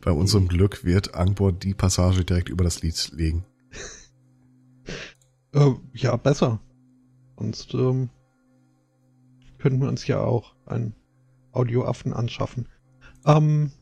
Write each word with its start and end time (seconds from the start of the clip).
Bei 0.00 0.12
unserem 0.12 0.48
Glück 0.48 0.84
wird 0.84 1.14
Angbor 1.14 1.52
die 1.52 1.74
Passage 1.74 2.24
direkt 2.24 2.48
über 2.48 2.64
das 2.64 2.82
Lied 2.82 3.12
legen. 3.14 3.44
Äh, 5.52 5.72
ja, 5.94 6.16
besser. 6.16 6.60
Sonst 7.36 7.74
ähm, 7.74 8.08
könnten 9.58 9.80
wir 9.80 9.88
uns 9.88 10.06
ja 10.06 10.20
auch 10.20 10.54
einen 10.66 10.94
Audioaffen 11.52 12.12
anschaffen. 12.12 12.68
Ähm, 13.26 13.72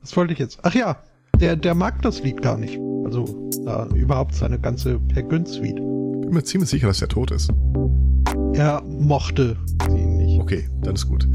was 0.00 0.16
wollte 0.16 0.32
ich 0.32 0.38
jetzt? 0.38 0.60
Ach 0.62 0.74
ja, 0.74 1.02
der, 1.40 1.56
der 1.56 1.74
mag 1.74 2.00
das 2.02 2.22
Lied 2.22 2.40
gar 2.42 2.56
nicht. 2.56 2.78
Also 3.04 3.50
da 3.64 3.86
überhaupt 3.88 4.34
seine 4.34 4.60
ganze 4.60 5.00
Per 5.00 5.22
Gün-Suite. 5.22 5.76
Bin 5.76 6.30
mir 6.30 6.44
ziemlich 6.44 6.70
sicher, 6.70 6.86
dass 6.86 7.02
er 7.02 7.08
tot 7.08 7.30
ist. 7.30 7.50
Er 8.54 8.82
mochte 8.82 9.56
sie 9.88 10.06
nicht. 10.06 10.40
Okay, 10.40 10.68
dann 10.82 10.94
ist 10.94 11.08
gut. 11.08 11.28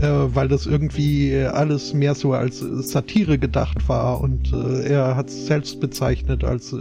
Äh, 0.00 0.34
weil 0.34 0.48
das 0.48 0.66
irgendwie 0.66 1.32
äh, 1.32 1.46
alles 1.46 1.94
mehr 1.94 2.14
so 2.14 2.32
als 2.32 2.62
äh, 2.62 2.82
Satire 2.82 3.38
gedacht 3.38 3.88
war 3.88 4.20
und 4.20 4.52
äh, 4.52 4.88
er 4.88 5.16
hat 5.16 5.28
es 5.28 5.46
selbst 5.46 5.80
bezeichnet 5.80 6.44
als 6.44 6.72
äh, 6.72 6.78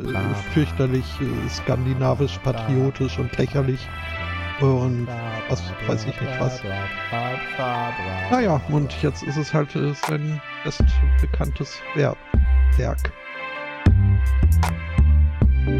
fürchterlich 0.53 1.05
äh, 1.21 1.49
skandinavisch, 1.49 2.37
patriotisch 2.39 3.17
und 3.19 3.35
lächerlich 3.37 3.79
und 4.61 5.07
was 5.49 5.61
weiß 5.87 6.05
ich 6.05 6.21
nicht 6.21 6.39
was. 6.39 6.61
Naja, 8.31 8.61
und 8.69 9.01
jetzt 9.01 9.23
ist 9.23 9.37
es 9.37 9.53
halt 9.53 9.71
sein 9.71 10.41
bestbekanntes 10.63 11.77
Werk. 11.95 12.17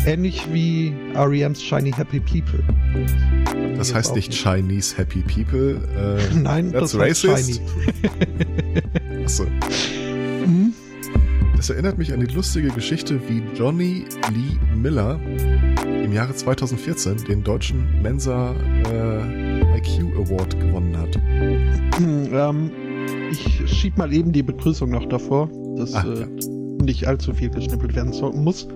Ähnlich 0.06 0.46
wie 0.52 0.94
R.E.M's 1.14 1.62
Shiny 1.62 1.92
Happy 1.92 2.20
People. 2.20 2.64
Das 3.78 3.94
heißt 3.94 4.16
nicht 4.16 4.34
Chinese 4.34 4.98
Happy 4.98 5.22
People. 5.22 5.80
Äh, 5.98 6.36
Nein, 6.42 6.72
that's 6.72 6.92
das 6.92 7.02
heißt 7.02 7.26
racist. 7.28 7.62
Shiny. 7.62 9.24
Achso. 9.24 9.44
Mhm. 10.46 10.74
Das 11.56 11.70
erinnert 11.70 11.98
mich 11.98 12.14
an 12.14 12.20
die 12.20 12.34
lustige 12.34 12.68
Geschichte, 12.70 13.20
wie 13.28 13.42
Johnny 13.58 14.06
Lee 14.34 14.76
Miller 14.76 15.20
im 16.04 16.12
Jahre 16.14 16.34
2014 16.36 17.18
den 17.28 17.44
deutschen 17.44 18.02
Mensa 18.02 18.54
äh, 18.92 19.78
IQ 19.78 20.16
Award 20.18 20.60
gewonnen 20.60 20.96
hat. 20.98 21.16
Hm, 21.98 22.30
ähm, 22.32 22.72
ich 23.32 23.62
schieb 23.68 23.98
mal 23.98 24.14
eben 24.14 24.32
die 24.32 24.44
Begrüßung 24.44 24.90
noch 24.92 25.06
davor, 25.08 25.50
dass 25.78 25.94
Ah, 25.96 26.04
äh, 26.06 26.20
ja. 26.22 26.28
nicht 26.84 27.08
allzu 27.08 27.34
viel 27.34 27.50
geschnippelt 27.50 27.96
werden 27.96 28.14
muss. 28.44 28.68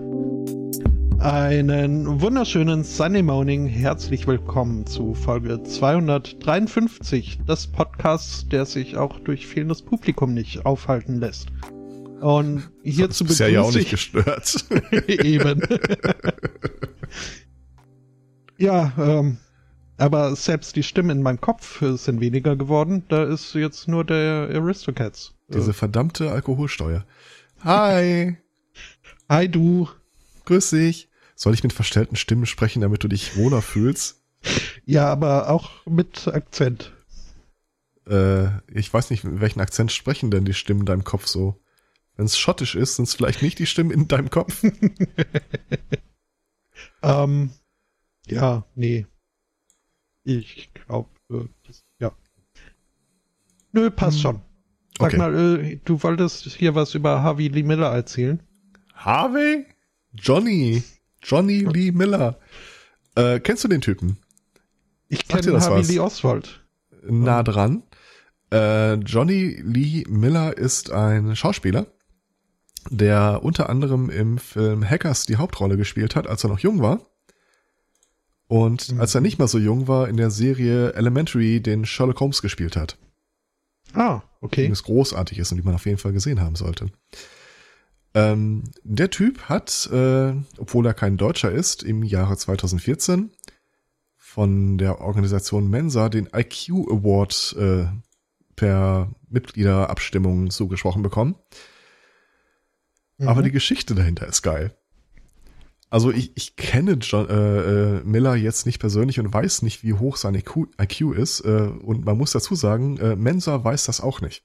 Einen 1.20 2.22
wunderschönen 2.22 2.86
Sunday 2.86 3.22
Morning. 3.22 3.68
Herzlich 3.68 4.26
willkommen 4.26 4.86
zu 4.86 5.14
Folge 5.14 5.62
253 5.62 7.40
des 7.46 7.68
Podcasts, 7.68 8.48
der 8.48 8.66
sich 8.66 8.96
auch 8.96 9.20
durch 9.20 9.46
fehlendes 9.46 9.82
Publikum 9.82 10.34
nicht 10.34 10.66
aufhalten 10.66 11.20
lässt. 11.20 11.50
Und 12.22 12.72
hierzu 12.84 13.26
Bisher 13.26 13.50
ja 13.50 13.60
auch 13.62 13.74
begrüße 13.74 13.80
nicht 13.80 13.88
ich 13.88 14.14
gestört. 14.14 14.66
eben. 15.08 15.62
ja, 18.58 18.94
ähm, 18.98 19.40
aber 19.98 20.38
selbst 20.38 20.78
die 20.78 20.84
Stimmen 20.84 21.10
in 21.10 21.22
meinem 21.22 21.42
Kopf 21.42 21.84
sind 21.98 22.22
weniger 22.22 22.56
geworden. 22.56 23.04
Da 23.10 23.26
ist 23.26 23.54
jetzt 23.56 23.90
nur 23.90 24.06
der 24.06 24.50
Aristocats. 24.54 25.34
Diese 25.50 25.74
verdammte 25.74 26.32
Alkoholsteuer. 26.32 27.06
Hi, 27.66 28.38
Hi 29.28 29.50
du. 29.50 29.90
grüß 30.46 30.70
dich. 30.70 31.09
Soll 31.42 31.54
ich 31.54 31.64
mit 31.64 31.72
verstellten 31.72 32.18
Stimmen 32.18 32.46
sprechen, 32.46 32.82
damit 32.82 33.02
du 33.02 33.08
dich 33.08 33.38
wohler 33.38 33.62
fühlst? 33.62 34.22
Ja, 34.86 35.08
aber 35.10 35.50
auch 35.50 35.86
mit 35.86 36.28
Akzent. 36.28 36.92
Äh, 38.06 38.48
ich 38.70 38.94
weiß 38.94 39.10
nicht, 39.10 39.24
welchen 39.24 39.62
Akzent 39.62 39.94
sprechen 39.94 40.32
denn 40.32 40.44
die 40.44 40.54
Stimmen 40.54 40.82
in 40.82 40.86
deinem 40.86 41.06
Kopf 41.06 41.28
so? 41.28 41.62
Wenn 42.18 42.26
es 42.26 42.38
schottisch 42.38 42.76
ist, 42.76 42.98
sind 42.98 43.08
es 43.08 43.14
vielleicht 43.14 43.42
nicht 43.42 43.58
die 43.58 43.68
Stimmen 43.68 43.92
in 43.92 44.10
deinem 44.10 44.30
Kopf. 44.30 44.64
Ähm, 47.02 47.52
ja, 48.28 48.66
nee. 48.76 49.06
Ich 50.24 50.74
glaube, 50.74 51.10
äh, 51.32 51.46
ja. 52.00 52.12
Nö, 53.72 53.90
passt 53.90 54.18
Hm. 54.18 54.22
schon. 54.22 54.42
Sag 54.98 55.08
Okay. 55.08 55.18
mal, 55.18 55.36
äh, 55.64 55.80
du 55.86 56.02
wolltest 56.04 56.44
hier 56.46 56.76
was 56.76 56.94
über 56.96 57.24
Harvey 57.24 57.48
Lee 57.48 57.64
Miller 57.64 57.88
erzählen? 57.92 58.42
Harvey? 58.94 59.66
Johnny. 60.14 60.84
Johnny 61.22 61.60
Lee 61.60 61.92
Miller. 61.92 62.40
Äh, 63.16 63.40
kennst 63.40 63.64
du 63.64 63.68
den 63.68 63.82
Typen? 63.82 64.18
Ich 65.08 65.28
kenne 65.28 65.60
Harvey? 65.60 65.82
Lee 65.94 66.00
Oswald. 66.00 66.64
Nah 67.04 67.44
dran. 67.44 67.84
Äh, 68.52 68.96
Johnny 68.96 69.62
Lee 69.64 70.04
Miller 70.08 70.58
ist 70.58 70.92
ein 70.92 71.36
Schauspieler, 71.36 71.88
der 72.90 73.40
unter 73.44 73.70
anderem 73.70 74.10
im 74.10 74.38
Film 74.38 74.88
Hackers 74.88 75.26
die 75.26 75.38
Hauptrolle 75.38 75.78
gespielt 75.78 76.16
hat, 76.16 76.28
als 76.28 76.44
er 76.44 76.50
noch 76.50 76.60
jung 76.60 76.82
war. 76.82 77.06
Und 78.48 78.92
Mhm. 78.92 79.00
als 79.02 79.14
er 79.14 79.22
nicht 79.22 79.38
mehr 79.38 79.48
so 79.48 79.60
jung 79.60 79.88
war, 79.88 80.08
in 80.10 80.18
der 80.18 80.32
Serie 80.32 80.94
Elementary 80.94 81.62
den 81.62 81.86
Sherlock 81.86 82.20
Holmes 82.20 82.42
gespielt 82.42 82.76
hat. 82.76 82.98
Ah, 83.94 84.22
okay. 84.42 84.68
es 84.68 84.84
großartig 84.84 85.40
ist 85.40 85.52
und 85.52 85.58
die 85.58 85.64
man 85.64 85.76
auf 85.76 85.86
jeden 85.86 85.98
Fall 85.98 86.14
gesehen 86.14 86.40
haben 86.42 86.56
sollte. 86.56 86.88
Ähm, 88.14 88.64
der 88.84 89.10
Typ 89.10 89.44
hat, 89.44 89.90
äh, 89.92 90.34
obwohl 90.58 90.86
er 90.86 90.94
kein 90.94 91.18
Deutscher 91.18 91.52
ist, 91.52 91.84
im 91.84 92.04
Jahre 92.04 92.38
2014 92.38 93.32
von 94.18 94.78
der 94.78 95.02
Organisation 95.02 95.70
Mensa 95.70 96.10
den 96.10 96.30
IQ 96.34 96.70
Award 96.90 97.56
äh, 97.60 97.86
per 98.56 99.12
Mitgliederabstimmung 99.30 100.50
zugesprochen 100.50 101.04
bekommen. 101.04 101.36
Aber 103.20 103.42
Mhm. 103.42 103.46
die 103.46 103.52
Geschichte 103.52 103.96
dahinter 103.96 104.28
ist 104.28 104.42
geil. 104.42 104.76
Also 105.90 106.12
ich, 106.12 106.32
ich 106.36 106.56
kenne 106.56 106.94
John, 107.02 107.28
äh, 107.30 107.98
äh, 107.98 108.04
Miller 108.04 108.36
jetzt 108.36 108.66
nicht 108.66 108.80
persönlich 108.80 109.20
und 109.20 109.34
weiß 109.34 109.64
nicht, 109.64 109.84
wie 109.84 109.94
hoch 109.94 110.18
sein 110.18 110.36
IQ, 110.36 110.68
IQ 110.80 111.16
ist. 111.16 111.42
Äh, 111.42 111.72
und 111.82 112.06
man 112.06 112.18
muss 112.18 112.32
dazu 112.32 112.54
sagen, 112.56 112.98
äh, 112.98 113.16
Mensa 113.16 113.64
weiß 113.64 113.86
das 113.86 114.00
auch 114.02 114.22
nicht. 114.22 114.44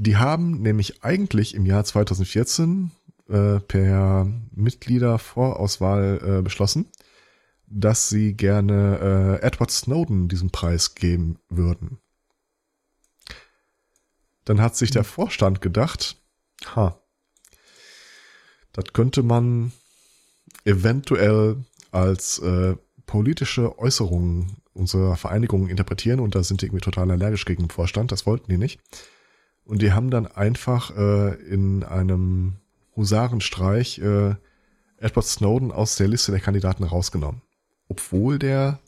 Die 0.00 0.16
haben 0.16 0.62
nämlich 0.62 1.02
eigentlich 1.02 1.56
im 1.56 1.66
Jahr 1.66 1.84
2014 1.84 2.92
äh, 3.28 3.58
per 3.58 4.30
Mitgliedervorauswahl 4.52 6.38
äh, 6.38 6.42
beschlossen, 6.42 6.86
dass 7.66 8.08
sie 8.08 8.34
gerne 8.34 9.40
äh, 9.42 9.44
Edward 9.44 9.72
Snowden 9.72 10.28
diesen 10.28 10.50
Preis 10.50 10.94
geben 10.94 11.40
würden. 11.48 11.98
Dann 14.44 14.60
hat 14.60 14.76
sich 14.76 14.92
der 14.92 15.02
Vorstand 15.02 15.60
gedacht, 15.60 16.16
ha, 16.76 17.00
das 18.72 18.92
könnte 18.92 19.24
man 19.24 19.72
eventuell 20.64 21.56
als 21.90 22.38
äh, 22.38 22.76
politische 23.04 23.76
Äußerungen 23.80 24.58
unserer 24.74 25.16
Vereinigung 25.16 25.68
interpretieren 25.68 26.20
und 26.20 26.36
da 26.36 26.44
sind 26.44 26.62
die 26.62 26.66
irgendwie 26.66 26.84
total 26.84 27.10
allergisch 27.10 27.44
gegen 27.46 27.64
den 27.64 27.70
Vorstand, 27.70 28.12
das 28.12 28.26
wollten 28.26 28.48
die 28.48 28.58
nicht. 28.58 28.80
Und 29.68 29.82
die 29.82 29.92
haben 29.92 30.10
dann 30.10 30.26
einfach 30.26 30.96
äh, 30.96 31.34
in 31.44 31.84
einem 31.84 32.54
Husarenstreich 32.96 33.98
äh, 33.98 34.34
Edward 34.96 35.26
Snowden 35.26 35.70
aus 35.70 35.96
der 35.96 36.08
Liste 36.08 36.32
der 36.32 36.40
Kandidaten 36.40 36.84
rausgenommen. 36.84 37.42
Obwohl 37.86 38.38
der 38.38 38.80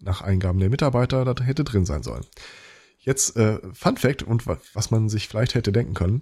nach 0.00 0.22
Eingaben 0.22 0.60
der 0.60 0.70
Mitarbeiter 0.70 1.24
da 1.24 1.42
hätte 1.42 1.64
drin 1.64 1.84
sein 1.84 2.04
sollen. 2.04 2.24
Jetzt 3.00 3.36
äh, 3.36 3.58
Fun 3.72 3.96
Fact 3.96 4.22
und 4.22 4.46
wa- 4.46 4.60
was 4.74 4.92
man 4.92 5.08
sich 5.08 5.26
vielleicht 5.26 5.56
hätte 5.56 5.72
denken 5.72 5.94
können. 5.94 6.20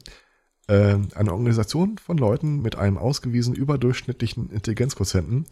Äh, 0.66 0.96
eine 1.14 1.32
Organisation 1.32 1.98
von 1.98 2.16
Leuten 2.16 2.62
mit 2.62 2.74
einem 2.76 2.96
ausgewiesen 2.96 3.54
überdurchschnittlichen 3.54 4.48
Intelligenzquotienten 4.50 5.44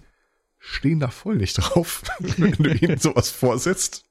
stehen 0.59 1.01
da 1.01 1.09
voll 1.09 1.37
nicht 1.37 1.55
drauf, 1.55 2.03
wenn 2.19 2.53
du 2.53 2.71
ihnen 2.73 2.97
sowas 2.99 3.29
vorsetzt. 3.29 4.07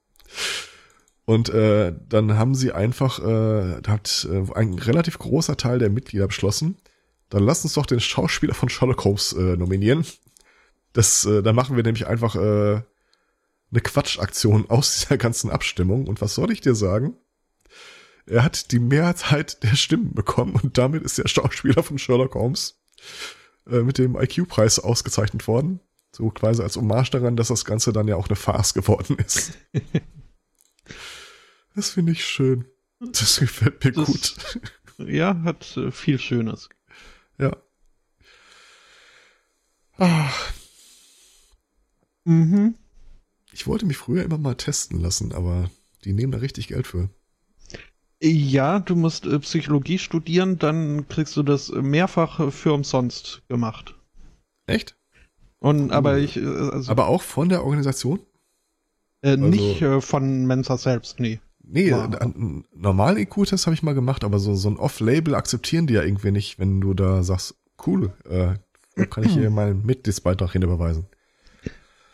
Und 1.25 1.50
äh, 1.50 1.94
dann 2.10 2.38
haben 2.38 2.54
sie 2.54 2.74
einfach, 2.74 3.20
äh, 3.20 3.81
da 3.81 3.92
hat 3.92 4.28
äh, 4.30 4.44
ein 4.56 4.74
relativ 4.74 5.20
großer 5.20 5.56
Teil 5.56 5.80
der 5.80 5.90
Mitglieder 5.90 6.28
beschlossen, 6.28 6.78
dann 7.30 7.46
lass 7.46 7.64
uns 7.64 7.74
doch 7.74 7.86
den 7.86 8.00
Schauspieler 8.00 8.54
von 8.54 8.70
Sherlock 8.70 9.04
Holmes 9.06 9.34
äh, 9.34 9.56
nominieren. 9.56 10.06
Das, 10.92 11.25
äh, 11.25 11.42
da 11.42 11.54
machen 11.54 11.75
wir 11.75 11.84
nämlich 11.84 12.08
einfach 12.08 12.36
äh, 12.36 12.81
eine 13.72 13.81
Quatschaktion 13.81 14.66
aus 14.70 15.00
dieser 15.00 15.18
ganzen 15.18 15.50
Abstimmung. 15.50 16.08
Und 16.08 16.22
was 16.22 16.36
soll 16.36 16.52
ich 16.52 16.62
dir 16.62 16.75
sagen? 16.75 17.16
er 18.26 18.44
hat 18.44 18.72
die 18.72 18.80
Mehrheit 18.80 19.64
der 19.64 19.76
Stimmen 19.76 20.14
bekommen 20.14 20.56
und 20.62 20.78
damit 20.78 21.04
ist 21.04 21.18
der 21.18 21.28
Schauspieler 21.28 21.84
von 21.84 21.98
Sherlock 21.98 22.36
Holmes 22.36 22.80
äh, 23.69 23.81
mit 23.81 23.98
dem 23.98 24.16
IQ-Preis 24.16 24.80
ausgezeichnet 24.80 25.48
worden. 25.48 25.80
So 26.12 26.30
quasi 26.30 26.62
als 26.62 26.78
Hommage 26.78 27.10
daran, 27.10 27.36
dass 27.36 27.48
das 27.48 27.66
Ganze 27.66 27.92
dann 27.92 28.08
ja 28.08 28.16
auch 28.16 28.28
eine 28.28 28.36
Farce 28.36 28.74
geworden 28.74 29.18
ist. 29.18 29.54
das 31.75 31.90
finde 31.90 32.12
ich 32.12 32.25
schön. 32.25 32.66
Das 33.00 33.40
gefällt 33.40 33.84
mir 33.84 33.92
das, 33.92 34.06
gut. 34.06 34.60
Ja, 34.98 35.42
hat 35.44 35.75
äh, 35.78 35.92
viel 35.92 36.20
Schönes. 36.20 36.70
Ja. 37.38 37.58
Ach. 39.98 40.54
Mhm. 42.25 42.75
Ich 43.52 43.68
wollte 43.68 43.86
mich 43.86 43.98
früher 43.98 44.24
immer 44.24 44.38
mal 44.38 44.56
testen 44.56 45.00
lassen, 45.00 45.34
aber 45.34 45.70
die 46.06 46.14
nehmen 46.14 46.31
da 46.31 46.40
richtig 46.40 46.70
Geld 46.70 46.88
für. 46.88 47.10
Ja, 48.22 48.80
du 48.80 48.96
musst 48.96 49.26
äh, 49.26 49.40
Psychologie 49.40 50.00
studieren, 50.00 50.58
dann 50.58 51.08
kriegst 51.10 51.36
du 51.36 51.44
das 51.44 51.69
mehrfach 51.69 52.52
für 52.54 52.74
umsonst 52.74 53.42
gemacht. 53.50 53.96
Echt? 54.66 54.96
Und 55.60 55.92
aber 55.92 56.18
ich. 56.18 56.38
Äh, 56.38 56.46
also, 56.46 56.92
aber 56.92 57.08
auch 57.08 57.22
von 57.22 57.50
der 57.50 57.64
Organisation? 57.64 58.19
Äh, 59.22 59.31
also, 59.31 59.48
nicht 59.48 59.81
äh, 59.81 60.02
von 60.02 60.46
Mensa 60.46 60.78
selbst, 60.78 61.19
nee. 61.19 61.40
Nee, 61.74 61.92
einen 61.92 62.66
normalen 62.75 63.18
IQ-Test 63.18 63.66
habe 63.66 63.74
ich 63.74 63.81
mal 63.81 63.96
gemacht, 63.96 64.24
aber 64.24 64.38
so, 64.38 64.54
so 64.54 64.70
ein 64.70 64.78
Off-Label 64.78 65.34
akzeptieren 65.34 65.88
die 65.88 65.96
ja 65.96 66.04
irgendwie 66.04 66.30
nicht, 66.30 66.60
wenn 66.60 66.80
du 66.80 66.94
da 66.94 67.24
sagst, 67.24 67.56
cool, 67.88 68.14
äh, 68.30 69.06
kann 69.08 69.24
ich 69.24 69.34
hier 69.34 69.50
meinen 69.50 69.84
Mitgliedsbeitrag 69.84 70.52
hinüberweisen. 70.52 71.08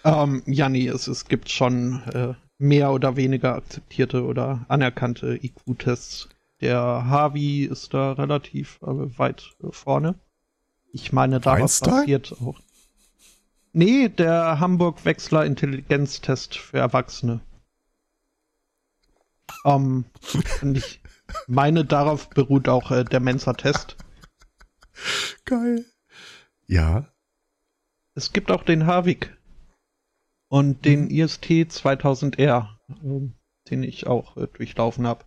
Ähm, 0.05 0.43
ja, 0.45 0.69
nee, 0.69 0.87
es, 0.87 1.09
es 1.09 1.25
gibt 1.25 1.49
schon 1.49 2.01
äh, 2.13 2.35
mehr 2.57 2.93
oder 2.93 3.17
weniger 3.17 3.55
akzeptierte 3.55 4.23
oder 4.23 4.65
anerkannte 4.69 5.37
IQ-Tests. 5.43 6.29
Der 6.61 6.79
Harvey 6.79 7.65
ist 7.65 7.93
da 7.93 8.13
relativ 8.13 8.79
äh, 8.81 9.19
weit 9.19 9.57
vorne. 9.71 10.15
Ich 10.93 11.11
meine, 11.11 11.41
daraus 11.41 11.81
basiert 11.81 12.33
auch. 12.41 12.55
Nee, 13.73 14.07
der 14.07 14.61
Hamburg 14.61 15.03
Wechsler 15.03 15.45
Intelligenztest 15.45 16.55
für 16.55 16.77
Erwachsene. 16.77 17.41
Ähm, 19.65 20.05
und 20.61 20.77
ich 20.77 21.01
meine, 21.47 21.85
darauf 21.85 22.29
beruht 22.29 22.67
auch 22.67 22.91
äh, 22.91 23.03
der 23.03 23.19
Mensa-Test. 23.19 23.97
Geil. 25.45 25.85
Ja. 26.67 27.11
Es 28.15 28.33
gibt 28.33 28.51
auch 28.51 28.63
den 28.63 28.85
Havik 28.85 29.37
und 30.49 30.83
den 30.85 31.05
mhm. 31.05 31.11
IST 31.11 31.45
2000R, 31.45 32.67
äh, 32.89 33.29
den 33.69 33.83
ich 33.83 34.07
auch 34.07 34.37
äh, 34.37 34.47
durchlaufen 34.47 35.07
habe. 35.07 35.25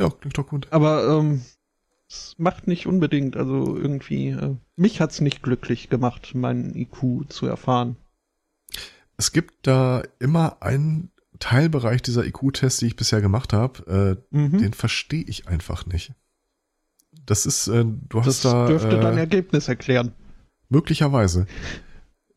Ja, 0.00 0.10
klingt 0.10 0.36
doch 0.36 0.48
gut. 0.48 0.68
Aber 0.70 1.06
ähm, 1.06 1.42
es 2.08 2.34
macht 2.38 2.66
nicht 2.66 2.86
unbedingt, 2.86 3.36
also 3.36 3.76
irgendwie, 3.76 4.30
äh, 4.30 4.56
mich 4.76 5.00
hat's 5.00 5.20
nicht 5.20 5.42
glücklich 5.42 5.88
gemacht, 5.88 6.34
meinen 6.34 6.74
IQ 6.74 7.28
zu 7.28 7.46
erfahren. 7.46 7.96
Es 9.16 9.32
gibt 9.32 9.66
da 9.66 10.02
immer 10.18 10.62
einen 10.62 11.11
Teilbereich 11.42 12.02
dieser 12.02 12.24
IQ-Tests, 12.24 12.78
die 12.78 12.86
ich 12.86 12.94
bisher 12.94 13.20
gemacht 13.20 13.52
habe, 13.52 14.22
äh, 14.32 14.36
mhm. 14.36 14.58
den 14.58 14.74
verstehe 14.74 15.24
ich 15.24 15.48
einfach 15.48 15.86
nicht. 15.86 16.12
Das 17.26 17.46
ist, 17.46 17.66
äh, 17.66 17.84
du 17.84 18.20
hast 18.20 18.26
das 18.26 18.42
da. 18.42 18.68
Das 18.68 18.82
dürfte 18.82 19.00
dein 19.00 19.18
Ergebnis 19.18 19.66
erklären. 19.66 20.12
Möglicherweise. 20.68 21.46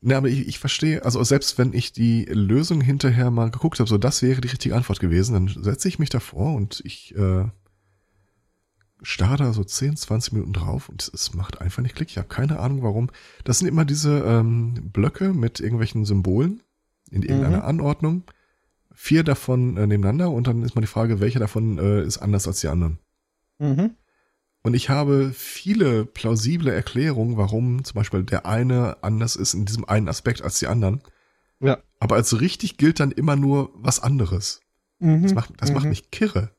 Ne, 0.01 0.17
aber 0.17 0.27
ich, 0.27 0.47
ich 0.47 0.57
verstehe, 0.57 1.05
also 1.05 1.23
selbst 1.23 1.59
wenn 1.59 1.71
ich 1.73 1.93
die 1.93 2.25
Lösung 2.25 2.81
hinterher 2.81 3.29
mal 3.29 3.51
geguckt 3.51 3.79
habe, 3.79 3.87
so 3.87 3.99
das 3.99 4.23
wäre 4.23 4.41
die 4.41 4.47
richtige 4.47 4.75
Antwort 4.75 4.99
gewesen, 4.99 5.33
dann 5.33 5.63
setze 5.63 5.87
ich 5.87 5.99
mich 5.99 6.09
davor 6.09 6.55
und 6.55 6.81
ich 6.83 7.15
äh, 7.15 7.45
starre 9.03 9.37
da 9.37 9.53
so 9.53 9.63
10, 9.63 9.97
20 9.97 10.33
Minuten 10.33 10.53
drauf 10.53 10.89
und 10.89 11.11
es 11.13 11.35
macht 11.35 11.61
einfach 11.61 11.83
nicht 11.83 11.95
Klick. 11.95 12.09
Ich 12.09 12.17
habe 12.17 12.27
keine 12.27 12.57
Ahnung 12.57 12.81
warum. 12.81 13.11
Das 13.43 13.59
sind 13.59 13.67
immer 13.67 13.85
diese 13.85 14.17
ähm, 14.25 14.89
Blöcke 14.91 15.31
mit 15.31 15.59
irgendwelchen 15.59 16.05
Symbolen 16.05 16.63
in 17.11 17.21
irgendeiner 17.21 17.59
mhm. 17.59 17.65
Anordnung. 17.65 18.23
Vier 18.95 19.23
davon 19.23 19.77
äh, 19.77 19.87
nebeneinander 19.87 20.31
und 20.31 20.47
dann 20.47 20.63
ist 20.63 20.75
mal 20.75 20.81
die 20.81 20.87
Frage, 20.87 21.19
welcher 21.19 21.39
davon 21.39 21.77
äh, 21.77 22.01
ist 22.03 22.17
anders 22.17 22.47
als 22.47 22.61
die 22.61 22.67
anderen. 22.67 22.99
Mhm. 23.59 23.95
Und 24.63 24.73
ich 24.73 24.89
habe 24.89 25.31
viele 25.31 26.05
plausible 26.05 26.73
Erklärungen, 26.73 27.37
warum 27.37 27.83
zum 27.83 27.95
Beispiel 27.95 28.23
der 28.23 28.47
eine 28.47 29.03
anders 29.03 29.35
ist 29.35 29.53
in 29.53 29.65
diesem 29.65 29.85
einen 29.85 30.09
Aspekt 30.09 30.41
als 30.41 30.57
die 30.57 30.67
anderen. 30.67 31.03
Ja. 31.59 31.77
Aber 31.99 32.15
als 32.15 32.41
richtig 32.41 32.77
gilt 32.77 32.99
dann 32.99 33.11
immer 33.11 33.35
nur 33.35 33.71
was 33.75 33.99
anderes. 33.99 34.61
Mhm. 34.99 35.23
Das, 35.23 35.33
macht, 35.33 35.53
das 35.57 35.69
mhm. 35.69 35.75
macht 35.75 35.85
mich 35.85 36.09
kirre. 36.09 36.49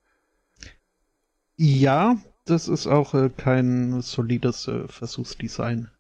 Ja, 1.57 2.17
das 2.45 2.69
ist 2.69 2.87
auch 2.87 3.15
äh, 3.15 3.29
kein 3.29 4.01
solides 4.03 4.69
äh, 4.69 4.87
Versuchsdesign. 4.87 5.91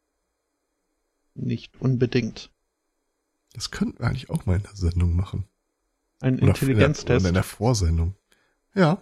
Nicht 1.34 1.80
unbedingt. 1.80 2.50
Das 3.52 3.70
könnten 3.70 3.98
wir 3.98 4.06
eigentlich 4.06 4.30
auch 4.30 4.46
mal 4.46 4.56
in 4.56 4.62
der 4.62 4.76
Sendung 4.76 5.16
machen. 5.16 5.48
Ein 6.26 6.38
Intelligenztest. 6.38 7.20
Oder 7.20 7.28
in 7.28 7.34
der 7.34 7.43
Vorsendung. 7.44 8.14
Ja. 8.75 8.99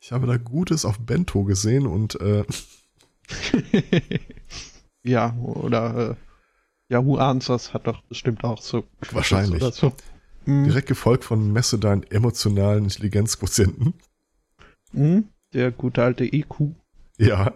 Ich 0.00 0.12
habe 0.12 0.26
da 0.26 0.36
Gutes 0.36 0.84
auf 0.84 0.98
Bento 0.98 1.44
gesehen 1.44 1.86
und 1.86 2.20
äh 2.20 2.44
ja, 5.02 5.34
oder 5.36 6.10
äh, 6.10 6.14
Yahoo 6.92 7.16
Answers 7.16 7.72
hat 7.72 7.86
doch 7.86 8.02
bestimmt 8.02 8.44
auch 8.44 8.60
so. 8.60 8.84
Wahrscheinlich. 9.12 9.62
Oder 9.62 9.72
so. 9.72 9.92
Hm. 10.44 10.64
Direkt 10.64 10.88
gefolgt 10.88 11.24
von 11.24 11.52
Messe 11.52 11.78
deinen 11.78 12.02
emotionalen 12.02 12.84
Intelligenzquotienten. 12.84 13.94
Hm, 14.92 15.28
der 15.52 15.70
gute 15.70 16.02
alte 16.02 16.24
EQ. 16.24 16.74
Ja. 17.16 17.54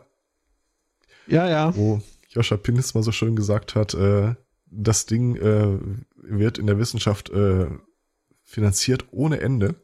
Ja, 1.27 1.49
ja. 1.49 1.77
Wo 1.77 2.01
Joscha 2.29 2.57
Pinnis 2.57 2.95
mal 2.95 3.03
so 3.03 3.13
schön 3.13 3.37
gesagt 3.37 3.75
hat, 3.75 3.93
äh, 3.95 4.35
das 4.71 5.05
Ding 5.07 5.37
äh, 5.37 5.79
wird 6.17 6.59
in 6.59 6.67
der 6.67 6.79
Wissenschaft 6.79 7.31
äh, 7.31 7.67
finanziert 8.49 9.07
ohne 9.13 9.41
Ende 9.41 9.77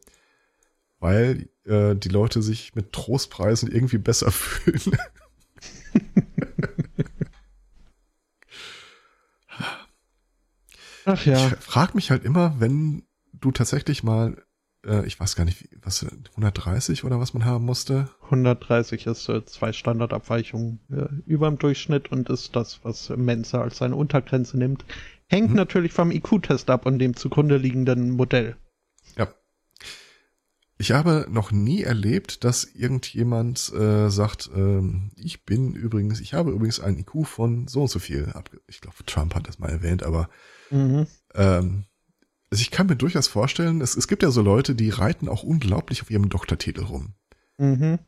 weil 1.05 1.49
äh, 1.65 1.95
die 1.95 2.09
Leute 2.09 2.41
sich 2.41 2.73
mit 2.75 2.91
Trostpreisen 2.91 3.71
irgendwie 3.71 3.99
besser 3.99 4.31
fühlen. 4.31 4.97
Ach 11.05 11.23
ja. 11.25 11.47
Ich 11.47 11.53
frage 11.57 11.91
mich 11.93 12.09
halt 12.09 12.25
immer, 12.25 12.59
wenn 12.59 13.03
du 13.33 13.51
tatsächlich 13.51 14.03
mal, 14.03 14.43
äh, 14.83 15.05
ich 15.05 15.19
weiß 15.19 15.35
gar 15.35 15.45
nicht, 15.45 15.69
was 15.83 16.03
130 16.31 17.03
oder 17.03 17.19
was 17.19 17.35
man 17.35 17.45
haben 17.45 17.65
musste. 17.65 18.09
130 18.23 19.05
ist 19.05 19.29
äh, 19.29 19.45
zwei 19.45 19.73
Standardabweichungen 19.73 20.79
äh, 20.89 21.05
über 21.27 21.47
dem 21.47 21.59
Durchschnitt 21.59 22.11
und 22.11 22.29
ist 22.29 22.55
das, 22.55 22.79
was 22.83 23.09
Mensa 23.09 23.61
als 23.61 23.77
seine 23.77 23.95
Untergrenze 23.95 24.57
nimmt. 24.57 24.85
Hängt 25.27 25.49
hm. 25.49 25.55
natürlich 25.55 25.93
vom 25.93 26.09
IQ-Test 26.09 26.71
ab 26.71 26.87
und 26.87 26.97
dem 26.97 27.15
zugrunde 27.15 27.57
liegenden 27.57 28.09
Modell. 28.09 28.57
Ich 30.77 30.91
habe 30.91 31.25
noch 31.29 31.51
nie 31.51 31.83
erlebt, 31.83 32.43
dass 32.43 32.65
irgendjemand 32.65 33.71
äh, 33.73 34.09
sagt, 34.09 34.49
ähm, 34.53 35.11
ich 35.15 35.45
bin 35.45 35.73
übrigens, 35.73 36.19
ich 36.19 36.33
habe 36.33 36.51
übrigens 36.51 36.81
ein 36.81 36.97
IQ 36.97 37.25
von 37.25 37.67
so 37.67 37.83
und 37.83 37.89
so 37.89 37.99
viel. 37.99 38.33
Ich 38.67 38.81
glaube, 38.81 38.97
Trump 39.05 39.35
hat 39.35 39.47
das 39.47 39.57
mal 39.57 39.69
erwähnt, 39.69 40.03
aber 40.03 40.29
mhm. 40.71 41.07
ähm, 41.33 41.85
also 42.51 42.61
ich 42.61 42.71
kann 42.71 42.87
mir 42.87 42.95
durchaus 42.95 43.27
vorstellen, 43.27 43.81
es, 43.81 43.95
es 43.95 44.07
gibt 44.07 44.23
ja 44.23 44.31
so 44.31 44.41
Leute, 44.41 44.75
die 44.75 44.89
reiten 44.89 45.29
auch 45.29 45.43
unglaublich 45.43 46.01
auf 46.01 46.11
ihrem 46.11 46.29
Doktortitel 46.29 46.83
rum. 46.83 47.15
Mhm. 47.57 47.99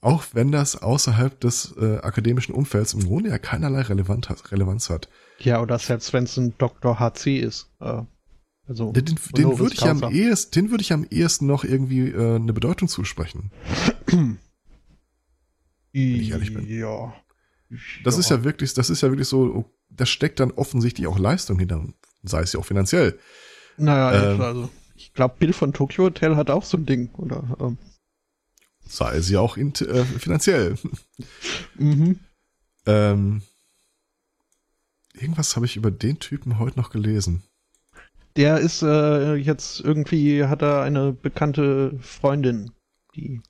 Auch 0.00 0.24
wenn 0.34 0.52
das 0.52 0.82
außerhalb 0.82 1.40
des 1.40 1.74
äh, 1.78 1.98
akademischen 1.98 2.54
Umfelds 2.54 2.92
im 2.92 3.04
Grunde 3.04 3.30
ja 3.30 3.38
keinerlei 3.38 3.80
Relevanz 3.80 4.90
hat. 4.90 5.08
Ja, 5.38 5.62
oder 5.62 5.78
selbst 5.78 6.12
wenn 6.12 6.24
es 6.24 6.36
ein 6.36 6.56
Doktor 6.58 7.00
HC 7.00 7.38
ist. 7.38 7.70
Äh, 7.80 8.02
also 8.66 8.92
den, 8.92 9.04
den, 9.04 9.18
den 9.34 9.58
würde 9.58 9.74
ich 9.74 9.84
am 9.84 10.02
ehesten, 10.10 10.52
den 10.52 10.70
würde 10.70 10.82
ich 10.82 10.92
am 10.92 11.06
ehesten 11.10 11.46
noch 11.46 11.64
irgendwie 11.64 12.08
äh, 12.08 12.36
eine 12.36 12.52
Bedeutung 12.52 12.88
zusprechen. 12.88 13.50
wenn 15.94 16.20
ich 16.20 16.30
ehrlich 16.30 16.52
bin. 16.52 16.66
Ja. 16.66 17.14
Das 18.02 18.14
ja. 18.14 18.20
ist 18.20 18.30
ja 18.30 18.44
wirklich, 18.44 18.74
das 18.74 18.90
ist 18.90 19.00
ja 19.00 19.10
wirklich 19.10 19.28
so, 19.28 19.42
oh, 19.42 19.64
da 19.90 20.06
steckt 20.06 20.40
dann 20.40 20.50
offensichtlich 20.50 21.06
auch 21.06 21.18
Leistung 21.18 21.58
hinter, 21.58 21.84
sei 22.22 22.42
es 22.42 22.52
ja 22.52 22.60
auch 22.60 22.64
finanziell. 22.64 23.18
Naja, 23.76 24.32
ähm, 24.32 24.40
also 24.40 24.70
ich 24.94 25.12
glaube, 25.12 25.36
Bill 25.38 25.52
von 25.52 25.72
Tokyo 25.72 26.04
Hotel 26.04 26.36
hat 26.36 26.50
auch 26.50 26.64
so 26.64 26.76
ein 26.76 26.86
Ding, 26.86 27.10
oder? 27.14 27.56
Ähm. 27.60 27.78
Sei 28.86 29.16
es 29.16 29.30
ja 29.30 29.40
auch 29.40 29.56
in, 29.56 29.74
äh, 29.74 30.04
finanziell. 30.04 30.76
mhm. 31.78 32.20
ähm, 32.86 33.42
irgendwas 35.14 35.56
habe 35.56 35.66
ich 35.66 35.76
über 35.76 35.90
den 35.90 36.18
Typen 36.18 36.58
heute 36.58 36.78
noch 36.78 36.90
gelesen. 36.90 37.42
Der 38.36 38.58
ist 38.58 38.82
äh, 38.82 39.34
jetzt 39.34 39.80
irgendwie, 39.80 40.44
hat 40.44 40.62
er 40.62 40.82
eine 40.82 41.12
bekannte 41.12 41.98
Freundin, 42.00 42.72
die. 43.14 43.40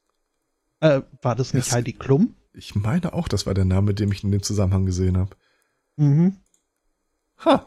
Äh, 0.81 1.03
war 1.23 1.35
das 1.35 1.55
nicht 1.55 1.69
das, 1.69 1.75
Heidi 1.75 1.95
Klum? 1.95 2.35
Ich 2.53 2.75
meine 2.75 3.15
auch, 3.15 3.29
das 3.29 3.47
war 3.47 3.55
der 3.55 3.65
Name, 3.65 3.95
den 3.95 4.13
ich 4.13 4.23
in 4.23 4.31
dem 4.31 4.43
Zusammenhang 4.43 4.85
gesehen 4.85 5.17
habe. 5.17 5.35
Mhm. 5.97 6.37
Ha. 7.45 7.67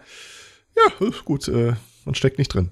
Ja, 0.76 1.10
gut, 1.26 1.48
äh, 1.48 1.74
man 2.06 2.16
steckt 2.16 2.38
nicht 2.38 2.54
drin. 2.54 2.72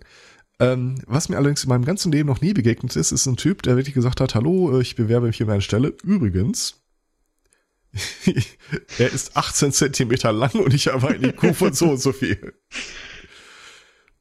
Ähm, 0.59 1.01
was 1.07 1.27
mir 1.27 1.37
allerdings 1.37 1.63
in 1.63 1.69
meinem 1.69 1.83
ganzen 1.83 2.11
Leben 2.11 2.27
noch 2.27 2.41
nie 2.41 2.53
begegnet 2.53 2.95
ist, 2.95 3.11
ist 3.11 3.25
ein 3.25 3.35
Typ, 3.35 3.63
der 3.63 3.75
wirklich 3.75 3.95
gesagt 3.95 4.21
hat, 4.21 4.35
hallo, 4.35 4.79
ich 4.79 4.95
bewerbe 4.95 5.27
mich 5.27 5.37
hier 5.37 5.47
um 5.47 5.51
eine 5.51 5.61
Stelle. 5.61 5.93
Übrigens, 6.03 6.81
er 8.97 9.11
ist 9.11 9.35
18 9.35 9.71
Zentimeter 9.71 10.31
lang 10.31 10.53
und 10.53 10.73
ich 10.73 10.87
habe 10.87 11.09
ein 11.09 11.23
IQ 11.23 11.55
von 11.55 11.73
so 11.73 11.91
und 11.91 11.99
so 11.99 12.13
viel. 12.13 12.53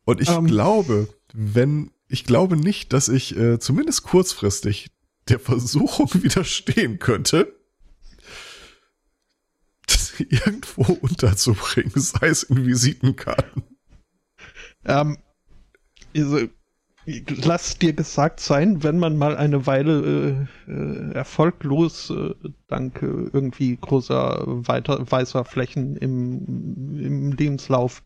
Und 0.05 0.21
ich 0.21 0.29
Ähm. 0.29 0.47
glaube, 0.47 1.09
wenn, 1.33 1.91
ich 2.09 2.25
glaube 2.25 2.57
nicht, 2.57 2.93
dass 2.93 3.09
ich 3.09 3.37
äh, 3.37 3.59
zumindest 3.59 4.03
kurzfristig 4.05 4.91
der 5.29 5.39
Versuchung 5.41 6.09
widerstehen 6.23 6.99
könnte, 6.99 7.55
das 9.87 10.13
irgendwo 10.19 10.93
unterzubringen, 10.93 11.93
sei 11.97 12.29
es 12.29 12.43
in 12.45 12.67
Visitenkarten. 12.67 13.63
Ähm, 14.85 15.19
also, 16.17 16.47
lass 17.07 17.79
dir 17.79 17.93
gesagt 17.93 18.41
sein, 18.41 18.83
wenn 18.83 18.99
man 18.99 19.17
mal 19.17 19.37
eine 19.37 19.67
Weile 19.67 20.47
äh, 20.67 20.71
äh, 20.73 21.13
erfolglos 21.13 22.11
äh, 22.11 22.35
dank 22.67 23.03
äh, 23.03 23.07
irgendwie 23.07 23.77
großer 23.77 24.45
weiter, 24.47 25.11
weißer 25.11 25.45
Flächen 25.45 25.97
im, 25.97 26.99
im 26.99 27.33
Lebenslauf 27.33 28.03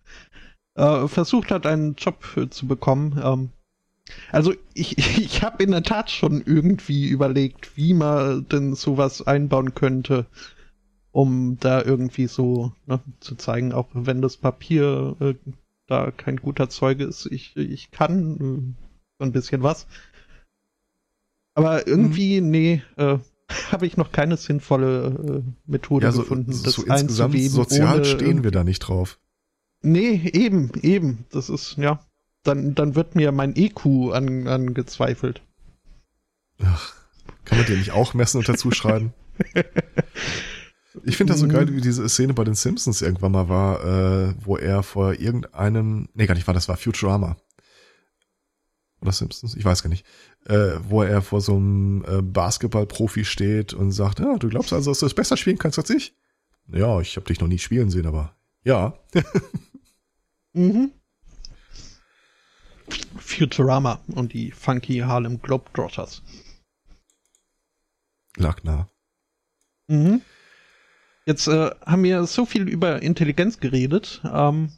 äh, 0.78 1.08
versucht 1.08 1.50
hat, 1.50 1.66
einen 1.66 1.96
Job 1.96 2.24
äh, 2.36 2.48
zu 2.48 2.66
bekommen. 2.66 3.20
Ähm, 3.22 3.50
also 4.30 4.54
ich, 4.74 4.96
ich 5.18 5.42
habe 5.42 5.62
in 5.62 5.72
der 5.72 5.82
Tat 5.82 6.10
schon 6.10 6.42
irgendwie 6.44 7.08
überlegt, 7.08 7.76
wie 7.76 7.94
man 7.94 8.46
denn 8.48 8.74
sowas 8.74 9.26
einbauen 9.26 9.74
könnte, 9.74 10.26
um 11.10 11.58
da 11.60 11.82
irgendwie 11.82 12.28
so 12.28 12.72
ne, 12.86 13.00
zu 13.20 13.34
zeigen, 13.34 13.72
auch 13.72 13.88
wenn 13.92 14.22
das 14.22 14.36
Papier 14.36 15.16
äh, 15.20 15.34
da 15.88 16.10
kein 16.10 16.36
guter 16.36 16.68
Zeuge 16.68 17.04
ist, 17.04 17.26
ich, 17.26 17.56
ich 17.56 17.90
kann 17.90 18.36
äh, 18.36 18.84
so 19.18 19.24
ein 19.24 19.32
bisschen 19.32 19.62
was. 19.62 19.86
Aber 21.54 21.88
irgendwie, 21.88 22.40
nee, 22.40 22.82
äh, 22.96 23.18
habe 23.72 23.86
ich 23.86 23.96
noch 23.96 24.12
keine 24.12 24.36
sinnvolle 24.36 25.42
äh, 25.44 25.50
Methode 25.66 26.06
Ja, 26.06 26.12
so, 26.12 26.20
gefunden, 26.22 26.52
so 26.52 26.62
das 26.64 26.78
insgesamt 26.78 27.34
einzuweben. 27.34 27.48
sozial 27.48 28.04
stehen 28.04 28.44
wir 28.44 28.52
da 28.52 28.62
nicht 28.62 28.80
drauf. 28.80 29.18
Nee, 29.82 30.30
eben, 30.32 30.72
eben. 30.82 31.26
Das 31.30 31.48
ist, 31.48 31.76
ja. 31.76 32.00
Dann, 32.42 32.74
dann 32.74 32.94
wird 32.94 33.14
mir 33.14 33.32
mein 33.32 33.56
EQ 33.56 34.12
an, 34.12 34.46
angezweifelt. 34.46 35.42
Ach, 36.62 36.94
kann 37.44 37.58
man 37.58 37.66
den 37.66 37.78
nicht 37.78 37.92
auch 37.92 38.14
messen 38.14 38.38
und 38.38 38.48
dazu 38.48 38.70
schreiben? 38.70 39.12
Ich 41.04 41.16
finde 41.16 41.32
das 41.32 41.40
so 41.40 41.48
geil, 41.48 41.72
wie 41.74 41.80
diese 41.80 42.08
Szene 42.08 42.34
bei 42.34 42.44
den 42.44 42.54
Simpsons 42.54 43.02
irgendwann 43.02 43.32
mal 43.32 43.48
war, 43.48 43.84
äh, 43.84 44.34
wo 44.40 44.56
er 44.56 44.82
vor 44.82 45.14
irgendeinem, 45.14 46.08
nee, 46.14 46.26
gar 46.26 46.34
nicht 46.34 46.46
war, 46.46 46.54
das 46.54 46.68
war 46.68 46.76
Futurama. 46.76 47.36
Oder 49.00 49.12
Simpsons, 49.12 49.54
ich 49.54 49.64
weiß 49.64 49.82
gar 49.82 49.90
nicht. 49.90 50.04
Äh, 50.46 50.72
wo 50.88 51.02
er 51.02 51.22
vor 51.22 51.40
so 51.40 51.56
einem 51.56 52.04
äh, 52.04 52.22
Basketballprofi 52.22 53.24
steht 53.24 53.74
und 53.74 53.92
sagt, 53.92 54.18
ja, 54.18 54.36
du 54.38 54.48
glaubst 54.48 54.72
also, 54.72 54.90
dass 54.90 55.00
du 55.00 55.06
es 55.06 55.14
besser 55.14 55.36
spielen 55.36 55.58
kannst 55.58 55.78
als 55.78 55.90
ich? 55.90 56.16
Ja, 56.66 57.00
ich 57.00 57.16
habe 57.16 57.26
dich 57.26 57.40
noch 57.40 57.48
nie 57.48 57.58
spielen 57.58 57.90
sehen, 57.90 58.06
aber 58.06 58.34
ja. 58.64 58.98
Mhm. 60.52 60.92
Futurama 63.18 64.00
und 64.08 64.32
die 64.32 64.50
funky 64.50 64.98
Harlem 64.98 65.40
Globetrotters. 65.40 66.22
Lag 68.36 68.62
nah. 68.62 68.88
Mhm. 69.88 70.22
Jetzt 71.26 71.46
äh, 71.48 71.70
haben 71.84 72.04
wir 72.04 72.24
so 72.26 72.46
viel 72.46 72.68
über 72.68 73.02
Intelligenz 73.02 73.60
geredet. 73.60 74.22
Ähm, 74.24 74.72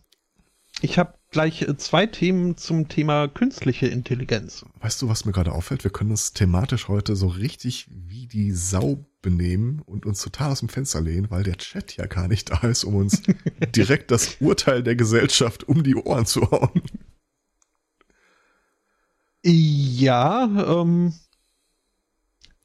ich 0.81 0.99
habe 0.99 1.20
gleich 1.31 1.63
äh, 1.63 1.77
zwei 1.77 2.07
Themen 2.07 2.57
zum 2.57 2.89
Thema 2.89 3.29
künstliche 3.29 3.87
Intelligenz. 3.87 4.65
Weißt 4.81 5.01
du, 5.01 5.09
was 5.09 5.25
mir 5.25 5.33
gerade 5.33 5.53
auffällt? 5.53 5.85
Wir 5.85 5.91
können 5.91 6.11
uns 6.11 6.33
thematisch 6.33 6.89
heute 6.89 7.17
so 7.17 7.29
richtig 7.29 7.89
wie 7.91 8.27
die 8.27 8.53
Sau 8.53 9.05
benehmen 9.23 9.81
und 9.81 10.07
uns 10.07 10.23
total 10.23 10.51
aus 10.53 10.61
dem 10.61 10.69
Fenster 10.69 11.01
lehnen, 11.01 11.31
weil 11.31 11.43
der 11.43 11.57
Chat 11.57 11.97
ja 11.97 12.07
gar 12.07 12.27
nicht 12.29 12.51
da 12.51 12.59
ist, 12.69 12.85
um 12.85 12.97
uns 12.97 13.23
direkt 13.77 14.11
das 14.11 14.37
Urteil 14.41 14.83
der 14.83 14.97
Gesellschaft 14.97 15.65
um 15.65 15.83
die 15.83 15.95
Ohren 15.95 16.27
zu 16.27 16.51
hauen. 16.51 16.83
Ja, 19.45 20.45
ähm, 20.81 21.15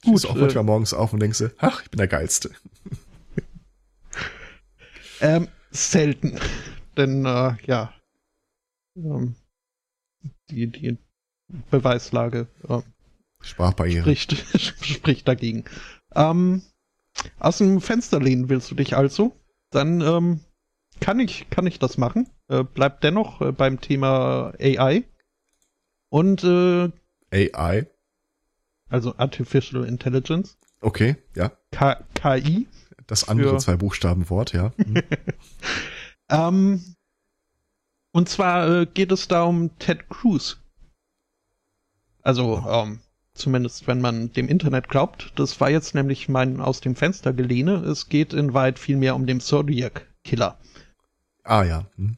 Du 0.03 0.11
gut. 0.11 0.13
bist 0.21 0.27
auch 0.27 0.35
äh, 0.35 0.39
manchmal 0.39 0.63
morgens 0.65 0.93
auf 0.93 1.13
und 1.13 1.19
denkst, 1.21 1.43
ach, 1.59 1.81
ich 1.83 1.89
bin 1.89 1.97
der 1.97 2.07
Geilste. 2.07 2.51
Ähm, 5.21 5.47
selten. 5.71 6.37
Denn, 6.97 7.25
äh, 7.25 7.55
ja. 7.65 7.93
Ähm, 8.95 9.35
die, 10.49 10.67
die 10.67 10.97
Beweislage 11.69 12.47
äh, 12.67 12.81
Sprachbarriere. 13.41 14.15
spricht, 14.15 14.33
spricht 14.85 15.27
dagegen. 15.27 15.65
Ähm, 16.13 16.63
aus 17.39 17.59
dem 17.59 17.81
Fenster 17.81 18.19
lehnen 18.19 18.49
willst 18.49 18.71
du 18.71 18.75
dich 18.75 18.95
also? 18.95 19.35
Dann 19.71 20.01
ähm, 20.01 20.39
kann 20.99 21.19
ich, 21.19 21.49
kann 21.49 21.67
ich 21.67 21.79
das 21.79 21.97
machen. 21.97 22.29
Äh, 22.47 22.63
bleib 22.63 23.01
dennoch 23.01 23.41
äh, 23.41 23.51
beim 23.51 23.81
Thema 23.81 24.53
AI. 24.59 25.03
Und 26.09 26.43
äh, 26.43 26.91
AI. 27.31 27.87
also 28.89 29.17
Artificial 29.17 29.83
Intelligence, 29.85 30.57
Okay, 30.85 31.15
ja. 31.35 31.51
K 31.71 32.03
KI. 32.13 32.67
Das 33.07 33.27
andere 33.27 33.57
zwei 33.57 33.75
Buchstabenwort, 33.75 34.53
ja. 34.53 34.71
Hm. 34.77 35.01
Ähm, 36.27 36.94
und 38.15 38.29
zwar 38.29 38.67
äh, 38.69 38.85
geht 38.85 39.11
es 39.11 39.27
da 39.27 39.43
um 39.43 39.77
Ted 39.77 40.07
Cruz. 40.09 40.57
Also, 42.21 42.63
ähm, 42.67 43.01
zumindest 43.33 43.87
wenn 43.87 43.99
man 43.99 44.31
dem 44.31 44.47
Internet 44.47 44.87
glaubt. 44.87 45.33
Das 45.35 45.59
war 45.59 45.69
jetzt 45.69 45.93
nämlich 45.95 46.29
mein 46.29 46.61
aus 46.61 46.79
dem 46.79 46.95
Fenster 46.95 47.33
gelehne. 47.33 47.75
Es 47.75 48.07
geht 48.07 48.33
in 48.33 48.53
weit 48.53 48.79
vielmehr 48.79 49.15
um 49.15 49.27
den 49.27 49.41
Zodiac 49.41 50.07
Killer. 50.23 50.57
ah 51.43 51.63
ja. 51.63 51.85
Hm. 51.97 52.17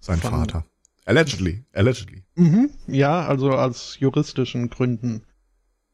Sein 0.00 0.18
Von- 0.18 0.30
Vater. 0.30 0.64
Allegedly. 1.04 1.64
Allegedly. 1.72 2.24
Mhm. 2.34 2.70
Ja, 2.88 3.26
also 3.26 3.52
aus 3.52 3.98
juristischen 4.00 4.70
Gründen. 4.70 5.22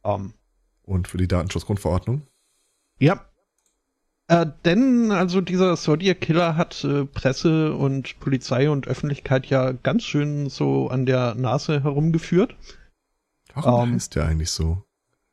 Ähm, 0.04 0.32
Und 0.82 1.08
für 1.08 1.18
die 1.18 1.28
Datenschutzgrundverordnung. 1.28 2.26
ja. 2.98 3.26
Äh, 4.32 4.46
denn 4.64 5.10
also 5.12 5.40
dieser 5.40 5.76
Zodiac 5.76 6.20
Killer 6.20 6.56
hat 6.56 6.84
äh, 6.84 7.04
Presse 7.04 7.74
und 7.74 8.18
Polizei 8.20 8.70
und 8.70 8.86
Öffentlichkeit 8.88 9.46
ja 9.46 9.72
ganz 9.72 10.04
schön 10.04 10.48
so 10.48 10.88
an 10.88 11.06
der 11.06 11.34
Nase 11.34 11.82
herumgeführt. 11.82 12.56
Warum 13.54 13.88
Ähm. 13.90 13.94
heißt 13.94 14.14
der 14.14 14.26
eigentlich 14.26 14.50
so? 14.50 14.82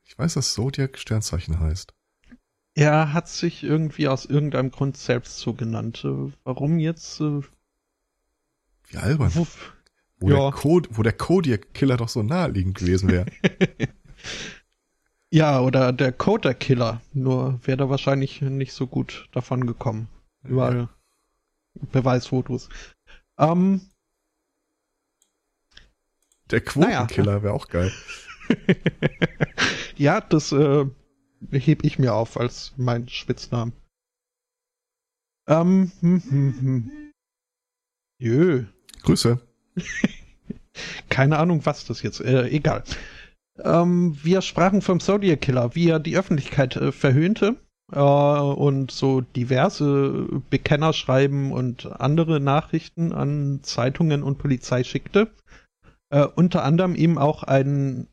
Ich 0.03 0.17
weiß, 0.17 0.33
dass 0.33 0.53
Zodiac 0.53 0.97
Sternzeichen 0.97 1.59
heißt. 1.59 1.93
Er 2.75 3.13
hat 3.13 3.27
sich 3.27 3.63
irgendwie 3.63 4.07
aus 4.07 4.25
irgendeinem 4.25 4.71
Grund 4.71 4.97
selbst 4.97 5.39
so 5.39 5.53
genannt. 5.53 6.03
Äh, 6.05 6.31
Warum 6.43 6.79
jetzt? 6.79 7.19
Äh, 7.21 7.41
Wie 8.87 8.97
albern. 8.97 9.31
wo, 9.33 9.47
Wo, 10.19 10.29
Ja. 10.29 10.51
der, 10.51 11.03
der 11.03 11.13
Kodiak-Killer 11.13 11.97
doch 11.97 12.09
so 12.09 12.23
naheliegend 12.23 12.77
gewesen 12.77 13.09
wäre. 13.09 13.25
ja, 15.31 15.61
oder 15.61 15.93
der 15.93 16.11
Coder-Killer. 16.11 17.01
Nur 17.13 17.59
wäre 17.63 17.77
da 17.77 17.89
wahrscheinlich 17.89 18.41
nicht 18.41 18.73
so 18.73 18.87
gut 18.87 19.27
davon 19.31 19.67
gekommen. 19.67 20.07
Überall 20.43 20.89
Beweisfotos. 21.91 22.69
Ähm, 23.37 23.81
Der 26.51 26.61
Quotenkiller 26.61 27.43
wäre 27.43 27.53
auch 27.53 27.67
geil. 27.67 27.91
ja, 29.95 30.19
das 30.21 30.51
äh, 30.51 30.85
heb 31.51 31.83
ich 31.83 31.99
mir 31.99 32.13
auf 32.13 32.37
als 32.37 32.73
mein 32.77 33.07
Spitznamen. 33.07 33.73
Ähm, 35.47 35.91
hm, 36.01 36.23
hm, 36.29 36.59
hm. 36.59 37.11
Jö. 38.17 38.65
Grüße. 39.03 39.39
Keine 41.09 41.37
Ahnung, 41.37 41.65
was 41.65 41.85
das 41.85 42.01
jetzt, 42.01 42.21
äh, 42.21 42.47
egal. 42.47 42.83
Ähm, 43.63 44.17
wir 44.21 44.41
sprachen 44.41 44.81
vom 44.81 44.99
Zodiac 44.99 45.41
Killer, 45.41 45.75
wie 45.75 45.89
er 45.89 45.99
die 45.99 46.17
Öffentlichkeit 46.17 46.75
äh, 46.75 46.91
verhöhnte 46.91 47.55
äh, 47.91 47.99
und 47.99 48.91
so 48.91 49.21
diverse 49.21 50.27
Bekennerschreiben 50.49 51.51
und 51.51 51.85
andere 51.99 52.39
Nachrichten 52.39 53.11
an 53.11 53.59
Zeitungen 53.63 54.23
und 54.23 54.37
Polizei 54.37 54.83
schickte. 54.83 55.31
Äh, 56.09 56.25
unter 56.25 56.63
anderem 56.63 56.95
ihm 56.95 57.17
auch 57.17 57.43
ein 57.43 58.07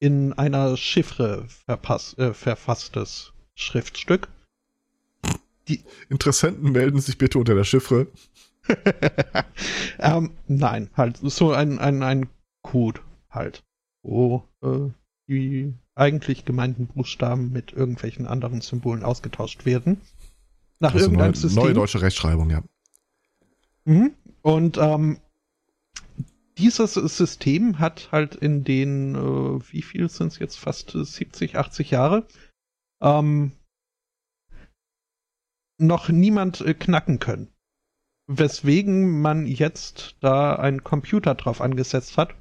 in 0.00 0.32
einer 0.32 0.76
Chiffre 0.76 1.44
verpass, 1.66 2.16
äh, 2.18 2.32
verfasstes 2.32 3.32
Schriftstück. 3.54 4.28
Interessenten 6.08 6.72
melden 6.72 7.00
sich 7.00 7.18
bitte 7.18 7.38
unter 7.38 7.54
der 7.54 7.64
Chiffre. 7.64 8.08
ähm, 9.98 10.32
nein, 10.48 10.90
halt 10.96 11.18
so 11.22 11.52
ein, 11.52 11.78
ein, 11.78 12.02
ein 12.02 12.28
Code 12.62 13.00
halt, 13.30 13.62
wo 14.02 14.44
äh, 14.62 14.90
die 15.28 15.74
eigentlich 15.94 16.44
gemeinten 16.44 16.86
Buchstaben 16.86 17.52
mit 17.52 17.72
irgendwelchen 17.72 18.26
anderen 18.26 18.60
Symbolen 18.60 19.04
ausgetauscht 19.04 19.64
werden. 19.64 20.00
Nach 20.78 20.94
Also 20.94 21.06
irgendeinem 21.06 21.32
neue, 21.32 21.36
System. 21.40 21.62
neue 21.62 21.74
deutsche 21.74 22.02
Rechtschreibung, 22.02 22.50
ja. 22.50 22.62
Mhm. 23.84 24.14
Und 24.42 24.78
ähm, 24.78 25.20
dieses 26.58 26.94
System 26.94 27.78
hat 27.78 28.10
halt 28.12 28.34
in 28.34 28.64
den, 28.64 29.14
äh, 29.14 29.72
wie 29.72 29.82
viel 29.82 30.08
sind 30.08 30.28
es 30.32 30.38
jetzt, 30.38 30.58
fast 30.58 30.90
70, 30.92 31.56
80 31.56 31.90
Jahre, 31.90 32.26
ähm, 33.00 33.52
noch 35.78 36.08
niemand 36.08 36.60
äh, 36.60 36.74
knacken 36.74 37.18
können. 37.18 37.48
Weswegen 38.26 39.20
man 39.20 39.46
jetzt 39.46 40.16
da 40.20 40.54
einen 40.54 40.84
Computer 40.84 41.34
drauf 41.34 41.60
angesetzt 41.60 42.16
hat. 42.16 42.34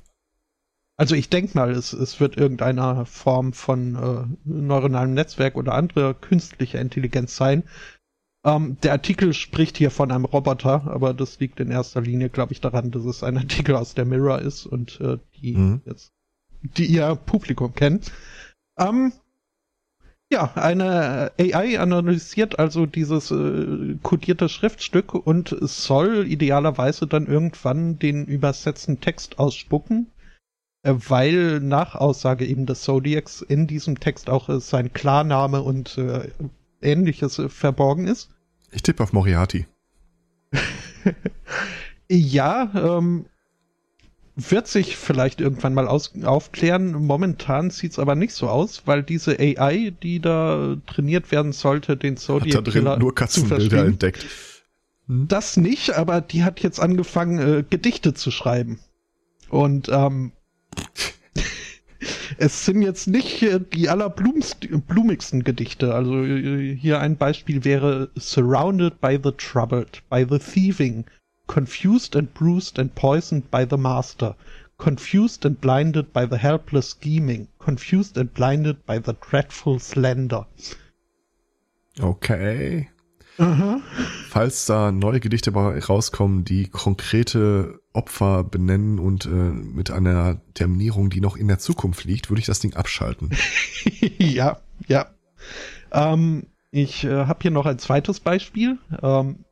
Also 0.99 1.15
ich 1.15 1.29
denke 1.29 1.57
mal, 1.57 1.71
es, 1.71 1.93
es 1.93 2.19
wird 2.19 2.35
irgendeiner 2.35 3.05
Form 3.05 3.53
von 3.53 3.95
äh, 3.95 4.37
neuronalem 4.43 5.13
Netzwerk 5.13 5.55
oder 5.55 5.73
andere 5.73 6.13
künstliche 6.13 6.77
Intelligenz 6.77 7.37
sein, 7.37 7.63
ähm, 8.45 8.77
der 8.83 8.93
Artikel 8.93 9.33
spricht 9.33 9.77
hier 9.77 9.91
von 9.91 10.11
einem 10.11 10.25
Roboter, 10.25 10.87
aber 10.87 11.13
das 11.13 11.39
liegt 11.39 11.59
in 11.59 11.71
erster 11.71 12.01
Linie, 12.01 12.29
glaube 12.29 12.53
ich, 12.53 12.61
daran, 12.61 12.91
dass 12.91 13.05
es 13.05 13.23
ein 13.23 13.37
Artikel 13.37 13.75
aus 13.75 13.95
der 13.95 14.05
Mirror 14.05 14.39
ist 14.39 14.65
und 14.65 14.99
äh, 15.01 15.17
die 15.41 15.55
mhm. 15.55 15.81
jetzt, 15.85 16.11
die 16.61 16.85
ihr 16.85 17.15
Publikum 17.15 17.73
kennt. 17.73 18.11
Ähm, 18.77 19.11
ja, 20.31 20.53
eine 20.55 21.31
AI 21.39 21.79
analysiert 21.79 22.59
also 22.59 22.85
dieses 22.85 23.31
äh, 23.31 23.95
kodierte 24.03 24.47
Schriftstück 24.47 25.13
und 25.13 25.55
soll 25.61 26.27
idealerweise 26.27 27.07
dann 27.07 27.25
irgendwann 27.25 27.99
den 27.99 28.25
übersetzten 28.25 28.99
Text 29.01 29.39
ausspucken, 29.39 30.07
weil 30.83 31.59
nach 31.59 31.95
Aussage 31.95 32.45
eben 32.45 32.65
des 32.65 32.81
Zodiacs 32.81 33.41
in 33.41 33.67
diesem 33.67 33.99
Text 33.99 34.29
auch 34.29 34.49
äh, 34.49 34.59
sein 34.59 34.93
Klarname 34.93 35.61
und 35.61 35.97
äh, 35.97 36.29
ähnliches 36.81 37.39
äh, 37.39 37.49
verborgen 37.49 38.07
ist. 38.07 38.29
Ich 38.71 38.83
tippe 38.83 39.03
auf 39.03 39.13
Moriarty. 39.13 39.65
ja, 42.09 42.71
ähm, 42.75 43.25
wird 44.35 44.67
sich 44.67 44.95
vielleicht 44.95 45.41
irgendwann 45.41 45.73
mal 45.73 45.87
aus 45.87 46.13
aufklären. 46.23 46.93
Momentan 46.93 47.71
sieht's 47.71 47.99
aber 47.99 48.15
nicht 48.15 48.33
so 48.33 48.47
aus, 48.47 48.83
weil 48.85 49.03
diese 49.03 49.37
AI, 49.37 49.91
die 50.01 50.19
da 50.19 50.77
trainiert 50.87 51.31
werden 51.31 51.51
sollte, 51.51 51.97
den 51.97 52.15
Zodiac 52.15 52.57
hat 52.57 52.67
da 52.67 52.71
drin 52.71 52.99
nur 52.99 53.13
Katzenbilder 53.13 53.85
entdeckt. 53.85 54.25
Hm? 55.07 55.27
Das 55.27 55.57
nicht, 55.57 55.95
aber 55.95 56.21
die 56.21 56.43
hat 56.43 56.61
jetzt 56.61 56.79
angefangen, 56.79 57.39
äh, 57.39 57.63
Gedichte 57.67 58.13
zu 58.13 58.31
schreiben. 58.31 58.79
Und 59.49 59.89
ähm, 59.89 60.31
es 62.37 62.65
sind 62.65 62.81
jetzt 62.81 63.07
nicht 63.07 63.45
die 63.73 63.89
allerblumigsten 63.89 65.43
Gedichte. 65.43 65.93
Also 65.93 66.23
äh, 66.23 66.75
hier 66.75 66.99
ein 66.99 67.17
Beispiel 67.17 67.65
wäre 67.65 68.09
Surrounded 68.17 69.01
by 69.01 69.19
the 69.21 69.31
Troubled, 69.31 70.01
by 70.09 70.25
the 70.29 70.39
Thieving, 70.39 71.05
Confused 71.47 72.15
and 72.15 72.33
Bruised 72.33 72.79
and 72.79 72.93
Poisoned 72.95 73.51
by 73.51 73.65
the 73.69 73.77
Master, 73.77 74.35
Confused 74.77 75.45
and 75.45 75.59
Blinded 75.59 76.13
by 76.13 76.25
the 76.25 76.37
Helpless 76.37 76.91
Scheming, 76.91 77.47
Confused 77.59 78.17
and 78.17 78.33
Blinded 78.33 78.85
by 78.85 78.99
the 78.99 79.13
Dreadful 79.13 79.79
Slender. 79.79 80.45
Okay. 81.99 82.89
Aha. 83.39 83.79
Falls 84.27 84.65
da 84.65 84.91
neue 84.91 85.21
Gedichte 85.21 85.53
rauskommen, 85.53 86.43
die 86.43 86.67
konkrete 86.67 87.79
Opfer 87.93 88.43
benennen 88.43 88.99
und 88.99 89.25
äh, 89.25 89.29
mit 89.29 89.91
einer 89.91 90.41
Terminierung, 90.53 91.09
die 91.09 91.21
noch 91.21 91.37
in 91.37 91.47
der 91.47 91.57
Zukunft 91.57 92.03
liegt, 92.03 92.29
würde 92.29 92.41
ich 92.41 92.45
das 92.45 92.59
Ding 92.59 92.75
abschalten. 92.75 93.31
ja, 94.17 94.59
ja. 94.87 95.07
Ähm, 95.91 96.47
ich 96.71 97.05
äh, 97.05 97.25
habe 97.25 97.39
hier 97.41 97.51
noch 97.51 97.65
ein 97.65 97.79
zweites 97.79 98.19
Beispiel. 98.19 98.77
Ähm, 99.01 99.45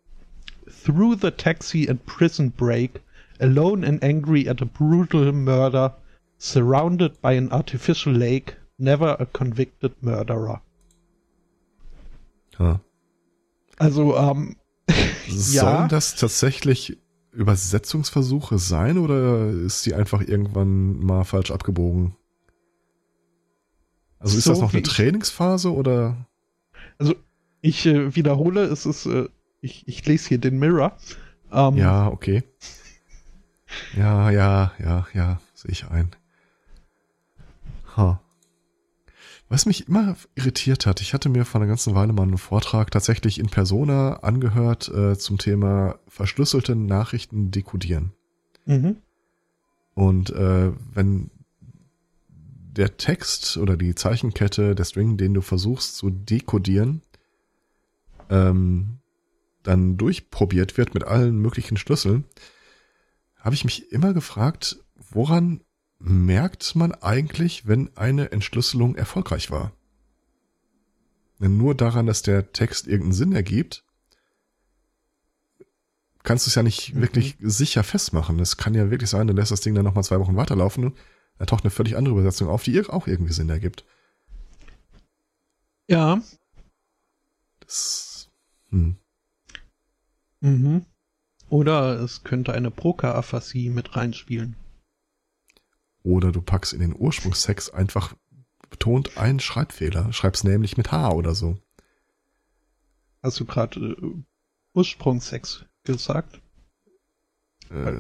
Through 0.83 1.15
the 1.21 1.31
taxi 1.31 1.87
and 1.89 2.05
prison 2.05 2.51
break, 2.51 3.01
alone 3.39 3.87
and 3.87 4.03
angry 4.03 4.49
at 4.49 4.61
a 4.61 4.65
brutal 4.65 5.31
murder, 5.31 5.97
surrounded 6.37 7.21
by 7.21 7.37
an 7.37 7.53
artificial 7.53 8.13
lake, 8.13 8.57
never 8.77 9.19
a 9.19 9.25
convicted 9.25 9.93
murderer. 10.03 10.61
Ja. 12.59 12.81
Also, 13.77 14.17
ähm, 14.17 14.57
Sollen 15.27 15.75
ja. 15.75 15.87
das 15.87 16.15
tatsächlich 16.15 16.97
Übersetzungsversuche 17.31 18.57
sein 18.57 18.97
oder 18.97 19.49
ist 19.49 19.83
sie 19.83 19.93
einfach 19.93 20.21
irgendwann 20.21 20.99
mal 20.99 21.23
falsch 21.23 21.51
abgebogen? 21.51 22.15
Also 24.19 24.37
ist 24.37 24.45
so 24.45 24.51
das 24.51 24.61
noch 24.61 24.73
eine 24.73 24.81
Trainingsphase 24.81 25.71
oder? 25.71 26.25
Also 26.97 27.13
ich 27.61 27.85
äh, 27.85 28.15
wiederhole, 28.15 28.63
es 28.63 28.85
ist, 28.85 29.05
äh, 29.05 29.27
ich, 29.61 29.87
ich 29.87 30.05
lese 30.05 30.29
hier 30.29 30.37
den 30.39 30.57
Mirror. 30.57 30.97
Ähm, 31.51 31.77
ja, 31.77 32.07
okay. 32.07 32.43
Ja, 33.95 34.31
ja, 34.31 34.71
ja, 34.79 35.07
ja, 35.13 35.41
sehe 35.53 35.71
ich 35.71 35.87
ein. 35.87 36.15
Ha. 37.95 38.21
Was 39.49 39.65
mich 39.65 39.87
immer 39.87 40.17
irritiert 40.35 40.85
hat, 40.85 40.99
ich 40.99 41.13
hatte 41.13 41.29
mir 41.29 41.45
vor 41.45 41.61
einer 41.61 41.69
ganzen 41.69 41.95
Weile 41.95 42.11
mal 42.11 42.23
einen 42.23 42.37
Vortrag 42.37 42.91
tatsächlich 42.91 43.39
in 43.39 43.47
Persona 43.47 44.17
angehört 44.17 44.89
äh, 44.89 45.17
zum 45.17 45.37
Thema 45.37 45.99
verschlüsselte 46.07 46.75
Nachrichten 46.75 47.49
dekodieren. 47.51 48.11
Mhm. 48.65 48.97
Und 49.93 50.31
äh, 50.31 50.71
wenn 50.93 51.31
der 52.29 52.97
Text 52.97 53.57
oder 53.57 53.77
die 53.77 53.95
Zeichenkette, 53.95 54.75
der 54.75 54.83
String, 54.83 55.17
den 55.17 55.33
du 55.33 55.41
versuchst 55.41 55.95
zu 55.95 56.09
dekodieren, 56.09 57.01
ähm, 58.29 58.99
dann 59.63 59.97
durchprobiert 59.97 60.77
wird 60.77 60.93
mit 60.93 61.05
allen 61.05 61.37
möglichen 61.37 61.77
Schlüsseln, 61.77 62.25
habe 63.37 63.55
ich 63.55 63.63
mich 63.63 63.91
immer 63.91 64.13
gefragt, 64.13 64.77
woran 65.09 65.61
merkt 65.99 66.75
man 66.75 66.93
eigentlich, 66.93 67.67
wenn 67.67 67.95
eine 67.97 68.31
Entschlüsselung 68.31 68.95
erfolgreich 68.95 69.51
war? 69.51 69.71
Denn 71.39 71.57
nur 71.57 71.75
daran, 71.75 72.05
dass 72.07 72.21
der 72.21 72.51
Text 72.51 72.87
irgendeinen 72.87 73.13
Sinn 73.13 73.33
ergibt, 73.33 73.83
kannst 76.23 76.45
du 76.45 76.49
es 76.49 76.55
ja 76.55 76.63
nicht 76.63 76.93
mhm. 76.93 77.01
wirklich 77.01 77.37
sicher 77.39 77.83
festmachen. 77.83 78.39
Es 78.39 78.57
kann 78.57 78.73
ja 78.73 78.89
wirklich 78.91 79.09
sein, 79.09 79.27
du 79.27 79.33
lässt 79.33 79.51
das 79.51 79.61
Ding 79.61 79.75
dann 79.75 79.85
nochmal 79.85 80.03
zwei 80.03 80.19
Wochen 80.19 80.35
weiterlaufen 80.35 80.85
und 80.85 80.97
da 81.37 81.45
taucht 81.45 81.63
eine 81.63 81.71
völlig 81.71 81.95
andere 81.95 82.13
Übersetzung 82.13 82.49
auf, 82.49 82.63
die 82.63 82.83
auch 82.85 83.07
irgendwie 83.07 83.33
Sinn 83.33 83.49
ergibt. 83.49 83.85
Ja. 85.87 86.21
Das, 87.59 88.29
hm. 88.69 88.97
Mhm. 90.41 90.85
Oder 91.49 91.99
es 92.01 92.23
könnte 92.23 92.53
eine 92.53 92.71
Broker-Aphasie 92.71 93.69
mit 93.69 93.95
reinspielen. 93.95 94.55
Oder 96.07 96.31
du 96.31 96.41
packst 96.41 96.71
in 96.71 96.79
den 96.79 96.95
Ursprungstext 96.97 97.73
einfach 97.73 98.15
betont 98.69 99.17
einen 99.17 99.41
Schreibfehler, 99.41 100.13
schreibst 100.13 100.45
nämlich 100.45 100.77
mit 100.77 100.93
H 100.93 101.11
oder 101.11 101.35
so. 101.35 101.57
Hast 103.21 103.41
du 103.41 103.45
gerade 103.45 103.77
äh, 103.77 104.23
Ursprungsex 104.73 105.65
gesagt? 105.83 106.39
Äh, 107.69 107.91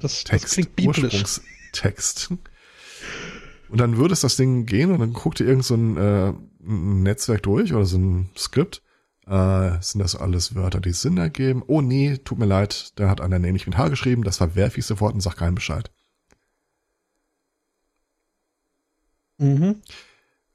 das, 0.00 0.22
Text, 0.22 0.44
das 0.44 0.52
klingt 0.52 0.76
biblisch. 0.76 1.14
Ursprungstext. 1.14 2.30
Und 3.68 3.80
dann 3.80 3.96
würde 3.96 4.14
es 4.14 4.20
das 4.20 4.36
Ding 4.36 4.64
gehen 4.64 4.92
und 4.92 5.00
dann 5.00 5.12
guckt 5.12 5.40
ihr 5.40 5.48
irgend 5.48 5.64
so 5.64 5.74
ein, 5.74 5.96
äh, 5.96 6.34
ein 6.60 7.02
Netzwerk 7.02 7.42
durch 7.42 7.74
oder 7.74 7.84
so 7.84 7.98
ein 7.98 8.30
Skript. 8.36 8.80
Äh, 9.26 9.82
sind 9.82 9.98
das 9.98 10.14
alles 10.14 10.54
Wörter, 10.54 10.78
die 10.78 10.92
Sinn 10.92 11.18
ergeben? 11.18 11.64
Oh 11.66 11.80
nee, 11.80 12.16
tut 12.18 12.38
mir 12.38 12.46
leid, 12.46 12.92
da 12.94 13.10
hat 13.10 13.20
einer 13.20 13.40
nämlich 13.40 13.66
mit 13.66 13.76
H 13.76 13.88
geschrieben, 13.88 14.22
das 14.22 14.36
verwerfe 14.36 14.78
ich 14.78 14.86
sofort 14.86 15.14
und 15.14 15.20
sag 15.20 15.36
keinen 15.36 15.56
Bescheid. 15.56 15.90
Mhm. 19.38 19.82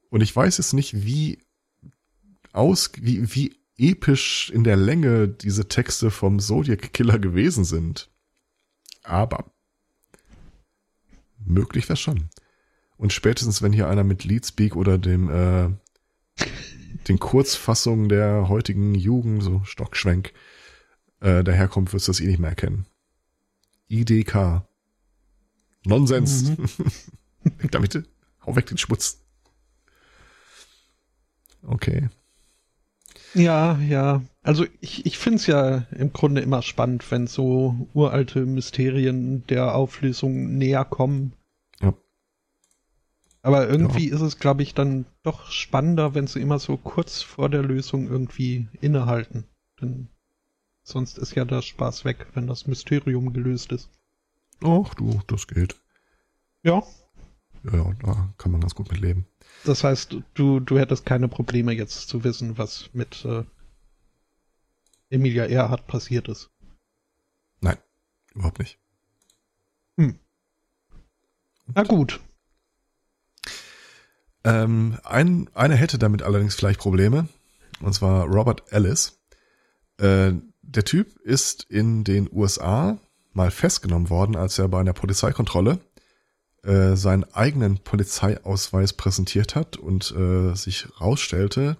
Und 0.09 0.21
ich 0.21 0.35
weiß 0.35 0.57
jetzt 0.57 0.73
nicht, 0.73 1.05
wie 1.05 1.39
aus, 2.53 2.91
wie, 2.97 3.33
wie 3.33 3.55
episch 3.77 4.51
in 4.53 4.63
der 4.63 4.75
Länge 4.75 5.27
diese 5.27 5.67
Texte 5.67 6.11
vom 6.11 6.39
Zodiac 6.39 6.93
Killer 6.93 7.17
gewesen 7.17 7.63
sind. 7.63 8.09
Aber 9.03 9.51
möglich 11.45 11.89
wäre 11.89 11.97
schon. 11.97 12.29
Und 12.97 13.13
spätestens, 13.13 13.61
wenn 13.61 13.73
hier 13.73 13.87
einer 13.87 14.03
mit 14.03 14.23
Leadspeak 14.23 14.75
oder 14.75 14.97
dem, 14.97 15.29
äh, 15.29 15.69
den 17.07 17.17
Kurzfassungen 17.17 18.09
der 18.09 18.47
heutigen 18.47 18.93
Jugend, 18.93 19.41
so 19.41 19.61
Stockschwenk, 19.63 20.33
äh, 21.19 21.43
daherkommt, 21.43 21.93
wirst 21.93 22.07
du 22.07 22.11
das 22.11 22.19
eh 22.19 22.27
nicht 22.27 22.39
mehr 22.39 22.51
erkennen. 22.51 22.85
IDK. 23.87 24.63
Nonsens. 25.85 26.43
Mhm. 26.43 26.57
Weg 27.59 27.71
damit. 27.71 28.03
Hau 28.45 28.55
weg 28.55 28.65
den 28.65 28.77
Schmutz. 28.77 29.19
Okay. 31.63 32.09
Ja, 33.33 33.77
ja. 33.79 34.21
Also 34.43 34.65
ich, 34.81 35.05
ich 35.05 35.17
finde 35.17 35.37
es 35.37 35.47
ja 35.47 35.85
im 35.91 36.11
Grunde 36.11 36.41
immer 36.41 36.61
spannend, 36.61 37.09
wenn 37.11 37.27
so 37.27 37.87
uralte 37.93 38.45
Mysterien 38.45 39.45
der 39.47 39.75
Auflösung 39.75 40.57
näher 40.57 40.83
kommen. 40.83 41.33
Ja. 41.79 41.93
Aber 43.41 43.69
irgendwie 43.69 44.09
ja. 44.09 44.15
ist 44.15 44.21
es, 44.21 44.39
glaube 44.39 44.63
ich, 44.63 44.73
dann 44.73 45.05
doch 45.23 45.51
spannender, 45.51 46.13
wenn 46.15 46.27
sie 46.27 46.41
immer 46.41 46.59
so 46.59 46.77
kurz 46.77 47.21
vor 47.21 47.49
der 47.49 47.61
Lösung 47.61 48.07
irgendwie 48.09 48.67
innehalten. 48.81 49.45
Denn 49.79 50.09
sonst 50.83 51.17
ist 51.17 51.35
ja 51.35 51.45
der 51.45 51.61
Spaß 51.61 52.03
weg, 52.03 52.27
wenn 52.33 52.47
das 52.47 52.67
Mysterium 52.67 53.31
gelöst 53.33 53.71
ist. 53.71 53.89
Ach 54.63 54.93
du, 54.95 55.21
das 55.27 55.47
geht. 55.47 55.75
Ja. 56.63 56.83
Ja, 57.63 57.93
da 58.01 58.33
kann 58.37 58.51
man 58.51 58.61
ganz 58.61 58.75
gut 58.75 58.91
mit 58.91 58.99
leben. 58.99 59.25
Das 59.65 59.83
heißt, 59.83 60.17
du, 60.33 60.59
du 60.59 60.79
hättest 60.79 61.05
keine 61.05 61.27
Probleme 61.27 61.73
jetzt 61.73 62.07
zu 62.09 62.23
wissen, 62.23 62.57
was 62.57 62.89
mit 62.93 63.23
äh, 63.25 63.43
Emilia 65.09 65.45
Earhart 65.45 65.87
passiert 65.87 66.27
ist. 66.27 66.49
Nein, 67.59 67.77
überhaupt 68.33 68.59
nicht. 68.59 68.79
Hm. 69.97 70.17
Na 71.75 71.83
gut. 71.83 72.19
Ähm, 74.43 74.97
ein, 75.03 75.49
einer 75.53 75.75
hätte 75.75 75.99
damit 75.99 76.23
allerdings 76.23 76.55
vielleicht 76.55 76.79
Probleme, 76.79 77.27
und 77.81 77.93
zwar 77.93 78.25
Robert 78.25 78.71
Ellis. 78.71 79.21
Äh, 79.97 80.33
der 80.61 80.85
Typ 80.85 81.19
ist 81.19 81.63
in 81.69 82.03
den 82.03 82.29
USA 82.31 82.97
mal 83.33 83.51
festgenommen 83.51 84.09
worden, 84.09 84.35
als 84.35 84.57
er 84.57 84.67
bei 84.67 84.79
einer 84.79 84.93
Polizeikontrolle 84.93 85.79
äh, 86.63 86.95
seinen 86.95 87.23
eigenen 87.33 87.79
Polizeiausweis 87.79 88.93
präsentiert 88.93 89.55
hat 89.55 89.77
und 89.77 90.11
äh, 90.11 90.55
sich 90.55 90.87
rausstellte, 90.99 91.77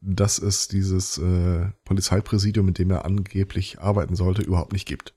dass 0.00 0.38
es 0.38 0.68
dieses 0.68 1.18
äh, 1.18 1.70
Polizeipräsidium, 1.84 2.66
mit 2.66 2.78
dem 2.78 2.90
er 2.90 3.04
angeblich 3.04 3.80
arbeiten 3.80 4.16
sollte, 4.16 4.42
überhaupt 4.42 4.72
nicht 4.72 4.86
gibt. 4.86 5.14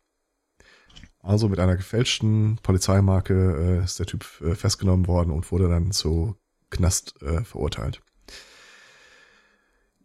Also 1.20 1.50
mit 1.50 1.60
einer 1.60 1.76
gefälschten 1.76 2.58
Polizeimarke 2.63 3.80
äh, 3.82 3.84
ist 3.84 4.00
der 4.00 4.06
Typ 4.06 4.26
äh, 4.42 4.56
festgenommen 4.56 5.08
worden 5.08 5.32
und 5.32 5.52
wurde 5.52 5.68
dann 5.68 5.92
zu 5.92 6.38
Knast 6.70 7.22
äh, 7.22 7.44
verurteilt. 7.44 8.02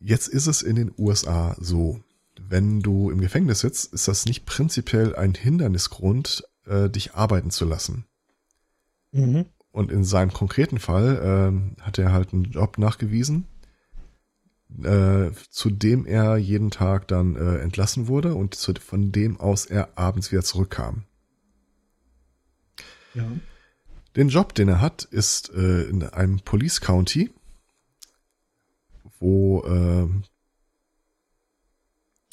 Jetzt 0.00 0.26
ist 0.26 0.48
es 0.48 0.62
in 0.62 0.74
den 0.74 0.92
USA 0.98 1.54
so, 1.60 2.02
wenn 2.40 2.80
du 2.80 3.10
im 3.10 3.20
Gefängnis 3.20 3.60
sitzt, 3.60 3.92
ist 3.92 4.08
das 4.08 4.26
nicht 4.26 4.46
prinzipiell 4.46 5.14
ein 5.14 5.34
Hindernisgrund, 5.34 6.42
äh, 6.66 6.90
dich 6.90 7.14
arbeiten 7.14 7.50
zu 7.50 7.64
lassen. 7.64 8.04
Mhm. 9.12 9.46
Und 9.70 9.90
in 9.90 10.04
seinem 10.04 10.32
konkreten 10.32 10.78
Fall 10.78 11.72
äh, 11.78 11.82
hat 11.82 11.98
er 11.98 12.12
halt 12.12 12.32
einen 12.32 12.44
Job 12.44 12.76
nachgewiesen, 12.76 13.46
äh, 14.82 15.30
zu 15.50 15.70
dem 15.70 16.04
er 16.06 16.36
jeden 16.36 16.70
Tag 16.70 17.08
dann 17.08 17.36
äh, 17.36 17.58
entlassen 17.58 18.06
wurde 18.06 18.34
und 18.34 18.54
zu, 18.54 18.74
von 18.74 19.12
dem 19.12 19.40
aus 19.40 19.64
er 19.66 19.96
abends 19.96 20.30
wieder 20.30 20.42
zurückkam. 20.42 21.04
Ja. 23.14 23.26
Den 24.16 24.28
Job, 24.28 24.54
den 24.54 24.68
er 24.68 24.80
hat, 24.80 25.04
ist 25.04 25.50
äh, 25.54 25.84
in 25.84 26.02
einem 26.02 26.40
Police 26.40 26.80
County, 26.82 27.30
wo 29.18 29.62
äh, 29.64 30.08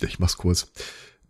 ich 0.06 0.20
mach's 0.20 0.38
kurz. 0.38 0.72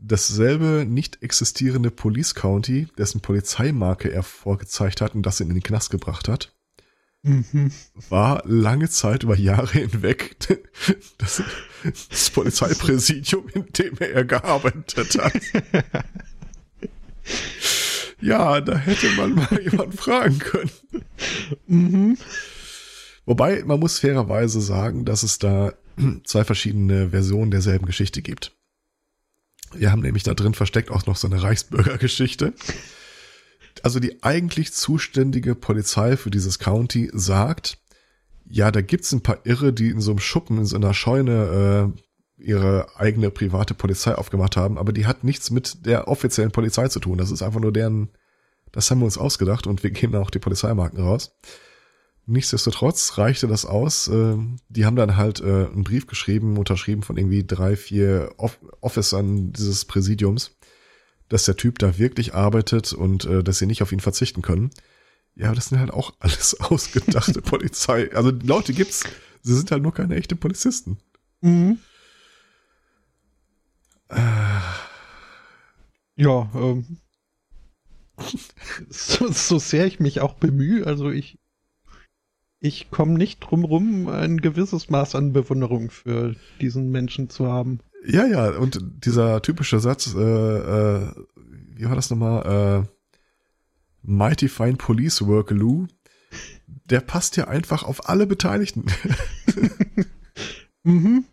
Dasselbe 0.02 0.86
nicht 0.88 1.22
existierende 1.22 1.92
Police 1.92 2.34
County, 2.34 2.88
dessen 2.98 3.20
Polizeimarke 3.22 4.10
er 4.12 4.24
vorgezeigt 4.24 5.02
hat 5.02 5.14
und 5.14 5.24
das 5.26 5.42
ihn 5.42 5.50
in 5.50 5.56
den 5.56 5.64
Knast 5.64 5.90
gebracht 5.92 6.28
hat, 6.28 6.56
Mhm. 7.22 7.74
war 8.08 8.42
lange 8.46 8.88
Zeit 8.90 9.24
über 9.24 9.36
Jahre 9.36 9.74
hinweg 9.74 10.38
das, 11.18 11.44
das 12.10 12.30
Polizeipräsidium, 12.30 13.50
in 13.54 13.66
dem 13.78 13.98
er 14.00 14.24
gearbeitet 14.24 15.18
hat. 15.22 15.34
Ja, 18.22 18.62
da 18.62 18.78
hätte 18.78 19.10
man 19.18 19.36
mal 19.36 19.62
jemanden 19.62 19.98
fragen 19.98 20.40
können. 20.40 20.72
Mhm. 21.68 22.18
Wobei, 23.26 23.64
man 23.66 23.80
muss 23.82 24.00
fairerweise 24.00 24.62
sagen, 24.62 25.04
dass 25.04 25.24
es 25.24 25.40
da 25.40 25.74
zwei 26.24 26.46
verschiedene 26.46 27.10
Versionen 27.10 27.52
derselben 27.52 27.86
Geschichte 27.86 28.22
gibt. 28.22 28.56
Wir 29.74 29.92
haben 29.92 30.02
nämlich 30.02 30.24
da 30.24 30.34
drin 30.34 30.54
versteckt 30.54 30.92
auch 30.92 31.06
noch 31.06 31.16
so 31.16 31.28
eine 31.28 31.42
Reichsbürgergeschichte. 31.42 32.54
Also 33.84 34.00
die 34.00 34.24
eigentlich 34.24 34.74
zuständige 34.74 35.56
Polizei 35.56 36.18
für 36.18 36.32
dieses 36.32 36.60
County 36.60 37.10
sagt, 37.14 37.78
ja, 38.46 38.72
da 38.72 38.82
gibt's 38.82 39.12
ein 39.12 39.22
paar 39.22 39.46
Irre, 39.46 39.72
die 39.72 39.90
in 39.90 40.02
so 40.02 40.12
einem 40.12 40.20
Schuppen, 40.20 40.58
in 40.58 40.66
so 40.66 40.76
einer 40.76 40.94
Scheune 40.94 41.94
äh, 41.96 42.02
ihre 42.42 42.88
eigene 42.98 43.30
private 43.30 43.74
Polizei 43.74 44.16
aufgemacht 44.16 44.58
haben, 44.58 44.78
aber 44.78 44.94
die 44.94 45.06
hat 45.06 45.24
nichts 45.24 45.52
mit 45.52 45.86
der 45.86 46.08
offiziellen 46.08 46.52
Polizei 46.52 46.88
zu 46.88 47.00
tun. 47.00 47.18
Das 47.18 47.32
ist 47.32 47.42
einfach 47.42 47.60
nur 47.60 47.74
deren, 47.74 48.10
das 48.72 48.90
haben 48.90 49.00
wir 49.00 49.06
uns 49.06 49.18
ausgedacht 49.18 49.68
und 49.68 49.84
wir 49.84 49.92
geben 49.92 50.16
auch 50.16 50.30
die 50.30 50.40
Polizeimarken 50.40 51.00
raus. 51.00 51.38
Nichtsdestotrotz 52.30 53.18
reichte 53.18 53.48
das 53.48 53.66
aus. 53.66 54.08
Äh, 54.08 54.38
die 54.70 54.86
haben 54.86 54.96
dann 54.96 55.18
halt 55.18 55.42
äh, 55.42 55.66
einen 55.66 55.84
Brief 55.84 56.06
geschrieben, 56.06 56.58
unterschrieben 56.58 57.02
von 57.02 57.18
irgendwie 57.18 57.44
drei, 57.44 57.76
vier 57.76 58.34
Off 58.38 58.60
Officern 58.82 59.52
dieses 59.52 59.86
Präsidiums, 59.86 60.52
dass 61.28 61.46
der 61.46 61.58
Typ 61.58 61.80
da 61.80 61.98
wirklich 61.98 62.36
arbeitet 62.36 62.94
und 62.94 63.26
äh, 63.26 63.44
dass 63.44 63.58
sie 63.58 63.66
nicht 63.66 63.82
auf 63.82 63.92
ihn 63.92 64.00
verzichten 64.00 64.44
können. 64.44 64.70
Ja, 65.34 65.48
aber 65.48 65.56
das 65.56 65.70
sind 65.70 65.80
halt 65.80 65.92
auch 65.92 66.14
alles 66.20 66.60
ausgedachte 66.62 67.42
Polizei. 67.42 68.14
Also 68.14 68.30
Leute 68.30 68.74
gibt's, 68.74 69.04
sie 69.42 69.56
sind 69.56 69.72
halt 69.72 69.82
nur 69.82 69.94
keine 69.94 70.16
echte 70.16 70.36
Polizisten. 70.36 71.00
Mhm. 71.42 71.80
Ja, 76.16 76.50
ähm, 76.54 76.98
so, 78.90 79.32
so 79.32 79.58
sehr 79.58 79.88
ich 79.88 80.00
mich 80.00 80.22
auch 80.22 80.34
bemühe, 80.36 80.86
also 80.86 81.10
ich, 81.10 81.39
ich 82.60 82.92
komme 82.92 83.14
nicht 83.14 83.40
drum 83.40 83.64
rum, 83.64 84.08
ein 84.08 84.42
gewisses 84.42 84.90
Maß 84.90 85.16
an 85.16 85.34
Bewunderung 85.34 85.90
für 85.90 86.36
diesen 86.60 86.92
Menschen 86.92 87.30
zu 87.30 87.48
haben. 87.48 87.80
Ja, 88.06 88.26
ja, 88.26 88.50
und 88.58 88.80
dieser 89.06 89.42
typische 89.42 89.80
Satz, 89.80 90.14
äh, 90.16 90.20
äh, 90.20 91.12
wie 91.76 91.86
war 91.86 91.96
das 91.96 92.10
nochmal? 92.10 92.86
Äh, 92.86 92.90
Mighty 94.02 94.48
Fine 94.48 94.76
Police 94.78 95.26
Work, 95.26 95.52
Lou. 95.52 95.88
Der 96.86 97.02
passt 97.02 97.38
ja 97.38 97.48
einfach 97.48 97.84
auf 97.84 98.10
alle 98.10 98.28
Beteiligten. 98.28 98.86
Mhm. 100.84 101.26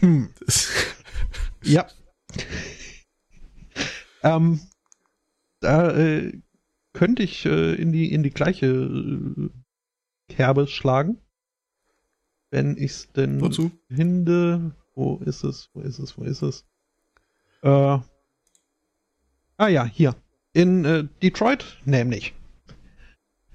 Ja. 1.64 1.86
ähm, 4.24 4.60
da 5.60 5.96
äh, 5.96 6.40
könnte 6.92 7.22
ich 7.22 7.46
äh, 7.46 7.74
in 7.74 7.92
die 7.92 8.12
in 8.12 8.24
die 8.24 8.30
gleiche 8.30 8.66
äh, 8.66 9.48
Kerbe 10.34 10.66
schlagen, 10.66 11.18
wenn 12.50 12.76
ich's 12.76 13.10
denn 13.12 13.40
Wozu? 13.40 13.70
finde. 13.88 14.74
Wo 14.94 15.16
ist 15.18 15.44
es? 15.44 15.70
Wo 15.72 15.80
ist 15.80 15.98
es? 15.98 16.18
Wo 16.18 16.24
ist 16.24 16.42
es? 16.42 16.66
Äh, 17.62 17.68
ah 17.68 18.02
ja, 19.68 19.84
hier 19.84 20.14
in 20.52 20.84
äh, 20.84 21.04
Detroit 21.22 21.78
nämlich. 21.84 22.34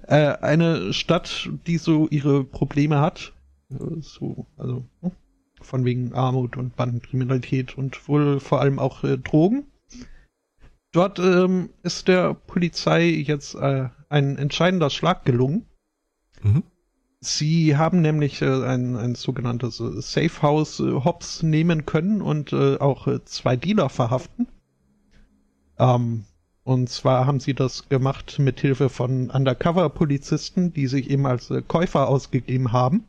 Äh, 0.04 0.38
eine 0.38 0.94
Stadt, 0.94 1.50
die 1.68 1.78
so 1.78 2.08
ihre 2.10 2.44
Probleme 2.44 3.00
hat. 3.00 3.34
Äh, 3.70 4.02
So, 4.02 4.48
also 4.58 4.86
hm, 5.02 5.12
von 5.62 5.86
wegen 5.86 6.14
Armut 6.14 6.58
und 6.58 6.76
Bandenkriminalität 6.76 7.78
und 7.78 8.08
wohl 8.08 8.40
vor 8.40 8.62
allem 8.62 8.80
auch 8.80 9.04
äh, 9.04 9.18
Drogen. 9.18 9.66
Dort 10.92 11.20
ähm, 11.20 11.70
ist 11.84 12.08
der 12.08 12.34
Polizei 12.34 13.10
jetzt 13.10 13.56
äh, 13.56 13.90
ein 14.10 14.38
entscheidender 14.38 14.90
Schlag 14.90 15.26
gelungen. 15.26 15.66
Mhm. 16.44 16.64
Sie 17.20 17.76
haben 17.76 18.02
nämlich 18.02 18.44
äh, 18.44 18.64
ein, 18.64 18.96
ein 18.96 19.16
sogenanntes 19.16 19.80
äh, 19.80 20.00
Safe 20.02 20.42
House 20.42 20.80
äh, 20.80 20.92
Hops 21.04 21.42
nehmen 21.42 21.86
können 21.86 22.22
und 22.22 22.54
äh, 22.54 22.78
auch 22.78 23.08
zwei 23.26 23.56
Dealer 23.56 23.90
verhaften. 23.90 24.48
Ähm, 25.80 26.26
und 26.64 26.90
zwar 26.90 27.26
haben 27.26 27.40
sie 27.40 27.56
das 27.56 27.90
gemacht 27.90 28.38
mit 28.40 28.60
Hilfe 28.60 28.90
von 28.90 29.32
Undercover-Polizisten, 29.32 30.74
die 30.74 30.88
sich 30.88 31.10
eben 31.10 31.26
als 31.26 31.52
Käufer 31.68 32.10
ausgegeben 32.10 32.74
haben. 32.74 33.06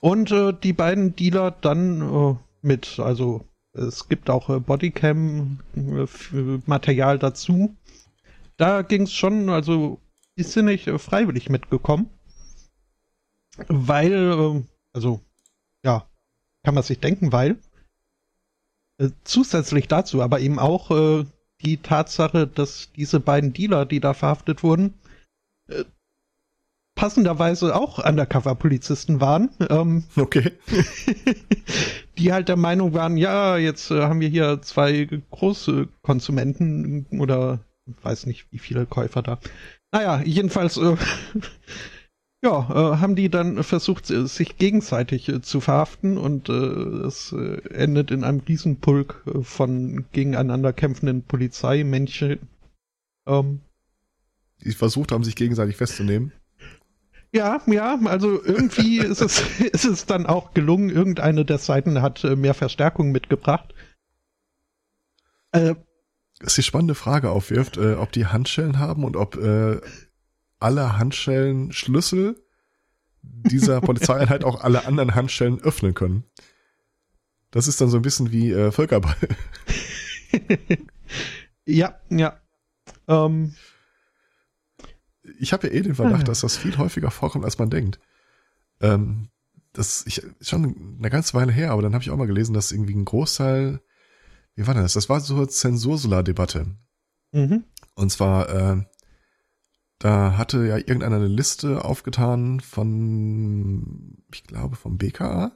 Und 0.00 0.34
die 0.62 0.74
beiden 0.74 1.16
Dealer 1.16 1.50
dann 1.50 2.38
mit, 2.60 2.98
also 2.98 3.46
es 3.72 4.10
gibt 4.10 4.28
auch 4.28 4.60
Bodycam-Material 4.60 7.18
dazu. 7.18 7.74
Da 8.58 8.82
ging 8.82 9.04
es 9.04 9.14
schon, 9.14 9.48
also 9.48 9.98
die 10.36 10.42
sind 10.42 10.66
nicht 10.66 10.86
äh, 10.86 10.98
freiwillig 10.98 11.48
mitgekommen. 11.48 12.10
Weil, 13.68 14.12
äh, 14.12 14.62
also, 14.92 15.20
ja, 15.84 16.08
kann 16.64 16.74
man 16.74 16.82
sich 16.82 16.98
denken, 16.98 17.32
weil 17.32 17.58
äh, 18.98 19.10
zusätzlich 19.24 19.88
dazu 19.88 20.22
aber 20.22 20.40
eben 20.40 20.58
auch 20.58 20.90
äh, 20.90 21.24
die 21.60 21.78
Tatsache, 21.78 22.46
dass 22.46 22.90
diese 22.92 23.20
beiden 23.20 23.52
Dealer, 23.52 23.86
die 23.86 24.00
da 24.00 24.14
verhaftet 24.14 24.62
wurden, 24.62 24.94
äh, 25.68 25.84
passenderweise 26.94 27.74
auch 27.74 27.98
Undercover-Polizisten 28.04 29.20
waren, 29.20 29.50
ähm, 29.68 30.04
Okay. 30.16 30.52
die 32.18 32.32
halt 32.32 32.48
der 32.48 32.56
Meinung 32.56 32.94
waren, 32.94 33.16
ja, 33.16 33.56
jetzt 33.56 33.90
haben 33.90 34.20
wir 34.20 34.28
hier 34.28 34.62
zwei 34.62 35.08
große 35.30 35.88
Konsumenten 36.02 37.06
oder 37.18 37.60
weiß 38.02 38.26
nicht, 38.26 38.46
wie 38.52 38.58
viele 38.58 38.86
Käufer 38.86 39.22
da. 39.22 39.38
Naja, 39.94 40.22
jedenfalls 40.24 40.76
äh, 40.76 40.96
ja, 42.44 42.50
äh, 42.68 42.96
haben 42.96 43.14
die 43.14 43.28
dann 43.30 43.62
versucht, 43.62 44.10
äh, 44.10 44.26
sich 44.26 44.58
gegenseitig 44.58 45.28
äh, 45.28 45.40
zu 45.40 45.60
verhaften 45.60 46.18
und 46.18 46.48
äh, 46.48 46.52
es 47.06 47.32
äh, 47.32 47.60
endet 47.72 48.10
in 48.10 48.24
einem 48.24 48.40
Riesenpulk 48.40 49.22
von 49.42 50.04
gegeneinander 50.10 50.72
kämpfenden 50.72 51.22
Polizeimännchen. 51.22 52.40
Ähm, 53.28 53.60
Die 54.64 54.72
versucht 54.72 55.12
haben, 55.12 55.22
sich 55.22 55.36
gegenseitig 55.36 55.76
festzunehmen. 55.76 56.32
ja, 57.32 57.62
ja, 57.66 57.96
also 58.04 58.42
irgendwie 58.42 58.98
ist 58.98 59.20
es, 59.20 59.60
ist 59.60 59.84
es 59.84 60.06
dann 60.06 60.26
auch 60.26 60.54
gelungen, 60.54 60.90
irgendeine 60.90 61.44
der 61.44 61.58
Seiten 61.58 62.02
hat 62.02 62.24
mehr 62.24 62.54
Verstärkung 62.54 63.12
mitgebracht. 63.12 63.72
Äh, 65.52 65.76
Das 66.40 66.54
die 66.54 66.62
spannende 66.62 66.94
Frage 66.94 67.30
aufwirft, 67.30 67.76
äh, 67.76 67.94
ob 67.94 68.12
die 68.12 68.26
Handschellen 68.26 68.78
haben 68.78 69.04
und 69.04 69.16
ob 69.16 69.36
äh, 69.36 69.80
alle 70.58 70.98
Handschellen 70.98 71.72
Schlüssel 71.72 72.36
dieser 73.22 73.80
Polizeieinheit 73.82 74.44
auch 74.44 74.60
alle 74.62 74.86
anderen 74.86 75.14
Handschellen 75.14 75.60
öffnen 75.60 75.94
können. 75.94 76.24
Das 77.50 77.68
ist 77.68 77.80
dann 77.80 77.88
so 77.88 77.96
ein 77.98 78.02
bisschen 78.02 78.32
wie 78.32 78.50
äh, 78.50 78.72
Völkerball. 78.72 79.16
ja, 81.66 81.98
ja. 82.10 82.40
Ähm, 83.06 83.54
Ich 85.38 85.52
habe 85.52 85.68
ja 85.68 85.72
eh 85.72 85.82
den 85.82 85.94
Verdacht, 85.94 86.22
Ah. 86.22 86.24
dass 86.24 86.40
das 86.40 86.56
viel 86.56 86.76
häufiger 86.78 87.10
vorkommt, 87.10 87.44
als 87.44 87.58
man 87.58 87.70
denkt. 87.70 87.98
Ähm, 88.80 89.28
das 89.72 90.04
ich, 90.06 90.18
ist 90.38 90.50
schon 90.50 90.96
eine 90.98 91.10
ganze 91.10 91.34
Weile 91.34 91.52
her, 91.52 91.70
aber 91.70 91.82
dann 91.82 91.94
habe 91.94 92.02
ich 92.02 92.10
auch 92.10 92.16
mal 92.16 92.26
gelesen, 92.26 92.54
dass 92.54 92.72
irgendwie 92.72 92.94
ein 92.94 93.04
Großteil, 93.04 93.80
wie 94.54 94.66
war 94.66 94.74
das? 94.74 94.94
Das 94.94 95.08
war 95.08 95.20
so 95.20 95.36
eine 95.36 95.48
Zensursula-Debatte. 95.48 96.66
mhm. 97.32 97.64
Und 97.96 98.10
zwar, 98.10 98.48
äh, 98.48 98.84
da 99.98 100.36
hatte 100.36 100.66
ja 100.66 100.76
irgendeiner 100.76 101.16
eine 101.16 101.28
Liste 101.28 101.84
aufgetan 101.84 102.60
von, 102.60 104.18
ich 104.32 104.44
glaube, 104.44 104.76
vom 104.76 104.98
BKA 104.98 105.52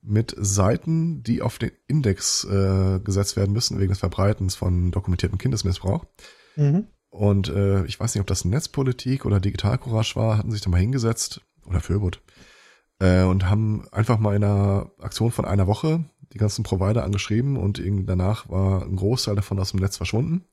mit 0.00 0.34
Seiten, 0.38 1.22
die 1.22 1.42
auf 1.42 1.58
den 1.58 1.72
Index 1.88 2.44
äh, 2.44 3.00
gesetzt 3.00 3.36
werden 3.36 3.52
müssen 3.52 3.80
wegen 3.80 3.88
des 3.88 3.98
Verbreitens 3.98 4.54
von 4.54 4.90
dokumentiertem 4.90 5.38
Kindesmissbrauch. 5.38 6.04
Mhm. 6.56 6.88
Und 7.08 7.48
äh, 7.48 7.84
ich 7.86 7.98
weiß 7.98 8.14
nicht, 8.14 8.20
ob 8.20 8.26
das 8.26 8.44
Netzpolitik 8.44 9.24
oder 9.24 9.40
Digitalcourage 9.40 10.16
war, 10.16 10.36
hatten 10.36 10.50
sich 10.50 10.60
da 10.60 10.70
mal 10.70 10.80
hingesetzt 10.80 11.40
oder 11.66 11.80
Föbot 11.80 12.20
äh, 12.98 13.22
und 13.22 13.48
haben 13.48 13.86
einfach 13.92 14.18
mal 14.18 14.36
in 14.36 14.44
einer 14.44 14.90
Aktion 15.00 15.30
von 15.30 15.44
einer 15.44 15.66
Woche 15.66 16.04
die 16.34 16.38
ganzen 16.38 16.64
Provider 16.64 17.04
angeschrieben 17.04 17.56
und 17.56 17.80
danach 18.06 18.48
war 18.48 18.82
ein 18.82 18.96
Großteil 18.96 19.36
davon 19.36 19.58
aus 19.60 19.70
dem 19.70 19.80
Netz 19.80 19.96
verschwunden. 19.96 20.44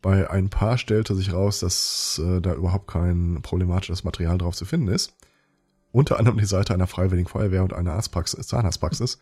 Bei 0.00 0.30
ein 0.30 0.48
paar 0.48 0.78
stellte 0.78 1.16
sich 1.16 1.32
raus, 1.32 1.58
dass 1.58 2.20
äh, 2.24 2.40
da 2.40 2.54
überhaupt 2.54 2.86
kein 2.86 3.40
problematisches 3.42 4.04
Material 4.04 4.38
drauf 4.38 4.54
zu 4.54 4.64
finden 4.64 4.88
ist. 4.88 5.16
Unter 5.90 6.18
anderem 6.18 6.38
die 6.38 6.44
Seite 6.44 6.72
einer 6.74 6.86
Freiwilligen 6.86 7.28
Feuerwehr 7.28 7.64
und 7.64 7.72
einer 7.72 7.94
Arztpraxis, 7.94 8.46
Zahnarztpraxis. 8.46 9.18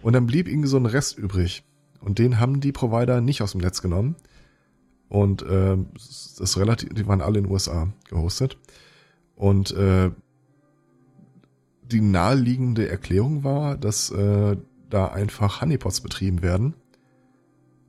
Und 0.00 0.14
dann 0.14 0.26
blieb 0.26 0.48
irgendwie 0.48 0.68
so 0.68 0.78
ein 0.78 0.86
Rest 0.86 1.18
übrig. 1.18 1.64
Und 2.00 2.18
den 2.18 2.40
haben 2.40 2.60
die 2.60 2.72
Provider 2.72 3.20
nicht 3.20 3.42
aus 3.42 3.52
dem 3.52 3.60
Netz 3.60 3.82
genommen. 3.82 4.16
Und 5.08 5.42
äh, 5.42 5.76
das 6.38 6.56
relativ, 6.56 6.90
die 6.94 7.06
waren 7.06 7.20
alle 7.20 7.38
in 7.38 7.44
den 7.44 7.52
USA 7.52 7.88
gehostet. 8.08 8.56
Und 9.34 9.72
äh, 9.72 10.10
die 11.82 12.00
naheliegende 12.00 12.88
Erklärung 12.88 13.44
war, 13.44 13.76
dass 13.76 14.10
äh, 14.10 14.56
da 14.90 15.06
einfach 15.08 15.60
Honeypots 15.60 16.00
betrieben 16.00 16.42
werden. 16.42 16.74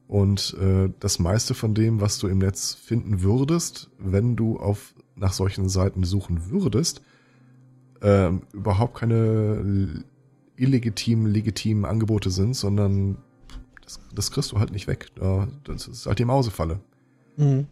Und 0.07 0.55
äh, 0.59 0.89
das 0.99 1.19
meiste 1.19 1.53
von 1.53 1.75
dem, 1.75 2.01
was 2.01 2.17
du 2.17 2.27
im 2.27 2.39
Netz 2.39 2.73
finden 2.73 3.21
würdest, 3.21 3.89
wenn 3.99 4.35
du 4.35 4.57
auf 4.59 4.93
nach 5.15 5.33
solchen 5.33 5.69
Seiten 5.69 6.03
suchen 6.03 6.49
würdest, 6.49 7.01
äh, 8.01 8.31
überhaupt 8.53 8.95
keine 8.97 10.03
illegitimen, 10.55 11.27
legitimen 11.31 11.85
Angebote 11.85 12.31
sind, 12.31 12.55
sondern 12.55 13.17
das, 13.83 13.99
das 14.15 14.31
kriegst 14.31 14.51
du 14.51 14.59
halt 14.59 14.71
nicht 14.71 14.87
weg. 14.87 15.07
Da- 15.15 15.47
Das 15.63 15.87
ist 15.87 16.05
halt 16.05 16.19
die 16.19 16.25
Mausefalle. 16.25 16.79
Mhm. 17.37 17.67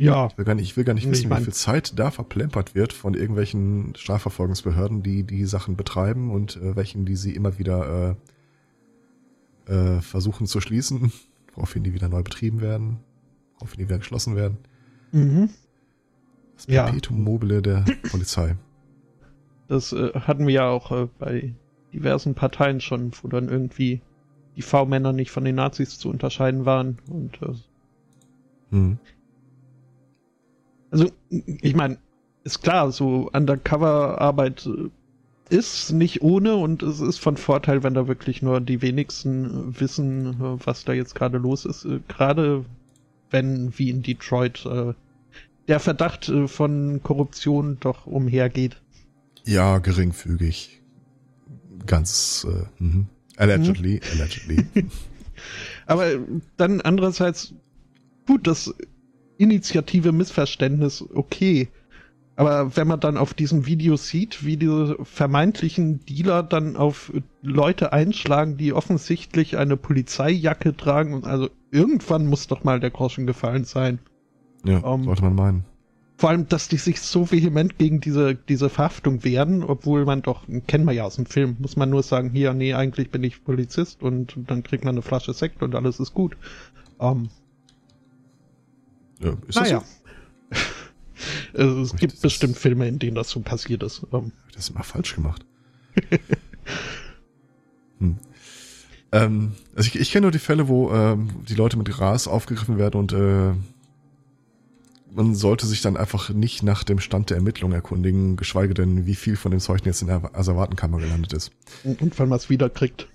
Ja, 0.00 0.28
Ich 0.28 0.38
will 0.38 0.44
gar 0.44 0.54
nicht, 0.54 0.64
ich 0.64 0.76
will 0.76 0.84
gar 0.84 0.94
nicht 0.94 1.04
Ich 1.04 1.10
wissen, 1.10 1.28
mein- 1.28 1.40
wie 1.40 1.44
viel 1.44 1.52
Zeit 1.52 1.98
da 1.98 2.10
verplempert 2.12 2.74
wird 2.76 2.92
von 2.92 3.14
irgendwelchen 3.14 3.94
Strafverfolgungsbehörden, 3.96 5.02
die 5.02 5.24
die 5.24 5.44
Sachen 5.44 5.76
betreiben 5.76 6.30
und 6.30 6.56
äh, 6.56 6.76
welchen, 6.76 7.04
die 7.04 7.16
sie 7.16 7.34
immer 7.34 7.58
wieder 7.58 8.16
äh, 9.68 9.72
äh, 9.72 10.00
versuchen 10.00 10.46
zu 10.46 10.60
schließen, 10.60 11.12
woraufhin 11.54 11.82
die 11.82 11.94
wieder 11.94 12.08
neu 12.08 12.22
betrieben 12.22 12.60
werden, 12.60 12.98
woraufhin 13.54 13.78
die 13.78 13.88
wieder 13.88 13.98
geschlossen 13.98 14.36
werden. 14.36 14.58
mhm. 15.12 15.50
Das 16.56 16.66
Ja. 16.66 16.84
Perpetuum 16.84 17.22
mobile 17.22 17.60
der 17.62 17.84
Polizei. 18.10 18.56
das 19.68 19.92
äh, 19.92 20.12
hatten 20.14 20.46
wir 20.46 20.54
ja 20.54 20.68
auch 20.68 20.90
äh, 20.92 21.08
bei 21.18 21.54
diversen 21.92 22.34
Parteien 22.34 22.80
schon, 22.80 23.12
wo 23.22 23.28
dann 23.28 23.48
irgendwie 23.48 24.00
die 24.56 24.62
V-Männer 24.62 25.12
nicht 25.12 25.30
von 25.30 25.44
den 25.44 25.54
Nazis 25.56 25.98
zu 25.98 26.08
unterscheiden 26.08 26.64
waren. 26.66 26.98
Und 27.10 27.40
äh, 27.42 27.52
Hm. 28.70 28.98
Also, 30.90 31.10
ich 31.30 31.74
meine, 31.74 31.98
ist 32.44 32.62
klar, 32.62 32.90
so 32.92 33.30
Undercover-Arbeit 33.32 34.66
äh, 34.66 35.54
ist 35.54 35.92
nicht 35.92 36.22
ohne 36.22 36.56
und 36.56 36.82
es 36.82 37.00
ist 37.00 37.18
von 37.18 37.36
Vorteil, 37.36 37.82
wenn 37.82 37.94
da 37.94 38.06
wirklich 38.08 38.42
nur 38.42 38.60
die 38.60 38.82
wenigsten 38.82 39.44
äh, 39.44 39.80
wissen, 39.80 40.34
äh, 40.34 40.66
was 40.66 40.84
da 40.84 40.92
jetzt 40.92 41.14
gerade 41.14 41.38
los 41.38 41.64
ist. 41.64 41.86
Gerade 42.08 42.64
wenn, 43.30 43.76
wie 43.76 43.90
in 43.90 44.02
Detroit, 44.02 44.66
der 45.68 45.80
Verdacht 45.80 46.32
von 46.46 47.02
Korruption 47.02 47.76
doch 47.78 48.06
umhergeht. 48.06 48.80
Ja, 49.44 49.78
geringfügig. 49.78 50.80
Ganz 51.84 52.46
äh, 52.48 52.82
mhm. 52.82 53.06
allegedly, 53.36 54.00
allegedly. 54.12 54.66
Aber 55.86 56.06
dann 56.56 56.80
andererseits, 56.80 57.54
gut, 58.26 58.46
das 58.46 58.74
Initiative 59.38 60.12
Missverständnis, 60.12 61.04
okay. 61.14 61.68
Aber 62.36 62.76
wenn 62.76 62.86
man 62.86 63.00
dann 63.00 63.16
auf 63.16 63.34
diesen 63.34 63.66
Videos 63.66 64.08
sieht, 64.08 64.44
wie 64.44 64.56
diese 64.56 64.96
vermeintlichen 65.02 66.04
Dealer 66.06 66.44
dann 66.44 66.76
auf 66.76 67.12
Leute 67.42 67.92
einschlagen, 67.92 68.56
die 68.56 68.72
offensichtlich 68.72 69.56
eine 69.56 69.76
Polizeijacke 69.76 70.76
tragen, 70.76 71.14
und 71.14 71.26
also 71.26 71.48
irgendwann 71.72 72.28
muss 72.28 72.46
doch 72.46 72.62
mal 72.62 72.78
der 72.78 72.90
Groschen 72.90 73.26
gefallen 73.26 73.64
sein. 73.64 73.98
Ja, 74.64 74.78
Um, 74.78 75.04
sollte 75.04 75.22
man 75.22 75.34
meinen. 75.34 75.64
Vor 76.16 76.30
allem, 76.30 76.48
dass 76.48 76.68
die 76.68 76.78
sich 76.78 77.00
so 77.00 77.30
vehement 77.30 77.78
gegen 77.78 78.00
diese, 78.00 78.34
diese 78.34 78.68
Verhaftung 78.68 79.24
wehren, 79.24 79.62
obwohl 79.62 80.04
man 80.04 80.22
doch, 80.22 80.42
kennen 80.66 80.84
wir 80.84 80.92
ja 80.92 81.04
aus 81.04 81.14
dem 81.14 81.26
Film, 81.26 81.56
muss 81.60 81.76
man 81.76 81.90
nur 81.90 82.02
sagen, 82.02 82.30
hier, 82.30 82.54
nee, 82.54 82.74
eigentlich 82.74 83.10
bin 83.10 83.22
ich 83.22 83.44
Polizist 83.44 84.02
und 84.02 84.34
dann 84.46 84.64
kriegt 84.64 84.84
man 84.84 84.94
eine 84.94 85.02
Flasche 85.02 85.32
Sekt 85.32 85.62
und 85.62 85.74
alles 85.76 86.00
ist 86.00 86.14
gut. 86.14 86.36
Ähm, 87.00 87.30
Ja, 89.20 89.30
ist 89.46 89.56
das 89.56 89.64
naja. 89.70 89.80
so? 89.80 90.56
Also, 91.54 91.80
es 91.82 91.90
Das 91.90 92.00
gibt 92.00 92.12
ist- 92.14 92.22
bestimmt 92.22 92.56
Filme, 92.56 92.86
in 92.86 92.98
denen 93.00 93.16
das 93.16 93.30
so 93.30 93.40
passiert 93.40 93.82
ist. 93.82 94.06
Ähm, 94.12 94.30
Das 94.54 94.64
ist 94.64 94.70
immer 94.70 94.84
falsch 94.84 95.14
gemacht. 95.16 95.44
hm. 97.98 98.18
ähm, 99.12 99.52
also 99.74 99.88
ich, 99.88 99.98
ich 99.98 100.12
kenne 100.12 100.22
nur 100.22 100.30
die 100.30 100.38
Fälle, 100.38 100.68
wo 100.68 100.92
ähm, 100.92 101.30
die 101.48 101.54
Leute 101.54 101.76
mit 101.76 101.88
Gras 101.88 102.28
aufgegriffen 102.28 102.78
werden 102.78 102.98
und 103.00 103.12
äh, 103.12 103.52
man 105.12 105.34
sollte 105.34 105.66
sich 105.66 105.80
dann 105.80 105.96
einfach 105.96 106.28
nicht 106.30 106.62
nach 106.62 106.84
dem 106.84 107.00
Stand 107.00 107.30
der 107.30 107.38
Ermittlung 107.38 107.72
erkundigen, 107.72 108.36
geschweige 108.36 108.74
denn, 108.74 109.06
wie 109.06 109.14
viel 109.16 109.36
von 109.36 109.50
dem 109.50 109.58
Zeug 109.60 109.84
jetzt 109.84 110.02
in 110.02 110.08
der 110.08 110.30
Asservatenkammer 110.36 110.98
gelandet 110.98 111.32
ist. 111.32 111.50
und 111.82 112.16
wenn 112.18 112.28
man 112.28 112.36
es 112.38 112.48
wieder 112.50 112.68
kriegt. 112.70 113.08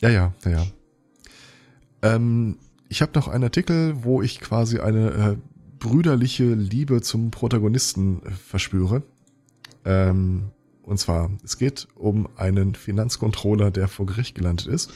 Ja, 0.00 0.08
ja, 0.08 0.32
ja, 0.44 0.50
ja. 0.50 0.66
Ähm, 2.02 2.56
ich 2.90 3.00
habe 3.02 3.12
noch 3.14 3.28
einen 3.28 3.44
Artikel, 3.44 4.02
wo 4.04 4.20
ich 4.20 4.40
quasi 4.40 4.80
eine 4.80 5.10
äh, 5.10 5.36
brüderliche 5.78 6.52
Liebe 6.54 7.00
zum 7.00 7.30
Protagonisten 7.30 8.20
äh, 8.26 8.30
verspüre. 8.32 9.02
Ähm, 9.84 10.50
und 10.82 10.98
zwar, 10.98 11.30
es 11.44 11.56
geht 11.56 11.86
um 11.94 12.28
einen 12.36 12.74
Finanzcontroller, 12.74 13.70
der 13.70 13.86
vor 13.88 14.06
Gericht 14.06 14.34
gelandet 14.34 14.66
ist, 14.66 14.90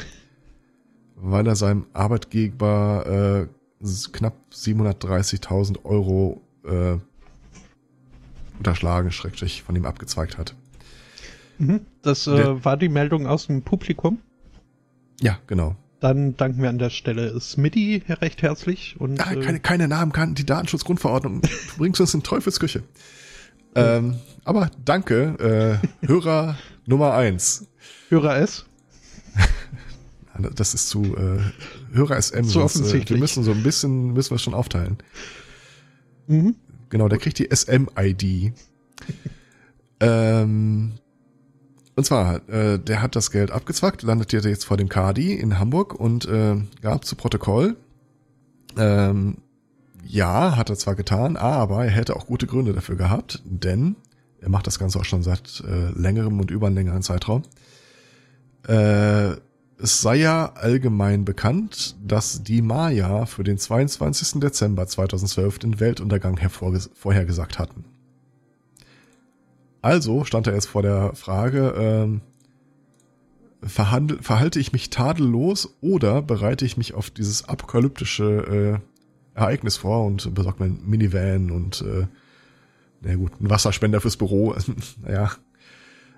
weil 1.14 1.46
er 1.46 1.54
seinem 1.56 1.86
Arbeitgeber 1.92 3.48
äh, 3.80 3.86
knapp 4.12 4.34
730.000 4.52 5.84
Euro 5.84 6.42
äh, 6.64 6.96
unterschlagen, 8.58 9.12
schrecklich 9.12 9.62
von 9.62 9.76
ihm 9.76 9.86
abgezweigt 9.86 10.36
hat. 10.36 10.54
Mhm. 11.58 11.80
Das 12.02 12.24
Der- 12.24 12.34
äh, 12.44 12.64
war 12.64 12.76
die 12.76 12.88
Meldung 12.88 13.28
aus 13.28 13.46
dem 13.46 13.62
Publikum. 13.62 14.18
Ja, 15.20 15.38
genau. 15.46 15.76
Dann 16.04 16.36
danken 16.36 16.60
wir 16.60 16.68
an 16.68 16.76
der 16.76 16.90
Stelle 16.90 17.40
Smitty 17.40 18.02
recht 18.06 18.42
herzlich 18.42 18.96
und 18.98 19.18
Ah, 19.26 19.32
äh, 19.32 19.40
keine, 19.40 19.58
keine 19.58 19.88
Namen 19.88 20.12
kann 20.12 20.34
die 20.34 20.44
Datenschutzgrundverordnung. 20.44 21.40
Du 21.40 21.48
bringst 21.78 21.98
uns 21.98 22.12
in 22.12 22.22
Teufelsküche. 22.22 22.82
Ähm, 23.74 24.16
aber 24.44 24.70
danke, 24.84 25.80
äh, 26.02 26.06
Hörer 26.06 26.58
Nummer 26.86 27.14
eins. 27.14 27.68
Hörer 28.10 28.36
S. 28.36 28.66
Das 30.54 30.74
ist 30.74 30.90
zu 30.90 31.16
äh, 31.16 31.38
Hörer 31.94 32.20
SM. 32.20 32.42
Zu 32.42 32.50
sonst, 32.50 32.56
äh, 32.56 32.80
offensichtlich. 32.80 33.16
wir 33.16 33.16
müssen 33.16 33.42
so 33.42 33.52
ein 33.52 33.62
bisschen, 33.62 34.12
müssen 34.12 34.32
wir 34.32 34.38
schon 34.38 34.52
aufteilen. 34.52 34.98
Mhm. 36.26 36.54
Genau, 36.90 37.08
der 37.08 37.16
kriegt 37.16 37.38
die 37.38 37.48
SM-ID. 37.50 38.52
ähm, 40.00 40.92
und 41.96 42.04
zwar, 42.04 42.48
äh, 42.48 42.78
der 42.78 43.02
hat 43.02 43.16
das 43.16 43.30
Geld 43.30 43.50
abgezwackt, 43.50 44.02
landet 44.02 44.32
jetzt 44.32 44.64
vor 44.64 44.76
dem 44.76 44.88
Kadi 44.88 45.34
in 45.34 45.58
Hamburg 45.58 45.94
und 45.94 46.26
äh, 46.26 46.56
gab 46.82 47.04
zu 47.04 47.16
Protokoll, 47.16 47.76
ähm, 48.76 49.38
ja, 50.06 50.56
hat 50.56 50.70
er 50.70 50.76
zwar 50.76 50.96
getan, 50.96 51.36
aber 51.36 51.84
er 51.84 51.90
hätte 51.90 52.16
auch 52.16 52.26
gute 52.26 52.46
Gründe 52.46 52.72
dafür 52.72 52.96
gehabt, 52.96 53.42
denn 53.44 53.96
er 54.40 54.50
macht 54.50 54.66
das 54.66 54.78
Ganze 54.78 54.98
auch 54.98 55.04
schon 55.04 55.22
seit 55.22 55.62
äh, 55.66 55.90
längerem 55.98 56.38
und 56.40 56.50
über 56.50 56.66
einen 56.66 56.76
längeren 56.76 57.02
Zeitraum. 57.02 57.42
Äh, 58.66 59.36
es 59.78 60.00
sei 60.00 60.16
ja 60.16 60.52
allgemein 60.54 61.24
bekannt, 61.24 61.96
dass 62.04 62.42
die 62.42 62.62
Maya 62.62 63.26
für 63.26 63.44
den 63.44 63.58
22. 63.58 64.40
Dezember 64.40 64.86
2012 64.86 65.58
den 65.58 65.80
Weltuntergang 65.80 66.38
vorhergesagt 66.48 67.58
hatten. 67.58 67.84
Also 69.84 70.24
stand 70.24 70.46
er 70.46 70.54
jetzt 70.54 70.64
vor 70.64 70.80
der 70.80 71.14
Frage, 71.14 71.74
ähm, 71.76 72.22
verhalte 73.60 74.58
ich 74.58 74.72
mich 74.72 74.88
tadellos 74.88 75.76
oder 75.82 76.22
bereite 76.22 76.64
ich 76.64 76.78
mich 76.78 76.94
auf 76.94 77.10
dieses 77.10 77.50
apokalyptische 77.50 78.80
äh, 79.36 79.38
Ereignis 79.38 79.76
vor 79.76 80.06
und 80.06 80.34
besorge 80.34 80.62
mir 80.62 80.70
ein 80.70 80.80
Minivan 80.86 81.50
und 81.50 81.82
äh, 81.82 82.06
na 83.02 83.14
gut, 83.16 83.38
ein 83.38 83.50
Wasserspender 83.50 84.00
fürs 84.00 84.16
Büro. 84.16 84.56
naja. 85.02 85.32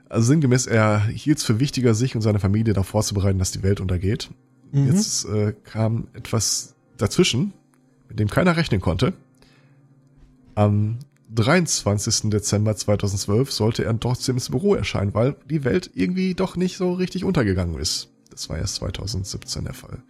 Also 0.09 0.29
sinngemäß, 0.29 0.68
er 0.68 1.05
hielt 1.05 1.38
es 1.38 1.44
für 1.44 1.59
wichtiger, 1.59 1.94
sich 1.94 2.14
und 2.14 2.22
seine 2.22 2.38
Familie 2.38 2.72
darauf 2.72 2.87
vorzubereiten, 2.87 3.40
dass 3.40 3.50
die 3.50 3.64
Welt 3.64 3.81
untergeht. 3.81 4.31
Mhm. 4.70 4.87
Jetzt 4.87 5.24
äh, 5.24 5.55
kam 5.64 6.07
etwas 6.12 6.76
dazwischen, 6.98 7.52
mit 8.09 8.20
dem 8.20 8.31
keiner 8.31 8.57
rechnen 8.57 8.81
konnte. 8.81 9.12
Am 10.55 11.00
23. 11.34 12.30
Dezember 12.30 12.76
2012 12.76 13.52
sollte 13.52 13.84
er 13.84 13.98
trotzdem 13.98 14.36
ins 14.36 14.50
Büro 14.50 14.74
erscheinen, 14.74 15.14
weil 15.14 15.36
die 15.50 15.64
Welt 15.64 15.90
irgendwie 15.94 16.34
doch 16.34 16.56
nicht 16.56 16.76
so 16.76 16.92
richtig 16.92 17.24
untergegangen 17.24 17.78
ist. 17.78 18.08
Das 18.30 18.48
war 18.48 18.58
erst 18.58 18.76
2017 18.76 19.64
der 19.64 19.74
Fall. 19.74 20.02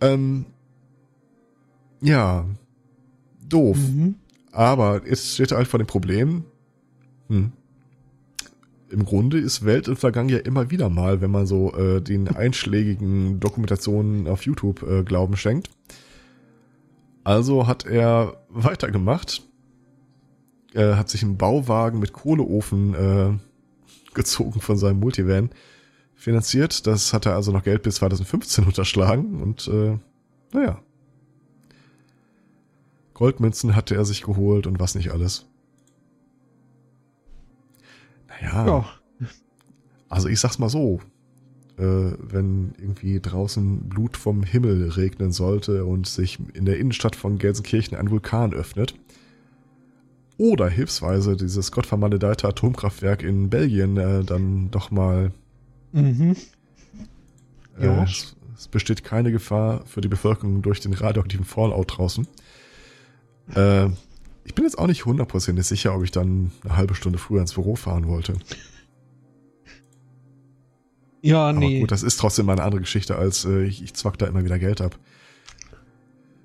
Ähm, 0.00 0.46
ja, 2.00 2.46
doof. 3.48 3.76
Mhm. 3.76 4.16
Aber 4.52 5.06
jetzt 5.06 5.34
steht 5.34 5.50
er 5.50 5.58
halt 5.58 5.68
vor 5.68 5.78
dem 5.78 5.86
Problem, 5.86 6.44
hm, 7.28 7.52
im 8.90 9.04
Grunde 9.04 9.38
ist 9.38 9.64
Weltuntergang 9.64 10.28
ja 10.28 10.38
immer 10.38 10.70
wieder 10.70 10.88
mal, 10.88 11.20
wenn 11.20 11.30
man 11.30 11.46
so 11.46 11.74
äh, 11.74 12.00
den 12.00 12.28
einschlägigen 12.28 13.40
Dokumentationen 13.40 14.28
auf 14.28 14.46
YouTube 14.46 14.82
äh, 14.82 15.02
Glauben 15.02 15.36
schenkt. 15.36 15.68
Also 17.24 17.66
hat 17.66 17.86
er 17.86 18.36
weitergemacht, 18.50 19.42
äh, 20.74 20.94
hat 20.94 21.08
sich 21.08 21.22
einen 21.22 21.38
Bauwagen 21.38 21.98
mit 21.98 22.12
Kohleofen 22.12 22.94
äh, 22.94 24.14
gezogen 24.14 24.60
von 24.60 24.76
seinem 24.76 25.00
Multivan 25.00 25.50
finanziert. 26.14 26.86
Das 26.86 27.12
hat 27.12 27.26
er 27.26 27.34
also 27.34 27.50
noch 27.50 27.64
Geld 27.64 27.82
bis 27.82 27.96
2015 27.96 28.64
unterschlagen 28.64 29.42
und 29.42 29.66
äh, 29.68 29.98
naja. 30.52 30.80
Goldmünzen 33.14 33.76
hatte 33.76 33.94
er 33.94 34.04
sich 34.04 34.22
geholt 34.22 34.66
und 34.66 34.80
was 34.80 34.94
nicht 34.94 35.10
alles. 35.10 35.46
Naja. 38.28 38.66
Ja. 38.66 38.84
Also 40.08 40.28
ich 40.28 40.40
sag's 40.40 40.58
mal 40.58 40.68
so. 40.68 41.00
Äh, 41.76 42.12
wenn 42.18 42.74
irgendwie 42.78 43.18
draußen 43.20 43.88
Blut 43.88 44.16
vom 44.16 44.44
Himmel 44.44 44.90
regnen 44.90 45.32
sollte 45.32 45.84
und 45.84 46.06
sich 46.06 46.38
in 46.52 46.66
der 46.66 46.78
Innenstadt 46.78 47.16
von 47.16 47.38
Gelsenkirchen 47.38 47.98
ein 47.98 48.10
Vulkan 48.10 48.54
öffnet, 48.54 48.94
oder 50.36 50.68
hilfsweise 50.68 51.36
dieses 51.36 51.70
gottvermaledeite 51.72 52.48
Atomkraftwerk 52.48 53.22
in 53.22 53.50
Belgien 53.50 53.96
äh, 53.96 54.24
dann 54.24 54.70
doch 54.70 54.90
mal 54.90 55.32
mhm. 55.92 56.36
Äh, 57.78 57.86
ja. 57.86 58.04
es, 58.04 58.36
es, 58.56 58.68
besteht 58.68 59.02
keine 59.04 59.32
Gefahr 59.32 59.84
für 59.86 60.00
die 60.00 60.08
Bevölkerung 60.08 60.62
durch 60.62 60.80
den 60.80 60.94
radioaktiven 60.94 61.44
Fallout 61.44 61.96
draußen. 61.96 62.26
Äh, 63.54 63.86
ich 64.44 64.54
bin 64.54 64.64
jetzt 64.64 64.78
auch 64.78 64.86
nicht 64.86 65.04
hundertprozentig 65.04 65.66
sicher, 65.66 65.94
ob 65.94 66.04
ich 66.04 66.10
dann 66.10 66.52
eine 66.62 66.76
halbe 66.76 66.94
Stunde 66.94 67.18
früher 67.18 67.40
ins 67.40 67.54
Büro 67.54 67.74
fahren 67.76 68.06
wollte. 68.06 68.34
Ja, 71.24 71.48
Aber 71.48 71.58
nee. 71.58 71.80
gut, 71.80 71.90
das 71.90 72.02
ist 72.02 72.20
trotzdem 72.20 72.44
mal 72.44 72.52
eine 72.52 72.64
andere 72.64 72.82
Geschichte, 72.82 73.16
als 73.16 73.46
äh, 73.46 73.64
ich, 73.64 73.82
ich 73.82 73.94
zwack 73.94 74.18
da 74.18 74.26
immer 74.26 74.44
wieder 74.44 74.58
Geld 74.58 74.82
ab. 74.82 74.98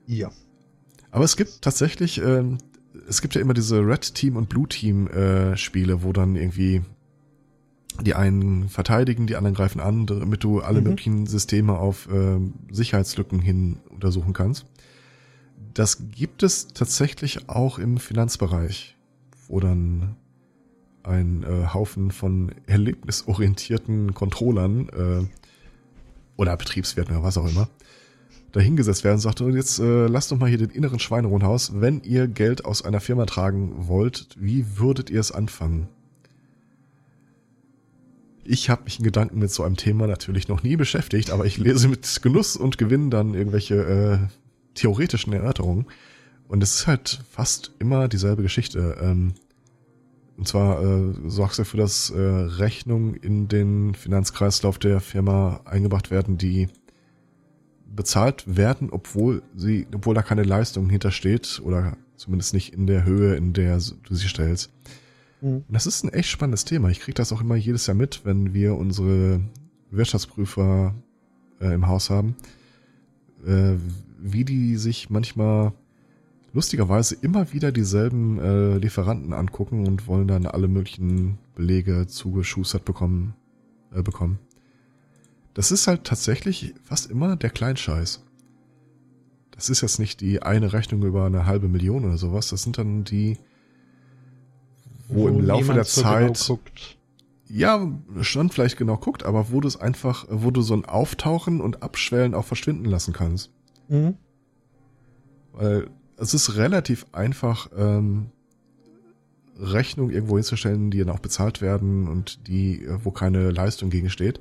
Ja. 0.08 0.32
Aber 1.12 1.26
es 1.26 1.36
gibt 1.36 1.62
tatsächlich, 1.62 2.22
äh, 2.22 2.46
es 3.10 3.22
gibt 3.22 3.36
ja 3.36 3.42
immer 3.42 3.54
diese 3.54 3.86
Red 3.86 4.16
Team 4.16 4.38
und 4.38 4.48
Blue 4.48 4.70
Team 4.70 5.08
äh, 5.08 5.58
Spiele, 5.58 6.02
wo 6.02 6.14
dann 6.14 6.38
irgendwie 6.38 6.82
die 8.02 8.16
einen 8.16 8.70
verteidigen, 8.70 9.28
die 9.28 9.36
anderen 9.36 9.54
greifen 9.54 9.82
an, 9.82 10.06
damit 10.06 10.46
du 10.46 10.62
alle 10.62 10.80
mhm. 10.80 10.88
möglichen 10.88 11.26
Systeme 11.28 11.78
auf 11.78 12.08
äh, 12.10 12.40
Sicherheitslücken 12.72 13.42
hin 13.42 13.80
untersuchen 13.90 14.32
kannst. 14.32 14.66
Das 15.74 16.10
gibt 16.10 16.42
es 16.42 16.68
tatsächlich 16.68 17.50
auch 17.50 17.80
im 17.80 17.98
Finanzbereich, 17.98 18.96
wo 19.50 19.60
dann 19.60 20.16
ein 21.04 21.44
äh, 21.44 21.74
Haufen 21.74 22.12
von 22.12 22.52
erlebnisorientierten 22.68 24.14
Controllern 24.14 24.90
äh, 24.90 25.26
oder 26.38 26.56
Betriebswerten 26.58 27.16
oder 27.16 27.24
was 27.24 27.38
auch 27.38 27.50
immer 27.50 27.70
dahingesetzt 28.52 29.04
werden 29.04 29.16
und 29.16 29.22
sagt, 29.22 29.42
jetzt 29.42 29.80
äh, 29.80 30.08
lasst 30.08 30.32
doch 30.32 30.40
mal 30.40 30.50
hier 30.50 30.58
den 30.58 30.72
inneren 30.72 31.00
Schweinehund 31.00 31.44
raus. 31.44 31.72
Wenn 31.76 32.02
ihr 32.02 32.28
Geld 32.28 32.66
aus 32.66 32.84
einer 32.84 33.00
Firma 33.00 33.26
tragen 33.26 33.88
wollt, 33.88 34.28
wie 34.40 34.78
würdet 34.78 35.10
ihr 35.10 35.20
es 35.20 35.32
anfangen? 35.32 35.88
Ich 38.44 38.70
habe 38.70 38.86
mich 38.86 38.98
in 38.98 39.06
Gedanken 39.06 39.38
mit 39.38 39.52
so 39.52 39.64
einem 39.64 39.78
Thema 39.78 40.08
natürlich 40.08 40.48
noch 40.48 40.64
nie 40.64 40.76
beschäftigt, 40.76 41.30
aber 41.30 41.46
ich 41.46 41.58
lese 41.58 41.88
mit 41.88 42.22
Genuss 42.24 42.56
und 42.56 42.80
Gewinn 42.80 43.12
dann 43.12 43.36
irgendwelche 43.36 43.76
äh, 43.76 44.18
theoretischen 44.74 45.34
Erörterungen. 45.34 45.86
Und 46.48 46.64
es 46.64 46.74
ist 46.74 46.88
halt 46.88 47.22
fast 47.30 47.72
immer 47.78 48.08
dieselbe 48.08 48.42
Geschichte. 48.42 48.98
Ähm, 49.00 49.36
und 50.40 50.48
zwar 50.48 50.82
äh, 50.82 51.14
sorgst 51.28 51.60
du 51.60 51.64
dafür, 51.64 51.82
dass 51.82 52.12
äh, 52.12 52.18
Rechnungen 52.18 53.14
in 53.16 53.50
den 53.50 53.94
Finanzkreislauf 53.94 54.80
der 54.80 55.02
Firma 55.02 55.60
eingebracht 55.66 56.12
werden, 56.12 56.38
die 56.38 56.70
bezahlt 57.94 58.46
werden, 58.56 58.90
obwohl 58.90 59.44
sie, 59.54 59.86
obwohl 59.94 60.16
da 60.16 60.22
keine 60.22 60.44
Leistung 60.44 60.90
hintersteht 60.90 61.62
oder 61.62 61.98
zumindest 62.16 62.54
nicht 62.54 62.74
in 62.74 62.88
der 62.88 63.04
Höhe, 63.04 63.36
in 63.36 63.52
der 63.52 63.80
du 63.80 64.16
sie 64.16 64.30
stellst. 64.30 64.72
Mhm. 65.42 65.66
Und 65.68 65.74
das 65.74 65.86
ist 65.86 66.06
ein 66.06 66.14
echt 66.14 66.30
spannendes 66.30 66.64
Thema. 66.64 66.88
Ich 66.88 67.02
kriege 67.02 67.16
das 67.16 67.34
auch 67.34 67.42
immer 67.42 67.58
jedes 67.58 67.86
Jahr 67.88 67.96
mit, 67.96 68.22
wenn 68.24 68.54
wir 68.54 68.76
unsere 68.76 69.42
Wirtschaftsprüfer 69.92 70.96
äh, 71.60 71.74
im 71.74 71.86
Haus 71.86 72.10
haben, 72.10 72.38
äh, 73.46 73.74
wie 74.18 74.46
die 74.46 74.78
sich 74.78 75.10
manchmal 75.10 75.74
lustigerweise 76.54 77.16
immer 77.16 77.54
wieder 77.54 77.72
dieselben 77.72 78.40
äh, 78.40 78.78
Lieferanten 78.78 79.34
angucken 79.34 79.88
und 79.88 80.08
wollen 80.08 80.28
dann 80.28 80.46
alle 80.46 80.68
möglichen 80.68 81.38
Belege 81.56 82.08
zugeschustert 82.08 82.86
bekommen, 82.86 83.36
äh, 83.94 84.02
bekommen. 84.02 84.40
Das 85.54 85.72
ist 85.72 85.88
halt 85.88 86.04
tatsächlich 86.04 86.74
fast 86.84 87.10
immer 87.10 87.36
der 87.36 87.50
Kleinscheiß. 87.50 88.24
Das 89.52 89.70
ist 89.70 89.82
jetzt 89.82 90.00
nicht 90.00 90.22
die 90.22 90.42
eine 90.42 90.72
Rechnung 90.72 91.04
über 91.04 91.26
eine 91.26 91.46
halbe 91.46 91.68
Million 91.68 92.06
oder 92.06 92.18
sowas. 92.18 92.48
Das 92.48 92.64
sind 92.64 92.78
dann 92.78 93.04
die, 93.04 93.38
wo, 95.08 95.24
wo 95.24 95.28
im 95.28 95.42
Laufe 95.42 95.74
der 95.74 95.84
so 95.84 96.02
Zeit, 96.02 96.40
genau 96.48 96.60
ja, 97.50 97.92
schon 98.22 98.50
vielleicht 98.52 98.78
genau 98.78 98.98
guckt, 98.98 99.24
aber 99.24 99.52
wo 99.52 99.60
du 99.60 99.68
es 99.68 99.76
einfach, 99.76 100.28
wo 100.30 100.52
du 100.52 100.62
so 100.62 100.76
ein 100.76 100.86
Auftauchen 100.86 101.62
und 101.62 101.82
Abschwellen 101.82 102.36
auch 102.36 102.46
verschwinden 102.46 102.86
lassen 102.86 103.12
kannst. 103.12 103.52
Mhm. 103.88 104.16
Weil 105.54 105.90
es 106.20 106.34
ist 106.34 106.56
relativ 106.56 107.06
einfach, 107.12 107.70
ähm, 107.76 108.32
Rechnungen 109.60 110.14
irgendwo 110.14 110.38
hinzustellen, 110.38 110.90
die 110.90 111.00
dann 111.00 111.10
auch 111.10 111.20
bezahlt 111.20 111.62
werden 111.62 112.08
und 112.08 112.48
die, 112.48 112.84
äh, 112.86 113.00
wo 113.04 113.12
keine 113.12 113.52
Leistung 113.52 113.90
gegen 113.90 114.10
steht. 114.10 114.40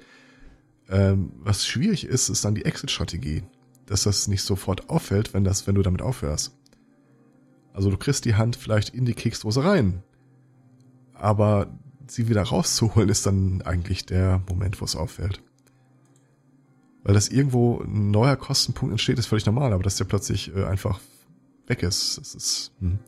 Ähm, 0.89 1.33
was 1.41 1.67
schwierig 1.67 2.07
ist, 2.07 2.29
ist 2.29 2.45
dann 2.45 2.55
die 2.55 2.65
Exit-Strategie. 2.65 3.43
Dass 3.87 4.05
das 4.05 4.29
nicht 4.29 4.43
sofort 4.43 4.91
auffällt, 4.91 5.35
wenn 5.35 5.45
das, 5.45 5.67
wenn 5.67 5.75
du 5.75 5.83
damit 5.83 6.03
aufhörst. 6.03 6.55
Also 7.73 7.91
du 7.91 7.97
kriegst 7.97 8.25
die 8.25 8.35
Hand 8.35 8.57
vielleicht 8.57 8.91
in 8.91 9.05
die 9.05 9.15
Keksdose 9.15 9.65
rein. 9.65 10.03
Aber 11.15 11.69
sie 12.07 12.29
wieder 12.29 12.43
rauszuholen 12.43 13.09
ist 13.09 13.27
dann 13.27 13.63
eigentlich 13.63 14.07
der 14.07 14.43
Moment, 14.49 14.81
wo 14.81 14.85
es 14.85 14.97
auffällt. 14.97 15.43
Weil 17.03 17.15
das 17.15 17.29
irgendwo 17.29 17.81
ein 17.81 18.11
neuer 18.11 18.37
Kostenpunkt 18.37 18.93
entsteht, 18.93 19.19
ist 19.19 19.27
völlig 19.27 19.47
normal, 19.47 19.73
aber 19.73 19.83
dass 19.83 19.97
der 19.97 20.05
plötzlich 20.05 20.55
äh, 20.55 20.65
einfach 20.65 21.01
weg 21.69 21.83
ist, 21.83 22.19
das 22.19 22.35
ist 22.35 22.73
hm. 22.81 22.99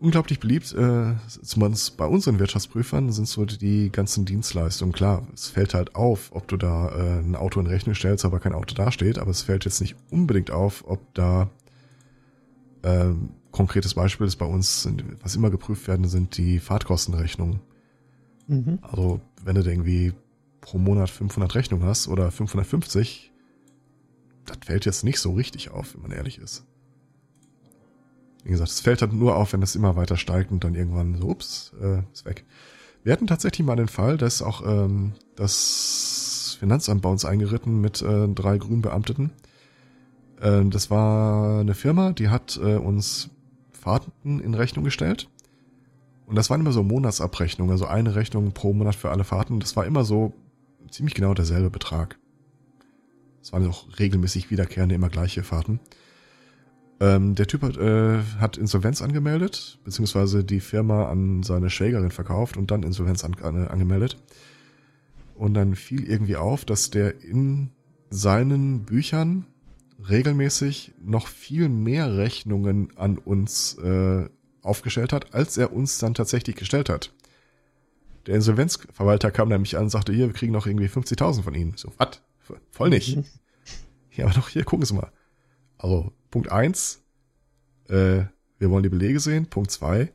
unglaublich 0.00 0.40
beliebt. 0.40 0.72
Äh, 0.72 1.14
zumindest 1.42 1.96
bei 1.96 2.06
unseren 2.06 2.38
Wirtschaftsprüfern 2.38 3.12
sind 3.12 3.28
so 3.28 3.44
die 3.44 3.90
ganzen 3.90 4.24
Dienstleistungen. 4.24 4.92
Klar, 4.92 5.26
es 5.34 5.48
fällt 5.48 5.74
halt 5.74 5.94
auf, 5.94 6.30
ob 6.32 6.48
du 6.48 6.56
da 6.56 6.88
äh, 6.90 7.20
ein 7.20 7.36
Auto 7.36 7.60
in 7.60 7.66
Rechnung 7.66 7.94
stellst, 7.94 8.24
aber 8.24 8.40
kein 8.40 8.54
Auto 8.54 8.74
dasteht, 8.74 9.18
aber 9.18 9.30
es 9.30 9.42
fällt 9.42 9.64
jetzt 9.64 9.80
nicht 9.80 9.96
unbedingt 10.10 10.50
auf, 10.50 10.84
ob 10.86 11.14
da 11.14 11.50
Ähm, 12.84 13.30
konkretes 13.50 13.94
Beispiel 13.94 14.26
ist 14.26 14.36
bei 14.36 14.46
uns, 14.46 14.82
sind, 14.82 15.04
was 15.22 15.34
immer 15.34 15.50
geprüft 15.50 15.88
werden, 15.88 16.06
sind 16.06 16.36
die 16.36 16.60
Fahrtkostenrechnungen. 16.60 17.60
Mhm. 18.46 18.78
Also 18.82 19.20
wenn 19.42 19.56
du 19.56 19.62
irgendwie 19.62 20.12
pro 20.60 20.78
Monat 20.78 21.10
500 21.10 21.54
Rechnungen 21.54 21.86
hast 21.86 22.08
oder 22.08 22.30
550, 22.30 23.32
das 24.46 24.58
fällt 24.64 24.86
jetzt 24.86 25.04
nicht 25.04 25.18
so 25.18 25.32
richtig 25.32 25.70
auf, 25.70 25.94
wenn 25.94 26.02
man 26.02 26.12
ehrlich 26.12 26.38
ist. 26.38 26.64
Wie 28.48 28.52
gesagt, 28.52 28.70
es 28.70 28.80
fällt 28.80 29.02
dann 29.02 29.18
nur 29.18 29.36
auf, 29.36 29.52
wenn 29.52 29.60
es 29.60 29.76
immer 29.76 29.94
weiter 29.94 30.16
steigt 30.16 30.50
und 30.50 30.64
dann 30.64 30.74
irgendwann 30.74 31.18
so, 31.18 31.28
ups, 31.28 31.74
äh, 31.82 31.98
ist 32.14 32.24
weg. 32.24 32.46
Wir 33.04 33.12
hatten 33.12 33.26
tatsächlich 33.26 33.66
mal 33.66 33.76
den 33.76 33.88
Fall, 33.88 34.16
dass 34.16 34.40
auch 34.40 34.62
ähm, 34.64 35.12
das 35.36 36.56
Finanzamt 36.58 37.02
bei 37.02 37.10
uns 37.10 37.26
eingeritten 37.26 37.78
mit 37.82 38.00
äh, 38.00 38.26
drei 38.28 38.56
Grünbeamteten. 38.56 39.32
Äh, 40.40 40.64
das 40.64 40.90
war 40.90 41.60
eine 41.60 41.74
Firma, 41.74 42.12
die 42.12 42.30
hat 42.30 42.58
äh, 42.62 42.76
uns 42.76 43.28
Fahrten 43.70 44.40
in 44.40 44.54
Rechnung 44.54 44.82
gestellt. 44.82 45.28
Und 46.24 46.36
das 46.36 46.48
waren 46.48 46.62
immer 46.62 46.72
so 46.72 46.82
Monatsabrechnungen, 46.82 47.70
also 47.70 47.84
eine 47.84 48.14
Rechnung 48.14 48.52
pro 48.52 48.72
Monat 48.72 48.94
für 48.94 49.10
alle 49.10 49.24
Fahrten. 49.24 49.60
Das 49.60 49.76
war 49.76 49.84
immer 49.84 50.04
so 50.04 50.32
ziemlich 50.90 51.12
genau 51.12 51.34
derselbe 51.34 51.68
Betrag. 51.68 52.18
Es 53.42 53.52
waren 53.52 53.68
auch 53.68 53.98
regelmäßig 53.98 54.50
wiederkehrende, 54.50 54.94
immer 54.94 55.10
gleiche 55.10 55.42
Fahrten. 55.42 55.80
Ähm, 57.00 57.34
der 57.36 57.46
Typ 57.46 57.62
hat, 57.62 57.76
äh, 57.76 58.22
hat 58.40 58.56
Insolvenz 58.56 59.02
angemeldet, 59.02 59.78
beziehungsweise 59.84 60.42
die 60.42 60.60
Firma 60.60 61.08
an 61.08 61.42
seine 61.44 61.70
Schwägerin 61.70 62.10
verkauft 62.10 62.56
und 62.56 62.70
dann 62.70 62.82
Insolvenz 62.82 63.24
an, 63.24 63.34
an, 63.42 63.68
angemeldet. 63.68 64.16
Und 65.36 65.54
dann 65.54 65.76
fiel 65.76 66.04
irgendwie 66.04 66.36
auf, 66.36 66.64
dass 66.64 66.90
der 66.90 67.22
in 67.22 67.70
seinen 68.10 68.84
Büchern 68.84 69.46
regelmäßig 70.08 70.94
noch 71.04 71.28
viel 71.28 71.68
mehr 71.68 72.16
Rechnungen 72.16 72.96
an 72.96 73.18
uns 73.18 73.74
äh, 73.78 74.28
aufgestellt 74.62 75.12
hat, 75.12 75.34
als 75.34 75.56
er 75.56 75.72
uns 75.72 75.98
dann 75.98 76.14
tatsächlich 76.14 76.56
gestellt 76.56 76.88
hat. 76.88 77.12
Der 78.26 78.34
Insolvenzverwalter 78.34 79.30
kam 79.30 79.48
nämlich 79.48 79.76
an 79.76 79.84
und 79.84 79.90
sagte, 79.90 80.12
hier, 80.12 80.26
wir 80.26 80.34
kriegen 80.34 80.52
noch 80.52 80.66
irgendwie 80.66 80.86
50.000 80.86 81.42
von 81.42 81.54
Ihnen. 81.54 81.74
So, 81.76 81.92
was? 81.96 82.20
Voll 82.70 82.90
nicht. 82.90 83.16
Mhm. 83.16 83.24
Ja, 84.12 84.24
aber 84.24 84.34
doch, 84.34 84.48
hier, 84.48 84.64
gucken 84.64 84.84
Sie 84.84 84.94
mal. 84.94 85.12
Also, 85.78 86.12
Punkt 86.30 86.50
eins, 86.50 87.02
äh, 87.88 88.24
wir 88.58 88.70
wollen 88.70 88.82
die 88.82 88.88
Belege 88.88 89.20
sehen. 89.20 89.46
Punkt 89.46 89.70
zwei, 89.70 90.12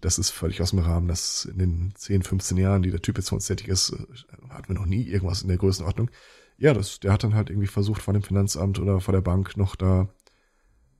das 0.00 0.18
ist 0.18 0.30
völlig 0.30 0.60
aus 0.60 0.70
dem 0.70 0.80
Rahmen. 0.80 1.08
Das 1.08 1.44
in 1.46 1.58
den 1.58 1.92
10, 1.94 2.22
15 2.22 2.58
Jahren, 2.58 2.82
die 2.82 2.90
der 2.90 3.00
Typ 3.00 3.16
jetzt 3.16 3.30
für 3.30 3.36
uns 3.36 3.46
tätig 3.46 3.68
ist, 3.68 3.90
äh, 3.90 4.48
hatten 4.50 4.68
wir 4.68 4.74
noch 4.74 4.86
nie 4.86 5.04
irgendwas 5.04 5.42
in 5.42 5.48
der 5.48 5.56
Größenordnung. 5.56 6.10
Ja, 6.58 6.74
das, 6.74 7.00
der 7.00 7.12
hat 7.12 7.24
dann 7.24 7.34
halt 7.34 7.50
irgendwie 7.50 7.66
versucht, 7.66 8.02
von 8.02 8.14
dem 8.14 8.22
Finanzamt 8.22 8.78
oder 8.78 9.00
von 9.00 9.14
der 9.14 9.22
Bank 9.22 9.56
noch 9.56 9.76
da 9.76 10.08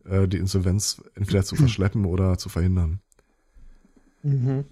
äh, 0.05 0.27
die 0.27 0.39
Insolvenz 0.39 1.03
entweder 1.15 1.45
zu 1.45 1.57
verschleppen 1.57 2.05
oder 2.07 2.39
zu 2.39 2.49
verhindern. 2.49 3.01
Mhm. 4.23 4.65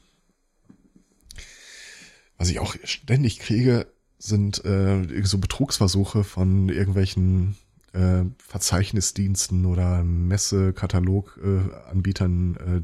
Was 2.38 2.50
ich 2.50 2.58
auch 2.58 2.74
ständig 2.84 3.38
kriege, 3.38 3.86
sind 4.18 4.64
äh, 4.64 5.22
so 5.24 5.38
Betrugsversuche 5.38 6.24
von 6.24 6.68
irgendwelchen 6.68 7.56
äh, 7.92 8.24
Verzeichnisdiensten 8.38 9.66
oder 9.66 10.02
Messekatalog-Anbietern. 10.02 12.56
Äh, 12.56 12.82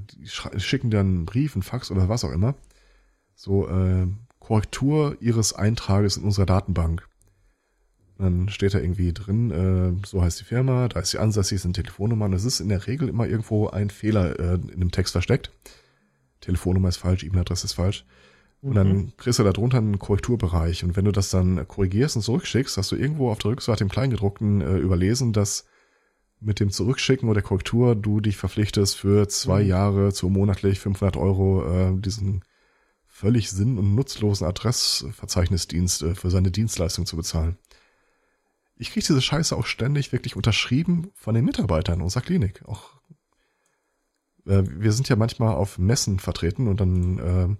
schicken 0.59 0.91
dann 0.91 1.07
einen 1.07 1.27
Brief, 1.27 1.55
einen 1.55 1.63
Fax 1.63 1.91
oder 1.91 2.09
was 2.09 2.25
auch 2.25 2.33
immer. 2.33 2.55
So 3.35 3.69
äh, 3.69 4.07
Korrektur 4.39 5.17
ihres 5.21 5.53
Eintrages 5.53 6.17
in 6.17 6.25
unserer 6.25 6.47
Datenbank. 6.47 7.07
Dann 8.19 8.49
steht 8.49 8.75
da 8.75 8.81
irgendwie 8.81 9.13
drin, 9.13 9.51
äh, 9.51 10.07
so 10.07 10.23
heißt 10.23 10.41
die 10.41 10.45
Firma, 10.45 10.89
da 10.89 11.01
ist 11.01 11.13
die 11.13 11.19
ansässig, 11.19 11.61
sind 11.61 11.75
Telefonnummern. 11.75 12.33
Es 12.33 12.45
ist 12.45 12.59
in 12.59 12.69
der 12.69 12.87
Regel 12.87 13.09
immer 13.09 13.29
irgendwo 13.29 13.69
ein 13.69 13.91
Fehler 13.91 14.39
äh, 14.41 14.55
in 14.55 14.81
dem 14.81 14.91
Text 14.91 15.13
versteckt. 15.13 15.53
Telefonnummer 16.41 16.89
ist 16.89 16.97
falsch, 16.97 17.23
E-Mail-Adresse 17.23 17.67
ist 17.67 17.75
falsch. 17.75 18.05
Und 18.61 18.75
dann 18.75 19.13
kriegst 19.17 19.39
du 19.39 19.45
da 19.45 19.53
drunter 19.53 19.79
einen 19.79 19.99
Korrekturbereich. 19.99 20.83
Und 20.83 20.97
wenn 20.97 21.05
du 21.05 21.13
das 21.13 21.31
dann 21.31 21.67
korrigierst 21.69 22.17
und 22.17 22.23
zurückschickst, 22.23 22.77
hast 22.77 22.91
du 22.91 22.97
irgendwo 22.97 23.31
auf 23.31 23.39
der 23.39 23.53
Rückseite 23.53 23.85
im 23.85 23.91
Kleingedruckten 23.91 24.61
äh, 24.61 24.79
überlesen, 24.79 25.33
dass 25.33 25.65
mit 26.41 26.61
dem 26.61 26.71
Zurückschicken 26.71 27.29
oder 27.29 27.43
Korrektur 27.43 27.95
du 27.95 28.21
dich 28.21 28.37
verpflichtest, 28.37 28.97
für 28.97 29.29
zwei 29.29 29.63
Mhm. 29.63 29.69
Jahre 29.69 30.13
zu 30.13 30.29
monatlich 30.29 30.81
500 30.81 31.17
Euro 31.17 31.65
äh, 31.67 32.01
diesen 32.01 32.45
völlig 33.07 33.51
sinn- 33.51 33.79
und 33.79 33.95
nutzlosen 33.95 34.47
Adressverzeichnisdienst 34.47 36.03
äh, 36.03 36.15
für 36.15 36.31
seine 36.31 36.51
Dienstleistung 36.51 37.07
zu 37.07 37.17
bezahlen. 37.17 37.59
Ich 38.77 38.93
kriege 38.93 39.07
diese 39.07 39.21
Scheiße 39.21 39.57
auch 39.57 39.67
ständig 39.67 40.13
wirklich 40.13 40.37
unterschrieben 40.37 41.11
von 41.15 41.35
den 41.35 41.45
Mitarbeitern 41.45 42.01
unserer 42.01 42.23
Klinik. 42.23 42.63
Auch 42.67 42.93
äh, 44.47 44.63
wir 44.67 44.93
sind 44.93 45.09
ja 45.09 45.17
manchmal 45.17 45.55
auf 45.55 45.79
Messen 45.79 46.21
vertreten 46.21 46.69
und 46.69 46.81
dann 46.81 47.19
äh, 47.19 47.57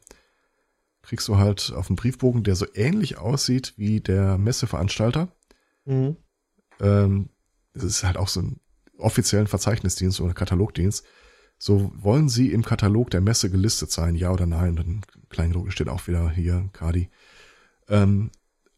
kriegst 1.09 1.27
du 1.27 1.39
halt 1.39 1.73
auf 1.75 1.87
dem 1.87 1.97
Briefbogen, 1.97 2.45
der 2.45 2.55
so 2.55 2.67
ähnlich 2.75 3.17
aussieht 3.17 3.73
wie 3.79 4.01
der 4.01 4.37
Messeveranstalter. 4.37 5.29
Mhm. 5.87 6.17
Ähm, 6.81 7.31
es 7.73 7.83
ist 7.83 8.05
halt 8.05 8.19
auch 8.19 8.29
so 8.29 8.41
ein 8.41 8.61
offiziellen 8.99 9.47
Verzeichnisdienst 9.47 10.21
oder 10.21 10.35
Katalogdienst. 10.35 11.07
So 11.57 11.91
wollen 11.97 12.29
sie 12.29 12.53
im 12.53 12.63
Katalog 12.63 13.11
der 13.11 13.23
Messe 13.23 13.51
gelistet 13.51 13.91
sein, 13.91 14.17
ja 14.17 14.31
oder 14.31 14.45
nein? 14.45 14.77
Dann 14.77 15.01
Kleingedruckt 15.31 15.73
steht 15.73 15.89
auch 15.89 16.07
wieder 16.09 16.29
hier 16.31 16.69
Kadi. 16.75 17.09
Ähm, 17.89 18.31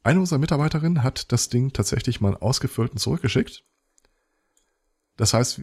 eine 0.05 0.21
unserer 0.21 0.39
Mitarbeiterinnen 0.39 1.03
hat 1.03 1.33
das 1.33 1.49
Ding 1.49 1.73
tatsächlich 1.73 2.21
mal 2.21 2.37
ausgefüllt 2.37 2.93
und 2.93 2.99
zurückgeschickt. 2.99 3.65
Das 5.17 5.35
heißt, 5.35 5.63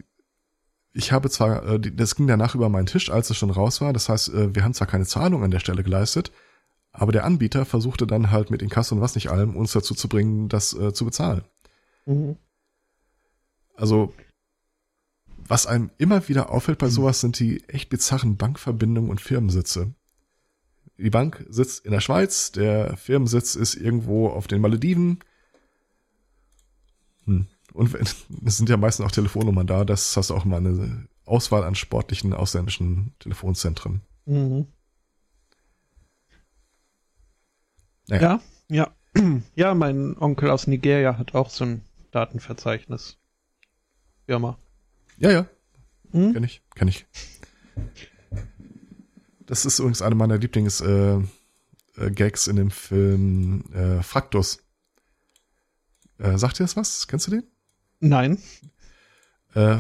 ich 0.92 1.12
habe 1.14 1.30
zwar, 1.30 1.66
äh, 1.66 1.80
das 1.80 2.16
ging 2.16 2.28
danach 2.28 2.56
über 2.56 2.68
meinen 2.68 2.88
Tisch, 2.88 3.10
als 3.10 3.30
es 3.30 3.38
schon 3.38 3.52
raus 3.52 3.80
war. 3.80 3.94
Das 3.94 4.10
heißt, 4.10 4.34
äh, 4.34 4.54
wir 4.54 4.66
haben 4.66 4.74
zwar 4.74 4.88
keine 4.88 5.06
Zahlung 5.06 5.44
an 5.44 5.52
der 5.52 5.60
Stelle 5.60 5.84
geleistet, 5.84 6.34
aber 6.98 7.12
der 7.12 7.26
Anbieter 7.26 7.66
versuchte 7.66 8.08
dann 8.08 8.32
halt 8.32 8.50
mit 8.50 8.62
Inkasso 8.64 8.96
und 8.96 9.02
was 9.02 9.14
nicht 9.14 9.30
allem 9.30 9.56
uns 9.56 9.72
dazu 9.72 9.94
zu 9.94 10.10
bringen, 10.10 10.50
das 10.50 10.74
äh, 10.74 10.94
zu 10.94 11.06
bezahlen. 11.06 11.44
Mhm. 12.08 12.38
Also, 13.76 14.14
was 15.48 15.68
einem 15.68 15.92
immer 16.00 16.28
wieder 16.28 16.50
auffällt 16.50 16.80
bei 16.80 16.90
sowas, 16.90 17.22
sind 17.22 17.40
die 17.40 17.64
echt 17.70 17.90
bizarren 17.90 18.38
Bankverbindungen 18.38 19.12
und 19.12 19.22
Firmensitze. 19.22 19.94
Die 20.98 21.12
Bank 21.12 21.46
sitzt 21.50 21.86
in 21.86 21.92
der 21.92 22.02
Schweiz, 22.02 22.52
der 22.52 22.98
Firmensitz 22.98 23.54
ist 23.54 23.76
irgendwo 23.76 24.30
auf 24.30 24.48
den 24.48 24.62
Malediven. 24.62 25.20
Hm. 27.26 27.46
Und 27.74 27.94
es 28.46 28.58
sind 28.58 28.70
ja 28.70 28.78
meistens 28.78 29.06
auch 29.06 29.12
Telefonnummern 29.12 29.68
da, 29.68 29.86
das 29.86 30.18
hast 30.18 30.32
du 30.32 30.34
auch 30.34 30.46
mal 30.46 30.58
eine 30.58 31.08
Auswahl 31.26 31.64
an 31.64 31.76
sportlichen 31.76 32.34
ausländischen 32.34 33.14
Telefonzentren. 33.20 34.02
Mhm. 34.26 34.66
Naja. 38.08 38.42
Ja, 38.70 38.76
ja. 38.76 38.94
Ja, 39.56 39.74
mein 39.74 40.18
Onkel 40.18 40.50
aus 40.50 40.68
Nigeria 40.68 41.18
hat 41.18 41.34
auch 41.34 41.50
so 41.50 41.66
ein 41.66 41.82
Datenverzeichnis. 42.12 43.18
Firma. 44.26 44.58
Ja, 45.18 45.32
ja, 45.32 45.48
Mhm. 46.12 46.34
Kenn 46.34 46.44
ich, 46.44 46.62
kenn 46.76 46.88
ich. 46.88 47.06
Das 49.46 49.66
ist 49.66 49.80
übrigens 49.80 50.02
eine 50.02 50.16
meiner 50.16 50.38
Lieblings 50.38 50.82
äh, 50.82 51.20
äh, 51.98 52.12
in 52.48 52.56
dem 52.56 52.72
Film 52.72 53.64
äh, 53.74 54.02
Fraktus. 54.04 54.60
Äh, 56.18 56.38
sagt 56.38 56.60
dir 56.60 56.64
das 56.64 56.76
was? 56.76 57.08
Kennst 57.08 57.28
du 57.28 57.32
den? 57.32 57.44
Nein. 58.00 58.38
Äh, 59.54 59.78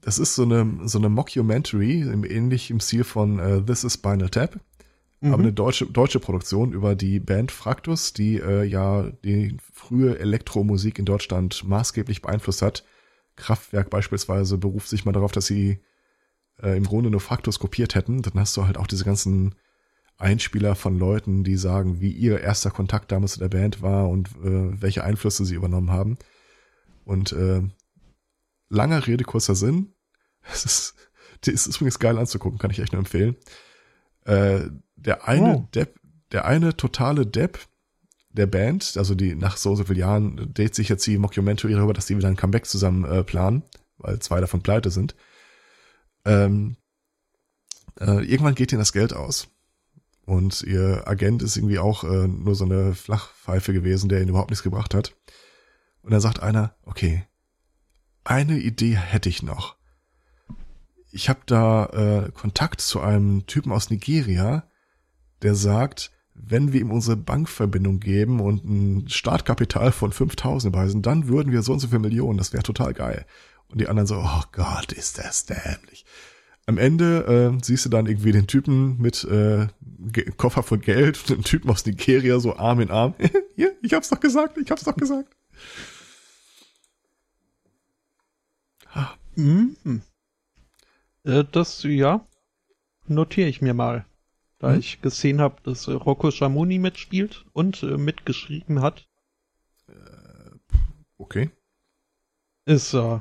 das 0.00 0.18
ist 0.18 0.34
so 0.34 0.42
eine 0.42 0.88
so 0.88 0.98
eine 0.98 1.08
Mockumentary 1.08 2.00
ähnlich 2.00 2.70
im 2.70 2.80
Stil 2.80 3.04
von 3.04 3.64
This 3.66 3.84
is 3.84 3.94
Spinal 3.94 4.30
Tap, 4.30 4.58
Mhm. 5.22 5.32
aber 5.32 5.42
eine 5.44 5.52
deutsche 5.52 5.86
deutsche 5.86 6.18
Produktion 6.18 6.72
über 6.72 6.96
die 6.96 7.20
Band 7.20 7.52
Fraktus, 7.52 8.12
die 8.12 8.38
äh, 8.38 8.64
ja 8.64 9.08
die 9.24 9.56
frühe 9.72 10.18
Elektromusik 10.18 10.98
in 10.98 11.04
Deutschland 11.04 11.62
maßgeblich 11.64 12.22
beeinflusst 12.22 12.60
hat. 12.60 12.84
Kraftwerk 13.36 13.88
beispielsweise 13.88 14.58
beruft 14.58 14.88
sich 14.88 15.04
mal 15.04 15.12
darauf, 15.12 15.30
dass 15.30 15.46
sie 15.46 15.78
äh, 16.60 16.76
im 16.76 16.84
Grunde 16.84 17.08
nur 17.08 17.20
Fraktus 17.20 17.60
kopiert 17.60 17.94
hätten. 17.94 18.22
Dann 18.22 18.34
hast 18.34 18.56
du 18.56 18.66
halt 18.66 18.76
auch 18.76 18.88
diese 18.88 19.04
ganzen 19.04 19.54
Einspieler 20.18 20.74
von 20.74 20.98
Leuten, 20.98 21.44
die 21.44 21.56
sagen, 21.56 22.00
wie 22.00 22.10
ihr 22.10 22.40
erster 22.40 22.70
Kontakt 22.72 23.12
damals 23.12 23.34
zu 23.34 23.38
der 23.38 23.48
Band 23.48 23.80
war 23.80 24.08
und 24.08 24.28
äh, 24.44 24.82
welche 24.82 25.04
Einflüsse 25.04 25.44
sie 25.44 25.54
übernommen 25.54 25.90
haben. 25.92 26.18
Und 27.04 27.30
äh, 27.32 27.62
langer 28.68 29.06
Rede, 29.06 29.24
kurzer 29.24 29.54
Sinn. 29.54 29.94
Es 30.52 30.64
ist, 30.64 30.94
die 31.44 31.52
ist 31.52 31.68
übrigens 31.68 32.00
geil 32.00 32.18
anzugucken, 32.18 32.58
kann 32.58 32.72
ich 32.72 32.80
echt 32.80 32.92
nur 32.92 32.98
empfehlen. 32.98 33.36
Äh, 34.24 34.70
der 35.04 35.28
eine 35.28 35.56
Oh. 35.56 35.68
Depp, 35.74 36.00
der 36.32 36.44
eine 36.44 36.76
totale 36.76 37.26
Depp 37.26 37.58
der 38.30 38.46
Band, 38.46 38.96
also 38.96 39.14
die 39.14 39.34
nach 39.34 39.56
so 39.58 39.74
so 39.76 39.84
vielen 39.84 39.98
Jahren 39.98 40.54
dreht 40.54 40.74
sich 40.74 40.88
jetzt 40.88 41.06
die 41.06 41.18
Mockumentary 41.18 41.74
darüber, 41.74 41.92
dass 41.92 42.06
die 42.06 42.16
wieder 42.16 42.28
ein 42.28 42.36
Comeback 42.36 42.64
zusammen 42.66 43.04
äh, 43.04 43.22
planen, 43.22 43.62
weil 43.98 44.18
zwei 44.20 44.40
davon 44.40 44.62
pleite 44.62 44.90
sind. 44.90 45.14
Ähm, 46.24 46.76
äh, 48.00 48.24
irgendwann 48.24 48.54
geht 48.54 48.72
ihnen 48.72 48.78
das 48.80 48.92
Geld 48.94 49.12
aus. 49.12 49.48
Und 50.24 50.62
ihr 50.62 51.02
Agent 51.06 51.42
ist 51.42 51.56
irgendwie 51.56 51.78
auch 51.80 52.04
äh, 52.04 52.28
nur 52.28 52.54
so 52.54 52.64
eine 52.64 52.94
Flachpfeife 52.94 53.72
gewesen, 53.72 54.08
der 54.08 54.20
ihnen 54.20 54.30
überhaupt 54.30 54.50
nichts 54.50 54.62
gebracht 54.62 54.94
hat. 54.94 55.14
Und 56.00 56.12
dann 56.12 56.20
sagt 56.20 56.40
einer, 56.40 56.74
okay, 56.84 57.26
eine 58.24 58.56
Idee 58.58 58.96
hätte 58.96 59.28
ich 59.28 59.42
noch. 59.42 59.76
ich 61.10 61.28
habe 61.28 61.40
da 61.46 61.86
äh, 61.86 62.30
Kontakt 62.32 62.80
zu 62.80 63.00
einem 63.00 63.46
Typen 63.46 63.72
aus 63.72 63.90
Nigeria, 63.90 64.64
der 65.42 65.54
sagt, 65.54 66.10
wenn 66.34 66.72
wir 66.72 66.80
ihm 66.80 66.90
unsere 66.90 67.16
Bankverbindung 67.16 68.00
geben 68.00 68.40
und 68.40 68.64
ein 68.64 69.08
Startkapital 69.08 69.92
von 69.92 70.12
5000 70.12 70.72
beweisen, 70.72 71.02
dann 71.02 71.28
würden 71.28 71.52
wir 71.52 71.62
so 71.62 71.72
und 71.72 71.78
so 71.78 71.88
viele 71.88 72.00
Millionen, 72.00 72.38
das 72.38 72.52
wäre 72.52 72.62
total 72.62 72.94
geil. 72.94 73.26
Und 73.68 73.80
die 73.80 73.88
anderen 73.88 74.06
so, 74.06 74.16
oh 74.16 74.42
Gott, 74.52 74.92
ist 74.92 75.18
das 75.18 75.46
dämlich. 75.46 76.04
Am 76.66 76.78
Ende 76.78 77.52
äh, 77.54 77.64
siehst 77.64 77.84
du 77.84 77.88
dann 77.88 78.06
irgendwie 78.06 78.32
den 78.32 78.46
Typen 78.46 78.98
mit 78.98 79.24
äh, 79.24 79.66
Koffer 80.36 80.62
von 80.62 80.80
Geld 80.80 81.18
und 81.18 81.28
den 81.38 81.44
Typen 81.44 81.70
aus 81.70 81.84
Nigeria 81.84 82.38
so 82.38 82.56
Arm 82.56 82.80
in 82.80 82.90
Arm. 82.90 83.14
Hier, 83.56 83.74
ich 83.82 83.92
hab's 83.94 84.10
doch 84.10 84.20
gesagt, 84.20 84.58
ich 84.58 84.70
hab's 84.70 84.84
doch 84.84 84.96
gesagt. 84.96 85.34
Mhm. 89.34 90.02
Äh, 91.24 91.44
das, 91.50 91.82
ja, 91.84 92.26
notiere 93.06 93.48
ich 93.48 93.62
mir 93.62 93.74
mal. 93.74 94.04
Da 94.62 94.70
hm? 94.70 94.78
ich 94.78 95.02
gesehen 95.02 95.40
habe, 95.40 95.60
dass 95.64 95.88
Rocco 95.88 96.30
Schamoni 96.30 96.78
mitspielt 96.78 97.44
und 97.52 97.82
äh, 97.82 97.98
mitgeschrieben 97.98 98.80
hat. 98.80 99.08
Äh, 99.88 99.92
okay. 101.18 101.50
Ist 102.64 102.94
äh, 102.94 103.18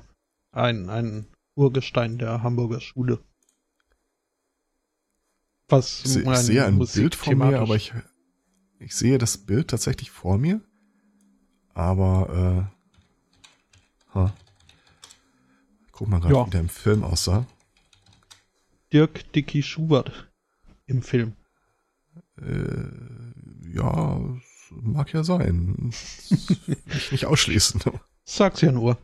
ein, 0.51 0.87
ein 0.91 1.25
Urgestein 1.55 2.19
der 2.19 2.43
Hamburger 2.43 2.79
Schule. 2.79 3.23
Was 5.67 6.05
ich, 6.05 6.17
ich 6.17 6.37
sehe 6.37 6.63
ein 6.63 6.75
Musik 6.75 7.01
Bild 7.01 7.15
vor 7.15 7.33
mir, 7.33 7.59
aber 7.59 7.75
ich, 7.75 7.91
ich 8.77 8.93
sehe 8.95 9.17
das 9.17 9.39
Bild 9.39 9.69
tatsächlich 9.69 10.11
vor 10.11 10.37
mir. 10.37 10.61
Aber, 11.73 12.69
äh, 14.13 14.13
huh. 14.13 14.29
guck 15.91 16.07
mal 16.07 16.19
gerade, 16.19 16.35
ja. 16.35 16.45
wie 16.45 16.51
der 16.51 16.59
im 16.59 16.69
Film 16.69 17.03
aussah. 17.03 17.47
Dirk 18.93 19.33
Dicky 19.33 19.63
Schubert 19.63 20.30
im 20.91 21.01
Film. 21.01 21.33
Äh, 22.41 23.73
ja, 23.73 24.19
mag 24.69 25.13
ja 25.13 25.23
sein. 25.23 25.91
ich 26.29 27.11
nicht 27.11 27.25
ausschließen. 27.25 27.81
Sag's 28.23 28.61
ja 28.61 28.71
nur. 28.71 28.97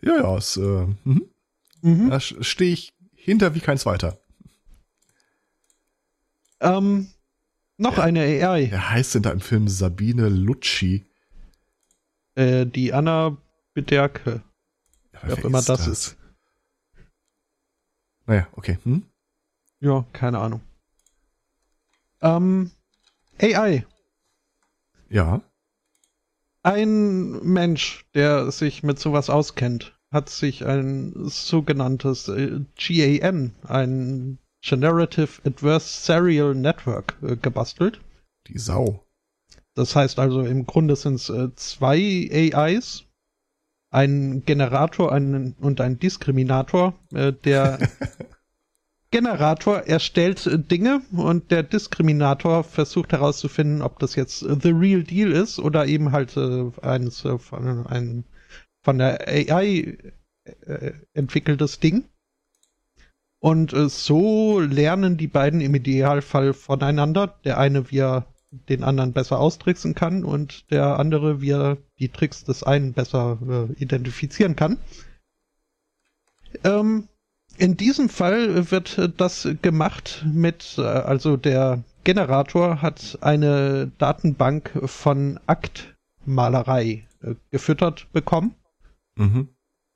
Ja, 0.00 0.16
ja, 0.16 0.36
es, 0.36 0.56
äh, 0.56 0.86
mhm. 1.04 1.28
Mhm. 1.82 2.10
da 2.10 2.20
stehe 2.20 2.72
ich 2.72 2.94
hinter 3.14 3.54
wie 3.54 3.60
kein 3.60 3.78
zweiter. 3.78 4.18
Ähm, 6.60 7.08
noch 7.76 7.96
ja, 7.96 8.04
eine 8.04 8.20
AI. 8.20 8.70
Wer 8.70 8.90
heißt 8.90 9.16
denn 9.16 9.22
da 9.22 9.30
im 9.30 9.40
Film 9.40 9.68
Sabine 9.68 10.28
Lucci? 10.28 11.04
Äh, 12.34 12.66
die 12.66 12.92
Anna 12.92 13.36
Bederke. 13.74 14.42
Ja, 15.12 15.20
wer 15.22 15.34
auch 15.34 15.44
immer 15.44 15.58
das, 15.58 15.66
das 15.66 15.86
ist. 15.86 16.16
Naja, 18.26 18.46
okay. 18.52 18.78
Hm? 18.84 19.04
Ja, 19.80 20.04
keine 20.12 20.38
Ahnung. 20.38 20.60
Ähm, 22.22 22.70
AI. 23.40 23.84
Ja. 25.08 25.42
Ein 26.62 27.42
Mensch, 27.42 28.06
der 28.14 28.50
sich 28.52 28.82
mit 28.82 28.98
sowas 28.98 29.28
auskennt, 29.28 29.98
hat 30.12 30.28
sich 30.28 30.64
ein 30.64 31.12
sogenanntes 31.28 32.28
äh, 32.28 32.60
GAN, 32.76 33.54
ein 33.66 34.38
Generative 34.60 35.42
Adversarial 35.44 36.54
Network 36.54 37.16
äh, 37.22 37.36
gebastelt. 37.36 38.00
Die 38.46 38.58
Sau. 38.58 39.04
Das 39.74 39.96
heißt 39.96 40.18
also, 40.20 40.42
im 40.42 40.66
Grunde 40.66 40.94
sind 40.94 41.14
es 41.14 41.28
äh, 41.30 41.48
zwei 41.56 42.52
AIs, 42.54 43.04
ein 43.90 44.44
Generator 44.44 45.10
ein, 45.10 45.56
und 45.60 45.80
ein 45.80 45.98
Diskriminator. 45.98 46.94
Der 47.10 47.78
Generator 49.12 49.86
erstellt 49.86 50.44
äh, 50.46 50.58
Dinge 50.58 51.02
und 51.12 51.50
der 51.52 51.62
Diskriminator 51.62 52.64
versucht 52.64 53.12
herauszufinden, 53.12 53.82
ob 53.82 54.00
das 54.00 54.16
jetzt 54.16 54.40
the 54.40 54.70
real 54.70 55.04
deal 55.04 55.30
ist 55.30 55.60
oder 55.60 55.86
eben 55.86 56.10
halt 56.10 56.36
äh, 56.36 56.70
eines 56.82 57.24
äh, 57.24 57.38
von, 57.38 57.86
ein, 57.86 58.24
von 58.82 58.98
der 58.98 59.28
AI 59.28 59.96
äh, 60.66 60.92
entwickeltes 61.14 61.78
Ding. 61.78 62.04
Und 63.38 63.72
äh, 63.72 63.88
so 63.88 64.60
lernen 64.60 65.16
die 65.16 65.28
beiden 65.28 65.60
im 65.60 65.74
Idealfall 65.74 66.54
voneinander. 66.54 67.38
Der 67.44 67.58
eine, 67.58 67.90
wie 67.90 67.98
er 67.98 68.26
den 68.68 68.82
anderen 68.82 69.12
besser 69.12 69.40
austricksen 69.40 69.94
kann 69.94 70.24
und 70.24 70.70
der 70.70 70.98
andere, 70.98 71.40
wie 71.40 71.50
er 71.50 71.78
die 71.98 72.08
Tricks 72.08 72.44
des 72.44 72.62
einen 72.62 72.92
besser 72.92 73.38
äh, 73.48 73.72
identifizieren 73.80 74.56
kann. 74.56 74.78
Ähm, 76.64 77.08
in 77.58 77.76
diesem 77.76 78.08
Fall 78.08 78.70
wird 78.70 79.12
das 79.16 79.48
gemacht 79.62 80.24
mit, 80.26 80.76
äh, 80.78 80.82
also 80.82 81.36
der 81.36 81.84
Generator 82.04 82.82
hat 82.82 83.18
eine 83.20 83.92
Datenbank 83.98 84.72
von 84.86 85.38
Aktmalerei 85.46 87.06
äh, 87.22 87.34
gefüttert 87.50 88.08
bekommen. 88.12 88.54
Mhm 89.16 89.48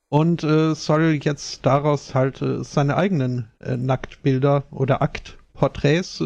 und 0.08 0.44
äh, 0.44 0.74
soll 0.74 1.18
jetzt 1.22 1.66
daraus 1.66 2.14
halt 2.14 2.40
äh, 2.42 2.62
seine 2.62 2.96
eigenen 2.96 3.50
äh, 3.60 3.76
Nacktbilder 3.76 4.64
oder 4.70 5.02
Aktporträts 5.02 6.22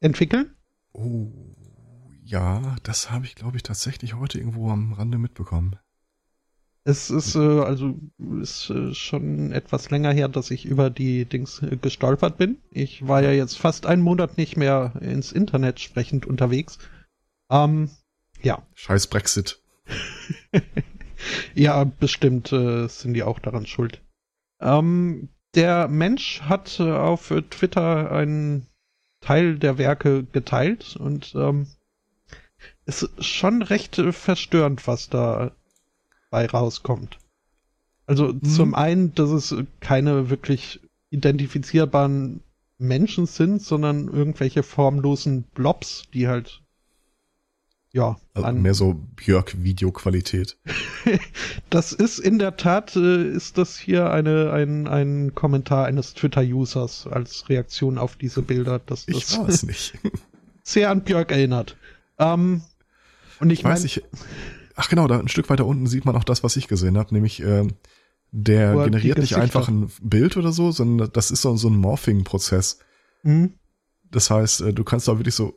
entwickeln. 0.00 0.54
Oh, 0.92 1.30
ja, 2.24 2.76
das 2.82 3.10
habe 3.10 3.26
ich, 3.26 3.34
glaube 3.34 3.56
ich, 3.56 3.62
tatsächlich 3.62 4.14
heute 4.14 4.38
irgendwo 4.38 4.70
am 4.70 4.92
Rande 4.92 5.18
mitbekommen. 5.18 5.76
Es 6.88 7.10
ist 7.10 7.34
äh, 7.34 7.60
also 7.60 7.98
ist 8.40 8.70
äh, 8.70 8.94
schon 8.94 9.52
etwas 9.52 9.90
länger 9.90 10.10
her, 10.10 10.26
dass 10.26 10.50
ich 10.50 10.64
über 10.64 10.88
die 10.88 11.26
Dings 11.26 11.62
äh, 11.62 11.76
gestolpert 11.76 12.38
bin. 12.38 12.56
Ich 12.70 13.06
war 13.06 13.22
ja 13.22 13.30
jetzt 13.30 13.58
fast 13.58 13.84
einen 13.84 14.00
Monat 14.00 14.38
nicht 14.38 14.56
mehr 14.56 14.94
ins 15.02 15.30
Internet 15.30 15.80
sprechend 15.80 16.24
unterwegs. 16.24 16.78
Ähm, 17.50 17.90
ja. 18.40 18.62
Scheiß 18.72 19.08
Brexit. 19.08 19.60
ja, 21.54 21.84
bestimmt 21.84 22.52
äh, 22.52 22.88
sind 22.88 23.12
die 23.12 23.22
auch 23.22 23.38
daran 23.38 23.66
schuld. 23.66 24.00
Ähm, 24.58 25.28
der 25.54 25.88
Mensch 25.88 26.40
hat 26.40 26.80
äh, 26.80 26.90
auf 26.90 27.28
Twitter 27.50 28.10
einen 28.10 28.66
Teil 29.20 29.58
der 29.58 29.76
Werke 29.76 30.24
geteilt 30.24 30.96
und 30.96 31.34
ähm, 31.34 31.66
es 32.86 33.02
ist 33.02 33.26
schon 33.26 33.60
recht 33.60 33.96
verstörend, 33.96 34.86
was 34.86 35.10
da 35.10 35.52
bei 36.30 36.46
rauskommt. 36.46 37.18
Also 38.06 38.32
mhm. 38.32 38.42
zum 38.44 38.74
einen, 38.74 39.14
dass 39.14 39.30
es 39.30 39.54
keine 39.80 40.30
wirklich 40.30 40.80
identifizierbaren 41.10 42.40
Menschen 42.78 43.26
sind, 43.26 43.60
sondern 43.62 44.08
irgendwelche 44.08 44.62
formlosen 44.62 45.42
Blobs, 45.54 46.04
die 46.14 46.28
halt 46.28 46.62
ja. 47.92 48.16
Also 48.34 48.52
mehr 48.52 48.74
so 48.74 48.94
Björk-Videoqualität. 49.16 50.58
das 51.70 51.92
ist 51.92 52.18
in 52.18 52.38
der 52.38 52.56
Tat, 52.56 52.94
äh, 52.96 53.28
ist 53.30 53.58
das 53.58 53.78
hier 53.78 54.10
eine, 54.10 54.52
ein, 54.52 54.86
ein 54.86 55.34
Kommentar 55.34 55.86
eines 55.86 56.14
Twitter-Users 56.14 57.06
als 57.06 57.48
Reaktion 57.48 57.98
auf 57.98 58.16
diese 58.16 58.42
Bilder, 58.42 58.78
dass 58.78 59.06
das 59.06 59.16
ich 59.16 59.38
weiß 59.38 59.62
nicht. 59.64 59.94
sehr 60.62 60.90
an 60.90 61.02
Björk 61.02 61.32
erinnert. 61.32 61.76
Ähm, 62.18 62.62
und 63.40 63.50
ich, 63.50 63.64
weiß 63.64 63.84
ich. 63.84 64.02
Ach 64.80 64.88
genau, 64.88 65.08
da 65.08 65.18
ein 65.18 65.28
Stück 65.28 65.50
weiter 65.50 65.66
unten 65.66 65.86
sieht 65.86 66.04
man 66.04 66.16
auch 66.16 66.24
das, 66.24 66.44
was 66.44 66.56
ich 66.56 66.68
gesehen 66.68 66.96
habe, 66.96 67.12
nämlich 67.12 67.42
äh, 67.42 67.66
der 68.30 68.74
generiert 68.84 69.18
nicht 69.18 69.36
einfach 69.36 69.68
ein 69.68 69.90
Bild 70.02 70.36
oder 70.36 70.52
so, 70.52 70.70
sondern 70.70 71.10
das 71.12 71.30
ist 71.30 71.42
so, 71.42 71.56
so 71.56 71.68
ein 71.68 71.76
Morphing-Prozess. 71.76 72.78
Mhm. 73.22 73.54
Das 74.10 74.30
heißt, 74.30 74.60
äh, 74.60 74.72
du 74.72 74.84
kannst 74.84 75.08
da 75.08 75.18
wirklich 75.18 75.34
so 75.34 75.54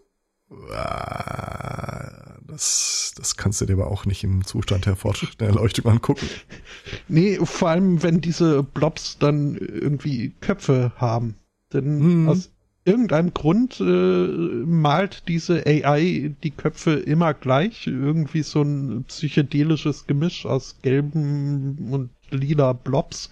das, 2.48 3.14
das 3.16 3.38
kannst 3.38 3.62
du 3.62 3.66
dir 3.66 3.74
aber 3.74 3.88
auch 3.88 4.06
nicht 4.06 4.24
im 4.24 4.46
Zustand 4.46 4.86
der 4.86 4.96
fortschrittlichen 4.96 5.56
Erleuchtung 5.56 5.92
angucken. 5.92 6.28
Nee, 7.08 7.38
vor 7.44 7.70
allem, 7.70 8.04
wenn 8.04 8.22
diese 8.22 8.64
Blobs 8.64 9.18
dann 9.20 9.56
irgendwie 9.56 10.34
Köpfe 10.42 10.92
haben. 10.96 11.36
Denn 11.74 12.24
mhm. 12.24 12.30
aus 12.30 12.50
irgendeinem 12.92 13.34
Grund 13.34 13.80
äh, 13.80 13.84
malt 13.84 15.24
diese 15.28 15.66
AI 15.66 16.36
die 16.44 16.52
Köpfe 16.52 16.94
immer 16.94 17.34
gleich. 17.34 17.88
Irgendwie 17.88 18.44
so 18.44 18.62
ein 18.62 19.06
psychedelisches 19.06 20.06
Gemisch 20.08 20.46
aus 20.46 20.82
gelben 20.82 21.90
und 21.92 22.10
lila 22.30 22.74
Blobs. 22.74 23.30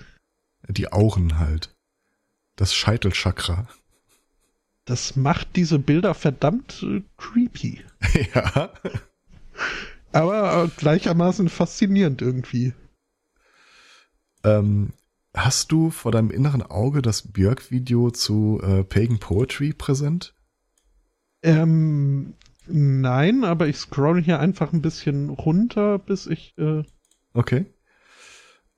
Die 0.67 0.91
Augen 0.91 1.37
halt. 1.37 1.75
Das 2.55 2.73
Scheitelchakra. 2.73 3.67
Das 4.85 5.15
macht 5.15 5.55
diese 5.55 5.77
Bilder 5.77 6.13
verdammt 6.13 6.83
äh, 6.83 7.01
creepy. 7.17 7.83
Ja. 8.33 8.71
Aber 10.11 10.63
äh, 10.63 10.67
gleichermaßen 10.77 11.49
faszinierend 11.49 12.21
irgendwie. 12.21 12.73
Ähm, 14.43 14.93
hast 15.35 15.71
du 15.71 15.89
vor 15.89 16.11
deinem 16.11 16.31
inneren 16.31 16.63
Auge 16.63 17.01
das 17.01 17.31
Björk-Video 17.31 18.11
zu 18.11 18.59
äh, 18.63 18.83
Pagan 18.83 19.19
Poetry 19.19 19.73
präsent? 19.73 20.33
Ähm, 21.41 22.33
nein, 22.67 23.43
aber 23.43 23.67
ich 23.67 23.77
scroll 23.77 24.21
hier 24.21 24.39
einfach 24.39 24.73
ein 24.73 24.81
bisschen 24.81 25.29
runter, 25.29 25.99
bis 25.99 26.27
ich. 26.27 26.57
Äh 26.57 26.83
okay. 27.33 27.65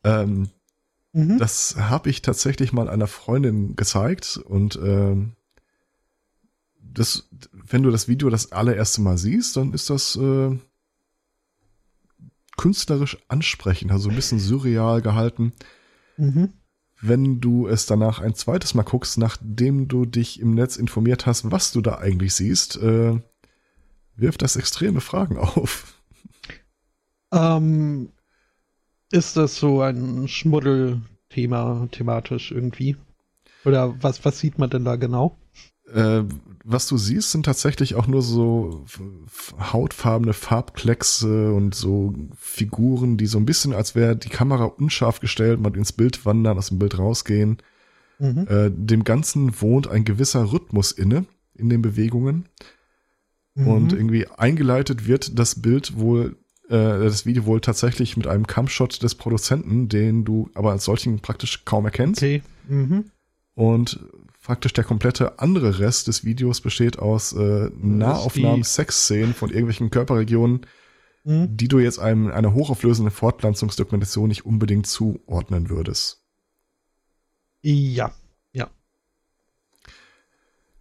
Ähm, 0.03 0.49
Mhm. 1.13 1.37
Das 1.37 1.75
habe 1.77 2.09
ich 2.09 2.21
tatsächlich 2.21 2.71
mal 2.71 2.89
einer 2.89 3.07
Freundin 3.07 3.75
gezeigt 3.75 4.37
und 4.37 4.79
ähm, 4.81 5.33
das, 6.79 7.29
wenn 7.51 7.83
du 7.83 7.91
das 7.91 8.07
Video 8.07 8.29
das 8.29 8.51
allererste 8.51 9.01
Mal 9.01 9.17
siehst, 9.17 9.57
dann 9.57 9.73
ist 9.73 9.89
das 9.89 10.15
äh, 10.15 10.57
künstlerisch 12.57 13.17
ansprechend, 13.27 13.91
also 13.91 14.09
ein 14.09 14.15
bisschen 14.15 14.39
surreal 14.39 15.01
gehalten. 15.01 15.53
Mhm. 16.17 16.53
Wenn 17.01 17.41
du 17.41 17.67
es 17.67 17.87
danach 17.87 18.19
ein 18.19 18.35
zweites 18.35 18.75
Mal 18.75 18.83
guckst, 18.83 19.17
nachdem 19.17 19.87
du 19.87 20.05
dich 20.05 20.39
im 20.39 20.53
Netz 20.53 20.77
informiert 20.77 21.25
hast, 21.25 21.49
was 21.51 21.71
du 21.71 21.81
da 21.81 21.97
eigentlich 21.97 22.35
siehst, 22.35 22.77
äh, 22.77 23.19
wirft 24.15 24.43
das 24.43 24.55
extreme 24.55 25.01
Fragen 25.01 25.37
auf. 25.37 25.95
Ähm, 27.31 28.11
ist 29.11 29.35
das 29.35 29.55
so 29.55 29.81
ein 29.81 30.27
Schmuddelthema 30.27 31.87
thematisch 31.91 32.51
irgendwie? 32.51 32.97
Oder 33.65 34.01
was, 34.03 34.23
was 34.23 34.39
sieht 34.39 34.59
man 34.59 34.69
denn 34.69 34.85
da 34.85 34.95
genau? 34.95 35.37
Äh, 35.93 36.23
was 36.63 36.87
du 36.87 36.97
siehst, 36.97 37.31
sind 37.31 37.45
tatsächlich 37.45 37.95
auch 37.95 38.07
nur 38.07 38.21
so 38.21 38.85
hautfarbene 39.59 40.33
Farbkleckse 40.33 41.53
und 41.53 41.73
so 41.73 42.13
Figuren, 42.37 43.17
die 43.17 43.25
so 43.25 43.37
ein 43.37 43.45
bisschen, 43.45 43.73
als 43.73 43.95
wäre 43.95 44.15
die 44.15 44.29
Kamera 44.29 44.65
unscharf 44.65 45.19
gestellt, 45.19 45.59
mal 45.59 45.75
ins 45.75 45.91
Bild 45.91 46.25
wandern, 46.25 46.57
aus 46.57 46.69
dem 46.69 46.79
Bild 46.79 46.97
rausgehen. 46.97 47.57
Mhm. 48.19 48.47
Äh, 48.47 48.69
dem 48.71 49.03
Ganzen 49.03 49.59
wohnt 49.61 49.87
ein 49.87 50.05
gewisser 50.05 50.51
Rhythmus 50.51 50.91
inne, 50.91 51.25
in 51.55 51.69
den 51.69 51.81
Bewegungen. 51.81 52.45
Mhm. 53.55 53.67
Und 53.67 53.93
irgendwie 53.93 54.27
eingeleitet 54.27 55.07
wird 55.07 55.37
das 55.39 55.61
Bild 55.61 55.97
wohl, 55.97 56.37
äh, 56.69 56.75
das 56.75 57.25
Video 57.25 57.45
wohl 57.45 57.59
tatsächlich 57.59 58.15
mit 58.17 58.27
einem 58.27 58.45
Campshot 58.45 59.01
des 59.01 59.15
Produzenten, 59.15 59.89
den 59.89 60.23
du 60.23 60.49
aber 60.53 60.71
als 60.71 60.85
solchen 60.85 61.19
praktisch 61.19 61.65
kaum 61.65 61.85
erkennst. 61.85 62.21
Okay. 62.21 62.43
Mhm. 62.69 63.05
Und 63.55 63.99
praktisch 64.41 64.73
der 64.73 64.83
komplette 64.83 65.39
andere 65.39 65.79
Rest 65.79 66.07
des 66.07 66.25
Videos 66.25 66.61
besteht 66.61 66.99
aus 66.99 67.33
äh, 67.33 67.69
Nahaufnahmen, 67.75 68.63
Sexszenen 68.63 69.33
von 69.33 69.49
irgendwelchen 69.49 69.91
Körperregionen, 69.91 70.65
mhm. 71.23 71.55
die 71.55 71.67
du 71.67 71.79
jetzt 71.79 71.99
einem 71.99 72.31
einer 72.31 72.53
hochauflösenden 72.53 73.13
Fortpflanzungsdokumentation 73.13 74.27
nicht 74.27 74.45
unbedingt 74.45 74.87
zuordnen 74.87 75.69
würdest. 75.69 76.23
Ja, 77.61 78.11
ja. 78.51 78.69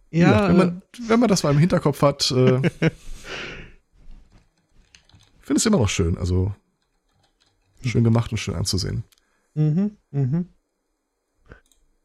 Ja, 0.09 0.31
ja 0.31 0.47
wenn, 0.49 0.57
man, 0.57 0.81
wenn 1.07 1.19
man 1.19 1.29
das 1.29 1.43
mal 1.43 1.51
im 1.51 1.59
Hinterkopf 1.59 2.01
hat, 2.01 2.31
äh, 2.31 2.61
finde 5.39 5.57
es 5.57 5.65
immer 5.67 5.77
noch 5.77 5.89
schön. 5.89 6.17
Also 6.17 6.55
schön 7.83 8.03
gemacht 8.03 8.31
und 8.31 8.39
schön 8.39 8.55
anzusehen. 8.55 9.03
Mhm, 9.53 9.97
mhm. 10.09 10.49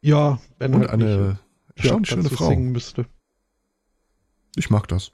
Ja, 0.03 0.39
wenn 0.59 0.75
und 0.75 0.81
halt 0.81 0.91
eine 0.91 1.39
Schon 1.77 1.97
eine 1.97 2.07
schöne 2.07 2.31
Frau. 2.31 2.49
Singen 2.49 2.73
müsste. 2.73 3.07
Ich 4.57 4.71
mag 4.71 4.89
das. 4.89 5.13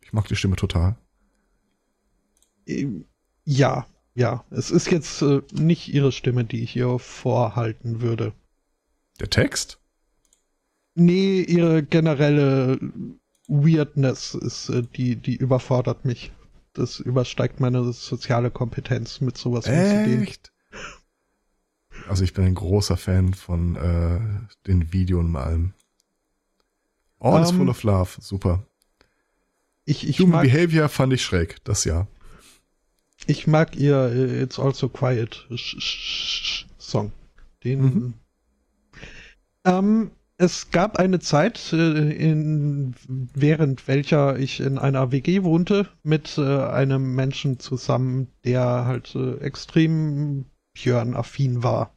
Ich 0.00 0.12
mag 0.12 0.26
die 0.28 0.36
Stimme 0.36 0.56
total. 0.56 0.96
Ähm, 2.66 3.04
ja, 3.44 3.86
ja. 4.14 4.44
Es 4.50 4.70
ist 4.70 4.90
jetzt 4.90 5.22
äh, 5.22 5.42
nicht 5.52 5.88
ihre 5.92 6.12
Stimme, 6.12 6.44
die 6.44 6.62
ich 6.62 6.76
ihr 6.76 6.98
vorhalten 6.98 8.00
würde. 8.00 8.32
Der 9.20 9.30
Text? 9.30 9.78
Nee, 10.94 11.42
ihre 11.42 11.82
generelle 11.82 12.78
Weirdness 13.48 14.34
ist 14.34 14.68
äh, 14.70 14.82
die, 14.82 15.16
die 15.16 15.36
überfordert 15.36 16.04
mich. 16.04 16.32
Das 16.72 17.00
übersteigt 17.00 17.60
meine 17.60 17.92
soziale 17.92 18.50
Kompetenz, 18.50 19.20
mit 19.20 19.36
sowas. 19.36 19.66
Echt? 19.66 20.52
Also 22.08 22.24
ich 22.24 22.32
bin 22.32 22.44
ein 22.44 22.54
großer 22.54 22.96
Fan 22.96 23.34
von 23.34 23.76
äh, 23.76 24.20
den 24.66 24.92
Videos 24.92 25.24
und 25.24 25.36
allem. 25.36 25.74
All 27.22 27.36
um, 27.36 27.42
is 27.42 27.50
full 27.52 27.62
ähm, 27.62 27.68
of 27.68 27.82
love. 27.84 28.10
Super. 28.20 28.66
Ich, 29.84 30.08
ich 30.08 30.18
Human 30.18 30.32
mag, 30.32 30.42
Behavior 30.44 30.88
fand 30.88 31.12
ich 31.12 31.22
schräg, 31.22 31.62
das 31.64 31.84
ja. 31.84 32.06
Ich 33.26 33.46
mag 33.46 33.76
ihr 33.76 34.12
uh, 34.14 34.42
It's 34.42 34.58
Also 34.58 34.88
Quiet 34.88 35.46
Song. 36.78 37.12
Den. 37.62 37.80
Mhm. 37.80 38.14
Ähm, 39.64 40.10
es 40.36 40.72
gab 40.72 40.98
eine 40.98 41.20
Zeit, 41.20 41.72
äh, 41.72 42.10
in, 42.10 42.94
während 43.06 43.86
welcher 43.86 44.36
ich 44.38 44.58
in 44.58 44.78
einer 44.78 45.12
WG 45.12 45.44
wohnte, 45.44 45.88
mit 46.02 46.36
äh, 46.38 46.42
einem 46.42 47.14
Menschen 47.14 47.60
zusammen, 47.60 48.26
der 48.44 48.84
halt 48.84 49.14
äh, 49.14 49.36
extrem 49.36 50.46
Björn-affin 50.74 51.62
war. 51.62 51.94